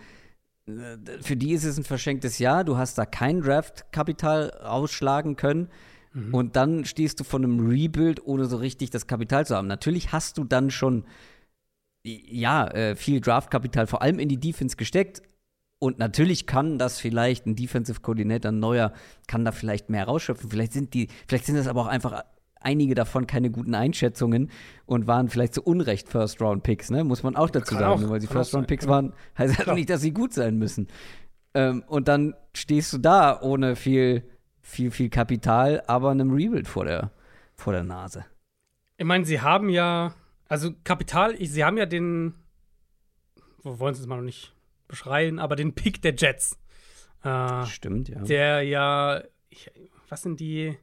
Für 1.22 1.36
die 1.36 1.52
ist 1.52 1.64
es 1.64 1.78
ein 1.78 1.84
verschenktes 1.84 2.38
Jahr. 2.38 2.64
Du 2.64 2.76
hast 2.76 2.98
da 2.98 3.06
kein 3.06 3.40
Draftkapital 3.40 4.50
ausschlagen 4.60 5.36
können. 5.36 5.70
Mhm. 6.12 6.34
Und 6.34 6.56
dann 6.56 6.84
stehst 6.84 7.20
du 7.20 7.24
von 7.24 7.42
einem 7.42 7.66
Rebuild, 7.66 8.26
ohne 8.26 8.44
so 8.44 8.58
richtig 8.58 8.90
das 8.90 9.06
Kapital 9.06 9.46
zu 9.46 9.56
haben. 9.56 9.68
Natürlich 9.68 10.12
hast 10.12 10.36
du 10.36 10.44
dann 10.44 10.70
schon 10.70 11.06
ja, 12.02 12.66
äh, 12.68 12.94
viel 12.94 13.22
Draftkapital 13.22 13.86
vor 13.86 14.02
allem 14.02 14.18
in 14.18 14.28
die 14.28 14.38
Defense 14.38 14.76
gesteckt. 14.76 15.22
Und 15.78 15.98
natürlich 15.98 16.46
kann 16.46 16.78
das 16.78 17.00
vielleicht 17.00 17.46
ein 17.46 17.56
Defensive 17.56 18.02
Coordinator, 18.02 18.52
ein 18.52 18.58
neuer, 18.58 18.92
kann 19.28 19.46
da 19.46 19.52
vielleicht 19.52 19.88
mehr 19.88 20.04
rausschöpfen. 20.04 20.50
Vielleicht 20.50 20.74
sind 20.74 20.92
die, 20.92 21.08
vielleicht 21.26 21.46
sind 21.46 21.56
das 21.56 21.68
aber 21.68 21.80
auch 21.80 21.86
einfach 21.86 22.22
einige 22.64 22.94
davon 22.94 23.26
keine 23.26 23.50
guten 23.50 23.74
Einschätzungen 23.74 24.50
und 24.86 25.06
waren 25.06 25.28
vielleicht 25.28 25.54
zu 25.54 25.62
Unrecht 25.62 26.08
First-Round-Picks, 26.08 26.90
ne? 26.90 27.04
Muss 27.04 27.22
man 27.22 27.36
auch 27.36 27.50
dazu 27.50 27.74
sagen. 27.74 27.84
Auch, 27.84 28.00
Nur 28.00 28.10
weil 28.10 28.20
sie 28.20 28.26
First-Round-Picks 28.26 28.86
waren, 28.86 29.12
heißt 29.38 29.60
das 29.60 29.74
nicht, 29.74 29.90
dass 29.90 30.00
sie 30.00 30.12
gut 30.12 30.32
sein 30.32 30.58
müssen. 30.58 30.88
Ähm, 31.54 31.84
und 31.86 32.08
dann 32.08 32.34
stehst 32.54 32.92
du 32.92 32.98
da 32.98 33.40
ohne 33.40 33.76
viel, 33.76 34.28
viel, 34.60 34.90
viel 34.90 35.08
Kapital, 35.08 35.82
aber 35.86 36.10
einem 36.10 36.32
Rebuild 36.32 36.66
vor 36.66 36.84
der, 36.84 37.12
vor 37.54 37.72
der 37.72 37.84
Nase. 37.84 38.24
Ich 38.96 39.04
meine, 39.04 39.24
sie 39.24 39.40
haben 39.40 39.68
ja, 39.68 40.14
also 40.48 40.70
Kapital, 40.84 41.36
sie 41.44 41.64
haben 41.64 41.76
ja 41.76 41.86
den, 41.86 42.34
wir 43.62 43.78
wollen 43.78 43.92
es 43.92 43.98
jetzt 43.98 44.08
mal 44.08 44.16
noch 44.16 44.24
nicht 44.24 44.54
beschreien, 44.88 45.38
aber 45.38 45.56
den 45.56 45.74
Pick 45.74 46.02
der 46.02 46.14
Jets. 46.14 46.58
Äh, 47.22 47.66
Stimmt, 47.66 48.08
ja. 48.08 48.20
Der 48.22 48.62
ja, 48.62 49.22
ich, 49.48 49.70
was 50.08 50.22
sind 50.22 50.40
die, 50.40 50.76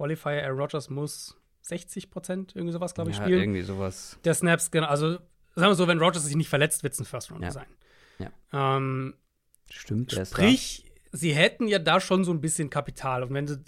Qualifier, 0.00 0.42
Aaron 0.44 0.58
Rodgers 0.58 0.88
muss 0.88 1.36
60 1.60 2.10
Prozent, 2.10 2.56
irgendwie 2.56 2.72
sowas, 2.72 2.94
glaube 2.94 3.10
ich, 3.10 3.18
ja, 3.18 3.24
spielen. 3.24 3.40
irgendwie 3.40 3.60
sowas. 3.60 4.18
Der 4.24 4.32
Snaps, 4.32 4.70
genau. 4.70 4.86
Also, 4.86 5.18
sagen 5.54 5.70
wir 5.70 5.74
so, 5.74 5.86
wenn 5.88 5.98
Rodgers 5.98 6.24
sich 6.24 6.36
nicht 6.36 6.48
verletzt, 6.48 6.82
wird 6.82 6.94
es 6.94 7.00
ein 7.00 7.04
First 7.04 7.30
Rounder 7.30 7.48
ja. 7.48 7.52
sein. 7.52 7.66
Ja. 8.18 8.76
Ähm, 8.76 9.14
Stimmt, 9.68 10.12
Sprich, 10.12 10.90
sie 11.12 11.34
hätten 11.34 11.68
ja 11.68 11.78
da 11.78 12.00
schon 12.00 12.24
so 12.24 12.32
ein 12.32 12.40
bisschen 12.40 12.70
Kapital. 12.70 13.22
Und 13.22 13.34
wenn 13.34 13.46
sie, 13.46 13.58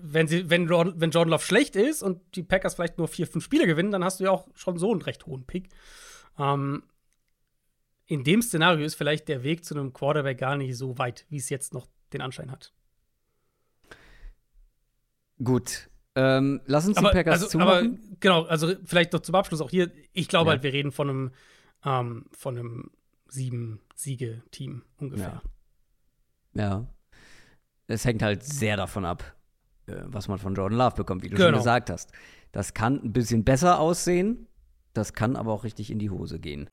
wenn 0.00 0.28
sie, 0.28 0.48
wenn, 0.48 0.68
wenn 0.68 1.10
Jordan 1.10 1.30
Love 1.30 1.44
schlecht 1.44 1.74
ist 1.74 2.02
und 2.02 2.20
die 2.36 2.44
Packers 2.44 2.76
vielleicht 2.76 2.98
nur 2.98 3.08
vier, 3.08 3.26
fünf 3.26 3.44
Spiele 3.44 3.66
gewinnen, 3.66 3.90
dann 3.90 4.04
hast 4.04 4.20
du 4.20 4.24
ja 4.24 4.30
auch 4.30 4.46
schon 4.54 4.78
so 4.78 4.92
einen 4.92 5.02
recht 5.02 5.26
hohen 5.26 5.44
Pick. 5.44 5.68
Ähm, 6.38 6.84
in 8.06 8.22
dem 8.22 8.40
Szenario 8.40 8.84
ist 8.86 8.94
vielleicht 8.94 9.26
der 9.26 9.42
Weg 9.42 9.64
zu 9.64 9.74
einem 9.74 9.92
Quarterback 9.92 10.38
gar 10.38 10.56
nicht 10.56 10.76
so 10.76 10.96
weit, 10.98 11.26
wie 11.28 11.38
es 11.38 11.50
jetzt 11.50 11.74
noch 11.74 11.88
den 12.12 12.20
Anschein 12.20 12.52
hat. 12.52 12.72
Gut. 15.42 15.88
Ähm, 16.14 16.60
lass 16.66 16.86
uns 16.86 16.96
aber, 16.98 17.10
die 17.10 17.16
Packers 17.16 17.34
also, 17.34 17.48
zumachen. 17.48 17.86
Aber 17.86 18.16
genau, 18.20 18.42
also 18.44 18.72
vielleicht 18.84 19.12
noch 19.12 19.20
zum 19.20 19.34
Abschluss 19.34 19.60
auch 19.60 19.70
hier. 19.70 19.90
Ich 20.12 20.28
glaube 20.28 20.46
ja. 20.46 20.52
halt, 20.52 20.62
wir 20.62 20.72
reden 20.72 20.92
von 20.92 21.08
einem, 21.08 21.30
ähm, 21.84 22.26
von 22.32 22.58
einem 22.58 22.90
sieben-Siege-Team 23.28 24.82
ungefähr. 24.98 25.42
Ja. 26.54 26.62
ja. 26.62 26.86
Es 27.86 28.04
hängt 28.04 28.22
halt 28.22 28.44
sehr 28.44 28.76
davon 28.76 29.04
ab, 29.04 29.34
äh, 29.86 29.94
was 30.04 30.28
man 30.28 30.38
von 30.38 30.54
Jordan 30.54 30.78
Love 30.78 30.96
bekommt, 30.96 31.22
wie 31.22 31.28
du 31.28 31.36
genau. 31.36 31.48
schon 31.48 31.58
gesagt 31.58 31.90
hast. 31.90 32.12
Das 32.52 32.74
kann 32.74 33.00
ein 33.02 33.12
bisschen 33.12 33.44
besser 33.44 33.78
aussehen, 33.78 34.46
Das 34.92 35.14
kann 35.14 35.36
aber 35.36 35.52
auch 35.52 35.64
richtig 35.64 35.90
in 35.90 35.98
die 35.98 36.10
Hose 36.10 36.38
gehen. 36.38 36.68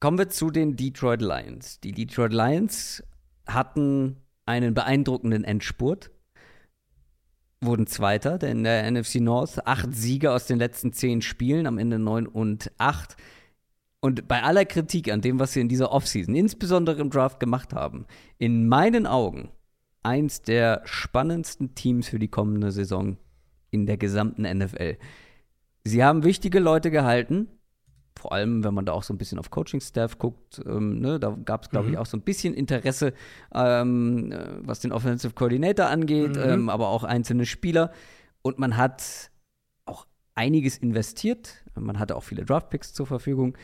Kommen 0.00 0.18
wir 0.18 0.28
zu 0.28 0.50
den 0.50 0.76
Detroit 0.76 1.22
Lions. 1.22 1.80
Die 1.80 1.92
Detroit 1.92 2.32
Lions 2.32 3.02
hatten 3.46 4.16
einen 4.46 4.74
beeindruckenden 4.74 5.44
Endspurt, 5.44 6.10
wurden 7.60 7.86
Zweiter 7.86 8.42
in 8.42 8.64
der 8.64 8.90
NFC 8.90 9.16
North. 9.16 9.66
Acht 9.66 9.94
Siege 9.94 10.32
aus 10.32 10.46
den 10.46 10.58
letzten 10.58 10.92
zehn 10.92 11.22
Spielen, 11.22 11.66
am 11.66 11.78
Ende 11.78 11.98
neun 11.98 12.26
und 12.26 12.70
acht. 12.78 13.16
Und 14.00 14.28
bei 14.28 14.42
aller 14.42 14.64
Kritik 14.64 15.10
an 15.10 15.20
dem, 15.20 15.40
was 15.40 15.52
sie 15.52 15.60
in 15.60 15.68
dieser 15.68 15.90
Offseason, 15.90 16.34
insbesondere 16.34 17.00
im 17.00 17.10
Draft 17.10 17.40
gemacht 17.40 17.74
haben, 17.74 18.06
in 18.38 18.68
meinen 18.68 19.06
Augen 19.06 19.50
eins 20.02 20.42
der 20.42 20.82
spannendsten 20.84 21.74
Teams 21.74 22.08
für 22.08 22.20
die 22.20 22.28
kommende 22.28 22.70
Saison 22.70 23.16
in 23.70 23.86
der 23.86 23.96
gesamten 23.96 24.42
NFL. 24.42 24.96
Sie 25.84 26.04
haben 26.04 26.22
wichtige 26.22 26.60
Leute 26.60 26.90
gehalten, 26.90 27.48
vor 28.18 28.32
allem, 28.32 28.64
wenn 28.64 28.74
man 28.74 28.84
da 28.84 28.92
auch 28.92 29.02
so 29.02 29.14
ein 29.14 29.18
bisschen 29.18 29.38
auf 29.38 29.50
Coaching-Staff 29.50 30.18
guckt, 30.18 30.60
ähm, 30.66 31.00
ne, 31.00 31.18
da 31.18 31.36
gab 31.44 31.64
es, 31.64 31.70
glaube 31.70 31.88
mhm. 31.88 31.94
ich, 31.94 31.98
auch 31.98 32.06
so 32.06 32.16
ein 32.16 32.22
bisschen 32.22 32.54
Interesse, 32.54 33.14
ähm, 33.54 34.32
äh, 34.32 34.38
was 34.60 34.80
den 34.80 34.92
Offensive 34.92 35.32
Coordinator 35.34 35.86
angeht, 35.86 36.36
mhm. 36.36 36.42
ähm, 36.42 36.68
aber 36.68 36.88
auch 36.88 37.04
einzelne 37.04 37.46
Spieler. 37.46 37.92
Und 38.42 38.58
man 38.58 38.76
hat 38.76 39.30
auch 39.84 40.06
einiges 40.34 40.78
investiert. 40.78 41.64
Man 41.74 41.98
hatte 41.98 42.16
auch 42.16 42.24
viele 42.24 42.44
Draft-Picks 42.44 42.92
zur 42.92 43.06
Verfügung 43.06 43.56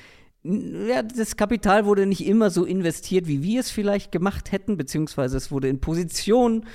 ja, 0.45 1.03
das 1.03 1.37
Kapital 1.37 1.87
wurde 1.87 2.07
nicht 2.07 2.27
immer 2.27 2.51
so 2.51 2.65
investiert, 2.65 3.27
wie 3.27 3.43
wir 3.43 3.61
es 3.61 3.71
vielleicht 3.71 4.13
gemacht 4.13 4.53
hätten, 4.53 4.77
beziehungsweise 4.77 5.39
es 5.39 5.51
wurde 5.51 5.69
in 5.69 5.81
Positionen 5.81 6.67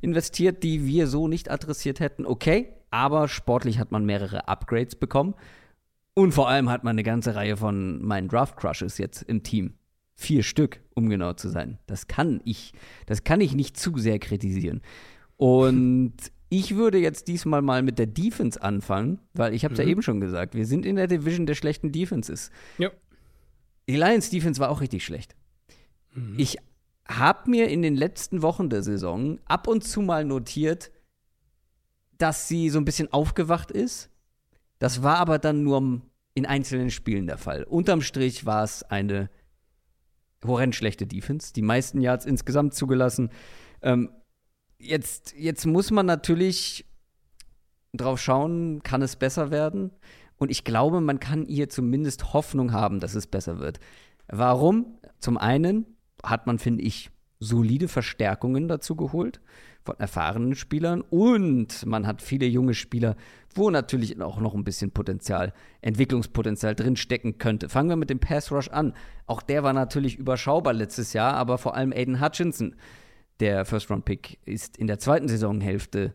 investiert, 0.00 0.62
die 0.62 0.86
wir 0.86 1.06
so 1.06 1.28
nicht 1.28 1.50
adressiert 1.50 2.00
hätten. 2.00 2.24
Okay, 2.24 2.70
aber 2.90 3.28
sportlich 3.28 3.78
hat 3.78 3.92
man 3.92 4.06
mehrere 4.06 4.48
Upgrades 4.48 4.96
bekommen. 4.96 5.34
Und 6.18 6.32
vor 6.32 6.48
allem 6.48 6.68
hat 6.68 6.82
man 6.82 6.96
eine 6.96 7.04
ganze 7.04 7.36
Reihe 7.36 7.56
von 7.56 8.02
meinen 8.02 8.26
Draft 8.26 8.56
Crushes 8.56 8.98
jetzt 8.98 9.22
im 9.22 9.44
Team. 9.44 9.74
Vier 10.16 10.42
Stück, 10.42 10.80
um 10.96 11.08
genau 11.08 11.34
zu 11.34 11.48
sein. 11.48 11.78
Das 11.86 12.08
kann 12.08 12.40
ich, 12.44 12.72
das 13.06 13.22
kann 13.22 13.40
ich 13.40 13.54
nicht 13.54 13.76
zu 13.76 13.96
sehr 13.98 14.18
kritisieren. 14.18 14.82
Und 15.36 16.14
ich 16.48 16.74
würde 16.74 16.98
jetzt 16.98 17.28
diesmal 17.28 17.62
mal 17.62 17.84
mit 17.84 18.00
der 18.00 18.08
Defense 18.08 18.60
anfangen, 18.60 19.20
weil 19.32 19.54
ich 19.54 19.62
habe 19.62 19.74
es 19.74 19.78
mhm. 19.78 19.84
ja 19.84 19.90
eben 19.92 20.02
schon 20.02 20.20
gesagt, 20.20 20.56
wir 20.56 20.66
sind 20.66 20.86
in 20.86 20.96
der 20.96 21.06
Division 21.06 21.46
der 21.46 21.54
schlechten 21.54 21.92
Defenses. 21.92 22.50
Ja. 22.78 22.90
Die 23.88 23.94
Lions 23.94 24.28
Defense 24.28 24.60
war 24.60 24.70
auch 24.70 24.80
richtig 24.80 25.04
schlecht. 25.04 25.36
Mhm. 26.16 26.34
Ich 26.36 26.56
habe 27.06 27.48
mir 27.48 27.68
in 27.68 27.80
den 27.80 27.94
letzten 27.94 28.42
Wochen 28.42 28.70
der 28.70 28.82
Saison 28.82 29.38
ab 29.44 29.68
und 29.68 29.84
zu 29.84 30.00
mal 30.00 30.24
notiert, 30.24 30.90
dass 32.16 32.48
sie 32.48 32.70
so 32.70 32.80
ein 32.80 32.84
bisschen 32.84 33.12
aufgewacht 33.12 33.70
ist. 33.70 34.10
Das 34.80 35.04
war 35.04 35.18
aber 35.18 35.38
dann 35.38 35.62
nur 35.62 36.02
in 36.38 36.46
einzelnen 36.46 36.90
Spielen 36.90 37.26
der 37.26 37.36
Fall. 37.36 37.64
Unterm 37.64 38.00
Strich 38.00 38.46
war 38.46 38.62
es 38.62 38.84
eine 38.84 39.28
horrend 40.46 40.76
schlechte 40.76 41.04
Defense. 41.04 41.52
Die 41.52 41.62
meisten 41.62 42.00
Yards 42.00 42.26
insgesamt 42.26 42.74
zugelassen. 42.74 43.30
Ähm, 43.82 44.10
jetzt, 44.78 45.34
jetzt 45.36 45.66
muss 45.66 45.90
man 45.90 46.06
natürlich 46.06 46.86
drauf 47.92 48.20
schauen, 48.20 48.84
kann 48.84 49.02
es 49.02 49.16
besser 49.16 49.50
werden? 49.50 49.90
Und 50.36 50.52
ich 50.52 50.62
glaube, 50.62 51.00
man 51.00 51.18
kann 51.18 51.44
ihr 51.44 51.68
zumindest 51.68 52.32
Hoffnung 52.32 52.72
haben, 52.72 53.00
dass 53.00 53.16
es 53.16 53.26
besser 53.26 53.58
wird. 53.58 53.80
Warum? 54.28 55.00
Zum 55.18 55.38
einen 55.38 55.86
hat 56.22 56.46
man, 56.46 56.60
finde 56.60 56.84
ich, 56.84 57.10
solide 57.40 57.88
Verstärkungen 57.88 58.68
dazu 58.68 58.94
geholt 58.94 59.40
von 59.88 59.98
erfahrenen 59.98 60.54
Spielern 60.54 61.00
und 61.00 61.86
man 61.86 62.06
hat 62.06 62.20
viele 62.20 62.44
junge 62.44 62.74
Spieler, 62.74 63.16
wo 63.54 63.70
natürlich 63.70 64.20
auch 64.20 64.38
noch 64.38 64.54
ein 64.54 64.62
bisschen 64.62 64.90
Potenzial, 64.90 65.54
Entwicklungspotenzial 65.80 66.74
drin 66.74 66.96
stecken 66.96 67.38
könnte. 67.38 67.70
Fangen 67.70 67.88
wir 67.88 67.96
mit 67.96 68.10
dem 68.10 68.18
Pass 68.20 68.52
Rush 68.52 68.68
an. 68.68 68.92
Auch 69.26 69.40
der 69.40 69.62
war 69.62 69.72
natürlich 69.72 70.16
überschaubar 70.16 70.74
letztes 70.74 71.14
Jahr, 71.14 71.34
aber 71.34 71.56
vor 71.56 71.74
allem 71.74 71.92
Aiden 71.92 72.20
Hutchinson, 72.20 72.76
der 73.40 73.64
First 73.64 73.90
Round 73.90 74.04
Pick, 74.04 74.38
ist 74.44 74.76
in 74.76 74.88
der 74.88 74.98
zweiten 74.98 75.26
Saisonhälfte 75.26 76.12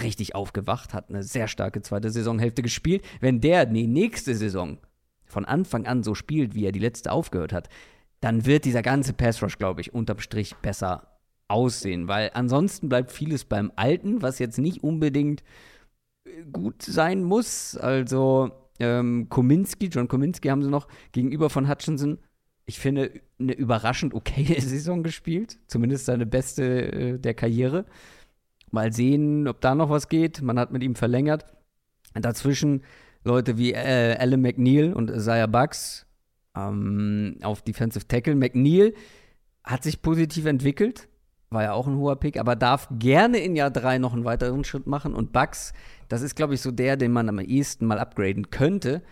richtig 0.00 0.34
aufgewacht, 0.34 0.92
hat 0.92 1.08
eine 1.08 1.22
sehr 1.22 1.48
starke 1.48 1.80
zweite 1.80 2.10
Saisonhälfte 2.10 2.60
gespielt. 2.60 3.02
Wenn 3.20 3.40
der 3.40 3.64
die 3.64 3.86
nächste 3.86 4.34
Saison 4.34 4.76
von 5.24 5.46
Anfang 5.46 5.86
an 5.86 6.02
so 6.02 6.14
spielt, 6.14 6.54
wie 6.54 6.66
er 6.66 6.72
die 6.72 6.80
letzte 6.80 7.12
aufgehört 7.12 7.54
hat, 7.54 7.70
dann 8.20 8.44
wird 8.44 8.66
dieser 8.66 8.82
ganze 8.82 9.14
Pass 9.14 9.42
Rush, 9.42 9.56
glaube 9.56 9.80
ich, 9.80 9.94
unterm 9.94 10.18
Strich 10.18 10.54
besser 10.56 11.09
aussehen, 11.50 12.08
weil 12.08 12.30
ansonsten 12.34 12.88
bleibt 12.88 13.10
vieles 13.10 13.44
beim 13.44 13.72
Alten, 13.76 14.22
was 14.22 14.38
jetzt 14.38 14.58
nicht 14.58 14.82
unbedingt 14.82 15.42
äh, 16.24 16.44
gut 16.52 16.82
sein 16.82 17.22
muss. 17.22 17.76
Also 17.76 18.50
ähm, 18.78 19.28
Kominski, 19.28 19.86
John 19.86 20.08
Kominski 20.08 20.48
haben 20.48 20.62
sie 20.62 20.70
noch 20.70 20.88
gegenüber 21.12 21.50
von 21.50 21.68
Hutchinson, 21.68 22.18
ich 22.66 22.78
finde, 22.78 23.10
eine 23.38 23.52
überraschend 23.52 24.14
okaye 24.14 24.60
Saison 24.60 25.02
gespielt, 25.02 25.58
zumindest 25.66 26.06
seine 26.06 26.24
beste 26.24 26.92
äh, 26.92 27.18
der 27.18 27.34
Karriere. 27.34 27.84
Mal 28.70 28.92
sehen, 28.92 29.48
ob 29.48 29.60
da 29.60 29.74
noch 29.74 29.90
was 29.90 30.08
geht. 30.08 30.42
Man 30.42 30.58
hat 30.58 30.70
mit 30.70 30.84
ihm 30.84 30.94
verlängert. 30.94 31.44
Dazwischen 32.14 32.84
Leute 33.24 33.58
wie 33.58 33.72
äh, 33.72 34.16
Alan 34.18 34.40
McNeil 34.40 34.92
und 34.92 35.10
Isaiah 35.10 35.48
Bucks 35.48 36.06
ähm, 36.56 37.38
auf 37.42 37.62
Defensive 37.62 38.06
Tackle. 38.06 38.36
McNeil 38.36 38.94
hat 39.64 39.82
sich 39.82 40.00
positiv 40.00 40.46
entwickelt, 40.46 41.08
war 41.50 41.64
ja 41.64 41.72
auch 41.72 41.86
ein 41.86 41.96
hoher 41.96 42.16
Pick, 42.16 42.38
aber 42.38 42.54
darf 42.54 42.88
gerne 42.92 43.38
in 43.38 43.56
Jahr 43.56 43.70
3 43.70 43.98
noch 43.98 44.14
einen 44.14 44.24
weiteren 44.24 44.64
Schritt 44.64 44.86
machen. 44.86 45.14
Und 45.14 45.32
Bucks, 45.32 45.72
das 46.08 46.22
ist, 46.22 46.36
glaube 46.36 46.54
ich, 46.54 46.60
so 46.60 46.70
der, 46.70 46.96
den 46.96 47.12
man 47.12 47.28
am 47.28 47.40
ehesten 47.40 47.86
mal 47.86 47.98
upgraden 47.98 48.50
könnte. 48.50 49.02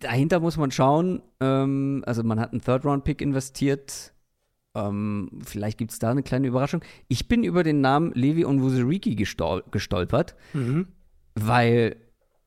Dahinter 0.00 0.40
muss 0.40 0.56
man 0.56 0.70
schauen, 0.70 1.22
ähm, 1.40 2.02
also 2.04 2.22
man 2.24 2.40
hat 2.40 2.52
einen 2.52 2.60
Third-Round-Pick 2.60 3.22
investiert, 3.22 4.12
ähm, 4.74 5.30
vielleicht 5.44 5.78
gibt 5.78 5.92
es 5.92 5.98
da 5.98 6.10
eine 6.10 6.22
kleine 6.22 6.46
Überraschung. 6.46 6.82
Ich 7.08 7.28
bin 7.28 7.44
über 7.44 7.62
den 7.62 7.80
Namen 7.80 8.12
Levi 8.12 8.44
Onwuzuriki 8.44 9.16
gestol 9.16 9.64
gestolpert, 9.70 10.36
mhm. 10.52 10.88
weil, 11.34 11.96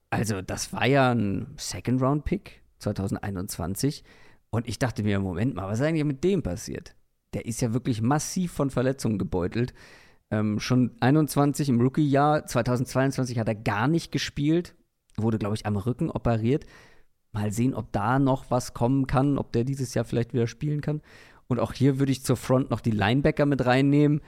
also 0.10 0.42
das 0.42 0.72
war 0.74 0.86
ja 0.86 1.12
ein 1.12 1.48
Second-Round-Pick 1.58 2.62
2021 2.80 4.04
und 4.52 4.68
ich 4.68 4.78
dachte 4.78 5.04
mir, 5.04 5.20
Moment 5.20 5.56
mal, 5.56 5.68
was 5.68 5.80
ist 5.80 5.86
eigentlich 5.86 6.06
mit 6.06 6.24
dem 6.24 6.44
passiert? 6.44 6.96
Der 7.34 7.46
ist 7.46 7.62
ja 7.62 7.74
wirklich 7.74 8.02
massiv 8.02 8.52
von 8.52 8.70
Verletzungen 8.70 9.18
gebeutelt. 9.18 9.74
Ähm, 10.32 10.60
schon 10.60 10.92
21 11.00 11.70
im 11.70 11.80
Rookie-Jahr, 11.80 12.46
2022 12.46 13.38
hat 13.40 13.48
er 13.48 13.56
gar 13.56 13.88
nicht 13.88 14.12
gespielt, 14.12 14.76
wurde, 15.18 15.38
glaube 15.38 15.56
ich, 15.56 15.66
am 15.66 15.76
Rücken 15.76 16.10
operiert. 16.10 16.66
Mal 17.32 17.52
sehen, 17.52 17.74
ob 17.74 17.92
da 17.92 18.20
noch 18.20 18.50
was 18.50 18.74
kommen 18.74 19.08
kann, 19.08 19.38
ob 19.38 19.52
der 19.52 19.64
dieses 19.64 19.94
Jahr 19.94 20.06
vielleicht 20.06 20.34
wieder 20.34 20.48
spielen 20.48 20.82
kann. 20.82 21.02
Und 21.48 21.60
auch 21.60 21.74
hier 21.74 22.00
würde 22.00 22.12
ich 22.12 22.24
zur 22.24 22.38
Front 22.38 22.70
noch 22.72 22.80
die 22.80 22.92
Linebacker 22.92 23.46
mit 23.46 23.66
reinnehmen. 23.66 24.22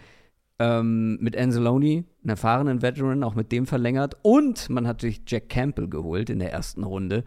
Ähm, 0.57 1.17
mit 1.19 1.35
Anzalone, 1.35 2.05
einen 2.23 2.29
erfahrenen 2.29 2.81
Veteran, 2.81 3.23
auch 3.23 3.35
mit 3.35 3.51
dem 3.51 3.65
verlängert. 3.67 4.15
Und 4.21 4.69
man 4.69 4.87
hat 4.87 5.01
sich 5.01 5.21
Jack 5.27 5.49
Campbell 5.49 5.89
geholt 5.89 6.29
in 6.29 6.39
der 6.39 6.51
ersten 6.51 6.83
Runde. 6.83 7.25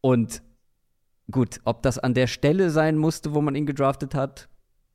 Und 0.00 0.42
gut, 1.30 1.60
ob 1.64 1.82
das 1.82 1.98
an 1.98 2.14
der 2.14 2.26
Stelle 2.26 2.70
sein 2.70 2.96
musste, 2.96 3.34
wo 3.34 3.40
man 3.40 3.54
ihn 3.54 3.66
gedraftet 3.66 4.14
hat, 4.14 4.49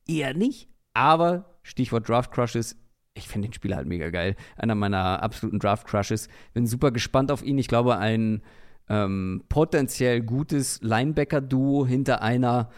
eher 0.06 0.34
nicht. 0.34 0.68
Aber 0.94 1.58
Stichwort 1.62 2.08
Draft 2.08 2.32
Crushes, 2.32 2.76
ich 3.14 3.28
finde 3.28 3.48
den 3.48 3.54
Spieler 3.54 3.76
halt 3.76 3.88
mega 3.88 4.10
geil. 4.10 4.36
Einer 4.56 4.74
meiner 4.74 5.22
absoluten 5.22 5.58
Draft 5.58 5.86
Crushes. 5.86 6.28
Bin 6.52 6.66
super 6.66 6.90
gespannt 6.90 7.30
auf 7.30 7.42
ihn. 7.42 7.58
Ich 7.58 7.68
glaube, 7.68 7.98
ein 7.98 8.42
ähm, 8.88 9.44
potenziell 9.48 10.22
gutes 10.22 10.80
Linebacker-Duo 10.82 11.86
hinter 11.86 12.22
einer 12.22 12.70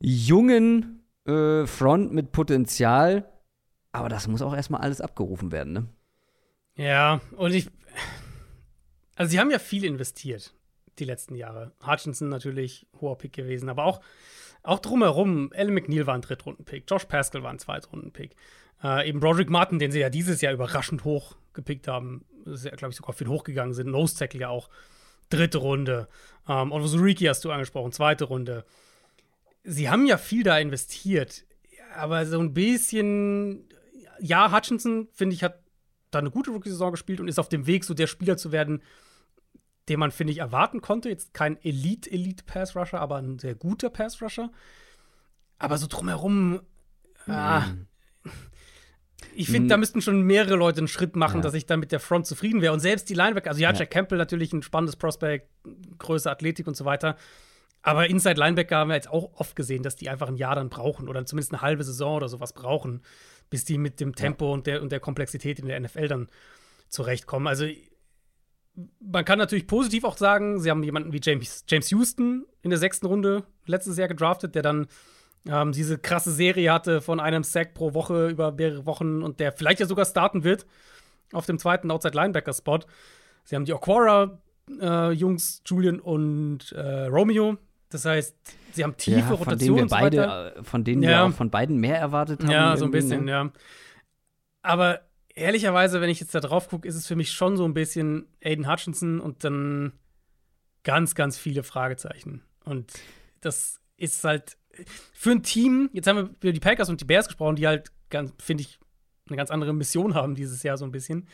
jungen 0.00 1.04
äh, 1.26 1.66
Front 1.66 2.12
mit 2.12 2.32
Potenzial. 2.32 3.30
Aber 3.92 4.08
das 4.08 4.26
muss 4.26 4.42
auch 4.42 4.54
erstmal 4.54 4.80
alles 4.80 5.00
abgerufen 5.00 5.52
werden, 5.52 5.72
ne? 5.72 5.86
Ja, 6.74 7.20
und 7.36 7.52
ich. 7.52 7.68
Also, 9.16 9.30
sie 9.30 9.38
haben 9.38 9.50
ja 9.50 9.58
viel 9.58 9.84
investiert 9.84 10.54
die 10.98 11.04
letzten 11.04 11.34
Jahre. 11.34 11.72
Hutchinson 11.86 12.28
natürlich 12.28 12.86
hoher 13.00 13.18
Pick 13.18 13.34
gewesen, 13.34 13.68
aber 13.68 13.84
auch, 13.84 14.00
auch 14.62 14.78
drumherum. 14.78 15.52
Alan 15.54 15.74
McNeil 15.74 16.06
war 16.06 16.14
ein 16.14 16.22
Drittrunden-Pick, 16.22 16.84
Josh 16.88 17.06
Pascal 17.06 17.42
war 17.42 17.50
ein 17.50 17.58
Zweitrunden-Pick. 17.58 18.34
Äh, 18.82 19.08
eben 19.08 19.20
Broderick 19.20 19.50
Martin, 19.50 19.78
den 19.78 19.92
sie 19.92 20.00
ja 20.00 20.10
dieses 20.10 20.40
Jahr 20.40 20.52
überraschend 20.52 21.04
hoch 21.04 21.36
gepickt 21.52 21.88
haben, 21.88 22.24
ist 22.44 22.64
ja, 22.64 22.70
glaube 22.72 22.92
ich, 22.92 22.96
sogar 22.96 23.14
viel 23.14 23.28
hochgegangen 23.28 23.74
sind. 23.74 23.90
Nose 23.90 24.16
Tackle 24.16 24.40
ja 24.40 24.48
auch 24.48 24.68
dritte 25.30 25.58
Runde. 25.58 26.08
Ähm, 26.48 26.72
Otto 26.72 26.86
Zuriki 26.86 27.24
hast 27.24 27.44
du 27.44 27.50
angesprochen, 27.50 27.92
zweite 27.92 28.24
Runde 28.24 28.64
sie 29.64 29.88
haben 29.88 30.06
ja 30.06 30.18
viel 30.18 30.42
da 30.42 30.58
investiert, 30.58 31.44
aber 31.94 32.26
so 32.26 32.38
ein 32.38 32.54
bisschen, 32.54 33.68
ja, 34.20 34.54
Hutchinson, 34.54 35.08
finde 35.12 35.34
ich, 35.34 35.42
hat 35.42 35.60
da 36.10 36.18
eine 36.18 36.30
gute 36.30 36.50
Rookie-Saison 36.50 36.92
gespielt 36.92 37.20
und 37.20 37.28
ist 37.28 37.38
auf 37.38 37.48
dem 37.48 37.66
Weg, 37.66 37.84
so 37.84 37.94
der 37.94 38.06
Spieler 38.06 38.36
zu 38.36 38.52
werden, 38.52 38.82
den 39.88 39.98
man, 39.98 40.10
finde 40.10 40.32
ich, 40.32 40.38
erwarten 40.38 40.80
konnte. 40.80 41.08
Jetzt 41.08 41.34
kein 41.34 41.62
Elite-Elite-Pass-Rusher, 41.62 43.00
aber 43.00 43.16
ein 43.16 43.38
sehr 43.38 43.54
guter 43.54 43.90
Pass-Rusher. 43.90 44.50
Aber 45.58 45.78
so 45.78 45.86
drumherum, 45.86 46.60
ah, 47.26 47.64
ich 49.34 49.48
finde, 49.48 49.68
da 49.68 49.76
müssten 49.76 50.02
schon 50.02 50.22
mehrere 50.22 50.56
Leute 50.56 50.78
einen 50.78 50.88
Schritt 50.88 51.16
machen, 51.16 51.36
ja. 51.36 51.42
dass 51.42 51.54
ich 51.54 51.66
dann 51.66 51.80
mit 51.80 51.92
der 51.92 52.00
Front 52.00 52.26
zufrieden 52.26 52.60
wäre. 52.60 52.72
Und 52.72 52.80
selbst 52.80 53.08
die 53.08 53.14
Linebacker, 53.14 53.50
also 53.50 53.62
ja, 53.62 53.70
ja, 53.72 53.78
Jack 53.78 53.90
Campbell 53.90 54.18
natürlich 54.18 54.52
ein 54.52 54.62
spannendes 54.62 54.96
Prospect, 54.96 55.48
Größe, 55.98 56.30
Athletik 56.30 56.66
und 56.66 56.76
so 56.76 56.84
weiter. 56.84 57.16
Aber 57.82 58.08
Inside 58.08 58.38
Linebacker 58.38 58.76
haben 58.76 58.88
wir 58.88 58.94
jetzt 58.94 59.10
auch 59.10 59.32
oft 59.34 59.56
gesehen, 59.56 59.82
dass 59.82 59.96
die 59.96 60.08
einfach 60.08 60.28
ein 60.28 60.36
Jahr 60.36 60.54
dann 60.54 60.68
brauchen 60.68 61.08
oder 61.08 61.24
zumindest 61.24 61.52
eine 61.52 61.62
halbe 61.62 61.82
Saison 61.82 62.16
oder 62.16 62.28
sowas 62.28 62.52
brauchen, 62.52 63.02
bis 63.50 63.64
die 63.64 63.78
mit 63.78 64.00
dem 64.00 64.14
Tempo 64.14 64.46
ja. 64.46 64.52
und, 64.52 64.66
der, 64.66 64.82
und 64.82 64.92
der 64.92 65.00
Komplexität 65.00 65.58
in 65.58 65.66
der 65.66 65.80
NFL 65.80 66.08
dann 66.08 66.28
zurechtkommen. 66.88 67.48
Also 67.48 67.66
man 69.00 69.24
kann 69.24 69.38
natürlich 69.38 69.66
positiv 69.66 70.04
auch 70.04 70.16
sagen, 70.16 70.60
sie 70.60 70.70
haben 70.70 70.82
jemanden 70.82 71.12
wie 71.12 71.20
James, 71.22 71.64
James 71.68 71.90
Houston 71.90 72.46
in 72.62 72.70
der 72.70 72.78
sechsten 72.78 73.06
Runde 73.06 73.44
letztes 73.66 73.98
Jahr 73.98 74.08
gedraftet, 74.08 74.54
der 74.54 74.62
dann 74.62 74.86
ähm, 75.46 75.72
diese 75.72 75.98
krasse 75.98 76.32
Serie 76.32 76.72
hatte 76.72 77.00
von 77.00 77.20
einem 77.20 77.42
Sack 77.42 77.74
pro 77.74 77.94
Woche 77.94 78.28
über 78.28 78.52
mehrere 78.52 78.86
Wochen 78.86 79.22
und 79.22 79.40
der 79.40 79.52
vielleicht 79.52 79.80
ja 79.80 79.86
sogar 79.86 80.04
starten 80.04 80.44
wird 80.44 80.66
auf 81.32 81.46
dem 81.46 81.58
zweiten 81.58 81.90
Outside 81.90 82.14
Linebacker 82.14 82.52
Spot. 82.52 82.80
Sie 83.44 83.56
haben 83.56 83.64
die 83.64 83.72
Aquara 83.72 84.38
äh, 84.80 85.10
Jungs 85.10 85.62
Julian 85.66 86.00
und 86.00 86.72
äh, 86.72 87.06
Romeo. 87.06 87.58
Das 87.88 88.04
heißt, 88.04 88.36
sie 88.72 88.84
haben 88.84 88.96
tiefe 88.96 89.18
ja, 89.18 89.30
Rotation 89.30 89.88
von 89.88 89.88
denen 89.88 90.12
wir 90.12 90.26
beide, 90.26 90.54
äh, 90.56 90.64
von 90.64 90.84
denen 90.84 91.02
ja. 91.02 91.26
wir 91.26 91.32
von 91.32 91.50
beiden 91.50 91.76
mehr 91.78 91.98
erwartet 91.98 92.42
haben. 92.42 92.50
Ja, 92.50 92.76
so 92.76 92.86
ein 92.86 92.90
bisschen, 92.90 93.28
ja. 93.28 93.50
Aber 94.62 95.00
ehrlicherweise, 95.34 96.00
wenn 96.00 96.10
ich 96.10 96.20
jetzt 96.20 96.34
da 96.34 96.40
drauf 96.40 96.68
gucke, 96.68 96.86
ist 96.86 96.94
es 96.94 97.06
für 97.06 97.16
mich 97.16 97.32
schon 97.32 97.56
so 97.56 97.64
ein 97.64 97.74
bisschen 97.74 98.26
Aiden 98.42 98.70
Hutchinson 98.70 99.20
und 99.20 99.44
dann 99.44 99.92
ganz, 100.84 101.14
ganz 101.14 101.38
viele 101.38 101.62
Fragezeichen. 101.62 102.42
Und 102.64 102.92
das 103.40 103.80
ist 103.96 104.24
halt 104.24 104.56
für 105.12 105.30
ein 105.30 105.42
Team, 105.42 105.90
jetzt 105.92 106.06
haben 106.06 106.16
wir 106.16 106.30
über 106.40 106.52
die 106.52 106.60
Packers 106.60 106.88
und 106.88 107.00
die 107.00 107.04
Bears 107.04 107.26
gesprochen, 107.28 107.56
die 107.56 107.66
halt, 107.66 107.92
finde 108.38 108.62
ich, 108.62 108.78
eine 109.28 109.36
ganz 109.36 109.50
andere 109.50 109.72
Mission 109.72 110.14
haben 110.14 110.34
dieses 110.34 110.62
Jahr 110.62 110.76
so 110.76 110.84
ein 110.84 110.92
bisschen. 110.92 111.28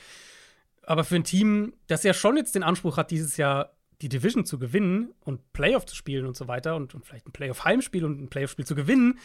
Aber 0.83 1.05
für 1.05 1.17
ein 1.17 1.25
Team, 1.25 1.75
das 1.87 2.03
ja 2.03 2.15
schon 2.15 2.37
jetzt 2.37 2.55
den 2.55 2.63
Anspruch 2.63 2.97
hat, 2.97 3.11
dieses 3.11 3.37
Jahr 3.37 3.77
die 4.01 4.09
Division 4.09 4.45
zu 4.45 4.59
gewinnen 4.59 5.13
und 5.21 5.53
Playoff 5.53 5.87
zu 5.87 5.97
spielen 5.97 6.27
und 6.27 6.37
so 6.37 6.49
weiter 6.49 6.77
und, 6.77 6.95
und 6.95 7.05
vielleicht 7.05 7.27
ein 7.27 7.33
Playoff-Heimspiel 7.33 8.05
und 8.05 8.21
ein 8.21 8.29
Playoff-Spiel 8.29 8.65
zu 8.65 8.75
gewinnen, 8.75 9.19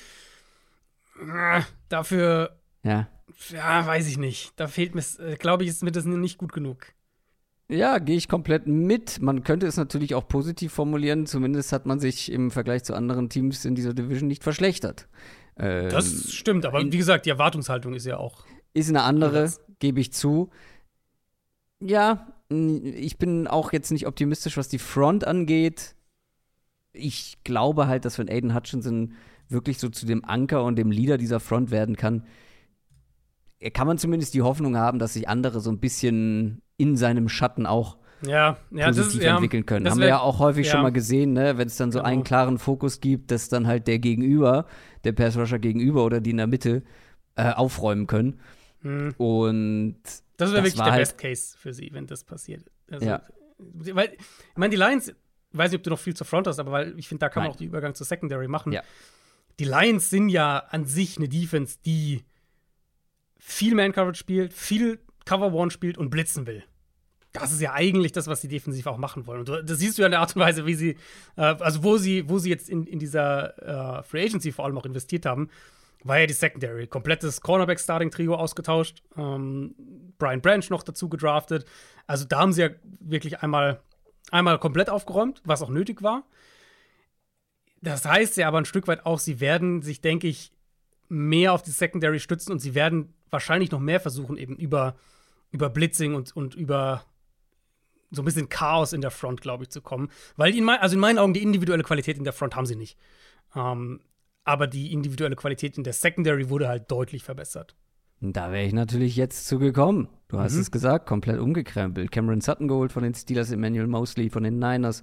äh, 1.22 1.62
dafür, 1.90 2.60
ja. 2.84 3.08
ja, 3.50 3.88
weiß 3.88 4.08
ich 4.08 4.18
nicht. 4.18 4.54
Da 4.58 4.68
fehlt 4.68 4.96
mir, 4.96 5.04
äh, 5.20 5.36
glaube 5.36 5.64
ich, 5.64 5.70
ist 5.70 5.84
mir 5.84 5.92
das 5.92 6.06
nicht 6.06 6.38
gut 6.38 6.54
genug. 6.54 6.94
Ja, 7.70 7.98
gehe 7.98 8.18
ich 8.18 8.28
komplett 8.28 8.68
mit. 8.68 9.22
Man 9.22 9.44
könnte 9.44 9.66
es 9.66 9.78
natürlich 9.78 10.16
auch 10.16 10.28
positiv 10.28 10.74
formulieren. 10.74 11.26
Zumindest 11.26 11.72
hat 11.72 11.86
man 11.86 12.00
sich 12.00 12.32
im 12.32 12.52
Vergleich 12.52 12.84
zu 12.84 12.94
anderen 12.94 13.30
Teams 13.30 13.66
in 13.66 13.74
dieser 13.74 13.94
Division 13.94 14.28
nicht 14.28 14.44
verschlechtert. 14.44 15.08
Ähm, 15.58 15.90
das 15.90 16.32
stimmt, 16.32 16.66
aber 16.66 16.84
wie 16.84 16.98
gesagt, 16.98 17.26
die 17.26 17.30
Erwartungshaltung 17.30 17.94
ist 17.94 18.06
ja 18.06 18.18
auch. 18.18 18.44
Ist 18.74 18.90
eine 18.90 19.04
andere, 19.04 19.52
gebe 19.80 20.00
ich 20.00 20.12
zu. 20.12 20.50
Ja, 21.80 22.28
ich 22.50 23.18
bin 23.18 23.48
auch 23.48 23.74
jetzt 23.74 23.92
nicht 23.92 24.08
optimistisch, 24.08 24.58
was 24.58 24.68
die 24.68 24.80
Front 24.80 25.26
angeht. 25.26 25.96
Ich 26.92 27.38
glaube 27.44 27.88
halt, 27.88 28.06
dass 28.06 28.20
wenn 28.20 28.30
Aiden 28.30 28.54
Hutchinson 28.54 29.14
wirklich 29.50 29.80
so 29.80 29.90
zu 29.90 30.06
dem 30.06 30.24
Anker 30.26 30.64
und 30.64 30.76
dem 30.76 30.92
Leader 30.92 31.18
dieser 31.18 31.40
Front 31.40 31.72
werden 31.72 31.96
kann, 31.96 32.26
kann 33.72 33.88
man 33.88 33.98
zumindest 33.98 34.34
die 34.34 34.42
Hoffnung 34.42 34.78
haben, 34.78 35.00
dass 35.00 35.14
sich 35.14 35.28
andere 35.30 35.60
so 35.60 35.72
ein 35.72 35.80
bisschen 35.80 36.62
in 36.78 36.98
seinem 36.98 37.30
Schatten 37.30 37.66
auch 37.66 37.98
ja, 38.26 38.58
ja, 38.72 38.88
positiv 38.88 39.22
das, 39.22 39.32
entwickeln 39.32 39.66
können. 39.66 39.90
Haben 39.90 40.00
wir 40.00 40.08
ja 40.08 40.20
auch 40.20 40.40
häufig 40.40 40.68
ja. 40.68 40.74
schon 40.74 40.82
mal 40.82 40.92
gesehen, 40.92 41.34
ne? 41.34 41.58
wenn 41.58 41.68
es 41.68 41.78
dann 41.78 41.92
so 41.92 42.00
genau. 42.00 42.10
einen 42.10 42.24
klaren 42.24 42.58
Fokus 42.58 43.00
gibt, 43.00 43.32
dass 43.32 43.50
dann 43.50 43.68
halt 43.68 43.88
der 43.88 44.00
Gegenüber, 44.00 44.66
der 45.04 45.12
Pass 45.12 45.38
Rusher 45.38 45.60
gegenüber 45.60 46.06
oder 46.06 46.22
die 46.22 46.32
in 46.32 46.38
der 46.38 46.48
Mitte 46.48 46.84
äh, 47.36 47.52
aufräumen 47.52 48.08
können. 48.08 48.40
Hm. 48.82 49.14
Und 49.18 50.02
das 50.38 50.52
wäre 50.52 50.64
wirklich 50.64 50.76
der 50.76 50.92
halt 50.92 51.02
Best 51.02 51.18
Case 51.18 51.58
für 51.58 51.74
sie, 51.74 51.90
wenn 51.94 52.08
das 52.08 52.24
passiert. 52.24 52.70
Also, 52.90 53.06
ja. 53.06 53.22
Weil, 53.58 54.14
ich 54.14 54.58
meine, 54.58 54.72
die 54.72 54.78
Lions, 54.78 55.10
ich 55.10 55.16
weiß 55.52 55.72
nicht, 55.72 55.80
ob 55.80 55.84
du 55.84 55.90
noch 55.90 56.00
viel 56.00 56.16
zur 56.16 56.28
Front 56.28 56.48
hast, 56.48 56.60
aber 56.60 56.72
weil 56.72 56.98
ich 56.98 57.08
finde, 57.08 57.20
da 57.20 57.30
kann 57.30 57.42
Nein. 57.42 57.50
man 57.50 57.56
auch 57.56 57.58
den 57.58 57.68
Übergang 57.68 57.94
zur 57.94 58.06
Secondary 58.06 58.48
machen. 58.48 58.72
Ja. 58.72 58.82
Die 59.60 59.66
Lions 59.66 60.10
sind 60.10 60.30
ja 60.30 60.58
an 60.58 60.86
sich 60.86 61.18
eine 61.18 61.30
Defense, 61.30 61.78
die 61.86 62.24
viel 63.46 63.76
Man-Coverage 63.76 64.18
spielt, 64.18 64.54
viel 64.54 65.00
Cover-One 65.26 65.70
spielt 65.70 65.98
und 65.98 66.10
blitzen 66.10 66.48
will. 66.48 66.64
Das 67.34 67.52
ist 67.52 67.62
ja 67.62 67.74
eigentlich 67.74 68.12
das, 68.12 68.28
was 68.28 68.42
sie 68.42 68.48
defensiv 68.48 68.88
auch 68.88 68.98
machen 68.98 69.28
wollen. 69.28 69.40
Und 69.42 69.70
das 69.70 69.80
siehst 69.80 69.98
du 69.98 70.04
ja 70.04 70.06
in 70.06 70.12
der 70.12 70.22
Art 70.22 70.36
und 70.36 70.42
Weise, 70.42 70.66
wie 70.66 70.76
sie, 70.76 70.92
äh, 71.36 71.42
also 71.42 71.84
wo 71.84 71.98
sie, 71.98 72.30
wo 72.30 72.38
sie 72.38 72.50
jetzt 72.50 72.70
in, 72.70 72.86
in 72.86 73.00
dieser 73.00 74.00
äh, 74.00 74.04
Free 74.04 74.24
Agency 74.24 74.52
vor 74.52 74.66
allem 74.66 74.78
auch 74.78 74.86
investiert 74.86 75.26
haben, 75.26 75.50
war 76.04 76.20
ja 76.20 76.26
die 76.26 76.34
Secondary. 76.34 76.88
Komplettes 76.88 77.42
Cornerback-Starting-Trio 77.42 78.36
ausgetauscht. 78.36 79.04
Ähm, 79.18 79.76
Brian 80.18 80.42
Branch 80.42 80.70
noch 80.70 80.84
dazu 80.84 81.10
gedraftet. 81.10 81.66
Also 82.08 82.26
da 82.26 82.40
haben 82.40 82.54
sie 82.54 82.62
ja 82.62 82.70
wirklich 83.00 83.42
einmal, 83.42 83.82
einmal 84.32 84.58
komplett 84.60 84.90
aufgeräumt, 84.90 85.42
was 85.44 85.62
auch 85.62 85.70
nötig 85.70 86.02
war. 86.02 86.24
Das 87.82 88.06
heißt 88.06 88.38
ja 88.38 88.48
aber 88.48 88.60
ein 88.60 88.66
Stück 88.66 88.88
weit 88.88 89.06
auch, 89.06 89.20
sie 89.20 89.42
werden 89.42 89.82
sich, 89.82 90.02
denke 90.02 90.28
ich, 90.28 90.54
mehr 91.10 91.52
auf 91.52 91.64
die 91.64 91.72
Secondary 91.72 92.20
stützen 92.20 92.52
und 92.52 92.60
sie 92.60 92.76
werden 92.76 93.14
wahrscheinlich 93.34 93.72
noch 93.72 93.80
mehr 93.80 94.00
versuchen, 94.00 94.38
eben 94.38 94.56
über, 94.56 94.96
über 95.52 95.70
Blitzing 95.70 96.16
und, 96.16 96.36
und 96.36 96.56
über 96.56 97.04
so 98.12 98.22
ein 98.22 98.26
bisschen 98.26 98.48
Chaos 98.48 98.94
in 98.94 99.02
der 99.02 99.12
Front, 99.12 99.42
glaube 99.42 99.64
ich, 99.64 99.70
zu 99.70 99.82
kommen. 99.82 100.10
Weil 100.38 100.56
in, 100.56 100.64
mein, 100.64 100.80
also 100.80 100.96
in 100.96 101.00
meinen 101.00 101.18
Augen 101.18 101.34
die 101.34 101.44
individuelle 101.44 101.84
Qualität 101.84 102.18
in 102.18 102.24
der 102.24 102.34
Front 102.34 102.56
haben 102.56 102.66
sie 102.66 102.76
nicht. 102.76 102.98
Ähm, 103.56 104.02
aber 104.46 104.68
die 104.68 104.94
individuelle 104.94 105.36
Qualität 105.36 105.78
in 105.78 105.84
der 105.84 105.94
Secondary 105.94 106.50
wurde 106.50 106.68
halt 106.68 106.92
deutlich 106.92 107.24
verbessert. 107.24 107.76
Da 108.22 108.52
wäre 108.52 108.66
ich 108.66 108.74
natürlich 108.74 109.16
jetzt 109.16 109.48
zugekommen. 109.48 110.08
Du 110.30 110.40
hast 110.40 110.54
mhm. 110.56 110.62
es 110.62 110.72
gesagt, 110.72 111.08
komplett 111.08 111.40
umgekrempelt. 111.40 112.12
Cameron 112.12 112.42
Sutton 112.42 112.68
geholt 112.68 112.92
von 112.92 113.04
den 113.04 113.14
Steelers, 113.14 113.52
Emmanuel 113.52 113.88
Mosley 113.88 114.30
von 114.30 114.44
den 114.44 114.60
Niners. 114.60 115.02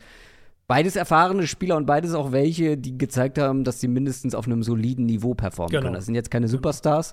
Beides 0.67 0.97
erfahrene 0.97 1.47
Spieler 1.47 1.77
und 1.77 1.85
beides 1.85 2.15
auch 2.15 2.33
welche, 2.33 2.79
die 2.79 2.97
gezeigt 2.97 3.39
haben, 3.39 3.65
dass 3.65 3.81
sie 3.81 3.89
mindestens 3.89 4.35
auf 4.35 4.47
einem 4.47 4.63
soliden 4.63 5.05
Niveau 5.05 5.35
performen 5.35 5.71
genau. 5.71 5.83
können. 5.83 5.95
Das 5.95 6.07
sind 6.07 6.15
jetzt 6.15 6.31
keine 6.31 6.47
genau. 6.47 6.59
Superstars, 6.59 7.13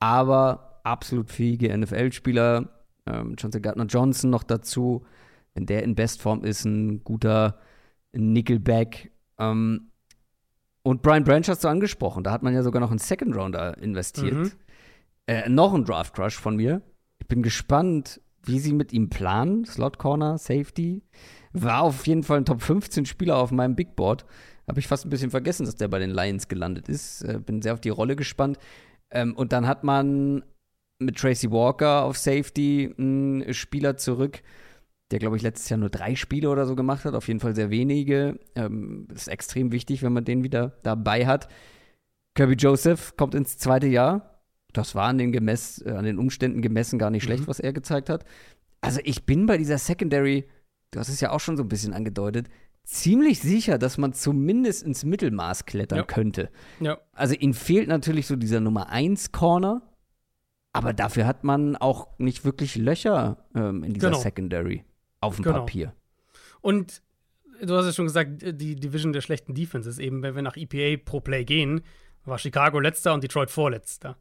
aber 0.00 0.80
absolut 0.84 1.30
fähige 1.30 1.76
NFL-Spieler. 1.76 2.68
Ähm, 3.06 3.34
Johnson 3.38 3.62
Gardner 3.62 3.86
Johnson 3.86 4.30
noch 4.30 4.42
dazu. 4.42 5.04
Wenn 5.54 5.66
der 5.66 5.82
in 5.82 5.94
Bestform 5.94 6.44
ist, 6.44 6.64
ein 6.64 7.02
guter 7.04 7.58
Nickelback. 8.12 9.12
Ähm, 9.38 9.90
und 10.82 11.02
Brian 11.02 11.24
Branch 11.24 11.46
hast 11.46 11.64
du 11.64 11.68
angesprochen. 11.68 12.24
Da 12.24 12.30
hat 12.30 12.42
man 12.42 12.54
ja 12.54 12.62
sogar 12.62 12.80
noch 12.80 12.90
einen 12.90 12.98
Second 12.98 13.34
Rounder 13.36 13.76
investiert. 13.78 14.34
Mhm. 14.34 14.52
Äh, 15.26 15.48
noch 15.48 15.74
ein 15.74 15.84
Draft 15.84 16.14
Crush 16.14 16.36
von 16.36 16.56
mir. 16.56 16.80
Ich 17.18 17.26
bin 17.26 17.42
gespannt, 17.42 18.20
wie 18.42 18.58
sie 18.58 18.72
mit 18.72 18.92
ihm 18.92 19.10
planen. 19.10 19.64
Slot 19.64 19.98
Corner, 19.98 20.38
Safety. 20.38 21.02
War 21.52 21.82
auf 21.82 22.06
jeden 22.06 22.22
Fall 22.22 22.38
ein 22.38 22.44
Top 22.44 22.62
15 22.62 23.04
Spieler 23.04 23.36
auf 23.36 23.50
meinem 23.50 23.74
Big 23.74 23.96
Board. 23.96 24.24
Habe 24.66 24.80
ich 24.80 24.86
fast 24.86 25.06
ein 25.06 25.10
bisschen 25.10 25.30
vergessen, 25.30 25.66
dass 25.66 25.76
der 25.76 25.88
bei 25.88 25.98
den 25.98 26.10
Lions 26.10 26.48
gelandet 26.48 26.88
ist. 26.88 27.22
Äh, 27.22 27.40
bin 27.44 27.62
sehr 27.62 27.74
auf 27.74 27.80
die 27.80 27.88
Rolle 27.88 28.16
gespannt. 28.16 28.58
Ähm, 29.10 29.34
und 29.36 29.52
dann 29.52 29.66
hat 29.66 29.84
man 29.84 30.44
mit 30.98 31.16
Tracy 31.16 31.50
Walker 31.50 32.04
auf 32.04 32.18
Safety 32.18 32.94
einen 32.98 33.54
Spieler 33.54 33.96
zurück, 33.96 34.42
der, 35.10 35.18
glaube 35.18 35.36
ich, 35.36 35.42
letztes 35.42 35.68
Jahr 35.68 35.78
nur 35.78 35.90
drei 35.90 36.16
Spiele 36.16 36.50
oder 36.50 36.66
so 36.66 36.76
gemacht 36.76 37.04
hat. 37.04 37.14
Auf 37.14 37.28
jeden 37.28 37.40
Fall 37.40 37.54
sehr 37.54 37.70
wenige. 37.70 38.38
Ähm, 38.54 39.08
ist 39.14 39.28
extrem 39.28 39.72
wichtig, 39.72 40.02
wenn 40.02 40.12
man 40.12 40.24
den 40.24 40.44
wieder 40.44 40.78
dabei 40.82 41.26
hat. 41.26 41.48
Kirby 42.34 42.54
Joseph 42.54 43.16
kommt 43.16 43.34
ins 43.34 43.58
zweite 43.58 43.86
Jahr. 43.86 44.42
Das 44.72 44.94
war 44.94 45.08
an 45.08 45.18
den, 45.18 45.32
Gemess, 45.32 45.82
äh, 45.84 45.92
an 45.92 46.04
den 46.04 46.18
Umständen 46.18 46.60
gemessen 46.60 46.98
gar 46.98 47.10
nicht 47.10 47.24
schlecht, 47.24 47.44
mhm. 47.44 47.48
was 47.48 47.60
er 47.60 47.72
gezeigt 47.72 48.10
hat. 48.10 48.24
Also 48.80 49.00
ich 49.04 49.24
bin 49.24 49.46
bei 49.46 49.56
dieser 49.56 49.78
Secondary 49.78 50.44
du 50.90 50.98
hast 50.98 51.08
es 51.08 51.20
ja 51.20 51.30
auch 51.30 51.40
schon 51.40 51.56
so 51.56 51.62
ein 51.62 51.68
bisschen 51.68 51.92
angedeutet, 51.92 52.48
ziemlich 52.88 53.40
sicher, 53.40 53.78
dass 53.78 53.98
man 53.98 54.14
zumindest 54.14 54.82
ins 54.82 55.04
Mittelmaß 55.04 55.66
klettern 55.66 55.98
ja. 55.98 56.04
könnte. 56.04 56.50
Ja. 56.80 56.98
Also 57.12 57.34
ihm 57.34 57.52
fehlt 57.52 57.86
natürlich 57.86 58.26
so 58.26 58.34
dieser 58.34 58.60
Nummer 58.60 58.88
1 58.88 59.30
Corner, 59.30 59.82
aber 60.72 60.94
dafür 60.94 61.26
hat 61.26 61.44
man 61.44 61.76
auch 61.76 62.08
nicht 62.18 62.44
wirklich 62.44 62.76
Löcher 62.76 63.44
ähm, 63.54 63.84
in 63.84 63.92
dieser 63.92 64.08
genau. 64.08 64.20
Secondary 64.20 64.84
auf 65.20 65.36
dem 65.36 65.44
genau. 65.44 65.58
Papier. 65.58 65.92
Und 66.62 67.02
du 67.60 67.76
hast 67.76 67.84
es 67.84 67.94
schon 67.94 68.06
gesagt, 68.06 68.42
die 68.42 68.76
Division 68.76 69.12
der 69.12 69.20
schlechten 69.20 69.54
Defenses, 69.54 69.98
eben 69.98 70.22
wenn 70.22 70.34
wir 70.34 70.42
nach 70.42 70.56
EPA 70.56 71.02
pro 71.04 71.20
Play 71.20 71.44
gehen, 71.44 71.82
war 72.24 72.38
Chicago 72.38 72.80
letzter 72.80 73.12
und 73.12 73.22
Detroit 73.22 73.50
vorletzter. 73.50 74.16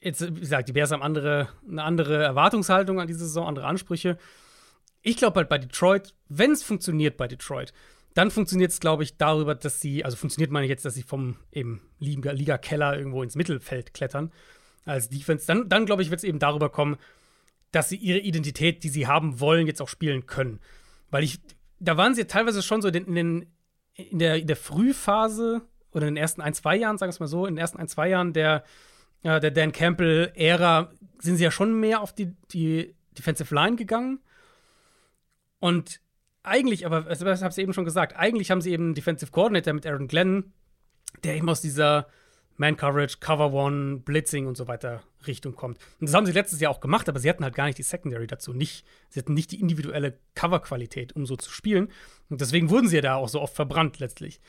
Jetzt, 0.00 0.34
wie 0.34 0.40
gesagt, 0.40 0.68
die 0.68 0.72
Bears 0.72 0.92
haben 0.92 1.02
andere, 1.02 1.48
eine 1.68 1.82
andere 1.82 2.22
Erwartungshaltung 2.22 3.00
an 3.00 3.06
diese 3.06 3.20
Saison, 3.20 3.46
andere 3.46 3.66
Ansprüche 3.66 4.16
ich 5.02 5.16
glaube 5.16 5.36
halt 5.36 5.48
bei 5.48 5.58
Detroit, 5.58 6.14
wenn 6.28 6.52
es 6.52 6.62
funktioniert 6.62 7.16
bei 7.16 7.28
Detroit, 7.28 7.72
dann 8.14 8.30
funktioniert 8.30 8.72
es, 8.72 8.80
glaube 8.80 9.04
ich, 9.04 9.16
darüber, 9.16 9.54
dass 9.54 9.80
sie, 9.80 10.04
also 10.04 10.16
funktioniert 10.16 10.50
meine 10.50 10.66
ich 10.66 10.70
jetzt, 10.70 10.84
dass 10.84 10.94
sie 10.94 11.02
vom 11.02 11.36
eben 11.52 11.82
Liga-Keller 12.00 12.96
irgendwo 12.96 13.22
ins 13.22 13.36
Mittelfeld 13.36 13.94
klettern 13.94 14.32
als 14.84 15.08
Defense. 15.08 15.46
Dann, 15.46 15.68
dann 15.68 15.86
glaube 15.86 16.02
ich, 16.02 16.10
wird 16.10 16.18
es 16.18 16.24
eben 16.24 16.38
darüber 16.38 16.70
kommen, 16.70 16.96
dass 17.70 17.90
sie 17.90 17.96
ihre 17.96 18.18
Identität, 18.18 18.82
die 18.82 18.88
sie 18.88 19.06
haben 19.06 19.40
wollen, 19.40 19.66
jetzt 19.66 19.82
auch 19.82 19.88
spielen 19.88 20.26
können. 20.26 20.58
Weil 21.10 21.22
ich, 21.22 21.40
da 21.78 21.96
waren 21.96 22.14
sie 22.14 22.24
teilweise 22.24 22.62
schon 22.62 22.82
so 22.82 22.88
in, 22.88 23.14
den, 23.14 23.46
in, 23.94 24.18
der, 24.18 24.36
in 24.36 24.46
der 24.46 24.56
Frühphase 24.56 25.62
oder 25.92 26.08
in 26.08 26.14
den 26.14 26.22
ersten 26.22 26.40
ein, 26.40 26.54
zwei 26.54 26.76
Jahren, 26.76 26.98
sagen 26.98 27.10
wir 27.10 27.14
es 27.14 27.20
mal 27.20 27.26
so, 27.28 27.46
in 27.46 27.54
den 27.54 27.60
ersten 27.60 27.78
ein, 27.78 27.88
zwei 27.88 28.08
Jahren 28.08 28.32
der 28.32 28.64
äh, 29.22 29.40
der 29.40 29.50
Dan 29.50 29.72
Campbell-Ära 29.72 30.90
sind 31.18 31.36
sie 31.36 31.44
ja 31.44 31.50
schon 31.50 31.78
mehr 31.78 32.00
auf 32.00 32.12
die, 32.12 32.34
die 32.52 32.94
Defensive 33.16 33.54
Line 33.54 33.76
gegangen. 33.76 34.20
Und 35.60 36.00
eigentlich, 36.42 36.86
aber 36.86 37.02
das 37.02 37.42
habe 37.42 37.50
ich 37.50 37.58
eben 37.58 37.72
schon 37.72 37.84
gesagt, 37.84 38.16
eigentlich 38.16 38.50
haben 38.50 38.60
sie 38.60 38.72
eben 38.72 38.84
einen 38.84 38.94
Defensive 38.94 39.30
Coordinator 39.30 39.72
mit 39.74 39.86
Aaron 39.86 40.08
Glenn, 40.08 40.52
der 41.24 41.36
eben 41.36 41.48
aus 41.48 41.60
dieser 41.60 42.06
Man-Coverage, 42.56 43.18
Cover 43.20 43.52
One, 43.52 43.98
Blitzing 43.98 44.46
und 44.46 44.56
so 44.56 44.66
weiter 44.66 45.02
Richtung 45.26 45.54
kommt. 45.54 45.78
Und 46.00 46.08
das 46.08 46.14
haben 46.14 46.26
sie 46.26 46.32
letztes 46.32 46.60
Jahr 46.60 46.72
auch 46.72 46.80
gemacht, 46.80 47.08
aber 47.08 47.20
sie 47.20 47.28
hatten 47.28 47.44
halt 47.44 47.54
gar 47.54 47.66
nicht 47.66 47.78
die 47.78 47.82
Secondary 47.84 48.26
dazu. 48.26 48.52
Nicht, 48.52 48.84
sie 49.10 49.20
hatten 49.20 49.34
nicht 49.34 49.52
die 49.52 49.60
individuelle 49.60 50.18
Cover-Qualität, 50.34 51.14
um 51.14 51.24
so 51.24 51.36
zu 51.36 51.50
spielen. 51.50 51.88
Und 52.28 52.40
deswegen 52.40 52.68
wurden 52.70 52.88
sie 52.88 52.96
ja 52.96 53.02
da 53.02 53.14
auch 53.14 53.28
so 53.28 53.40
oft 53.40 53.54
verbrannt 53.54 54.00
letztlich. 54.00 54.40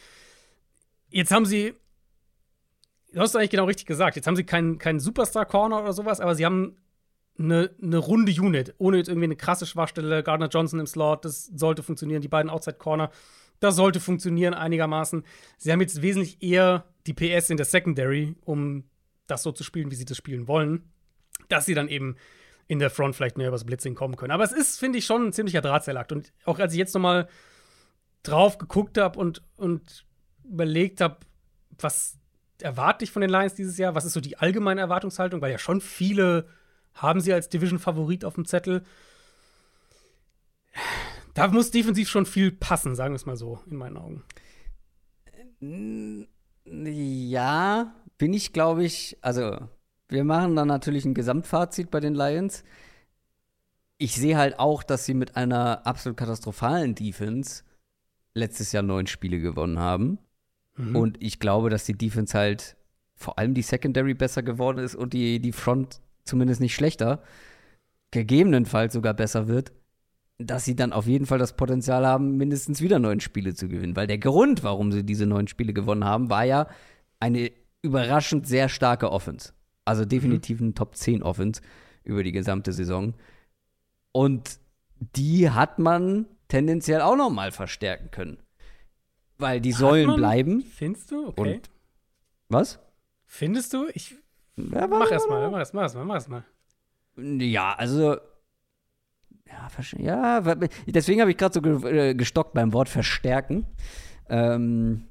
Jetzt 1.12 1.32
haben 1.32 1.46
sie, 1.46 1.76
du 3.14 3.20
hast 3.20 3.36
eigentlich 3.36 3.52
genau 3.52 3.66
richtig 3.66 3.86
gesagt, 3.86 4.16
jetzt 4.16 4.28
haben 4.28 4.36
sie 4.36 4.44
keinen, 4.44 4.80
keinen 4.80 5.00
Superstar-Corner 5.00 5.82
oder 5.82 5.94
sowas, 5.94 6.20
aber 6.20 6.36
sie 6.36 6.46
haben 6.46 6.78
eine, 7.40 7.72
eine 7.82 7.98
runde 7.98 8.32
Unit, 8.34 8.76
ohne 8.78 8.98
jetzt 8.98 9.08
irgendwie 9.08 9.26
eine 9.26 9.36
krasse 9.36 9.66
Schwachstelle. 9.66 10.24
Gardner 10.24 10.50
Johnson 10.50 10.80
im 10.80 10.88
Slot, 10.88 11.26
das 11.26 11.46
sollte 11.46 11.84
funktionieren. 11.84 12.22
Die 12.22 12.28
beiden 12.28 12.50
Outside-Corner, 12.50 13.12
das 13.60 13.76
sollte 13.76 14.00
funktionieren 14.00 14.54
einigermaßen. 14.54 15.24
Sie 15.58 15.72
haben 15.72 15.82
jetzt 15.82 16.02
wesentlich 16.02 16.42
eher 16.44 16.86
die 17.08 17.14
PS 17.14 17.50
in 17.50 17.58
der 17.58 17.66
Secondary, 17.66 18.36
um 18.46 18.84
das 19.28 19.44
so 19.44 19.52
zu 19.52 19.64
spielen, 19.64 19.92
wie 19.92 19.96
sie 19.96 20.06
das 20.06 20.18
spielen 20.18 20.48
wollen, 20.48 20.84
dass 21.48 21.66
sie 21.66 21.74
dann 21.74 21.88
eben 21.88 22.18
in 22.68 22.80
der 22.80 22.90
Front 22.90 23.16
vielleicht 23.16 23.38
mehr 23.38 23.48
übers 23.48 23.66
Blitzing 23.66 23.96
kommen 23.96 24.16
können. 24.16 24.32
Aber 24.32 24.44
es 24.44 24.52
ist, 24.52 24.80
finde 24.80 25.00
ich, 25.00 25.06
schon 25.06 25.28
ein 25.28 25.34
ziemlicher 25.34 25.62
Drahtseilakt. 25.62 26.12
Und 26.12 26.32
auch 26.46 26.60
als 26.60 26.74
ich 26.74 26.80
jetzt 26.80 26.94
noch 26.94 27.02
mal 27.02 27.28
drauf 28.22 28.58
geguckt 28.58 28.98
habe 28.98 29.18
und, 29.18 29.42
und 29.56 30.06
überlegt 30.44 31.02
habe, 31.02 31.18
was 31.80 32.18
erwarte 32.62 33.06
ich 33.06 33.12
von 33.12 33.22
den 33.22 33.32
Lions 33.32 33.56
dieses 33.56 33.78
Jahr, 33.78 33.96
was 33.96 34.06
ist 34.06 34.14
so 34.14 34.22
die 34.22 34.38
allgemeine 34.38 34.82
Erwartungshaltung, 34.82 35.42
weil 35.42 35.52
ja 35.52 35.58
schon 35.58 35.82
viele 35.82 36.48
haben 37.02 37.22
sie 37.22 37.34
als 37.34 37.50
Division-Favorit 37.50 38.26
auf 38.26 38.36
dem 38.36 38.46
Zettel. 38.46 38.84
Da 41.34 41.48
muss 41.48 41.72
defensiv 41.72 42.10
schon 42.10 42.26
viel 42.26 42.52
passen, 42.52 42.96
sagen 42.96 43.14
wir 43.14 43.18
es 43.18 43.26
mal 43.26 43.38
so, 43.38 43.60
in 43.70 43.78
meinen 43.78 43.98
Augen. 43.98 44.24
Ja, 46.66 47.94
bin 48.18 48.34
ich, 48.34 48.54
glaube 48.54 48.84
ich, 48.84 49.18
also 49.22 49.58
wir 50.10 50.24
machen 50.24 50.56
dann 50.56 50.68
natürlich 50.68 51.06
ein 51.06 51.14
Gesamtfazit 51.14 51.92
bei 51.92 52.00
den 52.00 52.16
Lions. 52.16 52.64
Ich 53.98 54.16
sehe 54.16 54.38
halt 54.38 54.60
auch, 54.60 54.84
dass 54.84 55.06
sie 55.06 55.14
mit 55.14 55.36
einer 55.36 55.86
absolut 55.86 56.18
katastrophalen 56.18 56.96
Defense 56.96 57.64
letztes 58.34 58.72
Jahr 58.72 58.84
neun 58.84 59.08
Spiele 59.08 59.40
gewonnen 59.40 59.80
haben. 59.80 60.20
Mhm. 60.78 60.96
Und 60.96 61.24
ich 61.24 61.40
glaube, 61.40 61.70
dass 61.70 61.86
die 61.86 61.98
Defense 61.98 62.38
halt 62.38 62.78
vor 63.14 63.38
allem 63.38 63.54
die 63.54 63.62
Secondary 63.62 64.14
besser 64.14 64.44
geworden 64.44 64.80
ist 64.80 64.96
und 64.96 65.14
die, 65.14 65.40
die 65.40 65.52
Front 65.52 66.02
zumindest 66.24 66.62
nicht 66.62 66.76
schlechter, 66.76 67.24
gegebenenfalls 68.12 68.94
sogar 68.94 69.14
besser 69.14 69.48
wird, 69.48 69.72
dass 70.38 70.66
sie 70.66 70.76
dann 70.76 70.94
auf 70.94 71.06
jeden 71.06 71.26
Fall 71.26 71.38
das 71.38 71.56
Potenzial 71.56 72.08
haben, 72.08 72.38
mindestens 72.38 72.82
wieder 72.82 72.98
neun 72.98 73.20
Spiele 73.20 73.54
zu 73.54 73.68
gewinnen. 73.68 73.96
Weil 73.96 74.08
der 74.08 74.18
Grund, 74.18 74.64
warum 74.64 74.92
sie 74.92 75.04
diese 75.04 75.26
neun 75.26 75.48
Spiele 75.48 75.74
gewonnen 75.74 76.06
haben, 76.06 76.30
war 76.30 76.46
ja 76.46 76.68
eine 77.20 77.52
überraschend 77.82 78.48
sehr 78.48 78.70
starke 78.70 79.12
Offense. 79.12 79.54
Also 79.86 80.06
definitiv 80.06 80.62
ein 80.62 80.76
Top 80.76 80.96
10 80.96 81.24
Offense 81.24 81.62
über 82.04 82.24
die 82.24 82.32
gesamte 82.32 82.72
Saison. 82.72 83.16
Und 84.12 84.60
die 85.16 85.50
hat 85.50 85.80
man 85.80 86.26
tendenziell 86.48 87.02
auch 87.02 87.16
noch 87.16 87.30
mal 87.30 87.52
verstärken 87.52 88.12
können. 88.12 88.38
Weil 89.38 89.62
die 89.62 89.72
Säulen 89.72 90.16
bleiben. 90.16 90.62
Findest 90.62 91.12
du? 91.12 91.28
Okay. 91.28 91.56
Und 91.56 91.70
was? 92.50 92.80
Findest 93.26 93.74
du? 93.74 93.88
Ich 93.94 94.16
ja, 94.74 94.88
mach 94.88 95.12
erst 95.12 95.30
mal, 95.30 95.50
mach 95.50 95.60
erst 95.60 95.74
mal, 95.74 96.06
mach 96.06 96.16
erst 96.16 96.30
mal. 96.30 96.44
Ja, 97.18 97.74
also 97.74 98.18
ja, 99.98 100.40
ja 100.40 100.56
deswegen 100.88 101.22
habe 101.22 101.32
ich 101.32 101.38
gerade 101.38 101.54
so 101.54 101.88
äh, 101.88 102.14
gestockt 102.14 102.54
beim 102.54 102.74
Wort 102.74 102.90
verstärken. 102.90 103.66
Ähm, 104.30 105.06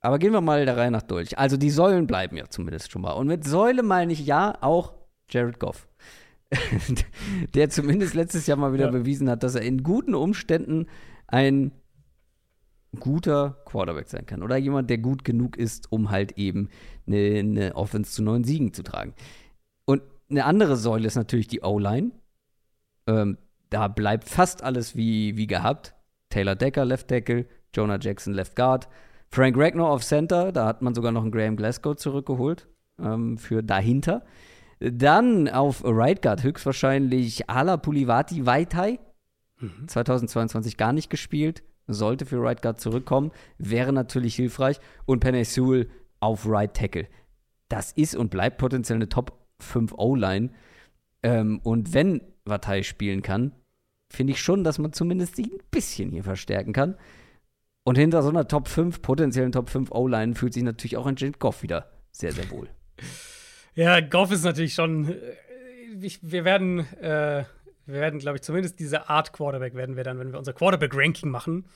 aber 0.00 0.18
gehen 0.18 0.32
wir 0.32 0.40
mal 0.40 0.64
der 0.64 0.76
Reihe 0.76 0.90
nach 0.90 1.02
durch. 1.02 1.38
Also 1.38 1.56
die 1.56 1.70
Säulen 1.70 2.06
bleiben 2.06 2.36
ja 2.36 2.48
zumindest 2.48 2.90
schon 2.90 3.02
mal. 3.02 3.12
Und 3.12 3.28
mit 3.28 3.44
Säule 3.44 3.82
meine 3.82 4.12
ich 4.12 4.26
ja 4.26 4.54
auch 4.60 4.94
Jared 5.30 5.58
Goff. 5.58 5.88
der 7.54 7.70
zumindest 7.70 8.14
letztes 8.14 8.46
Jahr 8.46 8.58
mal 8.58 8.74
wieder 8.74 8.86
ja. 8.86 8.90
bewiesen 8.90 9.30
hat, 9.30 9.42
dass 9.42 9.54
er 9.54 9.62
in 9.62 9.82
guten 9.82 10.14
Umständen 10.14 10.86
ein 11.26 11.72
guter 12.98 13.58
Quarterback 13.64 14.08
sein 14.08 14.26
kann. 14.26 14.42
Oder 14.42 14.56
jemand, 14.56 14.90
der 14.90 14.98
gut 14.98 15.24
genug 15.24 15.56
ist, 15.56 15.90
um 15.90 16.10
halt 16.10 16.32
eben 16.38 16.68
eine, 17.06 17.38
eine 17.38 17.76
Offense 17.76 18.12
zu 18.12 18.22
neuen 18.22 18.44
Siegen 18.44 18.72
zu 18.72 18.82
tragen. 18.82 19.14
Und 19.84 20.02
eine 20.30 20.44
andere 20.44 20.76
Säule 20.76 21.06
ist 21.06 21.16
natürlich 21.16 21.48
die 21.48 21.62
O-Line. 21.62 22.12
Ähm, 23.06 23.38
da 23.70 23.88
bleibt 23.88 24.28
fast 24.28 24.62
alles 24.62 24.96
wie, 24.96 25.36
wie 25.36 25.46
gehabt. 25.46 25.94
Taylor 26.28 26.54
Decker, 26.54 26.84
Left 26.84 27.08
Tackle, 27.08 27.46
Jonah 27.74 27.98
Jackson, 27.98 28.34
Left 28.34 28.56
Guard. 28.56 28.88
Frank 29.30 29.56
Ragnar 29.56 29.88
auf 29.88 30.04
Center, 30.04 30.52
da 30.52 30.66
hat 30.66 30.82
man 30.82 30.94
sogar 30.94 31.10
noch 31.10 31.22
einen 31.22 31.32
Graham 31.32 31.56
Glasgow 31.56 31.96
zurückgeholt 31.96 32.68
ähm, 32.98 33.38
für 33.38 33.62
dahinter. 33.62 34.24
Dann 34.78 35.48
auf 35.48 35.82
Right 35.84 36.20
Guard 36.20 36.42
höchstwahrscheinlich 36.42 37.48
Ala 37.48 37.78
Pulivati 37.78 38.44
Vaitai. 38.44 38.98
Mhm. 39.58 39.88
2022 39.88 40.76
gar 40.76 40.92
nicht 40.92 41.08
gespielt. 41.08 41.62
Sollte 41.86 42.26
für 42.26 42.42
Right 42.42 42.62
Guard 42.62 42.80
zurückkommen. 42.80 43.32
Wäre 43.58 43.92
natürlich 43.92 44.36
hilfreich. 44.36 44.78
Und 45.04 45.20
Penny 45.20 45.44
Sewell 45.44 45.90
auf 46.20 46.46
Right 46.46 46.74
Tackle. 46.74 47.08
Das 47.68 47.92
ist 47.92 48.14
und 48.14 48.30
bleibt 48.30 48.58
potenziell 48.58 48.96
eine 48.96 49.08
Top 49.08 49.38
5 49.60 49.94
O-Line. 49.96 50.50
Ähm, 51.22 51.60
und 51.62 51.94
wenn 51.94 52.20
Vaitai 52.44 52.82
spielen 52.82 53.22
kann, 53.22 53.52
finde 54.08 54.32
ich 54.32 54.40
schon, 54.40 54.64
dass 54.64 54.78
man 54.78 54.92
zumindest 54.92 55.36
sie 55.36 55.44
ein 55.44 55.62
bisschen 55.70 56.10
hier 56.10 56.24
verstärken 56.24 56.72
kann. 56.72 56.96
Und 57.84 57.98
hinter 57.98 58.22
so 58.22 58.28
einer 58.28 58.46
Top 58.46 58.68
5, 58.68 59.02
potenziellen 59.02 59.52
Top 59.52 59.70
5 59.70 59.90
O-Line 59.90 60.34
fühlt 60.34 60.52
sich 60.52 60.62
natürlich 60.62 60.96
auch 60.96 61.06
ein 61.06 61.16
Jared 61.16 61.40
Goff 61.40 61.62
wieder 61.62 61.90
sehr, 62.12 62.32
sehr 62.32 62.48
wohl. 62.50 62.68
Ja, 63.74 64.00
Goff 64.00 64.30
ist 64.30 64.44
natürlich 64.44 64.74
schon. 64.74 65.08
Äh, 65.08 65.16
ich, 66.00 66.18
wir 66.22 66.44
werden, 66.44 66.80
äh, 67.00 67.44
wir 67.92 68.00
werden, 68.00 68.18
glaube 68.18 68.36
ich, 68.36 68.42
zumindest 68.42 68.78
diese 68.78 69.08
Art 69.08 69.32
Quarterback 69.32 69.74
werden 69.74 69.96
wir 69.96 70.04
dann, 70.04 70.18
wenn 70.18 70.32
wir 70.32 70.38
unser 70.38 70.52
Quarterback-Ranking 70.52 71.30
machen, 71.30 71.66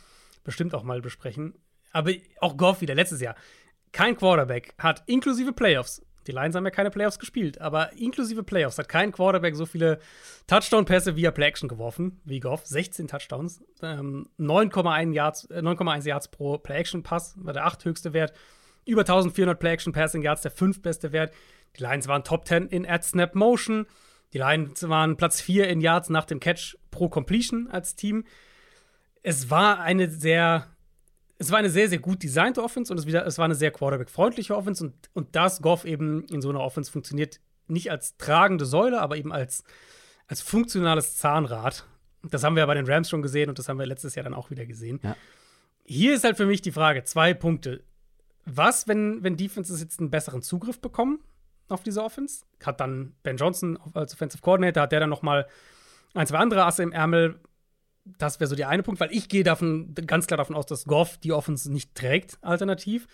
bestimmt 0.44 0.74
auch 0.74 0.82
mal 0.82 1.01
besprechen. 1.01 1.55
Aber 1.93 2.12
auch 2.40 2.56
Goff 2.56 2.80
wieder 2.80 2.94
letztes 2.94 3.20
Jahr. 3.20 3.36
Kein 3.93 4.16
Quarterback 4.16 4.74
hat 4.78 5.02
inklusive 5.06 5.52
Playoffs 5.52 6.02
die 6.26 6.32
Lions 6.32 6.56
haben 6.56 6.64
ja 6.64 6.70
keine 6.70 6.90
Playoffs 6.90 7.18
gespielt, 7.18 7.60
aber 7.60 7.93
inklusive 7.93 8.43
Playoffs 8.43 8.78
hat 8.78 8.88
kein 8.88 9.12
Quarterback 9.12 9.55
so 9.55 9.66
viele 9.66 9.98
Touchdown-Pässe 10.47 11.16
via 11.16 11.30
Play-Action 11.30 11.68
geworfen 11.68 12.20
wie 12.24 12.40
Goff. 12.40 12.66
16 12.66 13.09
Touchdowns, 13.09 13.62
ähm, 13.82 14.28
9,1 14.38 15.12
Yards, 15.12 15.44
äh, 15.47 15.62
9,1 15.62 16.06
Yards 16.06 16.28
pro 16.28 16.59
Play-Action-Pass, 16.59 17.36
war 17.38 17.52
der 17.52 17.66
achthöchste 17.66 18.12
Wert. 18.12 18.32
Über 18.84 19.05
1400 19.05 19.59
Play-Action-Passing 19.59 20.22
Yards, 20.22 20.43
der 20.43 20.51
fünftbeste 20.51 21.12
Wert. 21.12 21.32
Die 21.76 21.82
Lions 21.82 22.09
waren 22.09 22.24
Top 22.24 22.47
10 22.47 22.68
in 22.68 22.86
Ad-Snap-Motion. 22.86 23.86
Die 24.32 24.39
Lions 24.39 24.89
waren 24.89 25.16
Platz 25.16 25.40
4 25.40 25.69
in 25.69 25.81
Yards 25.81 26.11
nach 26.11 26.24
dem 26.24 26.40
Catch 26.40 26.77
pro 26.90 27.09
Completion 27.09 27.69
als 27.69 27.94
Team. 27.94 28.24
Es 29.23 29.51
war 29.51 29.81
eine 29.81 30.11
sehr 30.11 30.66
es 31.39 31.51
war 31.51 31.59
eine 31.59 31.70
sehr, 31.70 31.89
sehr 31.89 31.98
gut 31.98 32.23
designte 32.23 32.62
Offense 32.62 32.93
und 32.93 32.98
es, 32.98 33.07
wieder, 33.07 33.27
es 33.27 33.39
war 33.39 33.44
eine 33.44 33.55
sehr 33.55 33.70
Quarterback-freundliche 33.70 34.57
Offense 34.57 34.85
und, 34.85 34.94
und 35.12 35.36
dass 35.36 35.61
Goff 35.61 35.85
eben 35.85 36.24
in 36.28 36.40
so 36.40 36.48
einer 36.48 36.61
Offense 36.61 36.90
funktioniert, 36.90 37.40
nicht 37.69 37.90
als 37.90 38.16
tragende 38.16 38.65
Säule, 38.65 39.01
aber 39.01 39.16
eben 39.16 39.32
als, 39.32 39.65
als 40.28 40.40
funktionales 40.40 41.16
Zahnrad. 41.16 41.85
Das 42.23 42.43
haben 42.43 42.57
wir 42.57 42.61
ja 42.61 42.66
bei 42.66 42.74
den 42.74 42.86
Rams 42.86 43.11
schon 43.11 43.23
gesehen 43.23 43.48
und 43.48 43.59
das 43.59 43.69
haben 43.69 43.78
wir 43.78 43.86
letztes 43.86 44.15
Jahr 44.15 44.24
dann 44.24 44.35
auch 44.35 44.51
wieder 44.51 44.66
gesehen. 44.66 45.01
Ja. 45.03 45.16
Hier 45.85 46.15
ist 46.15 46.24
halt 46.24 46.36
für 46.36 46.47
mich 46.47 46.62
die 46.62 46.73
Frage: 46.73 47.05
zwei 47.05 47.35
Punkte. 47.35 47.85
Was, 48.44 48.89
wenn, 48.89 49.23
wenn 49.23 49.36
Defenses 49.36 49.81
jetzt 49.81 50.01
einen 50.01 50.11
besseren 50.11 50.43
Zugriff 50.43 50.81
bekommen 50.81 51.20
auf 51.68 51.82
diese 51.82 52.02
Offense? 52.02 52.44
Hat 52.64 52.80
dann 52.80 53.14
Ben 53.22 53.36
Johnson 53.36 53.78
als 53.94 54.14
Offensive 54.14 54.43
Coordinator, 54.43 54.84
hat 54.84 54.93
der 54.93 55.01
dann 55.01 55.10
noch 55.10 55.22
mal 55.22 55.47
ein, 56.14 56.26
zwei 56.26 56.38
andere 56.38 56.64
Asse 56.64 56.82
im 56.82 56.93
Ärmel? 56.93 57.40
das 58.18 58.40
wäre 58.40 58.48
so 58.48 58.56
der 58.56 58.68
eine 58.68 58.82
Punkt, 58.82 59.01
weil 59.01 59.12
ich 59.12 59.28
gehe 59.28 59.44
davon 59.44 59.94
ganz 60.06 60.26
klar 60.26 60.38
davon 60.38 60.56
aus, 60.56 60.66
dass 60.66 60.84
Goff 60.84 61.18
die 61.18 61.32
Offense 61.32 61.72
nicht 61.72 61.94
trägt, 61.94 62.38
alternativ. 62.40 63.06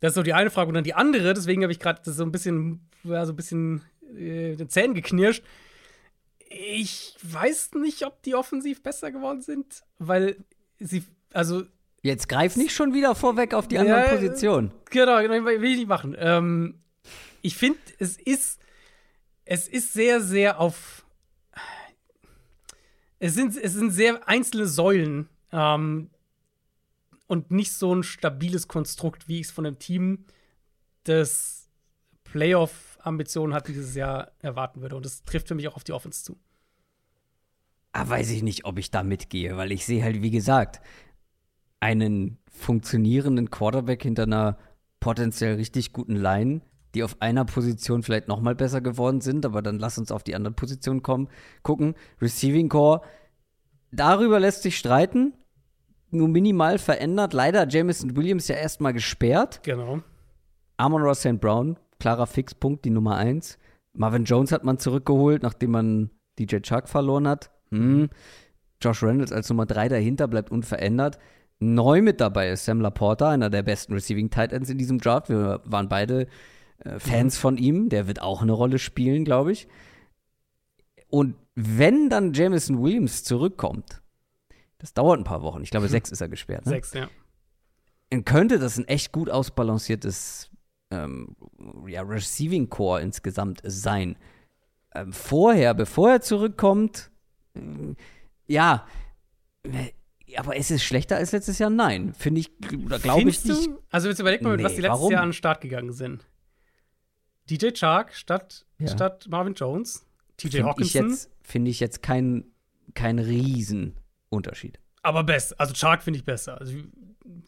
Das 0.00 0.10
ist 0.10 0.14
so 0.16 0.22
die 0.22 0.34
eine 0.34 0.50
Frage. 0.50 0.68
Und 0.68 0.74
dann 0.74 0.84
die 0.84 0.94
andere, 0.94 1.32
deswegen 1.32 1.62
habe 1.62 1.72
ich 1.72 1.78
gerade 1.78 2.00
so 2.10 2.22
ein 2.22 2.32
bisschen, 2.32 2.88
ja, 3.04 3.24
so 3.24 3.32
ein 3.32 3.36
bisschen 3.36 3.82
äh, 4.14 4.56
den 4.56 4.68
Zähnen 4.68 4.94
geknirscht. 4.94 5.44
Ich 6.48 7.16
weiß 7.22 7.72
nicht, 7.74 8.04
ob 8.04 8.22
die 8.22 8.34
offensiv 8.34 8.82
besser 8.82 9.10
geworden 9.10 9.42
sind, 9.42 9.82
weil 9.98 10.36
sie, 10.78 11.04
also. 11.32 11.64
Jetzt 12.02 12.28
greif 12.28 12.56
nicht 12.56 12.72
schon 12.72 12.94
wieder 12.94 13.14
vorweg 13.14 13.52
auf 13.52 13.66
die 13.66 13.78
anderen 13.78 14.04
ja, 14.04 14.08
Positionen. 14.10 14.70
Genau, 14.90 15.20
genau, 15.20 15.44
will 15.44 15.64
ich 15.64 15.78
nicht 15.78 15.88
machen. 15.88 16.14
Ähm, 16.18 16.80
ich 17.46 17.56
finde, 17.56 17.78
es 17.98 18.16
ist, 18.16 18.60
es 19.44 19.68
ist 19.68 19.92
sehr, 19.92 20.20
sehr 20.20 20.60
auf 20.60 21.06
es 23.18 23.34
sind, 23.34 23.56
es 23.56 23.72
sind 23.72 23.92
sehr 23.92 24.28
einzelne 24.28 24.66
Säulen 24.66 25.28
ähm, 25.52 26.10
und 27.26 27.50
nicht 27.50 27.72
so 27.72 27.94
ein 27.94 28.02
stabiles 28.02 28.68
Konstrukt, 28.68 29.26
wie 29.28 29.40
ich 29.40 29.46
es 29.46 29.52
von 29.52 29.64
einem 29.64 29.78
Team, 29.78 30.26
das 31.04 31.70
Playoff-Ambitionen 32.24 33.54
hat 33.54 33.68
dieses 33.68 33.94
Jahr 33.94 34.32
erwarten 34.40 34.82
würde. 34.82 34.96
Und 34.96 35.06
das 35.06 35.24
trifft 35.24 35.48
für 35.48 35.54
mich 35.54 35.66
auch 35.68 35.76
auf 35.76 35.84
die 35.84 35.92
Offense 35.92 36.24
zu. 36.24 36.36
Ah, 37.92 38.06
weiß 38.06 38.30
ich 38.30 38.42
nicht, 38.42 38.66
ob 38.66 38.78
ich 38.78 38.90
da 38.90 39.02
mitgehe, 39.02 39.56
weil 39.56 39.72
ich 39.72 39.86
sehe 39.86 40.02
halt, 40.04 40.20
wie 40.20 40.30
gesagt, 40.30 40.80
einen 41.80 42.38
funktionierenden 42.50 43.50
Quarterback 43.50 44.02
hinter 44.02 44.24
einer 44.24 44.58
potenziell 45.00 45.54
richtig 45.54 45.92
guten 45.92 46.16
Line, 46.16 46.60
die 46.94 47.02
auf 47.02 47.20
einer 47.20 47.44
Position 47.44 48.02
vielleicht 48.02 48.28
noch 48.28 48.40
mal 48.40 48.54
besser 48.54 48.80
geworden 48.80 49.20
sind, 49.20 49.44
aber 49.44 49.62
dann 49.62 49.78
lass 49.78 49.98
uns 49.98 50.10
auf 50.10 50.22
die 50.22 50.34
anderen 50.34 50.54
Positionen 50.56 51.02
kommen, 51.02 51.28
gucken. 51.62 51.94
Receiving 52.20 52.68
Core, 52.68 53.02
darüber 53.90 54.40
lässt 54.40 54.62
sich 54.62 54.78
streiten, 54.78 55.34
nur 56.10 56.28
minimal 56.28 56.78
verändert. 56.78 57.32
Leider 57.32 57.68
Jameson 57.68 58.16
Williams 58.16 58.48
ja 58.48 58.56
erstmal 58.56 58.92
gesperrt. 58.92 59.60
Genau. 59.62 60.00
Amon 60.76 61.02
Ross 61.02 61.20
St. 61.20 61.40
Brown, 61.40 61.78
klarer 61.98 62.26
Fixpunkt, 62.26 62.84
die 62.84 62.90
Nummer 62.90 63.16
1. 63.16 63.58
Marvin 63.94 64.24
Jones 64.24 64.52
hat 64.52 64.64
man 64.64 64.78
zurückgeholt, 64.78 65.42
nachdem 65.42 65.70
man 65.70 66.10
DJ 66.38 66.58
Chuck 66.58 66.88
verloren 66.88 67.26
hat. 67.26 67.50
Hm. 67.70 68.10
Josh 68.82 69.02
Reynolds 69.02 69.32
als 69.32 69.48
Nummer 69.48 69.66
3 69.66 69.88
dahinter 69.88 70.28
bleibt 70.28 70.50
unverändert. 70.50 71.18
Neu 71.58 72.02
mit 72.02 72.20
dabei 72.20 72.50
ist 72.50 72.66
Sam 72.66 72.80
Laporta, 72.80 73.30
einer 73.30 73.48
der 73.48 73.62
besten 73.62 73.94
Receiving 73.94 74.28
Tight 74.28 74.52
Ends 74.52 74.68
in 74.68 74.76
diesem 74.76 74.98
Draft. 74.98 75.30
Wir 75.30 75.62
waren 75.64 75.88
beide 75.88 76.26
äh, 76.78 76.98
Fans 76.98 77.36
mhm. 77.36 77.40
von 77.40 77.58
ihm. 77.58 77.88
Der 77.88 78.06
wird 78.06 78.22
auch 78.22 78.42
eine 78.42 78.52
Rolle 78.52 78.78
spielen, 78.78 79.24
glaube 79.24 79.52
ich. 79.52 79.68
Und 81.08 81.36
wenn 81.54 82.10
dann 82.10 82.32
Jameson 82.32 82.82
Williams 82.82 83.24
zurückkommt, 83.24 84.02
das 84.78 84.92
dauert 84.92 85.18
ein 85.18 85.24
paar 85.24 85.42
Wochen. 85.42 85.62
Ich 85.62 85.70
glaube, 85.70 85.88
sechs 85.88 86.10
ist 86.10 86.20
er 86.20 86.28
gesperrt. 86.28 86.66
Ne? 86.66 86.70
Sechs, 86.70 86.92
ja. 86.92 87.08
Dann 88.10 88.24
könnte 88.24 88.58
das 88.58 88.76
ein 88.76 88.86
echt 88.86 89.12
gut 89.12 89.30
ausbalanciertes 89.30 90.50
ähm, 90.90 91.36
ja, 91.86 92.02
Receiving 92.02 92.68
Core 92.68 93.00
insgesamt 93.00 93.62
sein. 93.64 94.16
Ähm, 94.94 95.12
vorher, 95.12 95.74
bevor 95.74 96.10
er 96.10 96.20
zurückkommt, 96.20 97.10
äh, 97.54 97.94
ja, 98.46 98.86
aber 100.36 100.56
ist 100.56 100.70
es 100.70 100.84
schlechter 100.84 101.16
als 101.16 101.32
letztes 101.32 101.58
Jahr? 101.58 101.70
Nein. 101.70 102.12
Finde 102.14 102.40
ich, 102.40 102.50
oder 102.84 102.98
glaube 102.98 103.28
ich 103.28 103.44
nicht. 103.44 103.66
Du? 103.66 103.78
Also 103.90 104.08
jetzt 104.08 104.18
überleg 104.18 104.42
mal, 104.42 104.50
mit 104.50 104.58
nee, 104.58 104.64
was 104.64 104.74
die 104.74 104.82
letztes 104.82 104.98
warum? 104.98 105.12
Jahr 105.12 105.22
an 105.22 105.28
den 105.28 105.34
Start 105.34 105.60
gegangen 105.60 105.92
sind. 105.92 106.26
DJ 107.50 107.70
Chark 107.72 108.14
statt, 108.14 108.64
ja. 108.78 108.88
statt 108.88 109.26
Marvin 109.28 109.54
Jones, 109.54 110.06
TJ 110.36 110.48
Find 110.48 110.64
Hawkinson. 110.64 111.16
Finde 111.42 111.70
ich 111.70 111.80
jetzt 111.80 112.02
kein, 112.02 112.44
kein 112.94 113.18
Riesenunterschied. 113.18 114.78
Aber 115.02 115.22
best, 115.24 115.58
also 115.60 115.72
Chark 115.74 116.02
finde 116.02 116.18
ich 116.18 116.24
besser. 116.24 116.58
Also 116.58 116.72
ich 116.72 116.84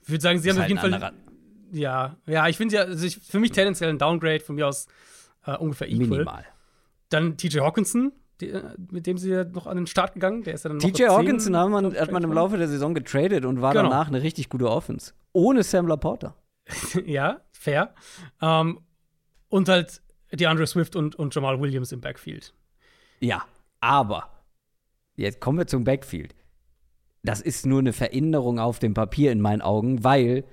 würde 0.07 0.23
sagen, 0.23 0.39
sie 0.39 0.51
haben 0.51 0.59
halt 0.59 0.73
auf 0.73 0.83
jeden 0.83 1.01
Fall. 1.01 1.13
Ja, 1.73 2.17
ja, 2.27 2.49
ich 2.49 2.57
finde 2.57 2.77
ja, 2.77 2.83
also 2.83 3.05
ich, 3.05 3.19
für 3.19 3.39
mich 3.39 3.51
tendenziell 3.53 3.91
ein 3.91 3.99
Downgrade, 3.99 4.41
von 4.41 4.55
mir 4.55 4.69
aus 4.69 4.87
äh, 5.45 5.57
ungefähr 5.57 5.89
equal. 5.89 6.09
Minimal. 6.09 6.45
Dann 7.09 7.37
TJ 7.37 7.61
Hawkinson, 7.61 8.13
die, 8.41 8.51
äh, 8.51 8.63
mit 8.91 9.07
dem 9.07 9.19
sie 9.19 9.31
ja 9.31 9.45
noch 9.45 9.67
an 9.67 9.77
den 9.77 9.87
Start 9.87 10.15
gegangen. 10.15 10.45
Der 10.45 10.55
ist 10.55 10.65
ja 10.65 10.71
dann 10.71 10.79
TJ 10.79 11.09
Hawkinson 11.09 11.57
hat 11.57 11.69
man, 11.69 11.97
hat 11.97 12.13
man 12.13 12.23
im 12.23 12.33
Laufe 12.33 12.57
der 12.57 12.69
Saison 12.69 12.95
getradet 12.95 13.45
und 13.45 13.61
war 13.61 13.73
genau. 13.73 13.91
danach 13.91 14.09
eine 14.09 14.23
richtig 14.23 14.49
gute 14.49 14.71
Offense. 14.71 15.13
Ohne 15.33 15.63
Sam 15.63 15.87
Laporta. 15.87 16.35
ja, 17.07 17.41
fair. 17.53 17.95
Ähm, 18.41 18.81
und 19.49 19.69
halt 19.69 20.03
die 20.33 20.47
Andre 20.47 20.67
Swift 20.67 20.97
und, 20.97 21.15
und 21.17 21.35
Jamal 21.35 21.61
Williams 21.61 21.93
im 21.93 22.01
Backfield. 22.01 22.55
Ja, 23.21 23.45
aber 23.81 24.31
jetzt 25.17 25.41
kommen 25.41 25.59
wir 25.59 25.67
zum 25.67 25.85
Backfield. 25.85 26.35
Das 27.23 27.41
ist 27.41 27.67
nur 27.67 27.81
eine 27.81 27.93
Veränderung 27.93 28.59
auf 28.59 28.79
dem 28.79 28.95
Papier 28.95 29.33
in 29.33 29.41
meinen 29.41 29.63
Augen, 29.63 30.05
weil, 30.05 30.45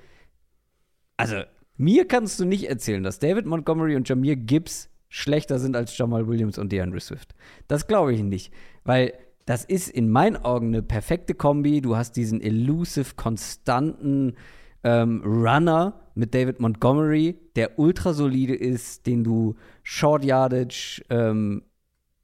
also, 1.17 1.43
mir 1.77 2.07
kannst 2.07 2.39
du 2.39 2.45
nicht 2.45 2.69
erzählen, 2.69 3.03
dass 3.03 3.19
David 3.19 3.45
Montgomery 3.45 3.95
und 3.95 4.07
Jamir 4.07 4.35
Gibbs 4.35 4.89
schlechter 5.09 5.59
sind 5.59 5.75
als 5.75 5.97
Jamal 5.97 6.27
Williams 6.27 6.57
und 6.57 6.71
DeAndre 6.71 6.99
Swift. 6.99 7.35
Das 7.67 7.87
glaube 7.87 8.13
ich 8.13 8.23
nicht, 8.23 8.53
weil 8.83 9.13
das 9.45 9.63
ist 9.63 9.89
in 9.89 10.09
meinen 10.09 10.37
Augen 10.37 10.67
eine 10.67 10.81
perfekte 10.81 11.35
Kombi. 11.35 11.81
Du 11.81 11.95
hast 11.95 12.13
diesen 12.13 12.41
elusive, 12.41 13.13
konstanten 13.15 14.35
ähm, 14.85 15.21
Runner 15.25 15.99
mit 16.13 16.33
David 16.33 16.59
Montgomery, 16.59 17.37
der 17.55 17.77
ultra 17.79 18.13
solide 18.13 18.55
ist, 18.55 19.07
den 19.07 19.23
du 19.23 19.55
Short 19.83 20.23
Yardage, 20.23 21.03
ähm, 21.09 21.63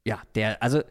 ja, 0.06 0.22
der, 0.36 0.62
also 0.62 0.82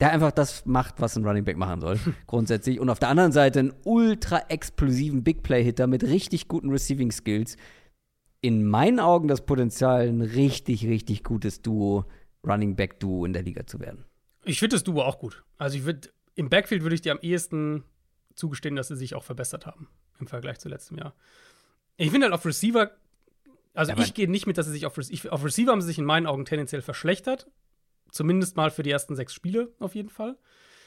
der 0.00 0.10
einfach 0.10 0.32
das 0.32 0.64
macht, 0.64 1.00
was 1.00 1.16
ein 1.16 1.24
Running 1.24 1.44
Back 1.44 1.58
machen 1.58 1.82
soll, 1.82 2.00
grundsätzlich. 2.26 2.80
Und 2.80 2.88
auf 2.88 2.98
der 2.98 3.10
anderen 3.10 3.30
Seite 3.30 3.60
einen 3.60 3.74
ultra 3.84 4.38
explosiven 4.48 5.22
Big 5.22 5.42
Play 5.42 5.62
Hitter 5.62 5.86
mit 5.86 6.02
richtig 6.02 6.48
guten 6.48 6.70
Receiving 6.70 7.12
Skills, 7.12 7.56
in 8.40 8.64
meinen 8.64 9.00
Augen 9.00 9.28
das 9.28 9.44
Potenzial, 9.44 10.08
ein 10.08 10.22
richtig, 10.22 10.86
richtig 10.86 11.22
gutes 11.24 11.60
Duo, 11.60 12.06
Running 12.46 12.74
Back 12.74 12.98
Duo 12.98 13.26
in 13.26 13.34
der 13.34 13.42
Liga 13.42 13.66
zu 13.66 13.80
werden. 13.80 14.06
Ich 14.46 14.58
finde 14.58 14.76
das 14.76 14.84
Duo 14.84 15.02
auch 15.02 15.18
gut. 15.18 15.44
Also 15.58 15.76
ich 15.76 15.84
würde 15.84 16.08
im 16.36 16.48
Backfield 16.48 16.82
würde 16.82 16.94
ich 16.94 17.02
dir 17.02 17.12
am 17.12 17.18
ehesten 17.20 17.84
zugestehen, 18.34 18.76
dass 18.76 18.88
sie 18.88 18.96
sich 18.96 19.14
auch 19.14 19.24
verbessert 19.24 19.66
haben 19.66 19.88
im 20.20 20.26
Vergleich 20.26 20.58
zu 20.58 20.68
letztem 20.68 20.98
Jahr. 20.98 21.14
Ich 21.96 22.10
finde 22.10 22.26
halt 22.26 22.34
auf 22.34 22.46
Receiver, 22.46 22.90
also 23.74 23.92
ja, 23.92 23.98
ich 23.98 24.14
gehe 24.14 24.30
nicht 24.30 24.46
mit, 24.46 24.58
dass 24.58 24.66
sie 24.66 24.72
sich 24.72 24.86
auf, 24.86 24.98
auf 25.30 25.44
Receiver 25.44 25.72
haben 25.72 25.80
sie 25.80 25.88
sich 25.88 25.98
in 25.98 26.04
meinen 26.04 26.26
Augen 26.26 26.44
tendenziell 26.44 26.82
verschlechtert. 26.82 27.46
Zumindest 28.10 28.56
mal 28.56 28.70
für 28.70 28.82
die 28.82 28.90
ersten 28.90 29.14
sechs 29.14 29.34
Spiele 29.34 29.72
auf 29.78 29.94
jeden 29.94 30.08
Fall. 30.08 30.36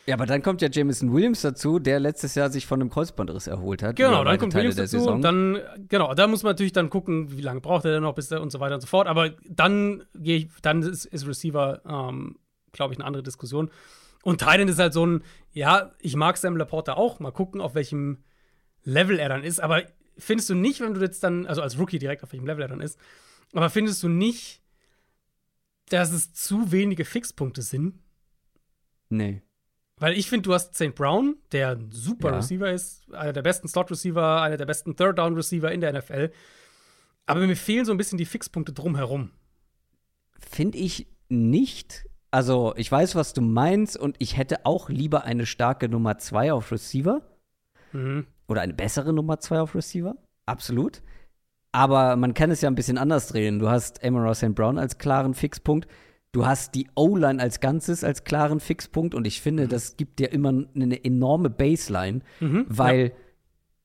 Ja, 0.05 0.15
aber 0.15 0.25
dann 0.25 0.41
kommt 0.41 0.61
ja 0.61 0.67
Jameson 0.69 1.13
Williams 1.13 1.41
dazu, 1.41 1.79
der 1.79 1.99
letztes 1.99 2.35
Jahr 2.35 2.49
sich 2.49 2.65
von 2.65 2.81
einem 2.81 2.89
Kreuzbandriss 2.89 3.47
erholt 3.47 3.81
hat. 3.81 3.95
Genau, 3.95 4.25
dann 4.25 4.37
kommt 4.37 4.51
Teile 4.51 4.63
Williams 4.69 4.91
dazu. 4.91 4.99
Saison. 4.99 5.21
Dann, 5.21 5.61
genau, 5.87 6.13
da 6.13 6.27
muss 6.27 6.43
man 6.43 6.51
natürlich 6.51 6.73
dann 6.73 6.89
gucken, 6.89 7.37
wie 7.37 7.41
lange 7.41 7.61
braucht 7.61 7.85
er 7.85 7.93
denn 7.93 8.03
noch 8.03 8.13
bis 8.13 8.29
er 8.29 8.41
und 8.41 8.51
so 8.51 8.59
weiter 8.59 8.75
und 8.75 8.81
so 8.81 8.87
fort. 8.87 9.07
Aber 9.07 9.29
dann 9.47 10.03
gehe 10.13 10.37
ich, 10.37 10.47
dann 10.61 10.81
ist, 10.81 11.05
ist 11.05 11.25
Receiver, 11.25 11.81
ähm, 11.87 12.37
glaube 12.73 12.93
ich, 12.93 12.99
eine 12.99 13.05
andere 13.05 13.23
Diskussion. 13.23 13.71
Und 14.23 14.39
Titan 14.39 14.67
ist 14.67 14.79
halt 14.79 14.91
so 14.91 15.05
ein, 15.05 15.23
ja, 15.53 15.91
ich 15.99 16.17
mag 16.17 16.35
Sam 16.35 16.57
Laporta 16.57 16.93
auch. 16.93 17.21
Mal 17.21 17.31
gucken, 17.31 17.61
auf 17.61 17.75
welchem 17.75 18.23
Level 18.83 19.19
er 19.19 19.29
dann 19.29 19.43
ist. 19.43 19.59
Aber 19.59 19.83
findest 20.17 20.49
du 20.49 20.55
nicht, 20.55 20.79
wenn 20.81 20.93
du 20.93 21.01
jetzt 21.01 21.23
dann, 21.23 21.45
also 21.45 21.61
als 21.61 21.77
Rookie 21.77 21.99
direkt 21.99 22.23
auf 22.23 22.31
welchem 22.31 22.45
Level 22.45 22.63
er 22.63 22.69
dann 22.69 22.81
ist, 22.81 22.99
aber 23.53 23.69
findest 23.69 24.01
du 24.03 24.09
nicht, 24.09 24.61
dass 25.89 26.11
es 26.11 26.33
zu 26.33 26.71
wenige 26.71 27.05
Fixpunkte 27.05 27.61
sind? 27.61 27.99
Nee. 29.09 29.43
Weil 29.97 30.17
ich 30.17 30.27
finde, 30.27 30.43
du 30.43 30.53
hast 30.53 30.75
St. 30.75 30.95
Brown, 30.95 31.37
der 31.51 31.71
ein 31.71 31.91
super 31.91 32.31
ja. 32.31 32.37
Receiver 32.37 32.71
ist, 32.71 33.13
einer 33.13 33.33
der 33.33 33.43
besten 33.43 33.67
Slot-Receiver, 33.67 34.41
einer 34.41 34.57
der 34.57 34.65
besten 34.65 34.95
Third-Down-Receiver 34.95 35.71
in 35.71 35.81
der 35.81 35.93
NFL. 35.93 36.31
Aber 37.25 37.39
mir 37.41 37.55
fehlen 37.55 37.85
so 37.85 37.91
ein 37.91 37.97
bisschen 37.97 38.17
die 38.17 38.25
Fixpunkte 38.25 38.73
drumherum. 38.73 39.31
Finde 40.39 40.79
ich 40.79 41.07
nicht. 41.29 42.09
Also, 42.31 42.73
ich 42.75 42.91
weiß, 42.91 43.15
was 43.15 43.33
du 43.33 43.41
meinst, 43.41 43.95
und 43.95 44.15
ich 44.19 44.35
hätte 44.37 44.65
auch 44.65 44.89
lieber 44.89 45.23
eine 45.23 45.45
starke 45.45 45.87
Nummer 45.87 46.17
2 46.17 46.51
auf 46.53 46.71
Receiver. 46.71 47.21
Mhm. 47.93 48.25
Oder 48.47 48.61
eine 48.61 48.73
bessere 48.73 49.13
Nummer 49.13 49.39
2 49.39 49.61
auf 49.61 49.75
Receiver. 49.75 50.15
Absolut. 50.45 51.01
Aber 51.71 52.15
man 52.15 52.33
kann 52.33 52.51
es 52.51 52.61
ja 52.61 52.69
ein 52.69 52.75
bisschen 52.75 52.97
anders 52.97 53.27
drehen. 53.27 53.59
Du 53.59 53.69
hast 53.69 54.03
Ross 54.03 54.39
St. 54.39 54.53
Brown 54.53 54.77
als 54.77 54.97
klaren 54.97 55.33
Fixpunkt. 55.33 55.87
Du 56.31 56.45
hast 56.45 56.73
die 56.75 56.87
O-Line 56.95 57.41
als 57.41 57.59
Ganzes 57.59 58.03
als 58.03 58.23
klaren 58.23 58.59
Fixpunkt 58.59 59.13
und 59.13 59.25
ich 59.25 59.41
finde, 59.41 59.65
mhm. 59.65 59.69
das 59.69 59.97
gibt 59.97 60.19
dir 60.19 60.31
immer 60.31 60.49
eine 60.75 61.03
enorme 61.05 61.51
Baseline, 61.51 62.21
mhm, 62.39 62.65
weil 62.67 63.03
ja. 63.03 63.09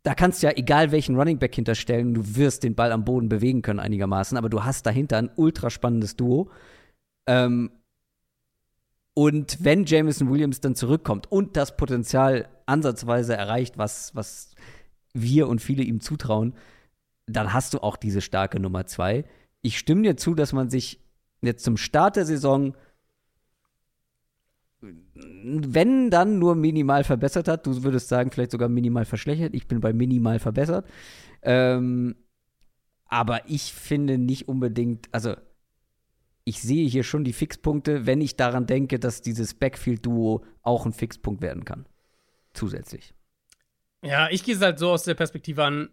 da 0.02 0.14
kannst 0.14 0.42
du 0.42 0.46
ja 0.46 0.54
egal 0.56 0.90
welchen 0.90 1.16
Running 1.16 1.38
Back 1.38 1.54
hinterstellen, 1.54 2.14
du 2.14 2.36
wirst 2.36 2.64
den 2.64 2.74
Ball 2.74 2.90
am 2.92 3.04
Boden 3.04 3.28
bewegen 3.28 3.60
können 3.60 3.80
einigermaßen, 3.80 4.38
aber 4.38 4.48
du 4.48 4.64
hast 4.64 4.86
dahinter 4.86 5.18
ein 5.18 5.30
ultra 5.36 5.68
spannendes 5.68 6.16
Duo. 6.16 6.50
Ähm, 7.26 7.70
und 9.12 9.62
wenn 9.62 9.84
Jameson 9.84 10.30
Williams 10.30 10.60
dann 10.60 10.74
zurückkommt 10.74 11.30
und 11.30 11.56
das 11.56 11.76
Potenzial 11.76 12.48
ansatzweise 12.68 13.36
erreicht, 13.36 13.78
was, 13.78 14.14
was 14.14 14.54
wir 15.12 15.48
und 15.48 15.60
viele 15.60 15.82
ihm 15.82 16.00
zutrauen, 16.00 16.54
dann 17.26 17.52
hast 17.52 17.74
du 17.74 17.82
auch 17.82 17.96
diese 17.96 18.20
starke 18.20 18.60
Nummer 18.60 18.86
zwei. 18.86 19.24
Ich 19.60 19.78
stimme 19.78 20.02
dir 20.02 20.16
zu, 20.16 20.34
dass 20.34 20.52
man 20.52 20.70
sich 20.70 21.00
jetzt 21.42 21.64
zum 21.64 21.76
Start 21.76 22.16
der 22.16 22.24
Saison, 22.26 22.76
wenn 24.80 26.10
dann 26.10 26.38
nur 26.38 26.54
minimal 26.54 27.04
verbessert 27.04 27.48
hat, 27.48 27.66
du 27.66 27.82
würdest 27.82 28.08
sagen, 28.08 28.30
vielleicht 28.30 28.52
sogar 28.52 28.68
minimal 28.68 29.04
verschlechtert. 29.04 29.54
Ich 29.54 29.66
bin 29.66 29.80
bei 29.80 29.92
minimal 29.92 30.38
verbessert. 30.38 30.86
Ähm, 31.42 32.14
aber 33.06 33.48
ich 33.48 33.72
finde 33.72 34.18
nicht 34.18 34.48
unbedingt, 34.48 35.08
also 35.12 35.34
ich 36.44 36.62
sehe 36.62 36.88
hier 36.88 37.02
schon 37.02 37.24
die 37.24 37.32
Fixpunkte, 37.32 38.06
wenn 38.06 38.20
ich 38.20 38.36
daran 38.36 38.66
denke, 38.66 38.98
dass 38.98 39.20
dieses 39.20 39.54
Backfield-Duo 39.54 40.44
auch 40.62 40.86
ein 40.86 40.92
Fixpunkt 40.92 41.42
werden 41.42 41.64
kann. 41.64 41.86
Zusätzlich. 42.52 43.14
Ja, 44.02 44.28
ich 44.30 44.44
gehe 44.44 44.54
es 44.54 44.60
halt 44.60 44.78
so 44.78 44.90
aus 44.90 45.02
der 45.02 45.14
Perspektive 45.14 45.64
an, 45.64 45.90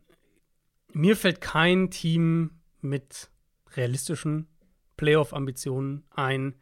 mir 0.94 1.18
fällt 1.18 1.42
kein 1.42 1.90
Team 1.92 2.62
mit 2.82 3.30
realistischen 3.76 4.48
Playoff-Ambitionen 4.98 6.06
ein, 6.12 6.56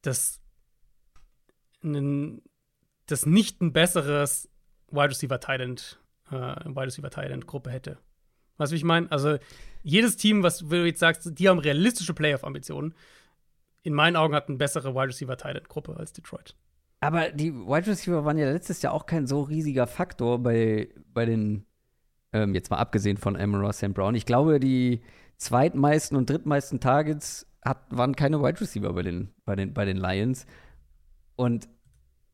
das, 0.00 0.40
ein, 1.82 2.42
das 3.06 3.26
nicht 3.26 3.60
ein 3.60 3.72
besseres 3.72 4.48
Wide 4.88 5.10
Receiver 5.10 5.38
Thailand, 5.38 6.00
äh, 6.30 6.32
Wide 6.32 6.86
Receiver 6.86 7.10
Thailand 7.10 7.46
Gruppe 7.46 7.70
hätte. 7.70 7.98
Weißt 8.56 8.72
du, 8.72 8.74
wie 8.74 8.78
ich 8.78 8.84
meine? 8.84 9.10
Also, 9.10 9.38
jedes 9.82 10.16
Team, 10.16 10.42
was 10.42 10.58
du 10.58 10.84
jetzt 10.84 11.00
sagst, 11.00 11.38
die 11.38 11.48
haben 11.48 11.58
realistische 11.58 12.14
Playoff-Ambitionen, 12.14 12.94
in 13.82 13.94
meinen 13.94 14.16
Augen 14.16 14.34
hat 14.34 14.48
eine 14.48 14.58
bessere 14.58 14.94
Wide 14.94 15.08
Receiver-Gruppe 15.08 15.96
als 15.96 16.12
Detroit. 16.12 16.56
Aber 17.02 17.30
die 17.30 17.52
Wide 17.52 17.88
Receiver 17.88 18.24
waren 18.24 18.38
ja 18.38 18.48
letztes 18.52 18.80
Jahr 18.80 18.92
auch 18.92 19.06
kein 19.06 19.26
so 19.26 19.42
riesiger 19.42 19.88
Faktor 19.88 20.40
bei, 20.40 20.88
bei 21.12 21.26
den, 21.26 21.66
ähm, 22.32 22.54
jetzt 22.54 22.70
mal 22.70 22.76
abgesehen 22.76 23.16
von 23.16 23.34
Ross 23.56 23.78
St. 23.78 23.92
Brown. 23.92 24.14
Ich 24.14 24.24
glaube, 24.24 24.60
die 24.60 25.02
zweitmeisten 25.36 26.16
und 26.16 26.30
drittmeisten 26.30 26.78
Targets 26.78 27.48
hat, 27.64 27.78
waren 27.90 28.14
keine 28.14 28.40
Wide 28.40 28.60
Receiver 28.60 28.92
bei 28.92 29.02
den, 29.02 29.30
bei, 29.44 29.56
den, 29.56 29.74
bei 29.74 29.84
den 29.84 29.96
Lions. 29.96 30.46
Und 31.34 31.68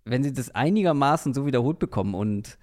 wenn 0.05 0.23
sie 0.23 0.35
das 0.35 0.55
einigermaßen 0.55 1.33
so 1.33 1.47
wiederholt 1.47 1.79
bekommen 1.79 2.15
und 2.15 2.59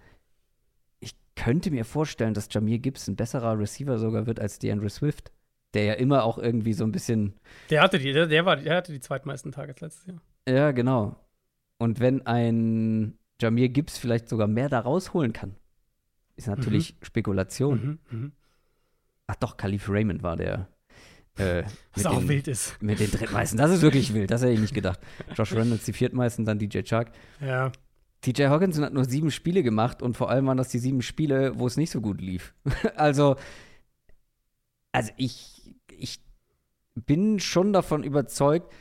ich 0.99 1.15
könnte 1.35 1.71
mir 1.71 1.85
vorstellen, 1.85 2.35
dass 2.35 2.49
Jamir 2.51 2.77
Gibbs 2.77 3.07
ein 3.07 3.15
besserer 3.15 3.57
Receiver 3.57 3.97
sogar 3.97 4.27
wird 4.27 4.39
als 4.39 4.59
DeAndre 4.59 4.91
Swift, 4.91 5.31
der 5.73 5.85
ja 5.85 5.93
immer 5.93 6.23
auch 6.23 6.37
irgendwie 6.37 6.73
so 6.73 6.83
ein 6.83 6.91
bisschen. 6.91 7.33
Der 7.71 7.81
hatte 7.81 7.97
die, 7.97 8.13
der, 8.13 8.27
der 8.27 8.45
war, 8.45 8.57
der 8.57 8.75
hatte 8.75 8.91
die 8.91 8.99
zweitmeisten 8.99 9.51
Targets 9.51 9.81
letztes 9.81 10.05
Jahr. 10.05 10.21
Ja, 10.47 10.71
genau. 10.71 11.15
Und 11.77 11.99
wenn 11.99 12.25
ein 12.25 13.17
Jamir 13.41 13.69
Gibbs 13.69 13.97
vielleicht 13.97 14.29
sogar 14.29 14.47
mehr 14.47 14.69
da 14.69 14.79
rausholen 14.79 15.33
kann, 15.33 15.55
ist 16.35 16.47
natürlich 16.47 16.93
mhm. 16.93 17.05
Spekulation. 17.05 17.99
Mhm, 18.09 18.19
mh. 18.19 18.31
Ach 19.27 19.35
doch, 19.35 19.57
Khalif 19.57 19.89
Raymond 19.89 20.23
war 20.23 20.35
der. 20.35 20.67
Äh, 21.37 21.63
Was 21.93 22.05
auch 22.05 22.19
den, 22.19 22.29
wild 22.29 22.47
ist. 22.47 22.81
Mit 22.81 22.99
den 22.99 23.11
drittmeisten. 23.11 23.57
Das 23.57 23.71
ist 23.71 23.81
wirklich 23.81 24.13
wild. 24.13 24.31
Das 24.31 24.41
hätte 24.41 24.53
ich 24.53 24.59
nicht 24.59 24.73
gedacht. 24.73 24.99
Josh 25.35 25.53
Reynolds 25.53 25.83
die 25.83 25.93
viertmeisten, 25.93 26.45
dann 26.45 26.59
DJ 26.59 26.81
Chuck. 26.81 27.07
Ja. 27.41 27.71
TJ 28.21 28.45
Hawkinson 28.45 28.85
hat 28.85 28.93
nur 28.93 29.05
sieben 29.05 29.31
Spiele 29.31 29.61
gemacht 29.61 30.01
und 30.01 30.15
vor 30.15 30.29
allem 30.29 30.47
waren 30.47 30.57
das 30.57 30.69
die 30.69 30.79
sieben 30.79 31.01
Spiele, 31.01 31.59
wo 31.59 31.67
es 31.67 31.77
nicht 31.77 31.91
so 31.91 32.01
gut 32.01 32.21
lief. 32.21 32.53
also, 32.95 33.35
also 34.91 35.11
ich, 35.17 35.75
ich 35.89 36.21
bin 36.95 37.39
schon 37.39 37.73
davon 37.73 38.03
überzeugt, 38.03 38.71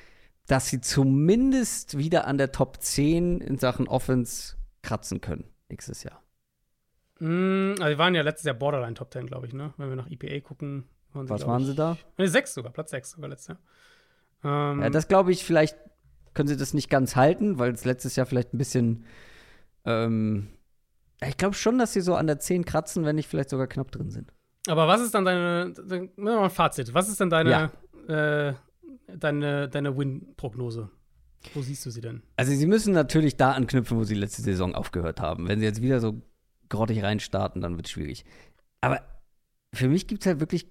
dass 0.47 0.69
sie 0.69 0.81
zumindest 0.81 1.97
wieder 1.99 2.27
an 2.27 2.39
der 2.39 2.53
Top 2.53 2.83
10 2.83 3.41
in 3.41 3.59
Sachen 3.59 3.89
Offense 3.89 4.57
kratzen 4.83 5.21
können 5.21 5.45
nächstes 5.69 6.03
Jahr. 6.03 6.23
Mm, 7.19 7.73
also, 7.73 7.85
wir 7.85 7.99
waren 7.99 8.15
ja 8.15 8.23
letztes 8.23 8.45
Jahr 8.45 8.55
Borderline 8.55 8.95
Top 8.95 9.13
10, 9.13 9.27
glaube 9.27 9.47
ich, 9.47 9.53
ne? 9.53 9.73
Wenn 9.77 9.89
wir 9.89 9.97
nach 9.97 10.11
EPA 10.11 10.41
gucken. 10.41 10.85
Waren 11.13 11.29
Was 11.29 11.47
waren 11.47 11.65
sie 11.65 11.75
da? 11.75 11.97
Ne, 12.19 12.29
sechs 12.29 12.55
sogar, 12.55 12.73
Platz 12.73 12.91
6 12.91 13.13
sogar 13.13 13.31
letztes 13.31 13.49
Jahr. 13.49 13.59
Ähm, 14.73 14.83
ja, 14.83 14.91
das 14.91 15.09
glaube 15.09 15.33
ich, 15.33 15.45
vielleicht 15.45 15.79
können 16.35 16.49
sie 16.49 16.57
das 16.57 16.75
nicht 16.75 16.91
ganz 16.91 17.17
halten, 17.17 17.59
weil 17.59 17.73
es 17.73 17.85
letztes 17.85 18.17
Jahr 18.17 18.27
vielleicht 18.27 18.53
ein 18.53 18.59
bisschen. 18.59 19.05
Ähm, 19.85 20.49
ich 21.23 21.37
glaube 21.37 21.55
schon, 21.55 21.79
dass 21.79 21.93
sie 21.93 22.01
so 22.01 22.17
an 22.17 22.27
der 22.27 22.41
10 22.41 22.65
kratzen, 22.65 23.05
wenn 23.05 23.17
nicht 23.17 23.29
vielleicht 23.29 23.51
sogar 23.51 23.69
knapp 23.69 23.93
drin 23.93 24.11
sind. 24.11 24.33
Aber 24.67 24.89
was 24.89 25.01
ist 25.01 25.15
dann 25.15 25.25
deine, 25.25 25.73
deine 25.73 26.11
mal 26.17 26.45
ein 26.45 26.51
Fazit, 26.51 26.93
was 26.93 27.09
ist 27.09 27.21
denn 27.21 27.31
deine, 27.31 27.71
ja. 28.09 28.49
äh, 28.49 28.55
deine, 29.07 29.69
deine 29.69 29.97
Win-Prognose? 29.97 30.91
Wo 31.53 31.63
siehst 31.63 31.85
du 31.85 31.91
sie 31.91 32.01
denn? 32.01 32.23
Also 32.37 32.53
sie 32.53 32.67
müssen 32.67 32.95
natürlich 32.95 33.37
da 33.37 33.53
anknüpfen, 33.53 33.99
wo 33.99 34.05
sie 34.05 34.15
letzte 34.15 34.43
Saison 34.43 34.75
aufgehört 34.75 35.21
haben. 35.21 35.47
Wenn 35.49 35.59
sie 35.59 35.67
jetzt 35.67 35.83
wieder 35.83 36.01
so 36.01 36.23
grottig 36.69 37.03
reinstarten, 37.03 37.61
dann 37.61 37.77
wird 37.77 37.87
es 37.87 37.93
schwierig. 37.93 38.25
Aber 38.81 39.03
für 39.75 39.89
mich 39.89 40.07
gibt 40.07 40.23
es 40.23 40.27
halt 40.27 40.41
wirklich 40.41 40.67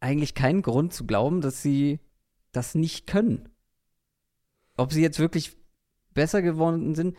eigentlich 0.00 0.34
keinen 0.34 0.62
Grund 0.62 0.92
zu 0.92 1.06
glauben, 1.06 1.40
dass 1.40 1.62
sie 1.62 2.00
das 2.52 2.74
nicht 2.74 3.06
können. 3.06 3.48
Ob 4.76 4.92
sie 4.92 5.02
jetzt 5.02 5.18
wirklich 5.18 5.56
besser 6.14 6.42
geworden 6.42 6.94
sind, 6.94 7.16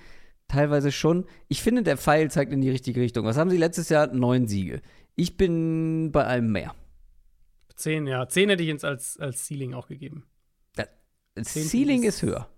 teilweise 0.48 0.92
schon. 0.92 1.26
Ich 1.48 1.62
finde, 1.62 1.84
der 1.84 1.98
Pfeil 1.98 2.30
zeigt 2.30 2.52
in 2.52 2.62
die 2.62 2.70
richtige 2.70 3.02
Richtung. 3.02 3.26
Was 3.26 3.38
haben 3.38 3.50
sie 3.50 3.58
letztes 3.58 3.90
Jahr? 3.90 4.08
Neun 4.08 4.48
Siege. 4.48 4.82
Ich 5.16 5.38
bin 5.38 6.12
bei 6.12 6.26
einem 6.26 6.52
mehr. 6.52 6.76
Zehn, 7.76 8.08
ja. 8.08 8.28
Zehn 8.28 8.50
hätte 8.50 8.64
ich 8.64 8.70
jetzt 8.70 8.86
als, 8.86 9.18
als 9.20 9.48
Ceiling 9.48 9.74
auch 9.74 9.88
gegeben. 9.88 10.26
Ceiling 11.44 12.04
ist, 12.04 12.16
ist 12.16 12.22
höher. 12.24 12.50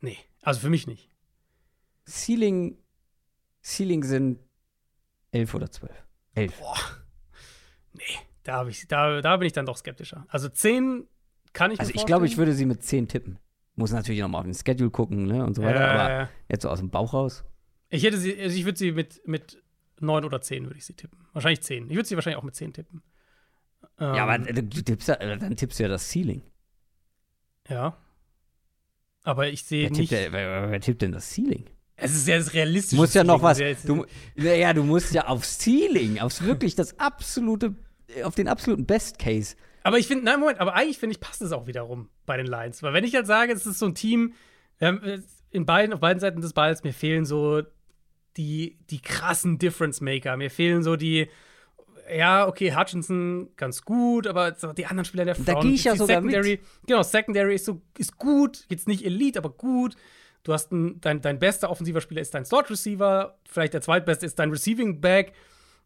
Nee, 0.00 0.18
also 0.40 0.60
für 0.60 0.70
mich 0.70 0.86
nicht. 0.86 1.08
Ceiling, 2.06 2.76
Ceiling 3.62 4.02
sind 4.04 4.40
elf 5.30 5.54
oder 5.54 5.70
zwölf. 5.70 5.94
Elf. 6.34 6.58
Boah. 6.58 6.76
Nee, 7.92 8.02
da, 8.42 8.66
ich, 8.66 8.88
da, 8.88 9.20
da 9.20 9.36
bin 9.36 9.46
ich 9.46 9.52
dann 9.52 9.66
doch 9.66 9.76
skeptischer. 9.76 10.26
Also 10.28 10.48
zehn 10.48 11.06
kann 11.52 11.70
ich 11.70 11.80
Also 11.80 11.92
ich 11.94 12.06
glaube, 12.06 12.26
ich 12.26 12.36
würde 12.36 12.52
sie 12.52 12.66
mit 12.66 12.82
zehn 12.82 13.06
tippen. 13.08 13.38
Muss 13.74 13.92
natürlich 13.92 14.20
noch 14.20 14.28
mal 14.28 14.38
auf 14.38 14.44
den 14.44 14.54
Schedule 14.54 14.90
gucken, 14.90 15.26
ne, 15.26 15.44
und 15.44 15.54
so 15.54 15.62
weiter. 15.62 15.80
Ja, 15.80 15.90
aber 15.90 16.30
jetzt 16.48 16.62
so 16.62 16.68
aus 16.68 16.78
dem 16.78 16.90
Bauch 16.90 17.14
raus. 17.14 17.44
Ich 17.88 18.02
hätte 18.04 18.18
sie, 18.18 18.38
also 18.38 18.56
ich 18.56 18.64
würde 18.64 18.78
sie 18.78 18.92
mit, 18.92 19.26
mit 19.26 19.62
neun 20.00 20.24
oder 20.24 20.40
zehn 20.40 20.64
würde 20.64 20.78
ich 20.78 20.84
sie 20.84 20.94
tippen. 20.94 21.26
Wahrscheinlich 21.32 21.62
zehn. 21.62 21.88
Ich 21.88 21.96
würde 21.96 22.08
sie 22.08 22.14
wahrscheinlich 22.14 22.38
auch 22.38 22.42
mit 22.42 22.54
zehn 22.54 22.72
tippen. 22.72 23.02
Ähm, 23.98 24.14
ja, 24.14 24.24
aber 24.24 24.48
ähm, 24.48 24.70
du 24.70 24.82
tippst 24.82 25.08
ja, 25.08 25.16
dann 25.16 25.56
tippst 25.56 25.78
du 25.78 25.82
ja 25.84 25.88
das 25.88 26.10
Ceiling. 26.10 26.42
Ja. 27.68 27.96
Aber 29.24 29.48
ich 29.48 29.64
sehe 29.64 29.90
nicht. 29.90 30.10
Der, 30.10 30.32
wer, 30.32 30.70
wer, 30.70 30.80
tippt 30.80 31.02
denn 31.02 31.12
das 31.12 31.32
Ceiling? 31.32 31.64
Es 31.96 32.14
ist 32.14 32.26
ja 32.26 32.36
das 32.36 32.52
realistische. 32.54 32.96
Du 32.96 33.02
musst 33.02 33.14
ja 33.14 33.22
noch 33.22 33.42
was. 33.42 33.58
Du, 33.84 34.04
ja, 34.36 34.72
du 34.72 34.82
musst 34.82 35.14
ja 35.14 35.26
aufs 35.26 35.58
Ceiling, 35.58 36.18
aufs 36.18 36.42
wirklich 36.42 36.74
das 36.74 36.98
absolute, 36.98 37.74
auf 38.24 38.34
den 38.34 38.48
absoluten 38.48 38.86
Best 38.86 39.18
Case. 39.18 39.54
Aber 39.84 39.98
ich 39.98 40.06
finde, 40.06 40.24
nein, 40.24 40.40
Moment, 40.40 40.60
aber 40.60 40.74
eigentlich 40.74 40.98
finde 40.98 41.14
ich, 41.14 41.20
passt 41.20 41.42
es 41.42 41.52
auch 41.52 41.66
wiederum 41.66 42.08
bei 42.26 42.36
den 42.36 42.46
Lions. 42.46 42.82
Weil 42.82 42.92
wenn 42.92 43.04
ich 43.04 43.12
jetzt 43.12 43.26
sage, 43.26 43.52
es 43.52 43.66
ist 43.66 43.78
so 43.78 43.86
ein 43.86 43.94
Team, 43.94 44.34
ähm, 44.80 45.22
in 45.50 45.66
beiden, 45.66 45.92
auf 45.92 46.00
beiden 46.00 46.20
Seiten 46.20 46.40
des 46.40 46.52
Balls, 46.52 46.82
mir 46.82 46.92
fehlen 46.92 47.24
so 47.24 47.62
die, 48.36 48.78
die 48.90 49.00
krassen 49.00 49.58
Difference 49.58 50.00
Maker. 50.00 50.36
Mir 50.36 50.50
fehlen 50.50 50.82
so 50.82 50.96
die, 50.96 51.28
ja, 52.16 52.46
okay, 52.46 52.74
Hutchinson 52.74 53.50
ganz 53.56 53.82
gut, 53.82 54.26
aber 54.26 54.52
die 54.52 54.86
anderen 54.86 55.04
Spieler 55.04 55.24
der 55.24 55.34
Front, 55.34 55.48
da 55.48 55.60
gehe 55.60 55.72
ich 55.72 55.84
ja 55.84 55.96
sogar 55.96 56.16
Secondary, 56.22 56.50
mit. 56.50 56.60
Genau, 56.86 57.02
Secondary 57.02 57.54
ist 57.54 57.64
so 57.64 57.82
ist 57.98 58.18
gut, 58.18 58.66
jetzt 58.68 58.88
nicht 58.88 59.04
Elite, 59.04 59.38
aber 59.38 59.50
gut. 59.50 59.96
Du 60.44 60.52
hast 60.52 60.72
ein, 60.72 61.00
dein, 61.00 61.20
dein 61.20 61.38
bester 61.38 61.70
offensiver 61.70 62.00
Spieler 62.00 62.20
ist 62.20 62.34
dein 62.34 62.44
Slot 62.44 62.70
Receiver, 62.70 63.38
vielleicht 63.48 63.74
der 63.74 63.80
zweitbeste 63.80 64.26
ist 64.26 64.38
dein 64.38 64.50
Receiving 64.50 65.00
Back. 65.00 65.32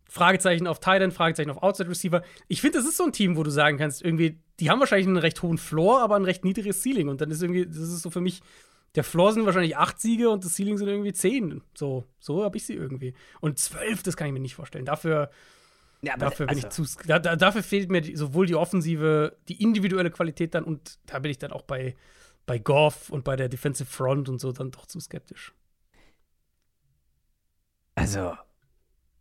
Fragezeichen 0.08 0.66
auf 0.66 0.78
Tight 0.78 1.02
End, 1.02 1.12
Fragezeichen 1.12 1.50
auf 1.50 1.62
Outside 1.62 1.88
Receiver. 1.88 2.22
Ich 2.48 2.60
finde, 2.60 2.78
das 2.78 2.86
ist 2.86 2.96
so 2.96 3.04
ein 3.04 3.12
Team, 3.12 3.36
wo 3.36 3.42
du 3.42 3.50
sagen 3.50 3.76
kannst, 3.76 4.02
irgendwie, 4.02 4.38
die 4.60 4.70
haben 4.70 4.78
wahrscheinlich 4.78 5.08
einen 5.08 5.16
recht 5.16 5.42
hohen 5.42 5.58
Floor, 5.58 6.00
aber 6.00 6.16
ein 6.16 6.24
recht 6.24 6.44
niedriges 6.44 6.82
Ceiling. 6.82 7.08
Und 7.08 7.20
dann 7.20 7.30
ist 7.30 7.42
irgendwie, 7.42 7.66
das 7.66 7.76
ist 7.78 8.02
so 8.02 8.10
für 8.10 8.20
mich, 8.20 8.40
der 8.94 9.04
Floor 9.04 9.32
sind 9.32 9.46
wahrscheinlich 9.46 9.76
acht 9.76 10.00
Siege 10.00 10.30
und 10.30 10.44
das 10.44 10.54
Ceiling 10.54 10.78
sind 10.78 10.88
irgendwie 10.88 11.12
zehn. 11.12 11.60
So, 11.74 12.04
so 12.18 12.44
habe 12.44 12.56
ich 12.56 12.64
sie 12.64 12.74
irgendwie. 12.74 13.14
Und 13.40 13.58
zwölf, 13.58 14.02
das 14.02 14.16
kann 14.16 14.28
ich 14.28 14.32
mir 14.32 14.40
nicht 14.40 14.54
vorstellen. 14.54 14.84
Dafür, 14.84 15.30
ja, 16.02 16.14
aber 16.14 16.26
dafür, 16.26 16.46
bin 16.46 16.56
also, 16.56 16.68
ich 16.68 16.72
zu, 16.72 17.06
da, 17.06 17.18
dafür 17.18 17.62
fehlt 17.62 17.90
mir 17.90 18.00
die, 18.00 18.16
sowohl 18.16 18.46
die 18.46 18.54
offensive, 18.54 19.36
die 19.48 19.62
individuelle 19.62 20.10
Qualität 20.10 20.54
dann 20.54 20.64
und 20.64 20.98
da 21.06 21.18
bin 21.18 21.30
ich 21.30 21.38
dann 21.38 21.52
auch 21.52 21.62
bei, 21.62 21.96
bei 22.44 22.58
Goff 22.58 23.10
und 23.10 23.24
bei 23.24 23.36
der 23.36 23.48
Defensive 23.48 23.90
Front 23.90 24.28
und 24.28 24.40
so 24.40 24.52
dann 24.52 24.70
doch 24.70 24.86
zu 24.86 25.00
skeptisch. 25.00 25.54
Also, 27.94 28.36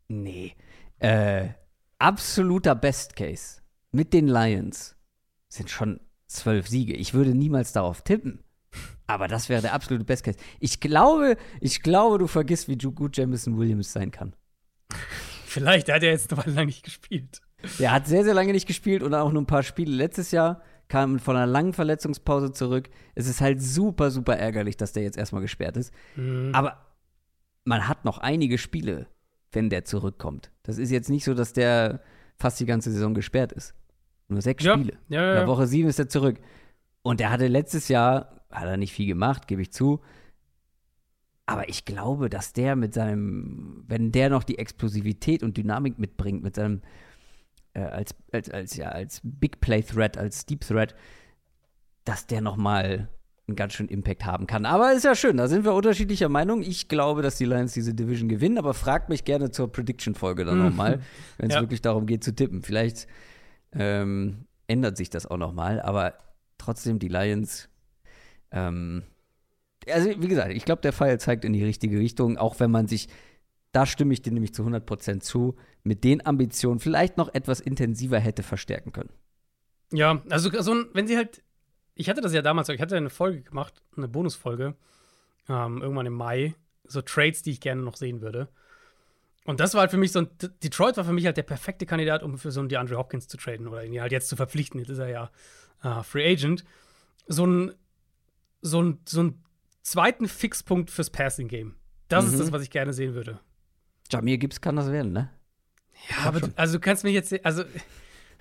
nee. 0.07 0.53
Äh, 0.99 1.49
absoluter 1.97 2.75
Best 2.75 3.15
Case 3.15 3.61
mit 3.91 4.13
den 4.13 4.27
Lions 4.27 4.95
sind 5.47 5.69
schon 5.69 6.01
zwölf 6.27 6.67
Siege. 6.67 6.93
Ich 6.93 7.13
würde 7.13 7.33
niemals 7.33 7.71
darauf 7.71 8.01
tippen. 8.01 8.43
Aber 9.07 9.27
das 9.27 9.49
wäre 9.49 9.61
der 9.61 9.73
absolute 9.73 10.03
Best 10.03 10.23
Case. 10.23 10.37
Ich 10.59 10.79
glaube, 10.79 11.37
ich 11.61 11.81
glaube, 11.81 12.17
du 12.17 12.27
vergisst, 12.27 12.67
wie 12.67 12.75
gut 12.75 13.15
Jamison 13.15 13.57
Williams 13.57 13.93
sein 13.93 14.11
kann. 14.11 14.35
Vielleicht, 15.55 15.89
hat 15.89 16.03
ja 16.03 16.09
jetzt 16.09 16.31
noch 16.31 16.45
lange 16.45 16.65
nicht 16.65 16.83
gespielt. 16.83 17.41
Der 17.79 17.93
hat 17.93 18.07
sehr, 18.07 18.25
sehr 18.25 18.33
lange 18.33 18.51
nicht 18.51 18.67
gespielt 18.67 19.01
und 19.01 19.13
auch 19.13 19.31
nur 19.31 19.41
ein 19.41 19.45
paar 19.45 19.63
Spiele 19.63 19.95
letztes 19.95 20.31
Jahr. 20.31 20.61
Kam 20.89 21.17
von 21.17 21.37
einer 21.37 21.47
langen 21.47 21.71
Verletzungspause 21.71 22.51
zurück. 22.51 22.89
Es 23.15 23.25
ist 23.25 23.39
halt 23.39 23.61
super, 23.61 24.11
super 24.11 24.35
ärgerlich, 24.35 24.75
dass 24.75 24.91
der 24.91 25.03
jetzt 25.03 25.17
erstmal 25.17 25.41
gesperrt 25.41 25.77
ist. 25.77 25.93
Mhm. 26.17 26.51
Aber 26.53 26.85
man 27.63 27.87
hat 27.87 28.03
noch 28.03 28.17
einige 28.17 28.57
Spiele, 28.57 29.07
wenn 29.53 29.69
der 29.69 29.85
zurückkommt. 29.85 30.51
Das 30.63 30.77
ist 30.77 30.91
jetzt 30.91 31.09
nicht 31.09 31.23
so, 31.23 31.33
dass 31.33 31.53
der 31.53 32.01
fast 32.37 32.59
die 32.59 32.65
ganze 32.65 32.91
Saison 32.91 33.13
gesperrt 33.13 33.53
ist. 33.53 33.75
Nur 34.27 34.41
sechs 34.41 34.61
ja. 34.61 34.73
Spiele. 34.73 34.97
Ja, 35.07 35.21
ja, 35.21 35.29
In 35.29 35.35
der 35.37 35.47
Woche 35.47 35.67
sieben 35.67 35.87
ist 35.87 35.99
er 35.99 36.09
zurück. 36.09 36.41
Und 37.01 37.21
der 37.21 37.31
hatte 37.31 37.47
letztes 37.47 37.87
Jahr, 37.87 38.41
hat 38.51 38.65
er 38.65 38.75
nicht 38.75 38.91
viel 38.91 39.07
gemacht, 39.07 39.47
gebe 39.47 39.61
ich 39.61 39.71
zu, 39.71 40.01
aber 41.45 41.69
ich 41.69 41.85
glaube, 41.85 42.29
dass 42.29 42.53
der 42.53 42.75
mit 42.75 42.93
seinem, 42.93 43.83
wenn 43.87 44.11
der 44.11 44.29
noch 44.29 44.43
die 44.43 44.57
Explosivität 44.57 45.43
und 45.43 45.57
Dynamik 45.57 45.99
mitbringt, 45.99 46.43
mit 46.43 46.55
seinem, 46.55 46.81
äh, 47.73 47.81
als, 47.81 48.15
als, 48.31 48.49
als, 48.49 48.75
ja, 48.75 48.89
als 48.89 49.21
Big 49.23 49.61
Play 49.61 49.83
Threat, 49.83 50.17
als 50.17 50.45
Deep 50.45 50.61
Threat, 50.61 50.95
dass 52.03 52.25
der 52.25 52.41
nochmal 52.41 53.09
einen 53.47 53.55
ganz 53.55 53.73
schönen 53.73 53.89
Impact 53.89 54.25
haben 54.25 54.47
kann. 54.47 54.65
Aber 54.65 54.93
ist 54.93 55.05
ja 55.05 55.13
schön, 55.13 55.37
da 55.37 55.47
sind 55.47 55.65
wir 55.65 55.73
unterschiedlicher 55.73 56.29
Meinung. 56.29 56.63
Ich 56.63 56.87
glaube, 56.87 57.21
dass 57.21 57.37
die 57.37 57.45
Lions 57.45 57.73
diese 57.73 57.93
Division 57.93 58.27
gewinnen, 58.27 58.57
aber 58.57 58.73
fragt 58.73 59.09
mich 59.09 59.23
gerne 59.23 59.51
zur 59.51 59.71
Prediction-Folge 59.71 60.45
dann 60.45 60.57
nochmal, 60.57 60.99
wenn 61.37 61.49
es 61.49 61.55
ja. 61.55 61.61
wirklich 61.61 61.81
darum 61.81 62.07
geht 62.07 62.23
zu 62.23 62.33
tippen. 62.33 62.63
Vielleicht 62.63 63.07
ähm, 63.71 64.47
ändert 64.65 64.97
sich 64.97 65.11
das 65.11 65.27
auch 65.27 65.37
nochmal, 65.37 65.79
aber 65.79 66.15
trotzdem 66.57 66.97
die 66.97 67.07
Lions 67.07 67.69
ähm, 68.49 69.03
also 69.91 70.09
wie 70.09 70.27
gesagt, 70.27 70.51
ich 70.51 70.65
glaube, 70.65 70.81
der 70.81 70.93
Pfeil 70.93 71.19
zeigt 71.19 71.45
in 71.45 71.53
die 71.53 71.63
richtige 71.63 71.99
Richtung, 71.99 72.37
auch 72.37 72.59
wenn 72.59 72.71
man 72.71 72.87
sich 72.87 73.07
Da 73.71 73.85
stimme 73.85 74.13
ich 74.13 74.21
dir 74.21 74.31
nämlich 74.31 74.53
zu 74.53 74.63
100% 74.63 75.19
zu, 75.19 75.55
mit 75.83 76.03
den 76.05 76.25
Ambitionen 76.25 76.79
vielleicht 76.79 77.17
noch 77.17 77.33
etwas 77.33 77.59
intensiver 77.59 78.19
hätte 78.19 78.41
verstärken 78.41 78.93
können. 78.93 79.09
Ja, 79.91 80.23
also 80.29 80.49
so, 80.61 80.85
wenn 80.93 81.07
sie 81.07 81.17
halt, 81.17 81.43
ich 81.93 82.09
hatte 82.09 82.21
das 82.21 82.33
ja 82.33 82.41
damals, 82.41 82.69
ich 82.69 82.79
hatte 82.81 82.95
eine 82.95 83.09
Folge 83.09 83.41
gemacht, 83.41 83.81
eine 83.97 84.07
Bonusfolge, 84.07 84.75
ähm, 85.49 85.81
irgendwann 85.81 86.05
im 86.05 86.13
Mai, 86.13 86.55
so 86.85 87.01
Trades, 87.01 87.41
die 87.41 87.51
ich 87.51 87.59
gerne 87.59 87.81
noch 87.81 87.97
sehen 87.97 88.21
würde. 88.21 88.47
Und 89.43 89.59
das 89.59 89.73
war 89.73 89.81
halt 89.81 89.91
für 89.91 89.97
mich 89.97 90.11
so 90.11 90.19
ein, 90.19 90.29
Detroit 90.63 90.97
war 90.97 91.03
für 91.03 91.13
mich 91.13 91.25
halt 91.25 91.37
der 91.37 91.43
perfekte 91.43 91.85
Kandidat, 91.85 92.23
um 92.23 92.37
für 92.37 92.51
so 92.51 92.61
einen 92.61 92.69
DeAndre 92.69 92.97
Hopkins 92.97 93.27
zu 93.27 93.37
traden 93.37 93.67
oder 93.67 93.83
ihn 93.83 94.01
halt 94.01 94.11
jetzt 94.11 94.27
zu 94.27 94.35
verpflichten. 94.35 94.79
Jetzt 94.79 94.89
ist 94.89 94.99
er 94.99 95.09
ja 95.09 95.31
äh, 95.83 96.01
Free 96.01 96.31
Agent. 96.31 96.63
So 97.27 97.45
ein, 97.45 97.73
so 98.61 98.81
ein, 98.81 98.99
so 99.05 99.21
ein 99.21 99.43
zweiten 99.85 100.27
Fixpunkt 100.27 100.89
fürs 100.89 101.09
Passing 101.09 101.47
Game. 101.47 101.75
Das 102.09 102.25
mhm. 102.25 102.33
ist 102.33 102.39
das, 102.39 102.51
was 102.51 102.63
ich 102.63 102.69
gerne 102.69 102.91
sehen 102.91 103.13
würde. 103.13 103.39
Jamir 104.11 104.37
Gibbs 104.37 104.59
kann 104.59 104.75
das 104.75 104.91
werden, 104.91 105.13
ne? 105.13 105.29
Ja, 106.09 106.27
aber 106.27 106.41
du, 106.41 106.47
also 106.55 106.73
du 106.73 106.79
kannst 106.79 107.03
mich 107.03 107.13
jetzt, 107.13 107.33
also 107.45 107.63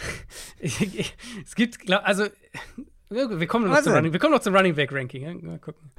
es 0.59 1.55
gibt, 1.55 1.91
also 1.91 2.27
wir 3.09 3.47
kommen 3.47 3.71
noch, 3.71 3.81
zum 3.81 3.93
Running, 3.93 4.13
wir 4.13 4.19
kommen 4.19 4.33
noch 4.33 4.41
zum 4.41 4.55
Running 4.55 4.75
Back 4.75 4.93
Ranking. 4.93 5.23
Ja? 5.23 5.35
Mal 5.35 5.59
gucken. 5.59 5.91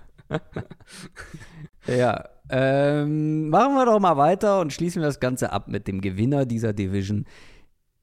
ja, 1.87 2.27
ähm, 2.49 3.49
machen 3.49 3.75
wir 3.75 3.85
doch 3.85 3.99
mal 3.99 4.17
weiter 4.17 4.59
und 4.59 4.73
schließen 4.73 5.01
wir 5.01 5.07
das 5.07 5.19
Ganze 5.19 5.51
ab 5.51 5.67
mit 5.67 5.87
dem 5.87 6.01
Gewinner 6.01 6.45
dieser 6.45 6.73
Division. 6.73 7.25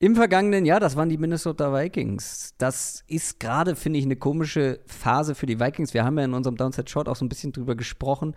Im 0.03 0.17
vergangenen 0.17 0.67
Jahr, 0.67 0.81
das 0.81 0.97
waren 0.97 1.11
die 1.11 1.17
Minnesota 1.17 1.73
Vikings. 1.73 2.57
Das 2.59 3.05
ist 3.07 3.39
gerade, 3.39 3.77
finde 3.77 4.01
ich, 4.01 4.05
eine 4.05 4.17
komische 4.17 4.81
Phase 4.85 5.37
für 5.37 5.47
die 5.47 5.61
Vikings. 5.61 5.95
Wir 5.95 6.05
haben 6.05 6.19
ja 6.19 6.25
in 6.25 6.35
unserem 6.35 6.57
Downside 6.57 6.91
Short 6.91 7.09
auch 7.09 7.15
so 7.15 7.25
ein 7.25 7.29
bisschen 7.29 7.53
drüber 7.53 7.77
gesprochen, 7.77 8.35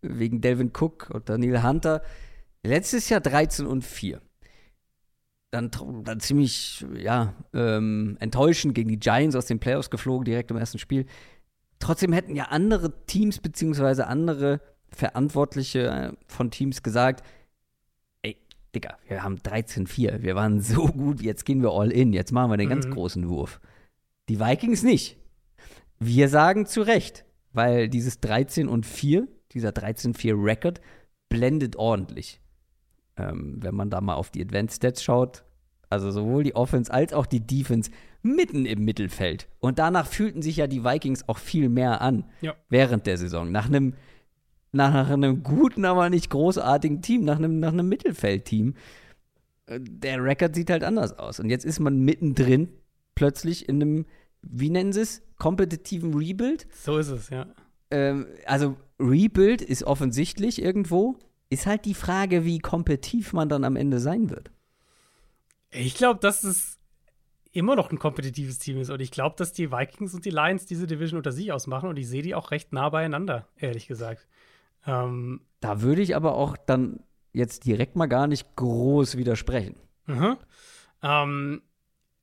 wegen 0.00 0.40
Delvin 0.40 0.72
Cook 0.74 1.10
und 1.12 1.28
Daniel 1.28 1.62
Hunter. 1.62 2.00
Letztes 2.62 3.10
Jahr 3.10 3.20
13 3.20 3.66
und 3.66 3.84
4. 3.84 4.22
Dann, 5.50 5.70
dann 6.04 6.20
ziemlich, 6.20 6.86
ja, 6.96 7.34
ähm, 7.52 8.16
enttäuschend 8.18 8.74
gegen 8.74 8.88
die 8.88 8.98
Giants 8.98 9.36
aus 9.36 9.44
den 9.44 9.60
Playoffs 9.60 9.90
geflogen, 9.90 10.24
direkt 10.24 10.52
im 10.52 10.56
ersten 10.56 10.78
Spiel. 10.78 11.04
Trotzdem 11.80 12.14
hätten 12.14 12.34
ja 12.34 12.44
andere 12.44 13.04
Teams 13.04 13.40
beziehungsweise 13.40 14.06
andere 14.06 14.62
Verantwortliche 14.88 15.86
äh, 15.86 16.12
von 16.28 16.50
Teams 16.50 16.82
gesagt, 16.82 17.22
Digga, 18.74 18.98
wir 19.08 19.22
haben 19.22 19.36
13-4, 19.36 20.22
wir 20.22 20.34
waren 20.34 20.60
so 20.60 20.86
gut, 20.86 21.22
jetzt 21.22 21.44
gehen 21.44 21.62
wir 21.62 21.70
all 21.70 21.90
in, 21.90 22.12
jetzt 22.12 22.32
machen 22.32 22.50
wir 22.50 22.56
den 22.56 22.66
mhm. 22.66 22.72
ganz 22.72 22.90
großen 22.90 23.28
Wurf. 23.28 23.60
Die 24.28 24.40
Vikings 24.40 24.82
nicht. 24.82 25.18
Wir 25.98 26.28
sagen 26.28 26.66
zu 26.66 26.82
Recht, 26.82 27.24
weil 27.52 27.88
dieses 27.88 28.20
13 28.20 28.68
und 28.68 28.84
4, 28.86 29.28
dieser 29.52 29.70
13-4-Record, 29.70 30.80
blendet 31.28 31.76
ordentlich. 31.76 32.40
Ähm, 33.16 33.58
wenn 33.60 33.74
man 33.74 33.90
da 33.90 34.00
mal 34.00 34.14
auf 34.14 34.30
die 34.30 34.42
Advanced 34.42 34.76
Stats 34.76 35.02
schaut, 35.02 35.44
also 35.88 36.10
sowohl 36.10 36.42
die 36.42 36.56
Offense 36.56 36.92
als 36.92 37.12
auch 37.12 37.26
die 37.26 37.46
Defense 37.46 37.90
mitten 38.22 38.66
im 38.66 38.84
Mittelfeld. 38.84 39.48
Und 39.60 39.78
danach 39.78 40.06
fühlten 40.06 40.42
sich 40.42 40.56
ja 40.56 40.66
die 40.66 40.82
Vikings 40.82 41.28
auch 41.28 41.38
viel 41.38 41.68
mehr 41.68 42.00
an 42.00 42.24
ja. 42.40 42.54
während 42.68 43.06
der 43.06 43.18
Saison. 43.18 43.52
Nach 43.52 43.66
einem, 43.66 43.94
nach 44.74 45.08
einem 45.08 45.42
guten, 45.42 45.84
aber 45.84 46.10
nicht 46.10 46.30
großartigen 46.30 47.02
Team, 47.02 47.24
nach 47.24 47.36
einem, 47.36 47.60
nach 47.60 47.72
einem 47.72 47.88
Mittelfeldteam. 47.88 48.74
Äh, 49.66 49.80
der 49.80 50.22
Rekord 50.22 50.54
sieht 50.54 50.70
halt 50.70 50.84
anders 50.84 51.18
aus. 51.18 51.40
Und 51.40 51.50
jetzt 51.50 51.64
ist 51.64 51.80
man 51.80 52.00
mittendrin 52.00 52.68
plötzlich 53.14 53.68
in 53.68 53.80
einem, 53.80 54.06
wie 54.42 54.70
nennen 54.70 54.92
sie 54.92 55.02
es, 55.02 55.22
kompetitiven 55.38 56.14
Rebuild. 56.14 56.66
So 56.72 56.98
ist 56.98 57.08
es, 57.08 57.30
ja. 57.30 57.46
Ähm, 57.90 58.26
also 58.46 58.76
Rebuild 58.98 59.62
ist 59.62 59.84
offensichtlich 59.84 60.60
irgendwo. 60.60 61.16
Ist 61.50 61.66
halt 61.66 61.84
die 61.84 61.94
Frage, 61.94 62.44
wie 62.44 62.58
kompetitiv 62.58 63.32
man 63.32 63.48
dann 63.48 63.64
am 63.64 63.76
Ende 63.76 64.00
sein 64.00 64.30
wird. 64.30 64.50
Ich 65.70 65.94
glaube, 65.94 66.20
das 66.20 66.42
ist 66.42 66.78
immer 67.54 67.76
noch 67.76 67.90
ein 67.90 67.98
kompetitives 67.98 68.58
Team 68.58 68.78
ist. 68.78 68.90
Und 68.90 69.00
ich 69.00 69.12
glaube, 69.12 69.36
dass 69.38 69.52
die 69.52 69.70
Vikings 69.70 70.14
und 70.14 70.24
die 70.24 70.30
Lions 70.30 70.66
diese 70.66 70.86
Division 70.86 71.18
unter 71.18 71.32
sich 71.32 71.52
ausmachen 71.52 71.88
und 71.88 71.96
ich 71.96 72.08
sehe 72.08 72.22
die 72.22 72.34
auch 72.34 72.50
recht 72.50 72.72
nah 72.72 72.88
beieinander, 72.88 73.48
ehrlich 73.56 73.86
gesagt. 73.86 74.26
Ähm, 74.86 75.40
da 75.60 75.80
würde 75.80 76.02
ich 76.02 76.16
aber 76.16 76.34
auch 76.34 76.56
dann 76.56 77.00
jetzt 77.32 77.66
direkt 77.66 77.96
mal 77.96 78.06
gar 78.06 78.26
nicht 78.26 78.56
groß 78.56 79.16
widersprechen. 79.16 79.76
Mhm. 80.06 80.36
Ähm, 81.02 81.62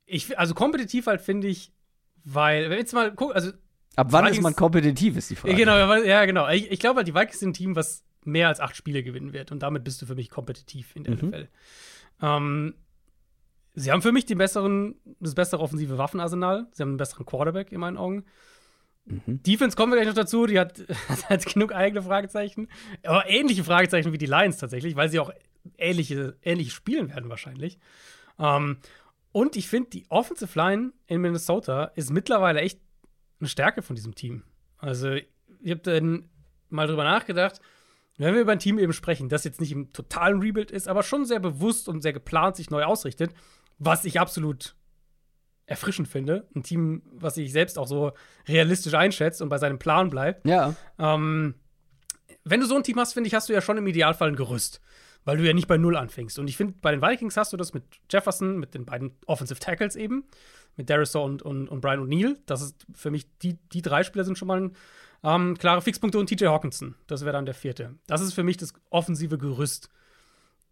ich, 0.06 0.38
also 0.38 0.54
kompetitiv 0.54 1.06
halt 1.06 1.20
finde 1.20 1.48
ich, 1.48 1.72
weil, 2.24 2.70
wenn 2.70 2.78
jetzt 2.78 2.94
mal 2.94 3.14
gucken, 3.14 3.34
also. 3.34 3.50
Ab 3.94 4.08
wann 4.10 4.24
Vikings, 4.24 4.38
ist 4.38 4.42
man 4.42 4.56
kompetitiv, 4.56 5.16
ist 5.16 5.30
die 5.30 5.36
Frage. 5.36 5.54
Genau, 5.54 5.94
ja, 5.96 6.24
genau. 6.24 6.48
Ich, 6.48 6.70
ich 6.70 6.80
glaube 6.80 6.98
halt, 6.98 7.08
die 7.08 7.14
Vikings 7.14 7.40
sind 7.40 7.50
ein 7.50 7.54
Team, 7.54 7.76
was 7.76 8.04
mehr 8.24 8.48
als 8.48 8.60
acht 8.60 8.76
Spiele 8.76 9.02
gewinnen 9.02 9.32
wird. 9.32 9.52
Und 9.52 9.62
damit 9.62 9.84
bist 9.84 10.00
du 10.00 10.06
für 10.06 10.14
mich 10.14 10.30
kompetitiv 10.30 10.96
in 10.96 11.04
der 11.04 11.14
mhm. 11.14 11.28
NFL. 11.28 11.48
Ähm, 12.22 12.74
Sie 13.74 13.90
haben 13.90 14.02
für 14.02 14.12
mich 14.12 14.26
die 14.26 14.34
besseren, 14.34 14.96
das 15.18 15.34
bessere 15.34 15.62
offensive 15.62 15.96
Waffenarsenal. 15.96 16.66
Sie 16.72 16.82
haben 16.82 16.90
einen 16.90 16.98
besseren 16.98 17.24
Quarterback 17.24 17.72
in 17.72 17.80
meinen 17.80 17.96
Augen. 17.96 18.24
Mhm. 19.04 19.42
Defense 19.42 19.76
kommen 19.76 19.92
wir 19.92 19.96
gleich 19.96 20.08
noch 20.08 20.14
dazu, 20.14 20.46
die 20.46 20.58
hat, 20.58 20.80
hat 21.28 21.46
genug 21.46 21.72
eigene 21.72 22.02
Fragezeichen. 22.02 22.68
Aber 23.04 23.28
ähnliche 23.28 23.64
Fragezeichen 23.64 24.12
wie 24.12 24.18
die 24.18 24.26
Lions 24.26 24.58
tatsächlich, 24.58 24.96
weil 24.96 25.08
sie 25.08 25.20
auch 25.20 25.32
ähnliche, 25.78 26.36
ähnliche 26.42 26.70
spielen 26.70 27.08
werden 27.08 27.28
wahrscheinlich. 27.28 27.78
Ähm, 28.38 28.78
und 29.32 29.56
ich 29.56 29.68
finde, 29.68 29.90
die 29.90 30.06
Offensive 30.10 30.58
Line 30.58 30.92
in 31.06 31.20
Minnesota 31.20 31.84
ist 31.94 32.10
mittlerweile 32.10 32.60
echt 32.60 32.80
eine 33.40 33.48
Stärke 33.48 33.82
von 33.82 33.96
diesem 33.96 34.14
Team. 34.14 34.44
Also, 34.78 35.12
ich 35.14 35.70
habe 35.70 35.80
dann 35.80 36.28
mal 36.68 36.86
drüber 36.86 37.04
nachgedacht, 37.04 37.60
wenn 38.18 38.34
wir 38.34 38.42
über 38.42 38.52
ein 38.52 38.58
Team 38.58 38.78
eben 38.78 38.92
sprechen, 38.92 39.28
das 39.28 39.44
jetzt 39.44 39.60
nicht 39.60 39.72
im 39.72 39.92
totalen 39.92 40.40
Rebuild 40.40 40.70
ist, 40.70 40.86
aber 40.86 41.02
schon 41.02 41.24
sehr 41.24 41.40
bewusst 41.40 41.88
und 41.88 42.02
sehr 42.02 42.12
geplant 42.12 42.56
sich 42.56 42.70
neu 42.70 42.84
ausrichtet, 42.84 43.32
was 43.78 44.04
ich 44.04 44.20
absolut 44.20 44.76
erfrischend 45.72 46.06
finde. 46.06 46.46
Ein 46.54 46.62
Team, 46.62 47.00
was 47.14 47.36
sich 47.36 47.50
selbst 47.50 47.78
auch 47.78 47.86
so 47.86 48.12
realistisch 48.46 48.92
einschätzt 48.92 49.40
und 49.40 49.48
bei 49.48 49.56
seinem 49.56 49.78
Plan 49.78 50.10
bleibt. 50.10 50.46
Ja. 50.46 50.74
Ähm, 50.98 51.54
wenn 52.44 52.60
du 52.60 52.66
so 52.66 52.76
ein 52.76 52.82
Team 52.82 52.98
hast, 52.98 53.14
finde 53.14 53.28
ich, 53.28 53.34
hast 53.34 53.48
du 53.48 53.54
ja 53.54 53.62
schon 53.62 53.78
im 53.78 53.86
Idealfall 53.86 54.28
ein 54.28 54.36
Gerüst, 54.36 54.82
weil 55.24 55.38
du 55.38 55.44
ja 55.44 55.54
nicht 55.54 55.68
bei 55.68 55.78
Null 55.78 55.96
anfängst. 55.96 56.38
Und 56.38 56.48
ich 56.48 56.58
finde, 56.58 56.74
bei 56.82 56.90
den 56.90 57.00
Vikings 57.00 57.38
hast 57.38 57.54
du 57.54 57.56
das 57.56 57.72
mit 57.72 57.84
Jefferson, 58.10 58.58
mit 58.58 58.74
den 58.74 58.84
beiden 58.84 59.12
Offensive 59.24 59.60
Tackles 59.60 59.96
eben, 59.96 60.24
mit 60.76 60.90
Darisaw 60.90 61.24
und, 61.24 61.40
und, 61.40 61.68
und 61.68 61.80
Brian 61.80 62.00
O'Neill. 62.00 62.36
Das 62.44 62.60
ist 62.60 62.86
für 62.92 63.10
mich, 63.10 63.26
die, 63.38 63.56
die 63.72 63.80
drei 63.80 64.02
Spieler 64.02 64.24
sind 64.24 64.36
schon 64.36 64.48
mal 64.48 64.60
ein, 64.60 64.76
ähm, 65.24 65.56
klare 65.56 65.80
Fixpunkte 65.80 66.18
und 66.18 66.26
TJ 66.26 66.46
Hawkinson. 66.46 66.96
Das 67.06 67.22
wäre 67.22 67.32
dann 67.32 67.46
der 67.46 67.54
vierte. 67.54 67.94
Das 68.06 68.20
ist 68.20 68.34
für 68.34 68.42
mich 68.42 68.58
das 68.58 68.74
offensive 68.90 69.38
Gerüst 69.38 69.88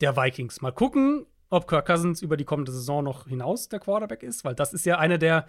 der 0.03 0.17
Vikings. 0.17 0.61
Mal 0.61 0.73
gucken, 0.73 1.25
ob 1.51 1.69
Kirk 1.69 1.87
Cousins 1.87 2.23
über 2.23 2.37
die 2.37 2.45
kommende 2.45 2.73
Saison 2.73 3.05
noch 3.05 3.27
hinaus 3.27 3.69
der 3.69 3.81
Quarterback 3.81 4.23
ist, 4.23 4.45
weil 4.45 4.55
das 4.55 4.73
ist 4.73 4.87
ja 4.87 4.99
eine 4.99 5.19
der 5.19 5.47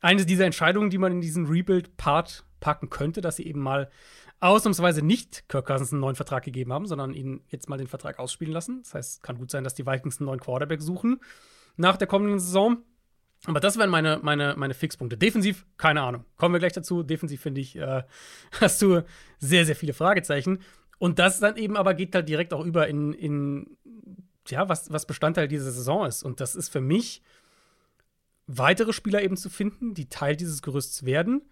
eine 0.00 0.24
dieser 0.24 0.46
Entscheidungen, 0.46 0.90
die 0.90 0.98
man 0.98 1.12
in 1.12 1.20
diesen 1.20 1.46
Rebuild-Part 1.46 2.44
packen 2.60 2.88
könnte, 2.88 3.20
dass 3.20 3.36
sie 3.36 3.46
eben 3.46 3.60
mal 3.60 3.90
ausnahmsweise 4.40 5.04
nicht 5.04 5.48
Kirk 5.48 5.66
Cousins 5.66 5.92
einen 5.92 6.00
neuen 6.00 6.16
Vertrag 6.16 6.42
gegeben 6.42 6.72
haben, 6.72 6.86
sondern 6.86 7.12
ihn 7.12 7.42
jetzt 7.48 7.68
mal 7.68 7.76
den 7.76 7.86
Vertrag 7.86 8.18
ausspielen 8.18 8.54
lassen. 8.54 8.80
Das 8.82 8.94
heißt, 8.94 9.22
kann 9.22 9.36
gut 9.36 9.50
sein, 9.50 9.64
dass 9.64 9.74
die 9.74 9.86
Vikings 9.86 10.18
einen 10.18 10.26
neuen 10.26 10.40
Quarterback 10.40 10.80
suchen 10.80 11.20
nach 11.76 11.96
der 11.96 12.06
kommenden 12.06 12.38
Saison. 12.38 12.78
Aber 13.46 13.60
das 13.60 13.78
wären 13.78 13.90
meine, 13.90 14.18
meine, 14.22 14.54
meine 14.56 14.74
Fixpunkte. 14.74 15.16
Defensiv, 15.16 15.66
keine 15.78 16.02
Ahnung. 16.02 16.24
Kommen 16.36 16.54
wir 16.54 16.58
gleich 16.58 16.72
dazu. 16.72 17.02
Defensiv, 17.02 17.40
finde 17.40 17.60
ich, 17.60 17.76
äh, 17.76 18.02
hast 18.60 18.80
du 18.82 19.02
sehr, 19.38 19.64
sehr 19.66 19.76
viele 19.76 19.92
Fragezeichen. 19.92 20.60
Und 20.98 21.18
das 21.18 21.40
dann 21.40 21.56
eben 21.56 21.76
aber 21.78 21.94
geht 21.94 22.14
halt 22.14 22.28
direkt 22.28 22.52
auch 22.52 22.64
über 22.64 22.88
in, 22.88 23.14
in 23.14 23.78
ja, 24.48 24.68
was, 24.68 24.92
was 24.92 25.06
Bestandteil 25.06 25.48
dieser 25.48 25.70
Saison 25.70 26.06
ist. 26.06 26.22
Und 26.22 26.40
das 26.40 26.54
ist 26.54 26.68
für 26.70 26.80
mich, 26.80 27.22
weitere 28.46 28.92
Spieler 28.92 29.22
eben 29.22 29.36
zu 29.36 29.50
finden, 29.50 29.94
die 29.94 30.08
Teil 30.08 30.36
dieses 30.36 30.62
Gerüsts 30.62 31.04
werden. 31.04 31.42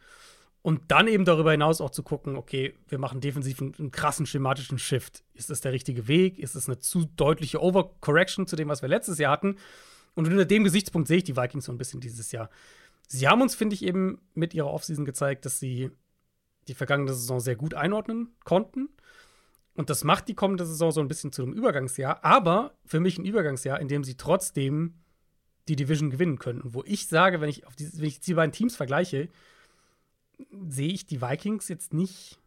Und 0.63 0.91
dann 0.91 1.07
eben 1.07 1.25
darüber 1.25 1.53
hinaus 1.53 1.81
auch 1.81 1.91
zu 1.91 2.03
gucken, 2.03 2.37
okay, 2.37 2.75
wir 2.89 2.99
machen 2.99 3.21
defensiv 3.21 3.61
einen, 3.61 3.75
einen 3.79 3.91
krassen 3.91 4.27
schematischen 4.27 4.79
Shift. 4.79 5.23
Ist 5.35 5.51
das 5.51 5.61
der 5.61 5.73
richtige 5.73 6.09
Weg? 6.09 6.39
Ist 6.39 6.57
das 6.57 6.67
eine 6.67 6.79
zu 6.79 7.05
deutliche 7.17 7.63
Overcorrection 7.63 8.47
zu 8.47 8.57
dem, 8.57 8.69
was 8.69 8.83
wir 8.83 8.89
letztes 8.89 9.19
Jahr 9.19 9.33
hatten? 9.33 9.57
Und 10.15 10.27
unter 10.27 10.45
dem 10.45 10.65
Gesichtspunkt 10.65 11.07
sehe 11.07 11.19
ich 11.19 11.25
die 11.25 11.37
Vikings 11.37 11.67
so 11.67 11.73
ein 11.73 11.79
bisschen 11.79 12.01
dieses 12.01 12.33
Jahr. 12.33 12.51
Sie 13.07 13.29
haben 13.29 13.41
uns, 13.41 13.55
finde 13.55 13.75
ich, 13.75 13.85
eben 13.85 14.21
mit 14.35 14.53
ihrer 14.53 14.73
Offseason 14.73 15.05
gezeigt, 15.05 15.47
dass 15.47 15.61
sie 15.61 15.91
die 16.67 16.75
vergangene 16.75 17.15
Saison 17.15 17.41
sehr 17.41 17.57
gut 17.57 17.75
einordnen 17.75 18.35
konnten 18.45 18.89
und 19.79 19.91
das 19.91 20.03
macht 20.03 20.27
die 20.27 20.35
kommende 20.35 20.67
Saison 20.67 20.91
so 20.91 21.01
ein 21.01 21.07
bisschen 21.07 21.31
zu 21.31 21.41
einem 21.41 21.53
Übergangsjahr, 21.53 22.25
aber 22.25 22.75
für 22.85 22.99
mich 22.99 23.17
ein 23.17 23.25
Übergangsjahr, 23.25 23.81
in 23.81 23.87
dem 23.87 24.03
sie 24.03 24.17
trotzdem 24.17 24.95
die 25.69 25.77
Division 25.77 26.11
gewinnen 26.11 26.41
können. 26.41 26.63
Und 26.63 26.75
wo 26.75 26.83
ich 26.85 27.07
sage, 27.07 27.41
wenn 27.41 27.49
ich, 27.49 27.65
auf 27.65 27.77
diese, 27.77 28.01
wenn 28.01 28.09
ich 28.09 28.19
die 28.19 28.35
beiden 28.35 28.51
Teams 28.51 28.75
vergleiche, 28.75 29.29
sehe 30.69 30.89
ich 30.89 31.07
die 31.07 31.23
Vikings 31.23 31.69
jetzt 31.69 31.95
nicht. 31.95 32.41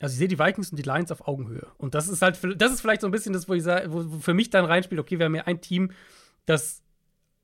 Also 0.00 0.12
ich 0.12 0.18
sehe 0.18 0.28
die 0.28 0.38
Vikings 0.38 0.70
und 0.70 0.76
die 0.76 0.82
Lions 0.82 1.10
auf 1.10 1.26
Augenhöhe. 1.26 1.66
Und 1.78 1.94
das 1.94 2.08
ist 2.08 2.20
halt, 2.20 2.38
das 2.60 2.72
ist 2.72 2.82
vielleicht 2.82 3.00
so 3.00 3.08
ein 3.08 3.10
bisschen 3.10 3.32
das, 3.32 3.48
wo 3.48 3.54
ich 3.54 3.62
sage, 3.62 3.90
wo 3.90 4.18
für 4.18 4.34
mich 4.34 4.50
dann 4.50 4.66
reinspielt, 4.66 5.00
okay, 5.00 5.18
wir 5.18 5.24
haben 5.24 5.34
ja 5.34 5.44
ein 5.44 5.62
Team, 5.62 5.92
das 6.44 6.82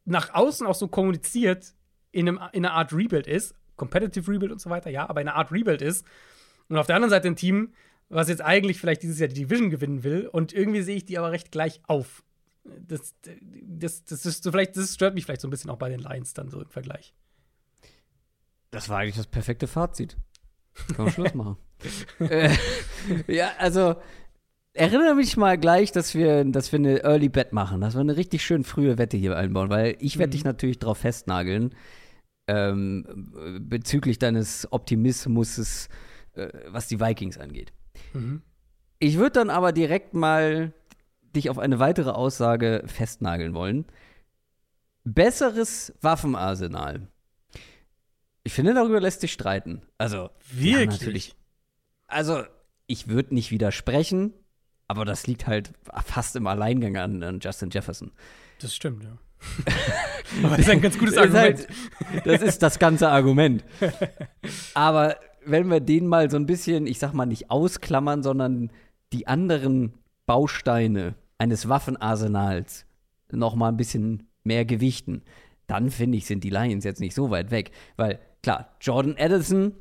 nach 0.05 0.35
außen 0.35 0.67
auch 0.67 0.75
so 0.75 0.89
kommuniziert, 0.89 1.73
in, 2.13 2.29
einem, 2.29 2.39
in 2.53 2.67
einer 2.67 2.75
Art 2.75 2.93
Rebuild 2.93 3.27
ist, 3.27 3.55
Competitive 3.77 4.31
Rebuild 4.31 4.53
und 4.53 4.61
so 4.61 4.69
weiter, 4.69 4.91
ja, 4.91 5.09
aber 5.09 5.23
in 5.23 5.29
einer 5.29 5.39
Art 5.39 5.53
Rebuild 5.53 5.81
ist. 5.81 6.05
Und 6.69 6.77
auf 6.77 6.87
der 6.87 6.97
anderen 6.97 7.11
Seite 7.11 7.29
ein 7.29 7.37
Team, 7.37 7.73
was 8.09 8.29
jetzt 8.29 8.43
eigentlich 8.43 8.79
vielleicht 8.79 9.03
dieses 9.03 9.19
Jahr 9.19 9.29
die 9.29 9.35
Division 9.35 9.71
gewinnen 9.71 10.05
will. 10.05 10.29
Und 10.29 10.53
irgendwie 10.53 10.83
sehe 10.83 10.97
ich 10.97 11.05
die 11.05 11.19
aber 11.19 11.33
recht 11.33 11.51
gleich 11.51 11.81
auf. 11.87 12.23
Das, 12.65 13.15
das, 13.23 14.05
das, 14.05 14.25
ist 14.25 14.43
so 14.43 14.51
vielleicht, 14.51 14.77
das 14.77 14.95
stört 14.95 15.15
mich 15.15 15.25
vielleicht 15.25 15.43
so 15.43 15.49
ein 15.49 15.51
bisschen 15.51 15.71
auch 15.71 15.79
bei 15.79 15.91
den 15.91 16.01
Lions 16.01 16.33
dann 16.33 16.49
so 16.49 16.63
im 16.63 16.71
Vergleich. 16.71 17.15
Das 18.71 18.89
war 18.89 18.99
eigentlich 18.99 19.17
das 19.17 19.27
perfekte 19.27 19.67
Fazit. 19.67 20.17
Können 20.95 21.09
wir 21.09 21.13
Schluss 21.13 21.35
machen. 21.35 21.57
äh, 22.21 22.51
ja, 23.29 23.53
also 23.59 23.97
erinnere 24.73 25.15
mich 25.15 25.37
mal 25.37 25.59
gleich, 25.59 25.93
dass 25.93 26.15
wir, 26.15 26.45
dass 26.45 26.73
wir 26.73 26.79
eine 26.79 27.05
Early 27.05 27.29
Bet 27.29 27.53
machen, 27.53 27.81
dass 27.81 27.95
wir 27.95 28.01
eine 28.01 28.17
richtig 28.17 28.45
schön 28.45 28.65
frühe 28.65 28.99
Wette 28.99 29.17
hier 29.17 29.37
einbauen, 29.37 29.71
weil 29.71 29.97
ich 30.01 30.19
werde 30.19 30.31
mhm. 30.31 30.33
dich 30.33 30.45
natürlich 30.45 30.79
darauf 30.79 30.99
festnageln 30.99 31.75
ähm, 32.47 33.33
bezüglich 33.61 34.19
deines 34.19 34.71
Optimismus, 34.73 35.89
äh, 36.35 36.49
was 36.69 36.89
die 36.89 37.01
Vikings 37.01 37.39
angeht. 37.39 37.73
Mhm. 38.13 38.43
Ich 38.99 39.19
würde 39.19 39.33
dann 39.33 39.51
aber 39.51 39.73
direkt 39.73 40.15
mal 40.15 40.73
dich 41.35 41.51
auf 41.51 41.59
eine 41.59 41.79
weitere 41.79 42.11
Aussage 42.11 42.85
festnageln 42.87 43.55
wollen. 43.55 43.87
Besseres 45.05 45.93
Waffenarsenal. 46.01 47.09
Ich 48.45 48.53
finde, 48.53 48.75
darüber 48.75 49.01
lässt 49.01 49.21
sich 49.21 49.33
streiten. 49.33 49.83
Also, 49.99 50.31
wirklich? 50.53 50.75
Ja, 50.75 50.87
natürlich. 50.87 51.37
Also, 52.07 52.45
ich 52.87 53.09
würde 53.09 53.35
nicht 53.35 53.51
widersprechen, 53.51 54.33
aber 54.87 55.05
das 55.05 55.27
liegt 55.27 55.47
halt 55.47 55.73
fast 56.05 56.37
im 56.37 56.47
Alleingang 56.47 56.97
an, 56.97 57.23
an 57.23 57.41
Justin 57.41 57.71
Jefferson. 57.71 58.13
Das 58.61 58.75
stimmt, 58.75 59.05
ja. 59.05 59.19
aber 60.43 60.57
das 60.57 60.61
ist 60.61 60.71
ein 60.71 60.81
ganz 60.81 60.99
gutes 60.99 61.17
Argument. 61.17 61.61
Ist 61.61 61.69
halt, 61.69 62.27
das 62.27 62.43
ist 62.43 62.63
das 62.63 62.79
ganze 62.79 63.09
Argument. 63.09 63.65
Aber 64.75 65.19
wenn 65.47 65.69
wir 65.69 65.81
den 65.81 66.07
mal 66.07 66.31
so 66.31 66.37
ein 66.37 66.47
bisschen, 66.47 66.87
ich 66.87 66.99
sag 66.99 67.13
mal, 67.13 67.27
nicht 67.27 67.51
ausklammern, 67.51 68.23
sondern 68.23 68.71
die 69.13 69.27
anderen 69.27 69.95
Bausteine 70.27 71.15
eines 71.39 71.69
Waffenarsenals 71.69 72.87
noch 73.31 73.55
mal 73.55 73.69
ein 73.69 73.77
bisschen 73.77 74.29
mehr 74.45 74.65
gewichten, 74.65 75.23
dann 75.67 75.91
finde 75.91 76.19
ich, 76.19 76.27
sind 76.27 76.45
die 76.45 76.51
Lions 76.51 76.85
jetzt 76.85 77.01
nicht 77.01 77.15
so 77.15 77.31
weit 77.31 77.51
weg. 77.51 77.71
Weil, 77.97 78.21
klar, 78.43 78.77
Jordan 78.81 79.17
Addison 79.19 79.75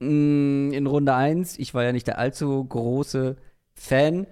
mh, 0.00 0.08
mm, 0.08 0.72
in 0.72 0.86
Runde 0.86 1.14
1, 1.14 1.58
ich 1.58 1.74
war 1.74 1.84
ja 1.84 1.92
nicht 1.92 2.06
der 2.06 2.18
allzu 2.18 2.64
große 2.64 3.36
Fan, 3.74 4.26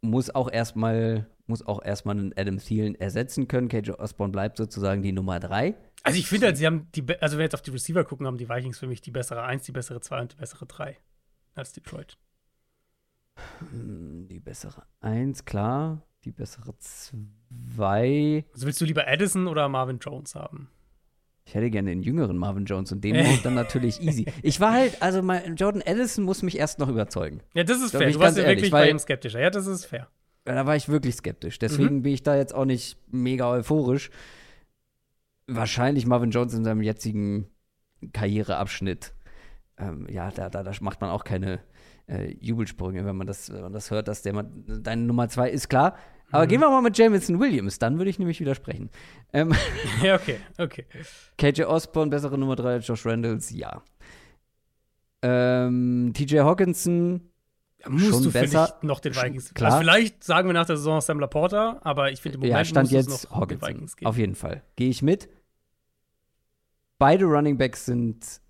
muss 0.00 0.34
auch 0.34 0.50
erstmal 0.50 1.26
muss 1.48 1.66
auch 1.66 1.82
erstmal 1.82 2.18
einen 2.18 2.32
Adam 2.36 2.58
Thielen 2.58 2.94
ersetzen 2.94 3.48
können. 3.48 3.68
KJ 3.68 3.92
Osborne 3.92 4.32
bleibt 4.32 4.56
sozusagen 4.56 5.02
die 5.02 5.12
Nummer 5.12 5.40
3. 5.40 5.74
Also 6.02 6.18
ich 6.18 6.28
finde 6.28 6.46
halt, 6.46 6.56
sie 6.56 6.66
haben 6.66 6.88
die, 6.94 7.02
also 7.20 7.34
wenn 7.34 7.40
wir 7.40 7.44
jetzt 7.44 7.54
auf 7.54 7.62
die 7.62 7.70
Receiver 7.70 8.04
gucken, 8.04 8.26
haben 8.26 8.38
die 8.38 8.48
Vikings 8.48 8.78
für 8.78 8.86
mich 8.86 9.00
die 9.00 9.10
bessere 9.10 9.42
1, 9.42 9.64
die 9.64 9.72
bessere 9.72 10.00
2 10.00 10.20
und 10.20 10.32
die 10.32 10.36
bessere 10.36 10.66
3 10.66 10.96
als 11.54 11.72
Detroit. 11.72 12.18
Hm, 13.70 14.28
die 14.28 14.40
bessere 14.40 14.84
1, 15.00 15.44
klar. 15.44 16.02
Die 16.24 16.32
bessere 16.32 16.76
2. 16.78 18.44
Also 18.52 18.66
willst 18.66 18.80
du 18.80 18.84
lieber 18.84 19.06
Addison 19.06 19.46
oder 19.46 19.68
Marvin 19.68 19.98
Jones 19.98 20.34
haben? 20.34 20.68
Ich 21.48 21.54
hätte 21.54 21.70
gerne 21.70 21.88
den 21.88 22.02
jüngeren 22.02 22.36
Marvin 22.36 22.66
Jones 22.66 22.92
und 22.92 23.02
den 23.02 23.16
mache 23.16 23.42
dann 23.42 23.54
natürlich 23.54 24.02
easy. 24.02 24.26
Ich 24.42 24.60
war 24.60 24.72
halt, 24.72 25.00
also 25.00 25.22
mein, 25.22 25.56
Jordan 25.56 25.82
Addison 25.86 26.24
muss 26.24 26.42
mich 26.42 26.58
erst 26.58 26.78
noch 26.78 26.88
überzeugen. 26.88 27.40
Ja, 27.54 27.64
das 27.64 27.80
ist 27.80 27.92
fair. 27.92 28.10
Du 28.10 28.18
warst 28.18 28.36
ja 28.36 28.46
wirklich 28.46 28.70
bei 28.70 28.90
ihm 28.90 28.98
skeptischer. 28.98 29.40
Ja, 29.40 29.48
das 29.48 29.66
ist 29.66 29.86
fair. 29.86 30.08
Da 30.54 30.66
war 30.66 30.76
ich 30.76 30.88
wirklich 30.88 31.16
skeptisch. 31.16 31.58
Deswegen 31.58 31.96
mhm. 31.96 32.02
bin 32.02 32.14
ich 32.14 32.22
da 32.22 32.36
jetzt 32.36 32.54
auch 32.54 32.64
nicht 32.64 32.98
mega 33.10 33.50
euphorisch. 33.50 34.10
Wahrscheinlich 35.46 36.06
Marvin 36.06 36.30
Jones 36.30 36.54
in 36.54 36.64
seinem 36.64 36.82
jetzigen 36.82 37.48
Karriereabschnitt. 38.12 39.12
Ähm, 39.78 40.06
ja, 40.10 40.30
da, 40.30 40.48
da, 40.48 40.62
da 40.62 40.72
macht 40.80 41.00
man 41.00 41.10
auch 41.10 41.24
keine 41.24 41.60
äh, 42.06 42.34
Jubelsprünge, 42.40 43.04
wenn 43.04 43.16
man, 43.16 43.26
das, 43.26 43.52
wenn 43.52 43.62
man 43.62 43.72
das 43.72 43.90
hört, 43.90 44.08
dass 44.08 44.22
der 44.22 44.42
deine 44.42 45.02
Nummer 45.02 45.28
zwei 45.28 45.50
ist, 45.50 45.68
klar. 45.68 45.96
Aber 46.30 46.44
mhm. 46.44 46.48
gehen 46.48 46.60
wir 46.60 46.70
mal 46.70 46.82
mit 46.82 46.96
Jamison 46.96 47.40
Williams, 47.40 47.78
dann 47.78 47.98
würde 47.98 48.10
ich 48.10 48.18
nämlich 48.18 48.40
widersprechen. 48.40 48.90
Ähm, 49.32 49.54
ja, 50.02 50.16
okay, 50.16 50.38
okay. 50.58 50.86
KJ 51.36 51.64
Osborne, 51.64 52.10
bessere 52.10 52.36
Nummer 52.36 52.56
drei 52.56 52.74
als 52.74 52.86
Josh 52.86 53.06
Randalls, 53.06 53.50
ja. 53.50 53.82
Ähm, 55.22 56.12
TJ 56.14 56.40
Hawkinson, 56.40 57.27
musst 57.86 58.08
schon 58.08 58.22
du, 58.24 58.32
besser. 58.32 58.74
Ich, 58.78 58.82
noch 58.82 59.00
den 59.00 59.14
Vikings. 59.14 59.54
Klar. 59.54 59.72
Also 59.72 59.82
vielleicht 59.82 60.24
sagen 60.24 60.48
wir 60.48 60.54
nach 60.54 60.66
der 60.66 60.76
Saison 60.76 61.00
Sam 61.00 61.20
Laporta, 61.20 61.80
aber 61.82 62.10
ich 62.10 62.20
finde 62.20 62.36
im 62.36 62.40
Moment 62.40 62.58
ja, 62.58 62.64
stand 62.64 62.90
jetzt 62.90 63.08
noch 63.08 63.40
Hawkinson. 63.40 63.68
Vikings 63.68 63.96
geben. 63.96 64.08
Auf 64.08 64.16
jeden 64.16 64.34
Fall. 64.34 64.62
Gehe 64.76 64.90
ich 64.90 65.02
mit. 65.02 65.28
Beide 66.98 67.26
Running 67.26 67.56
Backs 67.56 67.84
sind 67.84 68.40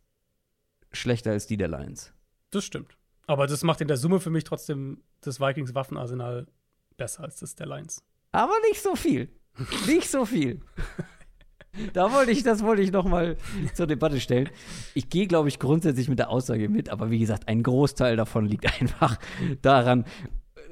schlechter 0.93 1.33
als 1.33 1.47
die 1.47 1.57
der 1.57 1.69
Lions. 1.69 2.13
Das 2.51 2.65
stimmt. 2.65 2.97
Aber 3.27 3.47
das 3.47 3.63
macht 3.63 3.83
in 3.83 3.89
der 3.89 3.99
Summe 3.99 4.21
für 4.21 4.31
mich 4.31 4.45
trotzdem 4.45 5.03
das 5.21 5.39
Vikings 5.39 5.75
Waffenarsenal 5.75 6.47
besser 6.97 7.25
als 7.25 7.37
das 7.41 7.55
der 7.55 7.67
Lions. 7.67 8.03
Aber 8.33 8.55
nicht 8.69 8.83
so 8.83 8.97
viel. 8.97 9.29
nicht 9.87 10.11
so 10.11 10.25
viel. 10.25 10.61
da 11.93 12.13
wollte 12.13 12.31
ich, 12.31 12.43
das 12.43 12.63
wollte 12.63 12.83
ich 12.83 12.93
noch 12.93 13.05
mal 13.05 13.37
zur 13.75 13.87
Debatte 13.87 14.21
stellen. 14.21 14.49
Ich 14.95 15.09
gehe, 15.09 15.27
glaube 15.27 15.49
ich, 15.49 15.59
grundsätzlich 15.59 16.09
mit 16.09 16.19
der 16.19 16.31
Aussage 16.31 16.69
mit, 16.69 16.89
aber 16.89 17.11
wie 17.11 17.19
gesagt, 17.19 17.49
ein 17.49 17.63
Großteil 17.63 18.17
davon 18.17 18.47
liegt 18.47 18.67
einfach 18.81 19.19
daran, 19.63 20.05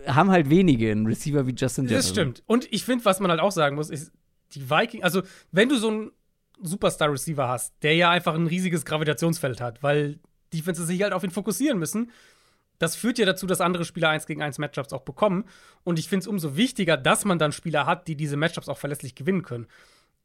haben 0.07 0.31
halt 0.31 0.51
wenige 0.51 0.91
einen 0.91 1.07
Receiver 1.07 1.47
wie 1.47 1.55
Justin 1.55 1.85
Jefferson. 1.85 1.97
Das 1.97 2.09
stimmt. 2.09 2.43
Und 2.47 2.73
ich 2.73 2.85
finde, 2.85 3.05
was 3.05 3.21
man 3.21 3.31
halt 3.31 3.41
auch 3.41 3.53
sagen 3.53 3.77
muss, 3.77 3.91
ist, 3.91 4.13
die 4.53 4.71
Vikings, 4.71 5.05
also 5.05 5.23
wenn 5.51 5.69
du 5.69 5.77
so 5.77 5.89
einen 5.89 6.11
Superstar-Receiver 6.63 7.49
hast, 7.49 7.75
der 7.83 7.95
ja 7.95 8.11
einfach 8.11 8.35
ein 8.35 8.47
riesiges 8.47 8.85
Gravitationsfeld 8.85 9.61
hat, 9.61 9.83
weil 9.83 10.19
Defenses 10.53 10.87
sich 10.87 11.03
halt 11.03 11.13
auf 11.13 11.25
ihn 11.25 11.31
fokussieren 11.31 11.79
müssen, 11.79 12.11
das 12.79 12.95
führt 12.95 13.19
ja 13.19 13.27
dazu, 13.27 13.47
dass 13.47 13.61
andere 13.61 13.85
Spieler 13.85 14.11
1 14.11 14.27
gegen 14.27 14.43
1 14.43 14.59
Matchups 14.59 14.93
auch 14.93 15.03
bekommen. 15.03 15.45
Und 15.83 15.99
ich 15.99 16.09
finde 16.09 16.25
es 16.25 16.27
umso 16.27 16.57
wichtiger, 16.57 16.97
dass 16.97 17.25
man 17.25 17.39
dann 17.39 17.53
Spieler 17.53 17.87
hat, 17.87 18.07
die 18.07 18.17
diese 18.17 18.37
Matchups 18.37 18.69
auch 18.69 18.79
verlässlich 18.79 19.15
gewinnen 19.15 19.43
können. 19.43 19.67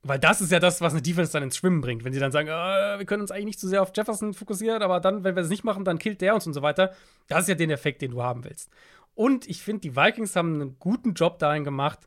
Weil 0.04 0.18
das 0.18 0.42
ist 0.42 0.52
ja 0.52 0.60
das, 0.60 0.82
was 0.82 0.94
eine 0.94 1.02
Defense 1.02 1.32
dann 1.32 1.44
ins 1.44 1.58
Schwimmen 1.58 1.82
bringt. 1.82 2.04
Wenn 2.04 2.14
sie 2.14 2.20
dann 2.20 2.32
sagen, 2.32 2.48
äh, 2.48 2.98
wir 2.98 3.06
können 3.06 3.22
uns 3.22 3.30
eigentlich 3.30 3.46
nicht 3.46 3.60
zu 3.60 3.68
sehr 3.68 3.84
auf 3.84 3.92
Jefferson 3.96 4.34
fokussieren, 4.34 4.82
aber 4.82 5.00
dann, 5.00 5.24
wenn 5.24 5.36
wir 5.36 5.44
es 5.44 5.50
nicht 5.50 5.64
machen, 5.64 5.86
dann 5.86 6.00
killt 6.00 6.22
der 6.22 6.34
uns 6.34 6.48
und 6.48 6.54
so 6.54 6.64
weiter. 6.64 6.94
Das 7.28 7.44
ist 7.44 7.50
ja 7.50 7.56
den 7.56 7.70
Effekt, 7.70 8.02
den 8.02 8.12
du 8.12 8.24
haben 8.24 8.44
willst. 8.44 8.72
Und 9.14 9.48
ich 9.48 9.62
finde, 9.62 9.82
die 9.82 9.96
Vikings 9.96 10.36
haben 10.36 10.56
einen 10.56 10.80
guten 10.80 11.14
Job 11.14 11.38
darin 11.38 11.64
gemacht, 11.64 12.00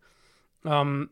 ähm, 0.64 1.10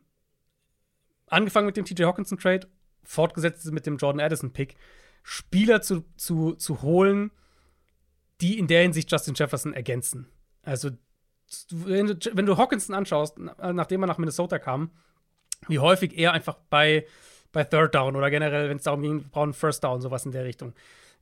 angefangen 1.29 1.67
mit 1.67 1.77
dem 1.77 1.85
TJ 1.85 2.05
Hawkinson 2.05 2.39
Trade, 2.39 2.67
fortgesetzt 3.05 3.71
mit 3.71 3.87
dem 3.87 3.97
Jordan 3.97 4.21
Addison 4.21 4.53
Pick, 4.53 4.77
Spieler 5.23 5.83
zu, 5.83 6.05
zu, 6.17 6.55
zu 6.55 6.83
holen, 6.83 7.31
die 8.41 8.59
in 8.59 8.67
der 8.67 8.83
Hinsicht 8.83 9.11
Justin 9.11 9.35
Jefferson 9.35 9.73
ergänzen. 9.73 10.27
Also, 10.63 10.91
wenn 11.71 12.07
du, 12.07 12.17
wenn 12.33 12.47
du 12.47 12.57
Hawkinson 12.57 12.97
anschaust, 12.97 13.39
nachdem 13.39 14.03
er 14.03 14.07
nach 14.07 14.19
Minnesota 14.19 14.59
kam, 14.59 14.91
wie 15.69 15.79
häufig 15.79 16.17
er 16.17 16.33
einfach 16.33 16.57
bei, 16.71 17.07
bei 17.53 17.65
Third 17.65 17.95
Down 17.95 18.17
oder 18.17 18.31
generell, 18.31 18.69
wenn 18.69 18.79
es 18.79 18.85
darum 18.85 19.03
ging, 19.03 19.29
brauchen 19.31 19.53
First 19.53 19.85
Down, 19.85 20.01
sowas 20.01 20.25
in 20.25 20.33
der 20.33 20.45
Richtung. 20.45 20.73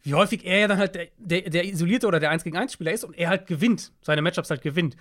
Wie 0.02 0.14
häufig 0.14 0.46
er 0.46 0.60
ja 0.60 0.68
dann 0.68 0.78
halt 0.78 0.94
der, 0.94 1.08
der, 1.18 1.50
der 1.50 1.64
isolierte 1.64 2.06
oder 2.06 2.20
der 2.20 2.30
1 2.30 2.44
gegen 2.44 2.56
1 2.56 2.72
Spieler 2.72 2.92
ist 2.92 3.04
und 3.04 3.16
er 3.18 3.28
halt 3.28 3.46
gewinnt, 3.46 3.92
seine 4.00 4.22
Matchups 4.22 4.50
halt 4.50 4.62
gewinnt. 4.62 4.96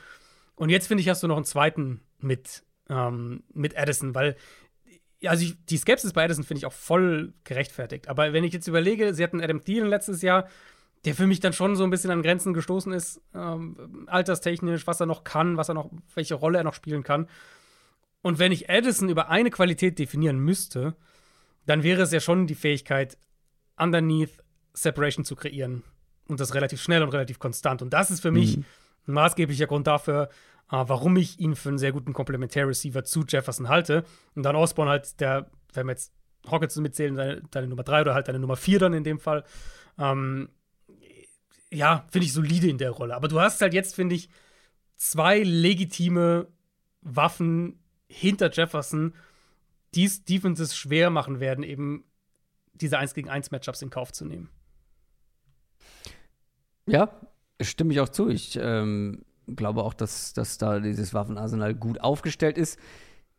Und 0.55 0.69
jetzt 0.69 0.87
finde 0.87 1.01
ich, 1.01 1.09
hast 1.09 1.23
du 1.23 1.27
noch 1.27 1.37
einen 1.37 1.45
zweiten 1.45 2.01
mit, 2.19 2.63
ähm, 2.89 3.43
mit 3.53 3.77
Addison, 3.77 4.13
weil 4.13 4.35
also 5.25 5.43
ich, 5.43 5.55
die 5.65 5.77
Skepsis 5.77 6.13
bei 6.13 6.23
Addison 6.23 6.43
finde 6.43 6.59
ich 6.59 6.65
auch 6.65 6.73
voll 6.73 7.33
gerechtfertigt. 7.43 8.07
Aber 8.07 8.33
wenn 8.33 8.43
ich 8.43 8.53
jetzt 8.53 8.67
überlege, 8.67 9.13
sie 9.13 9.23
hatten 9.23 9.41
Adam 9.41 9.63
Thielen 9.63 9.89
letztes 9.89 10.21
Jahr, 10.21 10.47
der 11.05 11.15
für 11.15 11.27
mich 11.27 11.39
dann 11.39 11.53
schon 11.53 11.75
so 11.75 11.83
ein 11.83 11.89
bisschen 11.89 12.11
an 12.11 12.21
Grenzen 12.21 12.53
gestoßen 12.53 12.91
ist, 12.93 13.21
ähm, 13.33 14.07
alterstechnisch, 14.07 14.87
was 14.87 14.99
er 14.99 15.05
noch 15.05 15.23
kann, 15.23 15.57
was 15.57 15.69
er 15.69 15.75
noch, 15.75 15.89
welche 16.13 16.35
Rolle 16.35 16.57
er 16.57 16.63
noch 16.63 16.73
spielen 16.73 17.03
kann. 17.03 17.27
Und 18.21 18.39
wenn 18.39 18.51
ich 18.51 18.69
Addison 18.69 19.09
über 19.09 19.29
eine 19.29 19.49
Qualität 19.49 19.97
definieren 19.97 20.39
müsste, 20.39 20.95
dann 21.65 21.83
wäre 21.83 22.01
es 22.01 22.11
ja 22.11 22.19
schon 22.19 22.47
die 22.47 22.55
Fähigkeit, 22.55 23.17
underneath 23.77 24.31
Separation 24.73 25.25
zu 25.25 25.35
kreieren. 25.35 25.83
Und 26.27 26.39
das 26.39 26.53
relativ 26.53 26.81
schnell 26.81 27.01
und 27.01 27.09
relativ 27.09 27.39
konstant. 27.39 27.81
Und 27.81 27.91
das 27.91 28.11
ist 28.11 28.21
für 28.21 28.31
mich 28.31 28.57
mhm. 28.57 28.65
ein 29.07 29.13
maßgeblicher 29.13 29.67
Grund 29.67 29.87
dafür, 29.87 30.29
äh, 30.71 30.83
warum 30.85 31.17
ich 31.17 31.39
ihn 31.39 31.55
für 31.55 31.69
einen 31.69 31.77
sehr 31.77 31.91
guten 31.91 32.13
Komplementär-Receiver 32.13 33.03
zu 33.03 33.23
Jefferson 33.27 33.69
halte. 33.69 34.03
Und 34.35 34.43
dann 34.43 34.55
Osborne 34.55 34.91
halt, 34.91 35.19
der, 35.19 35.49
wenn 35.73 35.87
wir 35.87 35.93
jetzt 35.93 36.13
Hawkinson 36.49 36.83
mitzählen, 36.83 37.15
deine, 37.15 37.41
deine 37.51 37.67
Nummer 37.67 37.83
3 37.83 38.01
oder 38.01 38.13
halt 38.13 38.27
deine 38.27 38.39
Nummer 38.39 38.55
4 38.55 38.79
dann 38.79 38.93
in 38.93 39.03
dem 39.03 39.19
Fall. 39.19 39.43
Ähm, 39.97 40.49
ja, 41.71 42.05
finde 42.11 42.25
ich 42.25 42.33
solide 42.33 42.67
in 42.67 42.77
der 42.77 42.91
Rolle. 42.91 43.15
Aber 43.15 43.27
du 43.27 43.39
hast 43.39 43.61
halt 43.61 43.73
jetzt, 43.73 43.95
finde 43.95 44.15
ich, 44.15 44.29
zwei 44.97 45.39
legitime 45.39 46.47
Waffen 47.01 47.79
hinter 48.09 48.51
Jefferson, 48.51 49.13
die 49.95 50.05
es 50.05 50.23
Defenses 50.25 50.75
schwer 50.75 51.09
machen 51.09 51.39
werden, 51.39 51.63
eben 51.63 52.03
diese 52.73 52.97
1 52.97 53.13
gegen 53.13 53.29
1 53.29 53.51
Matchups 53.51 53.81
in 53.81 53.89
Kauf 53.89 54.11
zu 54.11 54.25
nehmen. 54.25 54.49
Ja, 56.85 57.09
stimme 57.61 57.93
ich 57.93 57.99
auch 57.99 58.09
zu. 58.09 58.29
Ich 58.29 58.57
ähm, 58.61 59.23
glaube 59.55 59.83
auch, 59.83 59.93
dass, 59.93 60.33
dass 60.33 60.57
da 60.57 60.79
dieses 60.79 61.13
Waffenarsenal 61.13 61.75
gut 61.75 62.01
aufgestellt 62.01 62.57
ist. 62.57 62.79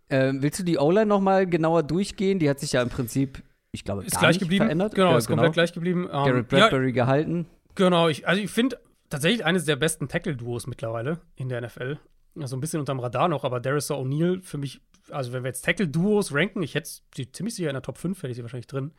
Ähm, 0.09 0.42
willst 0.42 0.59
du 0.59 0.64
die 0.64 0.78
O-Line 0.78 1.06
noch 1.06 1.20
mal 1.20 1.47
genauer 1.47 1.82
durchgehen? 1.82 2.38
Die 2.38 2.48
hat 2.48 2.60
sich 2.60 2.72
ja 2.72 2.82
im 2.82 2.88
Prinzip, 2.88 3.42
ich 3.72 3.84
glaube, 3.84 4.05
ist 4.05 4.18
gleich 4.18 4.38
geblieben. 4.38 4.64
verändert. 4.64 4.94
Genau, 4.94 5.12
ja, 5.12 5.18
ist 5.18 5.26
komplett 5.26 5.47
genau. 5.47 5.52
gleich 5.52 5.72
geblieben. 5.72 6.05
Um, 6.05 6.24
Garrett 6.24 6.48
Bradbury 6.48 6.86
ja, 6.86 6.92
gehalten. 6.92 7.47
Genau, 7.76 8.09
ich, 8.09 8.26
also 8.26 8.42
ich 8.42 8.51
finde, 8.51 8.78
tatsächlich 9.09 9.44
eines 9.44 9.64
der 9.64 9.76
besten 9.76 10.09
Tackle-Duos 10.09 10.66
mittlerweile 10.66 11.20
in 11.36 11.48
der 11.48 11.60
NFL. 11.60 11.98
Also 12.39 12.57
ein 12.57 12.61
bisschen 12.61 12.81
unterm 12.81 13.01
Radar 13.01 13.28
noch, 13.28 13.44
aber 13.44 13.61
Darius 13.61 13.90
O'Neill 13.90 14.43
für 14.43 14.59
mich, 14.59 14.81
also 15.11 15.32
wenn 15.32 15.43
wir 15.43 15.48
jetzt 15.48 15.65
Tackle-Duos 15.65 16.32
ranken, 16.32 16.62
ich 16.62 16.74
hätte 16.74 16.90
sie 17.15 17.31
ziemlich 17.32 17.55
sicher 17.55 17.70
in 17.70 17.74
der 17.74 17.82
Top 17.82 17.98
5, 17.98 18.19
hätte 18.19 18.31
ich 18.31 18.36
sie 18.36 18.43
wahrscheinlich 18.43 18.66
drin. 18.66 18.93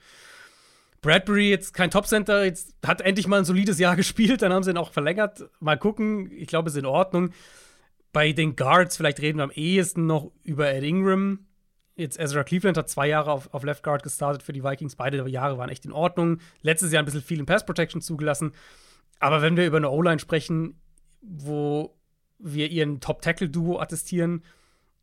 Bradbury 1.02 1.50
jetzt 1.50 1.74
kein 1.74 1.90
Top-Center, 1.90 2.46
jetzt 2.46 2.76
hat 2.86 3.02
endlich 3.02 3.28
mal 3.28 3.40
ein 3.40 3.46
solides 3.46 3.80
Jahr 3.80 3.96
gespielt, 3.98 4.42
dann 4.42 4.54
haben 4.54 4.64
sie 4.64 4.72
ihn 4.72 4.78
auch 4.78 4.92
verlängert. 4.92 5.50
Mal 5.60 5.78
gucken, 5.78 6.32
ich 6.32 6.48
glaube, 6.48 6.70
ist 6.70 6.78
in 6.78 6.86
Ordnung. 6.86 7.32
Bei 8.14 8.34
den 8.34 8.56
Guards, 8.56 8.98
vielleicht 8.98 9.22
reden 9.22 9.40
wir 9.40 9.46
am 9.46 9.52
ehesten 9.52 10.06
noch 10.06 10.32
über 10.44 10.72
Ed 10.74 10.84
Ingram. 10.84 11.48
Jetzt 11.96 12.20
Ezra 12.20 12.44
Cleveland 12.44 12.78
hat 12.78 12.90
zwei 12.90 13.08
Jahre 13.08 13.32
auf, 13.32 13.54
auf 13.54 13.64
Left 13.64 13.84
Guard 13.84 14.04
gestartet 14.04 14.44
für 14.44 14.54
die 14.54 14.64
Vikings. 14.64 14.96
Beide 14.96 15.28
Jahre 15.30 15.58
waren 15.58 15.70
echt 15.70 15.86
in 15.86 15.92
Ordnung. 15.92 16.40
Letztes 16.62 16.92
Jahr 16.92 17.02
ein 17.02 17.06
bisschen 17.06 17.22
viel 17.22 17.40
in 17.40 17.46
Pass 17.46 17.66
Protection 17.66 18.02
zugelassen. 18.02 18.54
Aber 19.20 19.42
wenn 19.42 19.56
wir 19.56 19.66
über 19.66 19.78
eine 19.78 19.90
O-Line 19.90 20.20
sprechen, 20.20 20.82
wo 21.22 21.96
wir 22.44 22.70
ihren 22.70 23.00
Top-Tackle-Duo 23.00 23.80
attestieren 23.80 24.44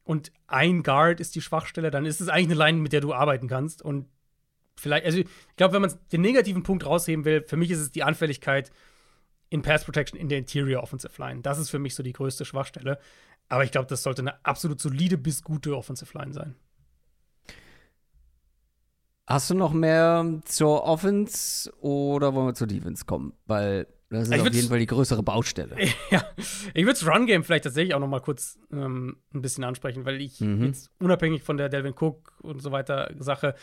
und 0.04 0.32
ein 0.46 0.82
Guard 0.82 1.20
ist 1.20 1.34
die 1.34 1.42
Schwachstelle, 1.42 1.90
dann 1.90 2.06
ist 2.06 2.20
es 2.20 2.28
eigentlich 2.28 2.58
eine 2.58 2.70
Line, 2.70 2.78
mit 2.78 2.92
der 2.92 3.00
du 3.00 3.12
arbeiten 3.12 3.46
kannst. 3.46 3.82
Und 3.82 4.06
vielleicht, 4.76 5.04
also 5.04 5.18
ich 5.18 5.26
glaube, 5.56 5.74
wenn 5.74 5.82
man 5.82 5.92
den 6.12 6.22
negativen 6.22 6.62
Punkt 6.62 6.86
rausheben 6.86 7.24
will, 7.24 7.42
für 7.42 7.56
mich 7.56 7.70
ist 7.70 7.80
es 7.80 7.92
die 7.92 8.02
Anfälligkeit 8.02 8.70
in 9.50 9.62
Pass 9.62 9.84
Protection 9.84 10.18
in 10.18 10.28
der 10.28 10.38
Interior 10.38 10.82
Offensive 10.82 11.12
Line. 11.20 11.42
Das 11.42 11.58
ist 11.58 11.70
für 11.70 11.78
mich 11.78 11.94
so 11.94 12.02
die 12.02 12.12
größte 12.12 12.44
Schwachstelle. 12.44 12.98
Aber 13.48 13.64
ich 13.64 13.70
glaube, 13.70 13.86
das 13.86 14.02
sollte 14.02 14.22
eine 14.22 14.44
absolut 14.44 14.80
solide 14.80 15.18
bis 15.18 15.42
gute 15.42 15.76
Offensive 15.76 16.16
Line 16.16 16.32
sein. 16.32 16.54
Hast 19.26 19.50
du 19.50 19.54
noch 19.54 19.74
mehr 19.74 20.40
zur 20.46 20.84
Offense 20.84 21.70
oder 21.80 22.34
wollen 22.34 22.46
wir 22.46 22.54
zur 22.54 22.66
Defense 22.66 23.04
kommen? 23.04 23.34
Weil 23.44 23.86
das 24.10 24.28
ist 24.28 24.34
ich 24.34 24.40
auf 24.40 24.54
jeden 24.54 24.68
Fall 24.68 24.78
die 24.78 24.86
größere 24.86 25.22
Baustelle. 25.22 25.76
ja, 26.10 26.24
ich 26.72 26.84
würde 26.84 26.98
das 26.98 27.06
Run-Game 27.06 27.44
vielleicht 27.44 27.64
tatsächlich 27.64 27.94
auch 27.94 28.00
noch 28.00 28.08
mal 28.08 28.20
kurz 28.20 28.58
ähm, 28.72 29.18
ein 29.34 29.42
bisschen 29.42 29.64
ansprechen, 29.64 30.06
weil 30.06 30.20
ich 30.20 30.40
mhm. 30.40 30.64
jetzt 30.64 30.90
unabhängig 30.98 31.42
von 31.42 31.58
der 31.58 31.68
Delvin 31.68 31.94
Cook 31.98 32.32
und 32.40 32.62
so 32.62 32.72
weiter 32.72 33.12
Sache, 33.18 33.54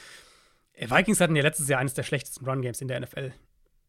äh, 0.74 0.90
Vikings 0.90 1.20
hatten 1.20 1.36
ja 1.36 1.42
letztes 1.42 1.68
Jahr 1.68 1.80
eines 1.80 1.96
der 1.96 2.04
schlechtesten 2.04 2.46
Run-Games 2.46 2.82
in 2.82 2.88
der 2.88 3.00
NFL. 3.00 3.34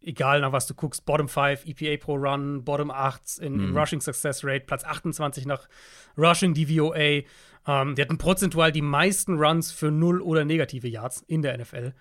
Egal 0.00 0.40
nach 0.40 0.52
was 0.52 0.66
du 0.66 0.74
guckst, 0.74 1.04
Bottom 1.04 1.28
5, 1.28 1.66
EPA 1.66 2.02
pro 2.02 2.14
Run, 2.14 2.64
Bottom 2.64 2.90
8 2.90 3.38
in, 3.38 3.54
mhm. 3.54 3.68
in 3.68 3.76
Rushing 3.76 4.00
Success 4.00 4.42
Rate, 4.42 4.64
Platz 4.64 4.84
28 4.84 5.46
nach 5.46 5.68
Rushing 6.16 6.54
DVOA. 6.54 7.22
Ähm, 7.66 7.94
die 7.96 8.02
hatten 8.02 8.16
prozentual 8.16 8.72
die 8.72 8.82
meisten 8.82 9.38
Runs 9.38 9.72
für 9.72 9.90
null 9.90 10.22
oder 10.22 10.44
negative 10.44 10.88
Yards 10.88 11.22
in 11.26 11.42
der 11.42 11.58
NFL. 11.58 11.92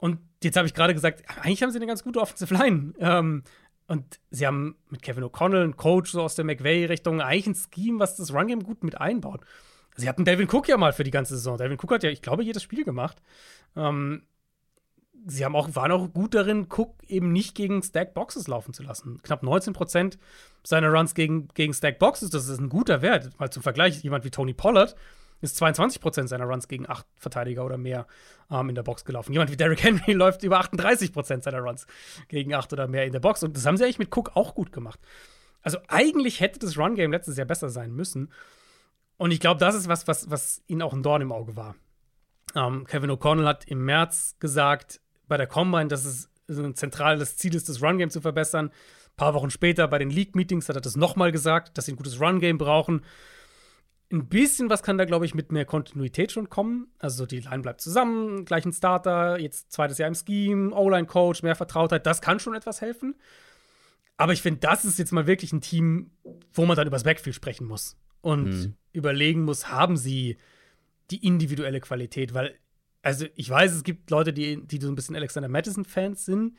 Und 0.00 0.18
jetzt 0.42 0.56
habe 0.56 0.66
ich 0.66 0.74
gerade 0.74 0.94
gesagt, 0.94 1.22
eigentlich 1.40 1.62
haben 1.62 1.70
sie 1.70 1.78
eine 1.78 1.86
ganz 1.86 2.02
gute 2.02 2.20
Offensive 2.20 2.52
Line. 2.54 2.94
Ähm, 2.98 3.44
und 3.90 4.20
sie 4.30 4.46
haben 4.46 4.76
mit 4.88 5.02
Kevin 5.02 5.24
O'Connell 5.24 5.64
einen 5.64 5.76
Coach 5.76 6.12
so 6.12 6.22
aus 6.22 6.36
der 6.36 6.44
McVay-Richtung 6.44 7.20
eigentlich 7.20 7.48
ein 7.48 7.56
Scheme, 7.56 7.98
was 7.98 8.14
das 8.14 8.32
Run-Game 8.32 8.62
gut 8.62 8.84
mit 8.84 9.00
einbaut. 9.00 9.40
Sie 9.96 10.08
hatten 10.08 10.24
Delvin 10.24 10.48
Cook 10.48 10.68
ja 10.68 10.76
mal 10.76 10.92
für 10.92 11.02
die 11.02 11.10
ganze 11.10 11.34
Saison. 11.34 11.58
Delvin 11.58 11.76
Cook 11.76 11.90
hat 11.90 12.04
ja, 12.04 12.10
ich 12.10 12.22
glaube, 12.22 12.44
jedes 12.44 12.62
Spiel 12.62 12.84
gemacht. 12.84 13.20
Ähm, 13.74 14.22
sie 15.26 15.44
haben 15.44 15.56
auch, 15.56 15.74
waren 15.74 15.90
auch 15.90 16.06
gut 16.12 16.34
darin, 16.34 16.68
Cook 16.70 17.02
eben 17.08 17.32
nicht 17.32 17.56
gegen 17.56 17.82
Stack 17.82 18.14
Boxes 18.14 18.46
laufen 18.46 18.72
zu 18.72 18.84
lassen. 18.84 19.20
Knapp 19.24 19.42
19 19.42 19.72
Prozent 19.72 20.18
seiner 20.62 20.90
Runs 20.90 21.16
gegen, 21.16 21.48
gegen 21.54 21.74
Stack 21.74 21.98
Boxes, 21.98 22.30
das 22.30 22.46
ist 22.46 22.60
ein 22.60 22.68
guter 22.68 23.02
Wert. 23.02 23.40
Mal 23.40 23.50
zum 23.50 23.64
Vergleich, 23.64 24.00
jemand 24.04 24.24
wie 24.24 24.30
Tony 24.30 24.54
Pollard 24.54 24.94
ist 25.40 25.56
22 25.56 26.00
Prozent 26.00 26.28
seiner 26.28 26.44
Runs 26.44 26.68
gegen 26.68 26.88
acht 26.88 27.06
Verteidiger 27.16 27.64
oder 27.64 27.78
mehr 27.78 28.06
ähm, 28.50 28.68
in 28.68 28.74
der 28.74 28.82
Box 28.82 29.04
gelaufen. 29.04 29.32
Jemand 29.32 29.50
wie 29.50 29.56
Derrick 29.56 29.82
Henry 29.82 30.12
läuft 30.14 30.42
über 30.42 30.58
38 30.60 31.12
Prozent 31.12 31.44
seiner 31.44 31.60
Runs 31.60 31.86
gegen 32.28 32.54
acht 32.54 32.72
oder 32.72 32.88
mehr 32.88 33.06
in 33.06 33.12
der 33.12 33.20
Box. 33.20 33.42
Und 33.42 33.56
das 33.56 33.66
haben 33.66 33.76
sie 33.76 33.84
eigentlich 33.84 33.98
mit 33.98 34.16
Cook 34.16 34.32
auch 34.34 34.54
gut 34.54 34.72
gemacht. 34.72 35.00
Also 35.62 35.78
eigentlich 35.88 36.40
hätte 36.40 36.58
das 36.58 36.78
Run-Game 36.78 37.12
letztes 37.12 37.36
Jahr 37.36 37.46
besser 37.46 37.68
sein 37.68 37.92
müssen. 37.92 38.32
Und 39.16 39.30
ich 39.30 39.40
glaube, 39.40 39.60
das 39.60 39.74
ist 39.74 39.88
was, 39.88 40.08
was, 40.08 40.30
was 40.30 40.62
ihnen 40.66 40.82
auch 40.82 40.92
ein 40.92 41.02
Dorn 41.02 41.22
im 41.22 41.32
Auge 41.32 41.56
war. 41.56 41.74
Ähm, 42.54 42.86
Kevin 42.86 43.10
O'Connell 43.10 43.46
hat 43.46 43.66
im 43.66 43.84
März 43.84 44.36
gesagt 44.40 45.00
bei 45.28 45.36
der 45.36 45.46
Combine, 45.46 45.88
dass 45.88 46.04
es 46.04 46.30
ein 46.48 46.74
zentrales 46.74 47.36
Ziel 47.36 47.54
ist, 47.54 47.68
das 47.68 47.82
Run-Game 47.82 48.10
zu 48.10 48.20
verbessern. 48.20 48.66
Ein 48.66 49.16
paar 49.16 49.34
Wochen 49.34 49.50
später 49.50 49.86
bei 49.88 49.98
den 49.98 50.10
League-Meetings 50.10 50.68
hat 50.68 50.76
er 50.76 50.82
das 50.82 50.96
nochmal 50.96 51.32
gesagt, 51.32 51.76
dass 51.76 51.86
sie 51.86 51.92
ein 51.92 51.96
gutes 51.96 52.20
Run-Game 52.20 52.58
brauchen. 52.58 53.02
Ein 54.12 54.28
bisschen 54.28 54.68
was 54.70 54.82
kann 54.82 54.98
da, 54.98 55.04
glaube 55.04 55.24
ich, 55.24 55.34
mit 55.34 55.52
mehr 55.52 55.64
Kontinuität 55.64 56.32
schon 56.32 56.50
kommen. 56.50 56.88
Also 56.98 57.26
die 57.26 57.40
Line 57.40 57.60
bleibt 57.60 57.80
zusammen, 57.80 58.44
gleichen 58.44 58.72
Starter, 58.72 59.38
jetzt 59.38 59.70
zweites 59.70 59.98
Jahr 59.98 60.08
im 60.08 60.16
Scheme, 60.16 60.74
O-Line-Coach, 60.74 61.42
mehr 61.44 61.54
Vertrautheit, 61.54 62.06
das 62.06 62.20
kann 62.20 62.40
schon 62.40 62.54
etwas 62.54 62.80
helfen. 62.80 63.14
Aber 64.16 64.32
ich 64.32 64.42
finde, 64.42 64.60
das 64.60 64.84
ist 64.84 64.98
jetzt 64.98 65.12
mal 65.12 65.26
wirklich 65.26 65.52
ein 65.52 65.60
Team, 65.60 66.10
wo 66.52 66.66
man 66.66 66.76
dann 66.76 66.88
über 66.88 66.96
das 66.96 67.04
Backfield 67.04 67.36
sprechen 67.36 67.66
muss 67.66 67.96
und 68.20 68.50
mhm. 68.50 68.74
überlegen 68.92 69.44
muss, 69.44 69.68
haben 69.68 69.96
sie 69.96 70.36
die 71.10 71.24
individuelle 71.24 71.80
Qualität? 71.80 72.34
Weil, 72.34 72.58
also 73.02 73.26
ich 73.34 73.48
weiß, 73.48 73.72
es 73.72 73.84
gibt 73.84 74.10
Leute, 74.10 74.32
die, 74.32 74.66
die 74.66 74.80
so 74.80 74.88
ein 74.88 74.96
bisschen 74.96 75.16
Alexander 75.16 75.48
Madison-Fans 75.48 76.24
sind. 76.24 76.56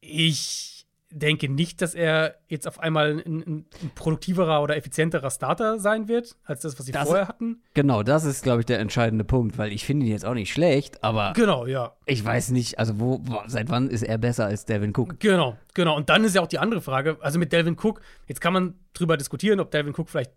Ich 0.00 0.79
denke 1.10 1.48
nicht, 1.48 1.82
dass 1.82 1.94
er 1.94 2.36
jetzt 2.48 2.68
auf 2.68 2.78
einmal 2.78 3.22
ein, 3.26 3.40
ein, 3.40 3.66
produktiverer 3.94 4.62
oder 4.62 4.76
effizienterer 4.76 5.30
Starter 5.30 5.78
sein 5.78 6.08
wird, 6.08 6.36
als 6.44 6.60
das, 6.60 6.78
was 6.78 6.86
sie 6.86 6.92
das, 6.92 7.08
vorher 7.08 7.28
hatten. 7.28 7.62
Genau, 7.74 8.02
das 8.02 8.24
ist, 8.24 8.42
glaube 8.42 8.60
ich, 8.60 8.66
der 8.66 8.78
entscheidende 8.78 9.24
Punkt, 9.24 9.58
weil 9.58 9.72
ich 9.72 9.84
finde 9.84 10.06
ihn 10.06 10.12
jetzt 10.12 10.24
auch 10.24 10.34
nicht 10.34 10.52
schlecht, 10.52 11.02
aber. 11.02 11.32
Genau, 11.34 11.66
ja. 11.66 11.96
Ich 12.06 12.24
weiß 12.24 12.50
nicht, 12.50 12.78
also 12.78 13.00
wo, 13.00 13.22
seit 13.46 13.70
wann 13.70 13.90
ist 13.90 14.02
er 14.02 14.18
besser 14.18 14.46
als 14.46 14.64
Delvin 14.64 14.92
Cook? 14.96 15.18
Genau, 15.20 15.56
genau. 15.74 15.96
Und 15.96 16.08
dann 16.08 16.24
ist 16.24 16.34
ja 16.34 16.42
auch 16.42 16.48
die 16.48 16.58
andere 16.58 16.80
Frage, 16.80 17.18
also 17.20 17.38
mit 17.38 17.52
Delvin 17.52 17.76
Cook, 17.80 18.00
jetzt 18.26 18.40
kann 18.40 18.52
man 18.52 18.74
drüber 18.94 19.16
diskutieren, 19.16 19.60
ob 19.60 19.70
Delvin 19.70 19.94
Cook 19.96 20.08
vielleicht 20.08 20.32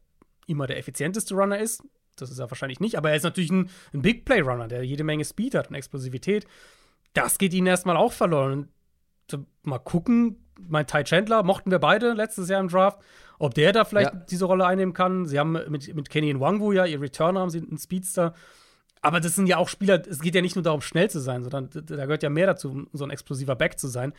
immer 0.47 0.67
der 0.67 0.77
effizienteste 0.77 1.35
Runner 1.35 1.57
ist. 1.57 1.83
Das 2.15 2.29
ist 2.29 2.39
er 2.39 2.49
wahrscheinlich 2.49 2.79
nicht, 2.79 2.97
aber 2.97 3.11
er 3.11 3.15
ist 3.15 3.23
natürlich 3.23 3.51
ein, 3.51 3.69
ein 3.93 4.01
Big 4.01 4.25
Play 4.25 4.41
Runner, 4.41 4.67
der 4.67 4.83
jede 4.83 5.03
Menge 5.03 5.25
Speed 5.25 5.55
hat 5.55 5.69
und 5.69 5.75
Explosivität. 5.75 6.45
Das 7.13 7.37
geht 7.37 7.53
ihnen 7.53 7.67
erstmal 7.67 7.97
auch 7.97 8.11
verloren. 8.11 8.69
Und 9.31 9.47
mal 9.63 9.79
gucken, 9.79 10.43
mein 10.59 10.88
Ty 10.88 11.03
Chandler 11.03 11.43
mochten 11.43 11.71
wir 11.71 11.80
beide 11.80 12.13
letztes 12.13 12.49
Jahr 12.49 12.59
im 12.59 12.67
Draft. 12.67 12.99
Ob 13.39 13.53
der 13.53 13.73
da 13.73 13.84
vielleicht 13.84 14.13
ja. 14.13 14.19
diese 14.30 14.45
Rolle 14.45 14.65
einnehmen 14.65 14.93
kann. 14.93 15.25
Sie 15.25 15.39
haben 15.39 15.53
mit, 15.67 15.93
mit 15.93 16.09
Kenny 16.09 16.34
Nwangwu 16.34 16.71
ja, 16.71 16.85
ihr 16.85 17.01
Returner 17.01 17.41
haben 17.41 17.49
sie 17.49 17.59
einen 17.59 17.77
Speedster. 17.77 18.34
Aber 19.01 19.19
das 19.19 19.35
sind 19.35 19.47
ja 19.47 19.57
auch 19.57 19.67
Spieler, 19.67 20.01
es 20.07 20.21
geht 20.21 20.34
ja 20.34 20.41
nicht 20.41 20.55
nur 20.55 20.63
darum, 20.63 20.80
schnell 20.80 21.09
zu 21.09 21.19
sein, 21.19 21.43
sondern 21.43 21.69
da 21.71 22.05
gehört 22.05 22.23
ja 22.23 22.30
mehr 22.30 22.47
dazu, 22.47 22.88
so 22.93 23.03
ein 23.03 23.09
explosiver 23.09 23.55
Back 23.55 23.77
zu 23.77 23.88
sein. 23.88 24.13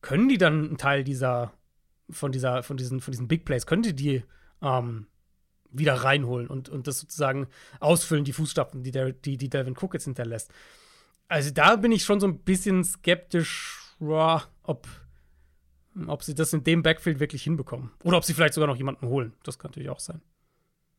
Können 0.00 0.28
die 0.28 0.38
dann 0.38 0.64
einen 0.64 0.78
Teil 0.78 1.04
dieser, 1.04 1.52
von 2.08 2.32
dieser, 2.32 2.62
von 2.62 2.78
diesen, 2.78 3.00
von 3.00 3.12
diesen 3.12 3.28
Big 3.28 3.44
Plays, 3.44 3.66
können 3.66 3.82
die 3.82 3.94
die 3.94 4.24
ähm, 4.62 5.08
wieder 5.70 5.94
reinholen 5.94 6.46
und, 6.46 6.70
und 6.70 6.86
das 6.86 7.00
sozusagen 7.00 7.48
ausfüllen, 7.80 8.24
die 8.24 8.32
Fußstapfen, 8.32 8.82
die, 8.82 8.92
der, 8.92 9.12
die, 9.12 9.36
die 9.36 9.50
Delvin 9.50 9.76
Cook 9.76 9.92
jetzt 9.92 10.04
hinterlässt. 10.04 10.50
Also 11.28 11.50
da 11.50 11.76
bin 11.76 11.92
ich 11.92 12.04
schon 12.04 12.20
so 12.20 12.26
ein 12.26 12.38
bisschen 12.38 12.82
skeptisch, 12.84 13.94
ob, 14.00 14.86
ob 16.06 16.22
sie 16.22 16.34
das 16.34 16.52
in 16.52 16.64
dem 16.64 16.82
Backfield 16.82 17.20
wirklich 17.20 17.42
hinbekommen. 17.42 17.90
Oder 18.02 18.16
ob 18.16 18.24
sie 18.24 18.34
vielleicht 18.34 18.54
sogar 18.54 18.68
noch 18.68 18.76
jemanden 18.76 19.06
holen. 19.06 19.32
Das 19.42 19.58
kann 19.58 19.70
natürlich 19.70 19.90
auch 19.90 20.00
sein. 20.00 20.20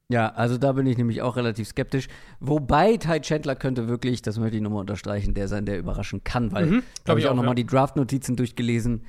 Ja, 0.08 0.30
also 0.30 0.58
da 0.58 0.74
bin 0.74 0.86
ich 0.86 0.98
nämlich 0.98 1.22
auch 1.22 1.36
relativ 1.36 1.68
skeptisch. 1.68 2.08
Wobei 2.40 2.98
Ty 2.98 3.22
Chandler 3.22 3.56
könnte 3.56 3.88
wirklich, 3.88 4.22
das 4.22 4.38
möchte 4.38 4.58
ich 4.58 4.62
nochmal 4.62 4.82
unterstreichen, 4.82 5.34
der 5.34 5.48
sein, 5.48 5.66
der 5.66 5.80
überraschen 5.80 6.24
kann, 6.24 6.52
weil 6.52 6.66
mhm, 6.68 6.84
habe 7.08 7.20
ich 7.20 7.26
auch, 7.26 7.32
auch 7.32 7.36
nochmal 7.36 7.52
ja. 7.52 7.56
die 7.56 7.66
Draft-Notizen 7.66 8.36
durchgelesen. 8.36 9.04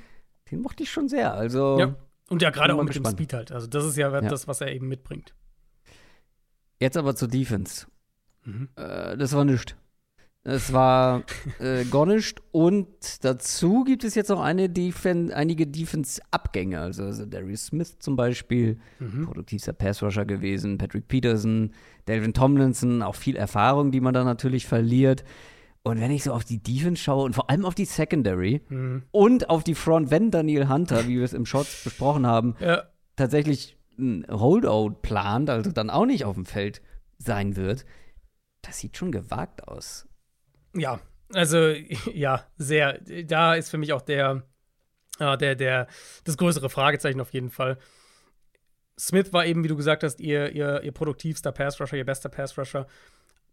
Den 0.50 0.60
mochte 0.62 0.84
ich 0.84 0.90
schon 0.90 1.08
sehr. 1.08 1.34
Also. 1.34 1.78
Ja. 1.78 1.96
Und 2.28 2.42
ja, 2.42 2.50
gerade 2.50 2.74
auch 2.74 2.78
mit 2.78 2.88
gespannt. 2.88 3.18
dem 3.18 3.24
Speed 3.24 3.32
halt. 3.34 3.52
Also, 3.52 3.66
das 3.66 3.84
ist 3.84 3.96
ja, 3.96 4.10
ja, 4.10 4.20
das, 4.22 4.48
was 4.48 4.60
er 4.60 4.72
eben 4.72 4.88
mitbringt. 4.88 5.34
Jetzt 6.80 6.96
aber 6.96 7.14
zur 7.14 7.28
Defense. 7.28 7.86
Mhm. 8.44 8.68
Äh, 8.76 9.16
das 9.16 9.34
war 9.34 9.44
nichts. 9.44 9.76
Es 10.48 10.72
war 10.72 11.24
äh, 11.58 11.84
gar 11.86 12.06
nicht. 12.06 12.40
Und 12.52 12.86
dazu 13.24 13.82
gibt 13.82 14.04
es 14.04 14.14
jetzt 14.14 14.30
auch 14.30 14.40
eine 14.40 14.68
Defen 14.68 15.32
einige 15.32 15.66
Defense-Abgänge. 15.66 16.78
Also, 16.78 17.02
also 17.02 17.26
Darius 17.26 17.66
Smith 17.66 17.98
zum 17.98 18.14
Beispiel, 18.14 18.78
mhm. 19.00 19.26
produktivster 19.26 19.72
Pass-Rusher 19.72 20.24
gewesen, 20.24 20.78
Patrick 20.78 21.08
Peterson, 21.08 21.72
Delvin 22.06 22.32
Tomlinson, 22.32 23.02
auch 23.02 23.16
viel 23.16 23.34
Erfahrung, 23.34 23.90
die 23.90 24.00
man 24.00 24.14
da 24.14 24.22
natürlich 24.22 24.66
verliert. 24.66 25.24
Und 25.82 26.00
wenn 26.00 26.12
ich 26.12 26.22
so 26.22 26.32
auf 26.32 26.44
die 26.44 26.62
Defense 26.62 27.02
schaue 27.02 27.24
und 27.24 27.34
vor 27.34 27.50
allem 27.50 27.64
auf 27.64 27.74
die 27.74 27.84
Secondary 27.84 28.62
mhm. 28.68 29.02
und 29.10 29.50
auf 29.50 29.64
die 29.64 29.74
Front, 29.74 30.12
wenn 30.12 30.30
Daniel 30.30 30.68
Hunter, 30.68 31.08
wie 31.08 31.16
wir 31.16 31.24
es 31.24 31.32
im 31.32 31.44
Shots 31.44 31.82
besprochen 31.82 32.24
haben, 32.24 32.54
ja. 32.60 32.84
tatsächlich 33.16 33.76
ein 33.98 34.24
Holdout 34.30 34.98
plant, 35.02 35.50
also 35.50 35.72
dann 35.72 35.90
auch 35.90 36.06
nicht 36.06 36.24
auf 36.24 36.36
dem 36.36 36.44
Feld 36.44 36.82
sein 37.18 37.56
wird, 37.56 37.84
das 38.62 38.78
sieht 38.78 38.96
schon 38.96 39.10
gewagt 39.10 39.66
aus. 39.66 40.05
Ja, 40.76 41.00
also 41.32 41.58
ja, 42.12 42.46
sehr. 42.56 43.00
Da 43.24 43.54
ist 43.54 43.70
für 43.70 43.78
mich 43.78 43.92
auch 43.92 44.02
der, 44.02 44.42
äh, 45.18 45.36
der, 45.36 45.54
der, 45.54 45.86
das 46.24 46.36
größere 46.36 46.70
Fragezeichen 46.70 47.20
auf 47.20 47.32
jeden 47.32 47.50
Fall. 47.50 47.78
Smith 48.98 49.32
war 49.32 49.44
eben, 49.44 49.62
wie 49.62 49.68
du 49.68 49.76
gesagt 49.76 50.02
hast, 50.02 50.20
ihr, 50.20 50.52
ihr, 50.52 50.82
ihr 50.82 50.92
produktivster 50.92 51.52
Pass-Rusher, 51.52 51.96
ihr 51.96 52.06
bester 52.06 52.30
Pass-Rusher. 52.30 52.86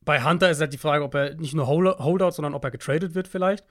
Bei 0.02 0.24
Hunter 0.24 0.50
ist 0.50 0.62
halt 0.62 0.74
die 0.74 0.78
Frage, 0.78 1.04
ob 1.04 1.16
er 1.16 1.36
nicht 1.36 1.54
nur 1.54 1.68
Holdout, 1.68 2.32
sondern 2.32 2.54
ob 2.54 2.64
er 2.64 2.72
getradet 2.72 3.14
wird 3.14 3.28
vielleicht. 3.28 3.66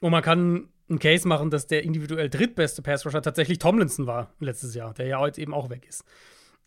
Und 0.00 0.10
man 0.10 0.22
kann 0.22 0.68
einen 0.88 0.98
Case 0.98 1.26
machen, 1.26 1.50
dass 1.50 1.66
der 1.66 1.84
individuell 1.84 2.28
drittbeste 2.28 2.82
Pass-Rusher 2.82 3.22
tatsächlich 3.22 3.58
Tomlinson 3.58 4.06
war 4.06 4.34
letztes 4.40 4.74
Jahr, 4.74 4.92
der 4.94 5.06
ja 5.06 5.18
heute 5.18 5.40
eben 5.40 5.54
auch 5.54 5.70
weg 5.70 5.86
ist. 5.86 6.04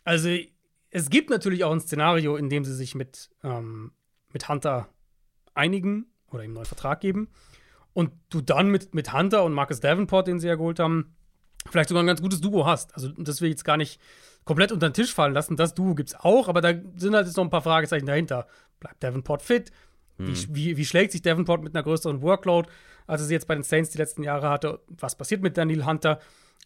Also, 0.03 0.29
es 0.89 1.09
gibt 1.09 1.29
natürlich 1.29 1.65
auch 1.65 1.71
ein 1.71 1.81
Szenario, 1.81 2.37
in 2.37 2.49
dem 2.49 2.63
sie 2.63 2.73
sich 2.73 2.95
mit, 2.95 3.29
ähm, 3.43 3.91
mit 4.31 4.47
Hunter 4.47 4.87
einigen 5.53 6.07
oder 6.31 6.43
ihm 6.43 6.47
einen 6.47 6.53
neuen 6.55 6.65
Vertrag 6.65 6.99
geben 7.01 7.29
und 7.93 8.11
du 8.29 8.41
dann 8.41 8.69
mit, 8.69 8.93
mit 8.93 9.13
Hunter 9.13 9.43
und 9.43 9.53
Marcus 9.53 9.79
Davenport, 9.79 10.27
den 10.27 10.39
sie 10.39 10.47
ja 10.47 10.55
geholt 10.55 10.79
haben, 10.79 11.15
vielleicht 11.69 11.89
sogar 11.89 12.03
ein 12.03 12.07
ganz 12.07 12.21
gutes 12.21 12.41
Duo 12.41 12.65
hast. 12.65 12.93
Also, 12.93 13.09
das 13.09 13.41
will 13.41 13.47
ich 13.47 13.53
jetzt 13.53 13.63
gar 13.63 13.77
nicht 13.77 13.99
komplett 14.45 14.71
unter 14.71 14.89
den 14.89 14.93
Tisch 14.93 15.13
fallen 15.13 15.33
lassen. 15.33 15.57
Das 15.57 15.73
Duo 15.73 15.95
gibt 15.95 16.09
es 16.09 16.15
auch, 16.15 16.47
aber 16.47 16.61
da 16.61 16.73
sind 16.95 17.15
halt 17.15 17.25
jetzt 17.25 17.37
noch 17.37 17.43
ein 17.43 17.49
paar 17.49 17.63
Fragezeichen 17.63 18.05
dahinter. 18.05 18.47
Bleibt 18.79 19.03
Davenport 19.03 19.41
fit? 19.41 19.71
Hm. 20.17 20.27
Wie, 20.27 20.55
wie, 20.55 20.77
wie, 20.77 20.85
schlägt 20.85 21.11
sich 21.11 21.21
Davenport 21.21 21.63
mit 21.63 21.75
einer 21.75 21.83
größeren 21.83 22.21
Workload, 22.21 22.69
als 23.07 23.21
er 23.21 23.27
sie 23.27 23.33
jetzt 23.33 23.47
bei 23.47 23.55
den 23.55 23.63
Saints 23.63 23.89
die 23.89 23.97
letzten 23.97 24.23
Jahre 24.23 24.49
hatte? 24.49 24.79
Was 24.87 25.17
passiert 25.17 25.41
mit 25.41 25.57
Daniel 25.57 25.85
Hunter? 25.85 26.19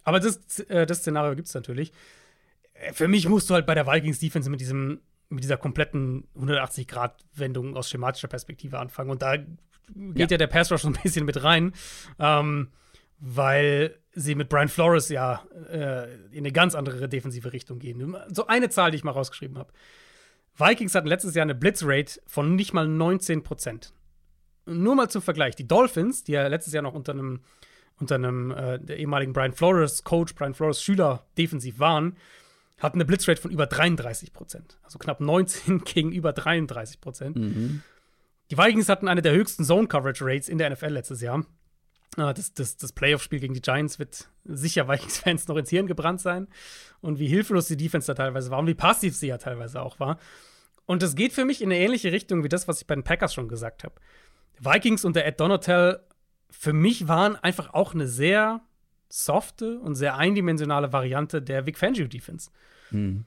Aber 0.04 0.20
das, 0.20 0.60
äh, 0.68 0.86
das 0.86 1.00
Szenario 1.00 1.36
gibt 1.36 1.48
es 1.48 1.54
natürlich. 1.54 1.92
Äh, 2.74 2.94
für 2.94 3.08
mich 3.08 3.28
musst 3.28 3.50
du 3.50 3.54
halt 3.54 3.66
bei 3.66 3.76
der 3.76 3.88
Vikings 3.88 4.20
Defense 4.20 4.50
mit 4.50 4.60
diesem 4.60 5.02
mit 5.32 5.44
dieser 5.44 5.58
kompletten 5.58 6.28
180-Grad-Wendung 6.36 7.76
aus 7.76 7.90
schematischer 7.90 8.28
Perspektive 8.28 8.80
anfangen. 8.80 9.10
Und 9.10 9.22
da 9.22 9.38
geht 9.38 9.48
ja, 10.16 10.28
ja 10.28 10.38
der 10.38 10.48
Pass 10.48 10.72
Rush 10.72 10.82
so 10.82 10.90
ein 10.90 10.98
bisschen 11.02 11.26
mit 11.26 11.44
rein, 11.44 11.74
ähm, 12.20 12.70
weil 13.20 13.98
sie 14.14 14.36
mit 14.36 14.50
Brian 14.50 14.68
Flores 14.68 15.10
ja 15.10 15.44
äh, 15.70 16.14
in 16.32 16.40
eine 16.40 16.52
ganz 16.52 16.76
andere 16.76 17.08
defensive 17.08 17.54
Richtung 17.54 17.80
gehen. 17.80 18.16
So 18.30 18.48
eine 18.48 18.70
Zahl, 18.70 18.92
die 18.92 18.98
ich 18.98 19.04
mal 19.04 19.12
rausgeschrieben 19.12 19.58
habe. 19.58 19.72
Vikings 20.58 20.96
hatten 20.96 21.08
letztes 21.08 21.34
Jahr 21.34 21.44
eine 21.44 21.56
Blitzrate 21.56 22.22
von 22.28 22.56
nicht 22.56 22.74
mal 22.74 22.88
19 22.88 23.44
Prozent. 23.44 23.94
Nur 24.66 24.96
mal 24.96 25.10
zum 25.10 25.22
Vergleich. 25.22 25.56
Die 25.56 25.68
Dolphins, 25.68 26.24
die 26.24 26.34
ja 26.34 26.48
letztes 26.48 26.74
Jahr 26.74 26.84
noch 26.84 26.94
unter 26.94 27.14
einem, 27.14 27.42
unter 28.00 28.16
einem 28.16 28.52
äh, 28.52 28.80
der 28.80 28.98
ehemaligen 28.98 29.34
Brian 29.34 29.54
Flores 29.54 30.04
Coach, 30.04 30.36
Brian 30.36 30.54
Flores 30.54 30.84
Schüler 30.84 31.26
defensiv 31.38 31.80
waren, 31.80 32.18
hatten 32.82 32.98
eine 32.98 33.06
Blitzrate 33.06 33.42
von 33.42 33.52
über 33.52 33.68
33 33.68 34.34
Prozent. 34.34 34.80
Also 34.84 35.00
knapp 35.00 35.20
19 35.20 35.84
gegenüber 35.84 36.34
33 36.34 37.00
Prozent. 37.00 37.38
Mhm. 37.38 37.84
Die 38.50 38.58
Vikings 38.58 38.90
hatten 38.90 39.08
eine 39.08 39.22
der 39.22 39.32
höchsten 39.32 39.64
Zone-Coverage-Rates 39.64 40.50
in 40.50 40.58
der 40.58 40.70
NFL 40.70 40.88
letztes 40.88 41.22
Jahr. 41.22 41.46
Ah, 42.18 42.34
das, 42.34 42.54
das, 42.54 42.76
das 42.76 42.92
Playoff-Spiel 42.92 43.40
gegen 43.40 43.54
die 43.54 43.62
Giants 43.62 44.00
wird 44.00 44.28
sicher 44.44 44.88
Vikings-Fans 44.90 45.48
noch 45.48 45.56
ins 45.56 45.70
Hirn 45.70 45.88
gebrannt 45.88 46.20
sein. 46.20 46.48
Und 47.00 47.20
wie 47.20 47.28
hilflos 47.28 47.68
die 47.68 47.78
Defense 47.78 48.08
da 48.08 48.14
teilweise 48.14 48.52
war 48.52 48.60
und 48.60 48.68
wie 48.68 48.74
passiv 48.74 49.16
sie 49.16 49.28
ja 49.28 49.38
teilweise 49.38 49.82
auch 49.82 50.00
war. 50.00 50.20
Und 50.86 51.02
das 51.02 51.16
geht 51.16 51.32
für 51.32 51.46
mich 51.46 51.62
in 51.62 51.72
eine 51.72 51.80
ähnliche 51.80 52.12
Richtung 52.12 52.44
wie 52.44 52.50
das, 52.50 52.68
was 52.68 52.82
ich 52.82 52.88
bei 52.88 52.96
den 52.96 53.04
Packers 53.04 53.34
schon 53.34 53.48
gesagt 53.48 53.84
habe. 53.84 53.96
Vikings 54.60 55.06
und 55.06 55.16
der 55.16 55.26
Ed 55.26 55.40
Donatel 55.40 56.02
für 56.50 56.74
mich 56.74 57.08
waren 57.08 57.38
einfach 57.38 57.74
auch 57.74 57.94
eine 57.94 58.08
sehr 58.08 58.62
softe 59.08 59.80
und 59.80 59.96
sehr 59.96 60.18
eindimensionale 60.18 60.92
Variante 60.92 61.42
der 61.42 61.66
Vic 61.66 61.78
Fangio 61.78 62.08
Defense. 62.08 62.52
Hm. 62.92 63.26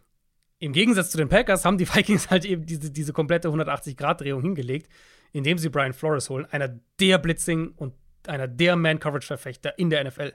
Im 0.59 0.73
Gegensatz 0.73 1.11
zu 1.11 1.19
den 1.19 1.29
Packers 1.29 1.65
haben 1.65 1.79
die 1.79 1.89
Vikings 1.95 2.31
halt 2.31 2.45
eben 2.45 2.65
diese, 2.65 2.91
diese 2.91 3.13
komplette 3.13 3.49
180-Grad-Drehung 3.49 4.43
hingelegt, 4.43 4.89
indem 5.33 5.59
sie 5.59 5.69
Brian 5.69 5.93
Flores 5.93 6.31
holen, 6.31 6.47
einer 6.47 6.81
der 7.01 7.19
Blitzing- 7.19 7.73
und 7.77 7.95
einer 8.27 8.49
der 8.49 8.77
Man-Coverage-Verfechter 8.77 9.79
in 9.79 9.91
der 9.91 10.05
NFL, 10.05 10.33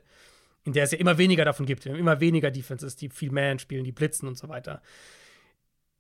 in 0.64 0.74
der 0.74 0.84
es 0.84 0.92
ja 0.92 0.98
immer 0.98 1.18
weniger 1.18 1.46
davon 1.46 1.66
gibt. 1.66 1.86
Wir 1.86 1.94
haben 1.94 2.00
immer 2.00 2.20
weniger 2.20 2.52
Defenses, 2.52 2.96
die 2.96 3.10
viel 3.10 3.32
Man 3.32 3.60
spielen, 3.60 3.86
die 3.86 3.92
blitzen 3.92 4.28
und 4.28 4.38
so 4.38 4.50
weiter. 4.50 4.82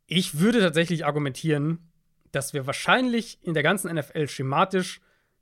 Ich 0.05 0.39
würde 0.39 0.59
tatsächlich 0.59 1.05
argumentieren, 1.05 1.91
dass 2.31 2.53
wir 2.53 2.67
wahrscheinlich 2.67 3.39
in 3.43 3.53
der 3.53 3.63
ganzen 3.63 3.93
NFL 3.93 4.27
schematisch 4.27 5.01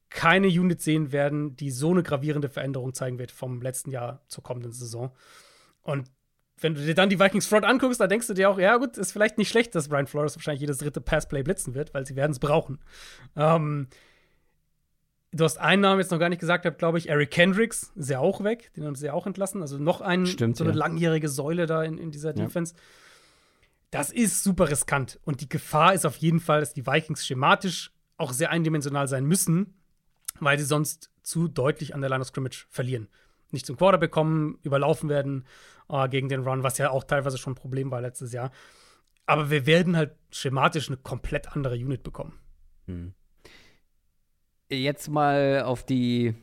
keine 0.10 0.48
Unit 0.48 0.82
sehen 0.82 1.12
werden, 1.12 1.56
die 1.56 1.72
so 1.72 1.92
eine 1.92 2.04
gravierende 2.04 2.50
Veränderung 2.50 2.94
zeigen 2.94 3.20
wird 3.20 3.32
vom 3.32 3.62
letzten 3.62 3.92
Jahr 3.92 4.24
zur 4.28 4.44
kommenden 4.44 4.72
Saison. 4.72 5.14
Und 5.82 6.10
wenn 6.60 6.74
du 6.74 6.82
dir 6.82 6.96
dann 6.96 7.10
die 7.10 7.20
Vikings 7.20 7.48
Front 7.48 7.66
anguckst, 7.66 8.00
dann 8.00 8.10
denkst 8.10 8.28
du 8.28 8.34
dir 8.34 8.50
auch, 8.50 8.58
ja 8.58 8.78
gut, 8.78 8.98
ist 8.98 9.12
vielleicht 9.12 9.38
nicht 9.38 9.50
schlecht, 9.50 9.76
dass 9.76 9.90
Brian 9.90 10.08
Flores 10.08 10.36
wahrscheinlich 10.36 10.62
jedes 10.62 10.80
dritte 10.80 11.02
Passplay 11.02 11.44
blitzen 11.44 11.76
wird, 11.76 11.94
weil 11.94 12.06
sie 12.06 12.16
werden 12.16 12.32
es 12.32 12.40
brauchen. 12.40 12.80
Ähm, 13.36 13.88
Du 15.32 15.44
hast 15.44 15.58
einen 15.58 15.82
Namen 15.82 16.00
jetzt 16.00 16.12
noch 16.12 16.20
gar 16.20 16.30
nicht 16.30 16.40
gesagt, 16.40 16.66
habe, 16.66 16.78
glaube 16.78 16.98
ich, 16.98 17.10
Eric 17.10 17.32
Kendricks, 17.32 17.92
ist 17.96 18.10
ja 18.10 18.20
auch 18.20 18.44
weg, 18.44 18.72
den 18.76 18.86
haben 18.86 18.96
sie 18.96 19.08
ja 19.08 19.14
auch 19.14 19.28
entlassen. 19.28 19.62
Also 19.62 19.78
noch 19.78 20.00
ein, 20.02 20.26
Stimmt, 20.26 20.56
so 20.56 20.64
eine 20.64 20.74
ja. 20.74 20.80
langjährige 20.80 21.28
Säule 21.28 21.66
da 21.66 21.84
in, 21.84 21.98
in 21.98 22.12
dieser 22.12 22.30
ja. 22.30 22.46
Defense. 22.46 22.74
Das 23.92 24.12
ist 24.12 24.44
super 24.44 24.70
riskant. 24.70 25.20
Und 25.26 25.42
die 25.42 25.50
Gefahr 25.50 25.94
ist 25.94 26.06
auf 26.06 26.16
jeden 26.18 26.40
Fall, 26.40 26.62
dass 26.62 26.74
die 26.74 26.88
Vikings 26.88 27.26
schematisch 27.26 27.92
auch 28.18 28.32
sehr 28.32 28.52
eindimensional 28.52 29.08
sein 29.08 29.26
müssen, 29.26 29.76
weil 30.40 30.58
sie 30.58 30.66
sonst 30.66 31.12
zu 31.24 31.48
deutlich 31.48 31.94
an 31.94 32.02
der 32.02 32.10
Line 32.10 32.22
of 32.22 32.28
Scrimmage 32.28 32.66
verlieren. 32.70 33.08
Nicht 33.52 33.66
zum 33.66 33.78
Quarter 33.78 33.98
bekommen, 33.98 34.60
überlaufen 34.64 35.10
werden 35.10 35.46
äh, 35.90 36.10
gegen 36.10 36.30
den 36.30 36.42
Run, 36.42 36.64
was 36.64 36.78
ja 36.78 36.90
auch 36.90 37.04
teilweise 37.04 37.38
schon 37.38 37.54
ein 37.54 37.58
Problem 37.58 37.92
war 37.92 38.02
letztes 38.02 38.34
Jahr. 38.34 38.52
Aber 39.26 39.50
wir 39.50 39.66
werden 39.66 39.98
halt 39.98 40.16
schematisch 40.32 40.88
eine 40.88 40.98
komplett 40.98 41.56
andere 41.56 41.76
Unit 41.76 42.04
bekommen. 42.04 42.34
Mhm 42.86 43.14
jetzt 44.70 45.10
mal 45.10 45.64
auf 45.64 45.84
die 45.84 46.36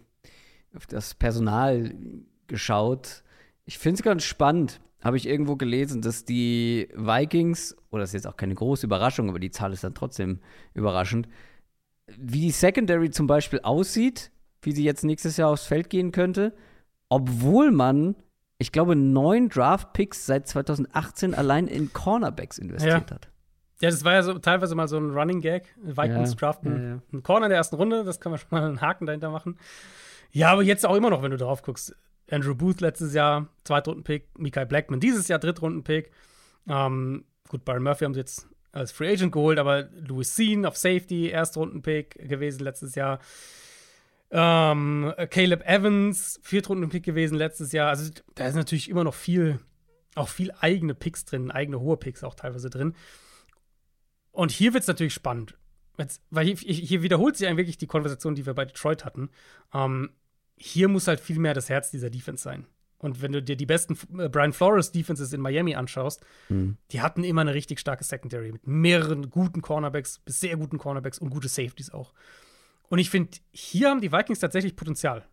auf 0.75 0.87
das 0.87 1.15
Personal 1.15 1.95
geschaut. 2.47 3.23
Ich 3.65 3.79
finde 3.79 3.99
es 3.99 4.03
ganz 4.03 4.25
spannend. 4.25 4.81
Habe 5.03 5.17
ich 5.17 5.29
irgendwo 5.29 5.57
gelesen, 5.57 6.01
dass 6.01 6.25
die 6.25 6.89
Vikings, 6.95 7.77
oder 7.91 8.01
das 8.01 8.11
ist 8.11 8.15
jetzt 8.15 8.27
auch 8.27 8.37
keine 8.37 8.55
große 8.55 8.87
Überraschung, 8.87 9.29
aber 9.29 9.39
die 9.39 9.51
Zahl 9.51 9.73
ist 9.73 9.85
dann 9.85 9.95
trotzdem 9.95 10.41
überraschend, 10.73 11.29
wie 12.19 12.41
die 12.41 12.51
Secondary 12.51 13.11
zum 13.11 13.27
Beispiel 13.27 13.61
aussieht, 13.61 14.31
wie 14.63 14.73
sie 14.73 14.83
jetzt 14.83 15.05
nächstes 15.05 15.37
Jahr 15.37 15.51
aufs 15.51 15.67
Feld 15.67 15.91
gehen 15.91 16.11
könnte, 16.11 16.55
obwohl 17.15 17.71
man, 17.71 18.17
ich 18.59 18.73
glaube, 18.73 18.97
neun 18.97 19.49
Draft-Picks 19.49 20.27
seit 20.27 20.49
2018 20.49 21.33
allein 21.33 21.69
in 21.69 21.93
Cornerbacks 21.93 22.59
investiert 22.59 23.09
ja. 23.09 23.15
hat. 23.15 23.29
Ja, 23.81 23.91
das 23.91 24.05
war 24.05 24.15
ja 24.15 24.23
so 24.25 24.37
teilweise 24.39 24.75
mal 24.75 24.89
so 24.89 24.97
ein 24.97 25.11
Running 25.11 25.41
Gag. 25.41 25.77
Vikings 25.81 26.31
ja, 26.31 26.37
draften 26.37 26.73
ja, 26.73 26.89
ja. 26.95 27.03
einen 27.13 27.23
Corner 27.23 27.47
in 27.47 27.51
der 27.51 27.59
ersten 27.59 27.77
Runde, 27.77 28.03
das 28.03 28.19
kann 28.19 28.33
man 28.33 28.41
schon 28.41 28.49
mal 28.51 28.65
einen 28.65 28.81
Haken 28.81 29.07
dahinter 29.07 29.31
machen. 29.31 29.59
Ja, 30.33 30.51
aber 30.51 30.65
jetzt 30.65 30.85
auch 30.85 30.97
immer 30.97 31.11
noch, 31.11 31.23
wenn 31.23 31.31
du 31.31 31.37
drauf 31.37 31.63
guckst. 31.63 31.95
Andrew 32.29 32.57
Booth 32.57 32.81
letztes 32.81 33.15
Jahr, 33.15 33.49
Zweitrunden-Pick, 33.63 34.37
Mikael 34.39 34.67
Blackman 34.67 34.99
dieses 34.99 35.29
Jahr 35.29 35.39
Drittrunden-Pick. 35.39 36.11
Ähm, 36.69 37.27
gut, 37.49 37.65
Byron 37.65 37.85
Murphy 37.85 38.05
haben 38.05 38.15
sie 38.15 38.21
jetzt 38.21 38.49
als 38.73 38.91
Free 38.91 39.13
Agent 39.13 39.31
geholt, 39.31 39.61
aber 39.61 39.89
Louis 39.93 40.35
Sean 40.35 40.67
auf 40.67 40.77
Safety, 40.77 41.29
Erstrunden-Pick 41.29 42.29
gewesen 42.29 42.65
letztes 42.65 42.97
Jahr. 42.97 43.21
Ähm, 44.37 45.15
Caleb 45.31 45.63
Evans, 45.65 46.41
Viertrunden-Pick 46.43 47.05
gewesen 47.05 47.39
letztes 47.39 47.71
Jahr. 47.71 47.91
Also 47.91 48.11
da 48.35 48.49
ist 48.49 48.57
natürlich 48.57 48.91
immer 48.91 49.05
noch 49.05 49.15
viel, 49.15 49.61
auch 50.17 50.29
viel 50.29 50.51
eigene 50.59 50.95
Picks 50.95 51.25
drin, 51.25 51.53
eigene 51.53 51.79
hohe 51.79 51.97
Picks 51.97 52.25
auch 52.25 52.35
teilweise 52.35 52.69
drin. 52.69 52.95
Und 54.33 54.51
hier 54.51 54.75
wird 54.75 54.83
es 54.83 54.89
natürlich 54.89 55.15
spannend. 55.15 55.57
Jetzt, 55.97 56.21
weil 56.31 56.47
hier, 56.47 56.57
hier, 56.57 57.03
wiederholt 57.03 57.37
sich 57.37 57.47
eigentlich 57.47 57.59
wirklich 57.59 57.79
die 57.79 57.87
Konversation, 57.87 58.35
die 58.35 58.45
wir 58.45 58.55
bei 58.55 58.65
Detroit 58.65 59.05
hatten. 59.05 59.31
Ähm, 59.73 60.11
hier 60.57 60.89
muss 60.89 61.07
halt 61.07 61.21
viel 61.21 61.39
mehr 61.39 61.55
das 61.55 61.69
Herz 61.69 61.93
dieser 61.93 62.11
Defense 62.11 62.43
sein. 62.43 62.67
Und 62.99 63.23
wenn 63.23 63.31
du 63.31 63.41
dir 63.41 63.55
die 63.55 63.67
besten 63.67 63.97
äh, 64.19 64.29
Brian 64.29 64.53
Flores 64.53 64.91
Defenses 64.91 65.33
in 65.33 65.41
Miami 65.41 65.77
anschaust, 65.77 66.27
mhm. 66.49 66.77
die 66.91 67.03
hatten 67.03 67.23
immer 67.23 67.43
eine 67.43 67.55
richtig 67.55 67.79
starke 67.79 68.03
Secondary 68.03 68.51
mit 68.51 68.67
mehreren 68.67 69.31
guten 69.31 69.63
Cornerbacks, 69.63 70.19
bis 70.19 70.41
sehr 70.41 70.57
guten 70.57 70.79
Cornerbacks 70.79 71.21
und 71.21 71.31
gute 71.31 71.47
Safeties 71.47 71.91
auch. 71.91 72.13
Und 72.89 72.99
ich 72.99 73.11
finde, 73.11 73.39
hier 73.53 73.91
haben 73.91 74.01
die 74.01 74.13
Vikings 74.13 74.39
tatsächlich 74.39 74.77
Potenzial. 74.77 75.27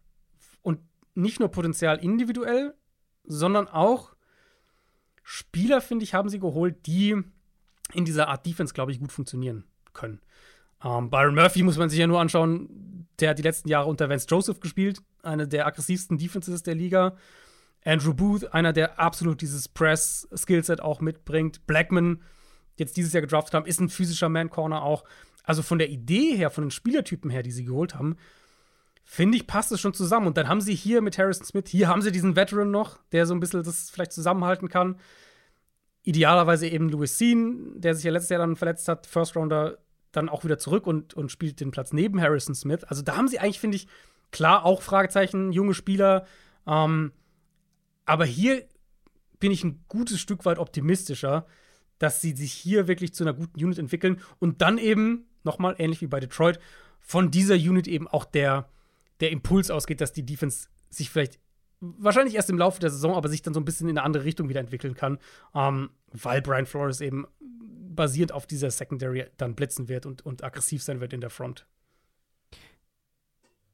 Und 0.61 0.80
nicht 1.15 1.40
nur 1.40 1.49
Potenzial 1.49 1.98
individuell, 2.03 2.73
sondern 3.23 3.68
auch 3.68 4.15
Spieler, 5.23 5.82
finde 5.82 6.03
ich, 6.03 6.14
haben 6.14 6.30
sie 6.30 6.40
geholt, 6.40 6.86
die 6.88 7.15
in 7.94 8.06
dieser 8.06 8.28
Art 8.28 8.45
Defense, 8.45 8.73
glaube 8.73 8.91
ich, 8.91 8.99
gut 8.99 9.11
funktionieren 9.11 9.65
können. 9.94 10.22
Ähm, 10.84 11.10
Byron 11.10 11.36
Murphy 11.36 11.64
muss 11.64 11.78
man 11.78 11.90
sich 11.90 11.99
ja 11.99 12.07
nur 12.07 12.19
anschauen, 12.19 13.07
der 13.19 13.30
hat 13.30 13.38
die 13.38 13.44
letzten 13.44 13.69
Jahre 13.69 13.88
unter 13.88 14.10
Vance 14.10 14.28
Joseph 14.30 14.60
gespielt, 14.60 15.02
eine 15.22 15.48
der 15.48 15.68
aggressivsten 15.68 16.18
Defenses 16.18 16.64
der 16.64 16.76
Liga. 16.76 17.15
Andrew 17.84 18.14
Booth, 18.14 18.53
einer, 18.53 18.73
der 18.73 18.99
absolut 18.99 19.41
dieses 19.41 19.68
Press-Skillset 19.68 20.82
auch 20.82 21.02
mitbringt. 21.02 21.65
Blackman, 21.65 22.22
jetzt 22.78 22.98
dieses 22.98 23.14
Jahr 23.14 23.22
gedraftet 23.22 23.53
haben, 23.53 23.65
ist 23.65 23.80
ein 23.80 23.90
physischer 23.90 24.30
Man-Corner 24.30 24.84
auch. 24.84 25.03
Also 25.43 25.61
von 25.61 25.80
der 25.80 25.89
Idee 25.89 26.35
her, 26.35 26.49
von 26.49 26.65
den 26.65 26.72
Spielertypen 26.72 27.30
her, 27.30 27.43
die 27.43 27.51
sie 27.51 27.65
geholt 27.65 27.95
haben, 27.95 28.15
finde 29.03 29.38
ich, 29.38 29.47
passt 29.47 29.72
es 29.72 29.81
schon 29.81 29.93
zusammen. 29.93 30.27
Und 30.27 30.38
dann 30.38 30.47
haben 30.47 30.61
sie 30.61 30.76
hier 30.76 31.01
mit 31.01 31.18
Harrison 31.18 31.45
Smith, 31.45 31.65
hier 31.68 31.88
haben 31.88 32.01
sie 32.01 32.11
diesen 32.11 32.35
Veteran 32.35 32.72
noch, 32.72 32.99
der 33.11 33.26
so 33.26 33.34
ein 33.34 33.39
bisschen 33.39 33.63
das 33.63 33.89
vielleicht 33.89 34.13
zusammenhalten 34.13 34.69
kann 34.69 34.97
idealerweise 36.03 36.68
eben 36.68 36.89
Louis 36.89 37.18
Sean, 37.18 37.80
der 37.80 37.95
sich 37.95 38.03
ja 38.03 38.11
letztes 38.11 38.30
Jahr 38.30 38.39
dann 38.39 38.55
verletzt 38.55 38.88
hat, 38.88 39.05
First 39.05 39.35
Rounder, 39.35 39.77
dann 40.11 40.30
auch 40.30 40.43
wieder 40.43 40.57
zurück 40.57 40.88
und, 40.88 41.13
und 41.13 41.31
spielt 41.31 41.59
den 41.59 41.72
Platz 41.72 41.93
neben 41.93 42.22
Harrison 42.22 42.55
Smith. 42.55 42.84
Also 42.84 43.01
da 43.01 43.15
haben 43.15 43.27
sie 43.27 43.39
eigentlich, 43.39 43.59
finde 43.59 43.77
ich, 43.77 43.88
klar 44.31 44.65
auch 44.65 44.81
Fragezeichen, 44.81 45.51
junge 45.51 45.73
Spieler. 45.73 46.26
Ähm, 46.68 47.11
aber 48.05 48.26
hier 48.26 48.65
bin 49.39 49.51
ich 49.51 49.63
ein 49.63 49.84
gutes 49.88 50.19
Stück 50.19 50.45
weit 50.45 50.59
optimistischer, 50.59 51.45
dass 51.97 52.19
sie 52.19 52.35
sich 52.35 52.51
hier 52.51 52.88
wirklich 52.88 53.13
zu 53.13 53.23
einer 53.23 53.34
guten 53.34 53.63
Unit 53.63 53.77
entwickeln 53.77 54.22
und 54.39 54.61
dann 54.61 54.77
eben, 54.80 55.27
nochmal 55.43 55.76
ähnlich 55.77 56.01
wie 56.01 56.07
bei 56.07 56.19
Detroit, 56.19 56.59
von 56.99 57.31
dieser 57.31 57.55
Unit 57.55 57.88
eben 57.88 58.07
auch 58.07 58.26
der, 58.26 58.69
der 59.19 59.31
Impuls 59.31 59.72
ausgeht, 59.72 60.01
dass 60.01 60.13
die 60.13 60.26
Defense 60.26 60.68
sich 60.89 61.09
vielleicht 61.09 61.39
wahrscheinlich 61.80 62.35
erst 62.35 62.49
im 62.49 62.57
Laufe 62.57 62.80
der 62.80 62.91
Saison, 62.91 63.15
aber 63.15 63.27
sich 63.27 63.41
dann 63.41 63.53
so 63.53 63.59
ein 63.59 63.65
bisschen 63.65 63.89
in 63.89 63.97
eine 63.97 64.05
andere 64.05 64.23
Richtung 64.23 64.49
wieder 64.49 64.59
entwickeln 64.59 64.93
kann, 64.93 65.18
ähm, 65.55 65.89
weil 66.11 66.41
Brian 66.41 66.68
Flores 66.68 67.01
eben 67.01 67.26
basierend 67.39 68.31
auf 68.31 68.45
dieser 68.45 68.72
Secondary 68.72 69.26
dann 69.38 69.55
blitzen 69.55 69.89
wird 69.89 70.05
und, 70.05 70.26
und 70.26 70.43
aggressiv 70.43 70.84
sein 70.84 71.01
wird 71.01 71.13
in 71.13 71.22
der 71.22 71.30
Front. 71.30 71.65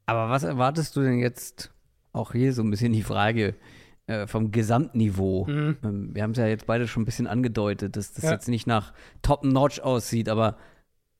Aber 0.06 0.30
was 0.30 0.42
erwartest 0.42 0.96
du 0.96 1.02
denn 1.02 1.18
jetzt 1.18 1.70
auch 2.12 2.32
hier 2.32 2.54
so 2.54 2.62
ein 2.62 2.70
bisschen 2.70 2.94
die 2.94 3.02
Frage 3.02 3.54
äh, 4.06 4.26
vom 4.26 4.50
Gesamtniveau? 4.50 5.46
Mhm. 5.46 5.76
Ähm, 5.84 6.14
wir 6.14 6.22
haben 6.22 6.30
es 6.30 6.38
ja 6.38 6.46
jetzt 6.46 6.66
beide 6.66 6.88
schon 6.88 7.02
ein 7.02 7.06
bisschen 7.06 7.26
angedeutet, 7.26 7.94
dass 7.94 8.14
das 8.14 8.24
ja. 8.24 8.32
jetzt 8.32 8.48
nicht 8.48 8.66
nach 8.66 8.94
Top-Notch 9.20 9.80
aussieht, 9.80 10.30
aber 10.30 10.56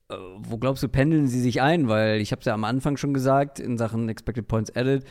wo 0.09 0.57
glaubst 0.57 0.81
du, 0.83 0.89
pendeln 0.89 1.27
sie 1.27 1.39
sich 1.39 1.61
ein? 1.61 1.87
Weil 1.87 2.19
ich 2.19 2.31
habe 2.31 2.39
es 2.39 2.45
ja 2.45 2.53
am 2.53 2.63
Anfang 2.63 2.97
schon 2.97 3.13
gesagt, 3.13 3.59
in 3.59 3.77
Sachen 3.77 4.09
Expected 4.09 4.47
Points 4.47 4.75
Added 4.75 5.05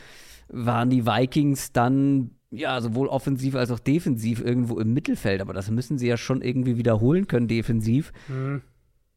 waren 0.49 0.89
die 0.89 1.05
Vikings 1.05 1.71
dann 1.71 2.31
ja, 2.51 2.81
sowohl 2.81 3.07
offensiv 3.07 3.55
als 3.55 3.71
auch 3.71 3.79
defensiv 3.79 4.41
irgendwo 4.41 4.79
im 4.79 4.93
Mittelfeld. 4.93 5.41
Aber 5.41 5.53
das 5.53 5.69
müssen 5.69 5.97
sie 5.97 6.07
ja 6.07 6.17
schon 6.17 6.41
irgendwie 6.41 6.77
wiederholen 6.77 7.27
können, 7.27 7.47
defensiv, 7.47 8.11
mhm. 8.27 8.61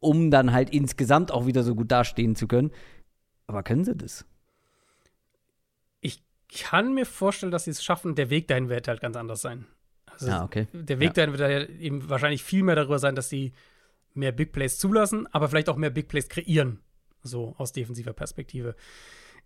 um 0.01 0.31
dann 0.31 0.53
halt 0.53 0.71
insgesamt 0.71 1.33
auch 1.33 1.47
wieder 1.47 1.63
so 1.63 1.75
gut 1.75 1.91
dastehen 1.91 2.37
zu 2.37 2.47
können. 2.47 2.71
Aber 3.47 3.63
können 3.63 3.85
sie 3.85 3.97
das? 3.97 4.27
Ich 6.01 6.23
kann 6.49 6.95
mir 6.95 7.07
vorstellen, 7.07 7.53
dass 7.53 7.65
sie 7.65 7.71
es 7.71 7.83
schaffen. 7.83 8.15
Der 8.15 8.31
Weg 8.31 8.49
dahin 8.49 8.69
wird 8.69 8.87
halt 8.87 9.01
ganz 9.01 9.17
anders 9.17 9.41
sein. 9.41 9.67
Also 10.07 10.31
ah, 10.31 10.45
okay. 10.45 10.69
Der 10.73 11.01
Weg 11.01 11.09
ja. 11.09 11.13
dahin 11.15 11.33
wird 11.33 11.43
halt 11.43 11.71
eben 11.81 12.09
wahrscheinlich 12.09 12.45
viel 12.45 12.63
mehr 12.63 12.77
darüber 12.77 12.99
sein, 12.99 13.15
dass 13.15 13.31
sie 13.31 13.53
mehr 14.15 14.33
Big 14.33 14.53
Plays 14.53 14.79
zulassen, 14.79 15.27
aber 15.33 15.49
vielleicht 15.49 15.69
auch 15.69 15.77
mehr 15.77 15.91
Big 15.91 16.09
Plays 16.09 16.29
kreieren. 16.29 16.81
So 17.23 17.55
aus 17.59 17.73
defensiver 17.73 18.13
Perspektive. 18.13 18.75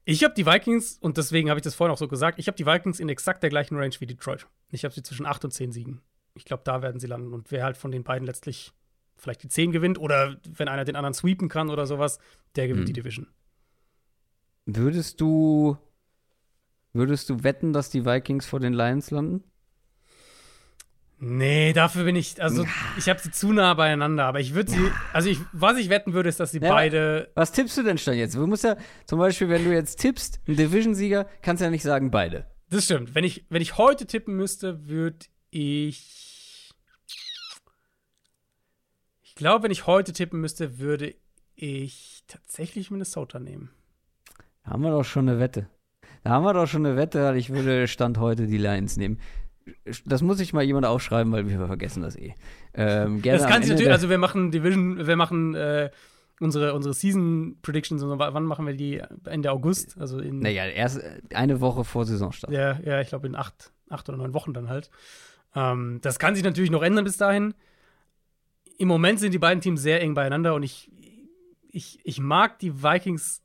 Ich 0.05 0.23
habe 0.23 0.35
die 0.35 0.47
Vikings, 0.47 0.99
und 1.01 1.17
deswegen 1.17 1.51
habe 1.51 1.59
ich 1.59 1.65
das 1.65 1.75
vorhin 1.75 1.93
auch 1.93 1.99
so 1.99 2.09
gesagt, 2.09 2.39
ich 2.39 2.47
habe 2.47 2.57
die 2.57 2.65
Vikings 2.65 3.01
in 3.01 3.09
exakt 3.09 3.43
der 3.43 3.51
gleichen 3.51 3.77
Range 3.77 3.95
wie 3.99 4.07
Detroit. 4.07 4.47
Ich 4.71 4.85
habe 4.85 4.95
sie 4.95 5.03
zwischen 5.03 5.27
8 5.27 5.45
und 5.47 5.51
10 5.51 5.73
Siegen. 5.73 6.01
Ich 6.35 6.45
glaube, 6.45 6.63
da 6.65 6.81
werden 6.81 7.01
sie 7.01 7.09
landen. 7.09 7.33
Und 7.33 7.51
wer 7.51 7.65
halt 7.65 7.77
von 7.77 7.91
den 7.91 8.05
beiden 8.05 8.27
letztlich 8.27 8.73
vielleicht 9.17 9.43
die 9.43 9.49
10 9.49 9.73
gewinnt 9.73 9.99
oder 9.99 10.37
wenn 10.49 10.69
einer 10.69 10.85
den 10.85 10.97
anderen 10.97 11.15
sweepen 11.15 11.49
kann 11.49 11.71
oder 11.71 11.87
sowas, 11.87 12.19
der 12.55 12.69
gewinnt 12.69 12.89
hm. 12.89 12.95
die 12.95 13.01
Division. 13.01 13.27
Würdest 14.67 15.21
du, 15.21 15.77
würdest 16.93 17.31
du 17.31 17.43
wetten, 17.43 17.73
dass 17.73 17.91
die 17.91 18.05
Vikings 18.05 18.47
vor 18.47 18.61
den 18.61 18.75
Lions 18.75 19.11
landen? 19.11 19.43
Nee, 21.19 21.73
dafür 21.73 22.05
bin 22.05 22.15
ich, 22.15 22.43
also 22.43 22.65
ja. 22.65 22.71
ich 22.99 23.09
habe 23.09 23.19
sie 23.19 23.31
zu 23.31 23.51
nah 23.53 23.73
beieinander, 23.73 24.27
aber 24.27 24.41
ich 24.41 24.55
würde 24.55 24.71
sie, 24.71 24.85
ja. 24.85 24.93
also 25.15 25.31
ich, 25.31 25.39
was 25.53 25.79
ich 25.79 25.89
wetten 25.89 26.13
würde, 26.13 26.29
ist, 26.29 26.41
dass 26.41 26.51
sie 26.51 26.61
ja, 26.61 26.69
beide. 26.69 27.31
Was 27.35 27.53
tippst 27.53 27.79
du 27.79 27.83
denn 27.83 27.97
schon 27.97 28.15
jetzt? 28.15 28.35
Du 28.35 28.47
musst 28.47 28.65
ja, 28.65 28.77
zum 29.07 29.19
Beispiel, 29.19 29.49
wenn 29.49 29.65
du 29.65 29.73
jetzt 29.73 29.97
tippst, 29.99 30.41
ein 30.47 30.57
Division-Sieger, 30.57 31.27
kannst 31.41 31.63
du 31.63 31.65
ja 31.65 31.71
nicht 31.71 31.83
sagen 31.83 32.11
beide. 32.11 32.45
Das 32.69 32.85
stimmt. 32.85 33.15
Wenn 33.15 33.25
ich, 33.25 33.47
wenn 33.49 33.63
ich 33.63 33.79
heute 33.79 34.07
tippen 34.07 34.37
müsste, 34.37 34.89
würde 34.89 35.27
ich. 35.51 36.71
Ich 39.23 39.35
glaube, 39.37 39.65
wenn 39.65 39.71
ich 39.71 39.87
heute 39.87 40.13
tippen 40.13 40.41
müsste, 40.41 40.79
würde 40.79 41.15
ich 41.55 42.25
tatsächlich 42.27 42.91
Minnesota 42.91 43.39
nehmen. 43.39 43.71
Da 44.65 44.73
haben 44.73 44.83
wir 44.83 44.91
doch 44.91 45.05
schon 45.05 45.29
eine 45.29 45.39
Wette. 45.39 45.71
Da 46.25 46.31
haben 46.31 46.45
wir 46.45 46.53
doch 46.53 46.67
schon 46.67 46.85
eine 46.85 46.97
Wette, 46.97 47.35
ich 47.37 47.51
würde 47.51 47.87
Stand 47.87 48.19
heute 48.19 48.47
die 48.47 48.59
Lions 48.59 48.97
nehmen 48.97 49.19
das 50.05 50.23
muss 50.23 50.41
ich 50.41 50.53
mal 50.53 50.63
jemand 50.63 50.87
aufschreiben, 50.87 51.33
weil 51.33 51.49
wir 51.49 51.67
vergessen 51.67 52.03
das 52.03 52.17
eh. 52.17 52.35
Ähm, 52.75 53.23
das 53.23 53.47
kann 53.47 53.63
sich 53.63 53.71
natürlich, 53.71 53.93
also 53.93 54.09
wir 54.09 54.19
machen 54.19 54.51
Division, 54.51 55.07
wir 55.07 55.17
machen 55.17 55.55
äh, 55.55 55.91
unsere, 56.41 56.75
unsere 56.75 56.95
Season 56.95 57.59
Predictions 57.63 58.03
und 58.03 58.11
so, 58.11 58.19
wann 58.19 58.45
machen 58.45 58.67
wir 58.67 58.75
die? 58.75 59.03
Ende 59.25 59.51
August? 59.51 59.97
Also 59.99 60.21
in. 60.21 60.41
Naja, 60.41 60.67
erst 60.67 61.01
eine 61.35 61.61
Woche 61.61 61.85
vor 61.85 62.05
Saisonstart. 62.05 62.53
Ja, 62.53 62.79
ja, 62.85 63.01
ich 63.01 63.09
glaube 63.09 63.27
in 63.27 63.35
acht, 63.35 63.73
acht 63.89 64.09
oder 64.09 64.19
neun 64.19 64.35
Wochen 64.35 64.53
dann 64.53 64.69
halt. 64.69 64.91
Ähm, 65.55 66.01
das 66.03 66.19
kann 66.19 66.35
sich 66.35 66.45
natürlich 66.45 66.71
noch 66.71 66.83
ändern 66.83 67.05
bis 67.05 67.17
dahin. 67.17 67.55
Im 68.79 68.89
Moment 68.89 69.21
sind 69.21 69.33
die 69.33 69.39
beiden 69.39 69.61
Teams 69.61 69.81
sehr 69.81 70.03
eng 70.03 70.15
beieinander 70.15 70.55
und 70.55 70.63
ich, 70.63 70.91
ich, 71.71 71.99
ich 72.05 72.21
mag 72.21 72.59
die 72.59 72.83
Vikings. 72.83 73.43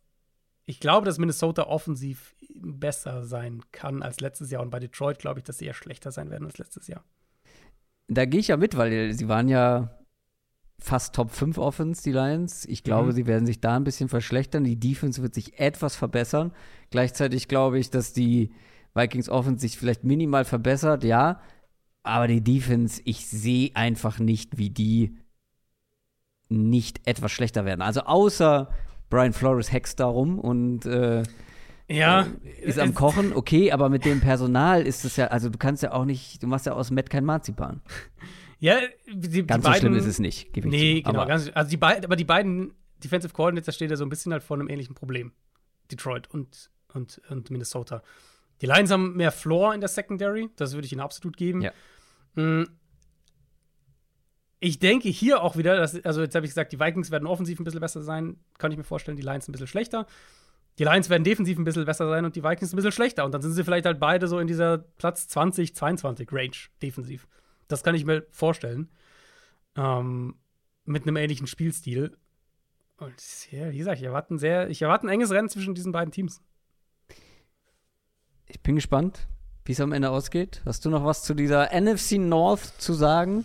Ich 0.66 0.80
glaube, 0.80 1.06
dass 1.06 1.18
Minnesota 1.18 1.64
offensiv 1.64 2.36
besser 2.56 3.24
sein 3.24 3.62
kann 3.72 4.04
als 4.04 4.20
letztes 4.20 4.52
Jahr. 4.52 4.62
Und 4.62 4.70
bei 4.70 4.80
Detroit 4.80 5.20
glaube 5.20 5.40
ich, 5.40 5.44
dass 5.44 5.58
sie 5.58 5.66
eher 5.66 5.74
schlechter 5.74 6.12
sein 6.12 6.30
werden 6.30 6.46
als 6.46 6.58
letztes 6.58 6.88
Jahr. 6.88 7.04
Da 8.08 8.26
gehe 8.26 8.40
ich 8.40 8.50
ja 8.50 8.58
mit, 8.58 8.78
weil 8.78 9.14
sie 9.14 9.28
waren 9.28 9.48
ja 9.48 9.98
fast 10.80 11.16
Top 11.16 11.32
5 11.32 11.58
Offense, 11.58 12.04
die 12.04 12.12
Lions. 12.12 12.66
Ich 12.66 12.84
glaube, 12.84 13.10
mhm. 13.10 13.16
sie 13.16 13.28
werden 13.28 13.46
sich 13.46 13.62
da 13.62 13.76
ein 13.76 13.84
bisschen 13.84 14.10
verschlechtern. 14.10 14.64
Die 14.64 14.80
Defense 14.80 15.22
wird 15.22 15.34
sich 15.34 15.60
etwas 15.60 15.96
verbessern. 15.96 16.52
Gleichzeitig 16.90 17.48
glaube 17.48 17.80
ich, 17.80 17.90
dass 17.90 18.14
die 18.14 18.52
Vikings 18.94 19.30
Offense 19.30 19.62
sich 19.62 19.78
vielleicht 19.78 20.04
minimal 20.04 20.44
verbessert, 20.44 21.04
ja. 21.04 21.40
Aber 22.04 22.28
die 22.28 22.44
Defense, 22.44 23.02
ich 23.06 23.28
sehe 23.28 23.72
einfach 23.76 24.20
nicht, 24.20 24.58
wie 24.58 24.72
die 24.72 25.18
nicht 26.50 27.08
etwas 27.08 27.32
schlechter 27.32 27.64
werden. 27.64 27.82
Also 27.82 28.02
außer 28.02 28.70
Brian 29.12 29.34
Flores 29.34 29.72
hext 29.72 30.00
darum 30.00 30.40
und 30.40 30.88
äh, 30.88 31.22
ja. 31.88 32.26
Äh, 32.44 32.62
ist 32.62 32.80
am 32.80 32.96
Kochen, 32.96 33.34
okay, 33.34 33.72
aber 33.72 33.90
mit 33.90 34.06
dem 34.06 34.22
Personal 34.22 34.88
ist 34.88 35.06
es 35.06 35.18
ja, 35.18 35.28
also 35.28 35.50
du 35.50 35.60
kannst 35.60 35.84
ja 35.84 35.92
auch 35.92 36.06
nicht, 36.06 36.42
du 36.42 36.48
machst 36.48 36.66
ja 36.66 36.74
aus 36.74 36.90
Matt 36.90 37.12
kein 37.12 37.26
Marzipan. 37.26 37.82
Ja, 38.60 38.80
die, 39.12 39.44
ganz 39.46 39.66
die 39.66 39.72
so 39.72 39.78
schlimm 39.80 39.96
ist 39.96 40.06
es 40.06 40.20
nicht. 40.20 40.54
Gebe 40.54 40.70
nee, 40.70 41.02
genau. 41.02 41.26
Ganz, 41.26 41.52
also 41.54 41.70
die 41.70 41.78
beiden, 41.78 42.06
aber 42.06 42.16
die 42.16 42.26
beiden 42.26 42.76
Defensive 43.04 43.34
Coordinator 43.34 43.74
stehen 43.74 43.90
ja 43.90 43.96
so 43.96 44.06
ein 44.06 44.10
bisschen 44.10 44.32
halt 44.32 44.44
vor 44.44 44.56
einem 44.56 44.70
ähnlichen 44.70 44.94
Problem. 44.94 45.32
Detroit 45.92 46.30
und, 46.30 46.70
und, 46.94 47.20
und 47.30 47.50
Minnesota. 47.50 48.04
Die 48.62 48.68
Lions 48.68 48.92
haben 48.92 49.18
mehr 49.18 49.32
Floor 49.32 49.74
in 49.74 49.82
der 49.82 49.90
Secondary, 49.90 50.50
das 50.56 50.74
würde 50.74 50.86
ich 50.86 50.92
ihnen 50.94 51.02
absolut 51.02 51.38
geben. 51.38 51.62
Ja. 51.62 51.72
Mm. 52.36 52.66
Ich 54.64 54.78
denke 54.78 55.10
hier 55.10 55.42
auch 55.42 55.58
wieder, 55.58 55.76
dass, 55.76 56.00
also 56.06 56.22
jetzt 56.22 56.36
habe 56.36 56.46
ich 56.46 56.52
gesagt, 56.52 56.72
die 56.72 56.80
Vikings 56.80 57.10
werden 57.10 57.28
offensiv 57.28 57.60
ein 57.60 57.64
bisschen 57.64 57.80
besser 57.80 58.04
sein, 58.04 58.38
kann 58.60 58.72
ich 58.72 58.78
mir 58.78 58.84
vorstellen, 58.84 59.18
die 59.18 59.24
Lions 59.24 59.50
ein 59.50 59.52
bisschen 59.52 59.66
schlechter. 59.66 60.06
Die 60.78 60.84
Lions 60.84 61.10
werden 61.10 61.24
defensiv 61.24 61.58
ein 61.58 61.64
bisschen 61.64 61.84
besser 61.84 62.08
sein 62.08 62.26
und 62.26 62.36
die 62.36 62.44
Vikings 62.44 62.72
ein 62.72 62.76
bisschen 62.76 62.92
schlechter. 62.92 63.26
Und 63.26 63.34
dann 63.34 63.42
sind 63.42 63.54
sie 63.54 63.64
vielleicht 63.64 63.88
halt 63.88 64.00
beide 64.00 64.28
so 64.28 64.38
in 64.38 64.46
dieser 64.46 64.78
Platz 64.78 65.28
20, 65.28 65.76
22 65.76 66.32
Range 66.32 66.56
defensiv. 66.80 67.28
Das 67.68 67.84
kann 67.84 67.96
ich 67.96 68.06
mir 68.06 68.28
vorstellen. 68.30 68.90
Ähm, 69.76 70.36
mit 70.86 71.04
einem 71.04 71.18
ähnlichen 71.18 71.48
Spielstil. 71.48 72.16
Und 72.98 73.16
wie 73.50 73.78
gesagt, 73.78 73.98
ich 73.98 74.06
erwarte, 74.06 74.36
ein 74.36 74.38
sehr, 74.38 74.70
ich 74.70 74.84
erwarte 74.84 75.08
ein 75.08 75.10
enges 75.10 75.32
Rennen 75.32 75.50
zwischen 75.50 75.74
diesen 75.74 75.92
beiden 75.92 76.12
Teams. 76.12 76.40
Ich 78.46 78.62
bin 78.62 78.76
gespannt, 78.76 79.28
wie 79.66 79.72
es 79.72 79.82
am 79.82 79.92
Ende 79.92 80.12
ausgeht. 80.12 80.62
Hast 80.66 80.86
du 80.86 80.92
noch 80.92 81.04
was 81.04 81.24
zu 81.24 81.34
dieser 81.34 81.70
NFC 81.74 82.20
North 82.20 82.80
zu 82.80 82.94
sagen? 82.94 83.44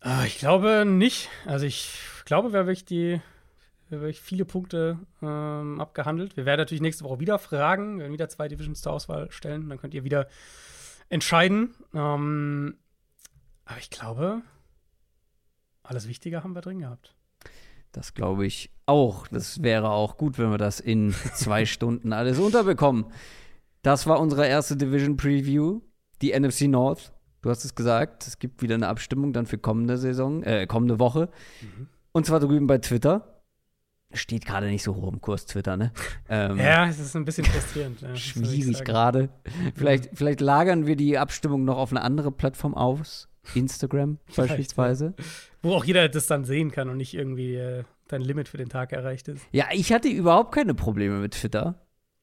Ah, 0.00 0.24
ich 0.24 0.38
glaube 0.38 0.84
nicht. 0.86 1.28
Also 1.46 1.66
ich 1.66 1.98
glaube, 2.24 2.52
wer 2.52 2.66
wirklich 2.66 2.84
die 2.84 3.20
wirklich 3.90 4.20
viele 4.20 4.44
Punkte 4.44 4.98
ähm, 5.20 5.80
abgehandelt. 5.80 6.36
Wir 6.36 6.46
werden 6.46 6.60
natürlich 6.60 6.80
nächste 6.80 7.04
Woche 7.04 7.20
wieder 7.20 7.38
fragen, 7.38 7.96
wir 7.96 8.04
werden 8.04 8.12
wieder 8.12 8.28
zwei 8.28 8.48
Divisions 8.48 8.82
zur 8.82 8.92
Auswahl 8.92 9.30
stellen. 9.30 9.68
Dann 9.68 9.78
könnt 9.78 9.94
ihr 9.94 10.04
wieder 10.04 10.28
entscheiden. 11.08 11.74
Ähm, 11.92 12.76
aber 13.64 13.78
ich 13.78 13.90
glaube, 13.90 14.42
alles 15.82 16.08
Wichtige 16.08 16.42
haben 16.44 16.54
wir 16.54 16.60
drin 16.60 16.80
gehabt. 16.80 17.14
Das 17.92 18.14
glaube 18.14 18.46
ich 18.46 18.70
auch. 18.86 19.26
Das 19.26 19.62
wäre 19.62 19.90
auch 19.90 20.16
gut, 20.16 20.38
wenn 20.38 20.50
wir 20.50 20.58
das 20.58 20.78
in 20.78 21.12
zwei 21.34 21.66
Stunden 21.66 22.12
alles 22.12 22.38
unterbekommen. 22.38 23.06
Das 23.82 24.06
war 24.06 24.20
unsere 24.20 24.46
erste 24.46 24.76
Division 24.76 25.16
Preview, 25.16 25.80
die 26.22 26.38
NFC 26.38 26.62
North. 26.62 27.12
Du 27.42 27.50
hast 27.50 27.64
es 27.64 27.74
gesagt, 27.74 28.26
es 28.26 28.38
gibt 28.38 28.62
wieder 28.62 28.74
eine 28.74 28.88
Abstimmung 28.88 29.32
dann 29.32 29.46
für 29.46 29.58
kommende 29.58 29.96
Saison, 29.96 30.42
äh, 30.42 30.66
kommende 30.66 30.98
Woche. 30.98 31.30
Mhm. 31.62 31.88
Und 32.12 32.26
zwar 32.26 32.40
drüben 32.40 32.66
bei 32.66 32.78
Twitter 32.78 33.42
steht 34.12 34.44
gerade 34.44 34.66
nicht 34.66 34.82
so 34.82 34.96
hoch 34.96 35.12
im 35.12 35.20
Kurs 35.20 35.46
Twitter, 35.46 35.76
ne? 35.76 35.92
Ähm, 36.28 36.58
ja, 36.58 36.86
es 36.86 37.00
ist 37.00 37.16
ein 37.16 37.24
bisschen 37.24 37.44
frustrierend. 37.44 38.02
Ja, 38.02 38.14
schwierig 38.14 38.84
gerade. 38.84 39.30
Vielleicht, 39.74 40.10
vielleicht 40.14 40.40
lagern 40.40 40.86
wir 40.86 40.94
die 40.94 41.18
Abstimmung 41.18 41.64
noch 41.64 41.76
auf 41.76 41.90
eine 41.90 42.02
andere 42.02 42.30
Plattform 42.30 42.74
aus. 42.74 43.28
Instagram 43.54 44.18
beispielsweise. 44.36 45.14
Wo 45.62 45.74
auch 45.74 45.84
jeder 45.84 46.08
das 46.08 46.26
dann 46.26 46.44
sehen 46.44 46.70
kann 46.70 46.88
und 46.88 46.98
nicht 46.98 47.14
irgendwie 47.14 47.54
äh, 47.54 47.84
dein 48.08 48.22
Limit 48.22 48.48
für 48.48 48.58
den 48.58 48.68
Tag 48.68 48.92
erreicht 48.92 49.28
ist. 49.28 49.44
Ja, 49.50 49.66
ich 49.72 49.92
hatte 49.92 50.08
überhaupt 50.08 50.54
keine 50.54 50.74
Probleme 50.74 51.18
mit 51.18 51.32
Twitter. 51.32 51.80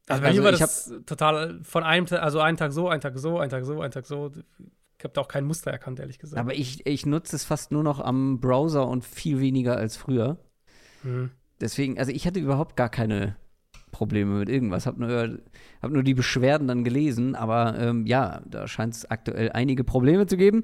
Also 0.07 0.21
bei 0.21 0.29
also 0.29 0.41
mir 0.41 0.45
war 0.45 0.51
das 0.53 0.93
total 1.05 1.59
von 1.63 1.83
einem, 1.83 2.05
also 2.11 2.39
einen 2.39 2.55
Tag 2.55 2.71
so, 2.71 2.87
einen 2.87 3.01
Tag 3.01 3.17
so, 3.17 3.39
einen 3.39 3.49
Tag 3.49 3.65
so, 3.65 3.81
einen 3.81 3.91
Tag 3.91 4.05
so. 4.05 4.31
Ich 4.97 5.03
habe 5.03 5.13
da 5.13 5.21
auch 5.21 5.27
kein 5.27 5.45
Muster 5.45 5.71
erkannt, 5.71 5.99
ehrlich 5.99 6.19
gesagt. 6.19 6.39
Aber 6.39 6.53
ich, 6.55 6.85
ich 6.87 7.05
nutze 7.05 7.35
es 7.35 7.43
fast 7.43 7.71
nur 7.71 7.83
noch 7.83 7.99
am 7.99 8.39
Browser 8.39 8.87
und 8.87 9.05
viel 9.05 9.39
weniger 9.39 9.77
als 9.77 9.95
früher. 9.95 10.37
Mhm 11.03 11.31
deswegen, 11.61 11.97
also 11.99 12.11
ich 12.11 12.27
hatte 12.27 12.39
überhaupt 12.39 12.75
gar 12.75 12.89
keine 12.89 13.35
Probleme 13.91 14.39
mit 14.39 14.49
irgendwas. 14.49 14.85
Hab 14.85 14.97
nur, 14.97 15.39
hab 15.81 15.91
nur 15.91 16.03
die 16.03 16.13
Beschwerden 16.13 16.67
dann 16.67 16.83
gelesen, 16.83 17.35
aber 17.35 17.77
ähm, 17.79 18.05
ja, 18.05 18.41
da 18.45 18.67
scheint 18.67 18.93
es 18.93 19.09
aktuell 19.09 19.51
einige 19.51 19.83
Probleme 19.83 20.27
zu 20.27 20.37
geben. 20.37 20.63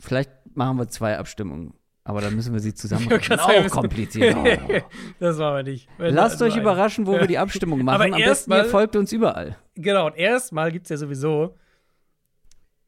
Vielleicht 0.00 0.30
machen 0.54 0.78
wir 0.78 0.88
zwei 0.88 1.18
Abstimmungen. 1.18 1.74
Aber 2.04 2.22
dann 2.22 2.34
müssen 2.34 2.54
wir 2.54 2.60
sie 2.60 2.72
zusammen 2.74 3.06
Auch 3.12 3.68
kompliziert. 3.68 4.34
Das 5.18 5.36
machen 5.36 5.56
wir 5.56 5.62
nicht. 5.62 5.88
Lasst 5.98 6.40
euch 6.40 6.56
überraschen, 6.56 7.06
wo 7.06 7.12
wir 7.12 7.26
die 7.26 7.38
Abstimmung 7.38 7.82
machen. 7.84 7.96
Aber 7.96 8.04
Am 8.04 8.10
besten, 8.12 8.28
erstmal- 8.28 8.64
ihr 8.64 8.70
folgt 8.70 8.96
uns 8.96 9.12
überall. 9.12 9.56
Genau, 9.74 10.06
und 10.06 10.16
erstmal 10.16 10.72
gibt 10.72 10.86
es 10.86 10.90
ja 10.90 10.96
sowieso 10.96 11.56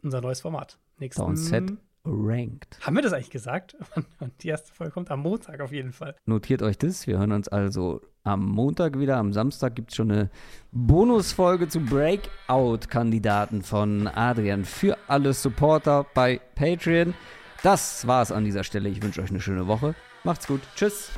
unser 0.02 0.20
neues 0.20 0.40
Format. 0.40 0.78
Nächsten. 0.98 1.22
Downset 1.22 1.72
Ranked. 2.04 2.78
Haben 2.80 2.96
wir 2.96 3.02
das 3.02 3.12
eigentlich 3.12 3.30
gesagt? 3.30 3.76
Und 4.20 4.42
die 4.42 4.48
erste 4.48 4.72
Folge 4.72 4.92
kommt 4.92 5.10
am 5.10 5.20
Montag 5.20 5.60
auf 5.60 5.72
jeden 5.72 5.92
Fall. 5.92 6.16
Notiert 6.24 6.62
euch 6.62 6.78
das. 6.78 7.06
Wir 7.06 7.18
hören 7.18 7.32
uns 7.32 7.48
also 7.48 8.00
am 8.24 8.46
Montag 8.46 8.98
wieder. 8.98 9.16
Am 9.16 9.32
Samstag 9.32 9.74
gibt 9.74 9.90
es 9.90 9.96
schon 9.96 10.10
eine 10.10 10.30
Bonusfolge 10.72 11.68
zu 11.68 11.80
Breakout-Kandidaten 11.80 13.62
von 13.62 14.08
Adrian 14.08 14.64
für 14.64 14.96
alle 15.08 15.32
Supporter 15.34 16.06
bei 16.14 16.40
Patreon. 16.54 17.14
Das 17.62 18.06
war's 18.06 18.32
an 18.32 18.44
dieser 18.44 18.64
Stelle. 18.64 18.88
Ich 18.88 19.02
wünsche 19.02 19.20
euch 19.20 19.30
eine 19.30 19.40
schöne 19.40 19.66
Woche. 19.66 19.94
Macht's 20.24 20.46
gut. 20.46 20.60
Tschüss. 20.74 21.10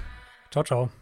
Ciao, 0.50 0.64
ciao. 0.64 1.02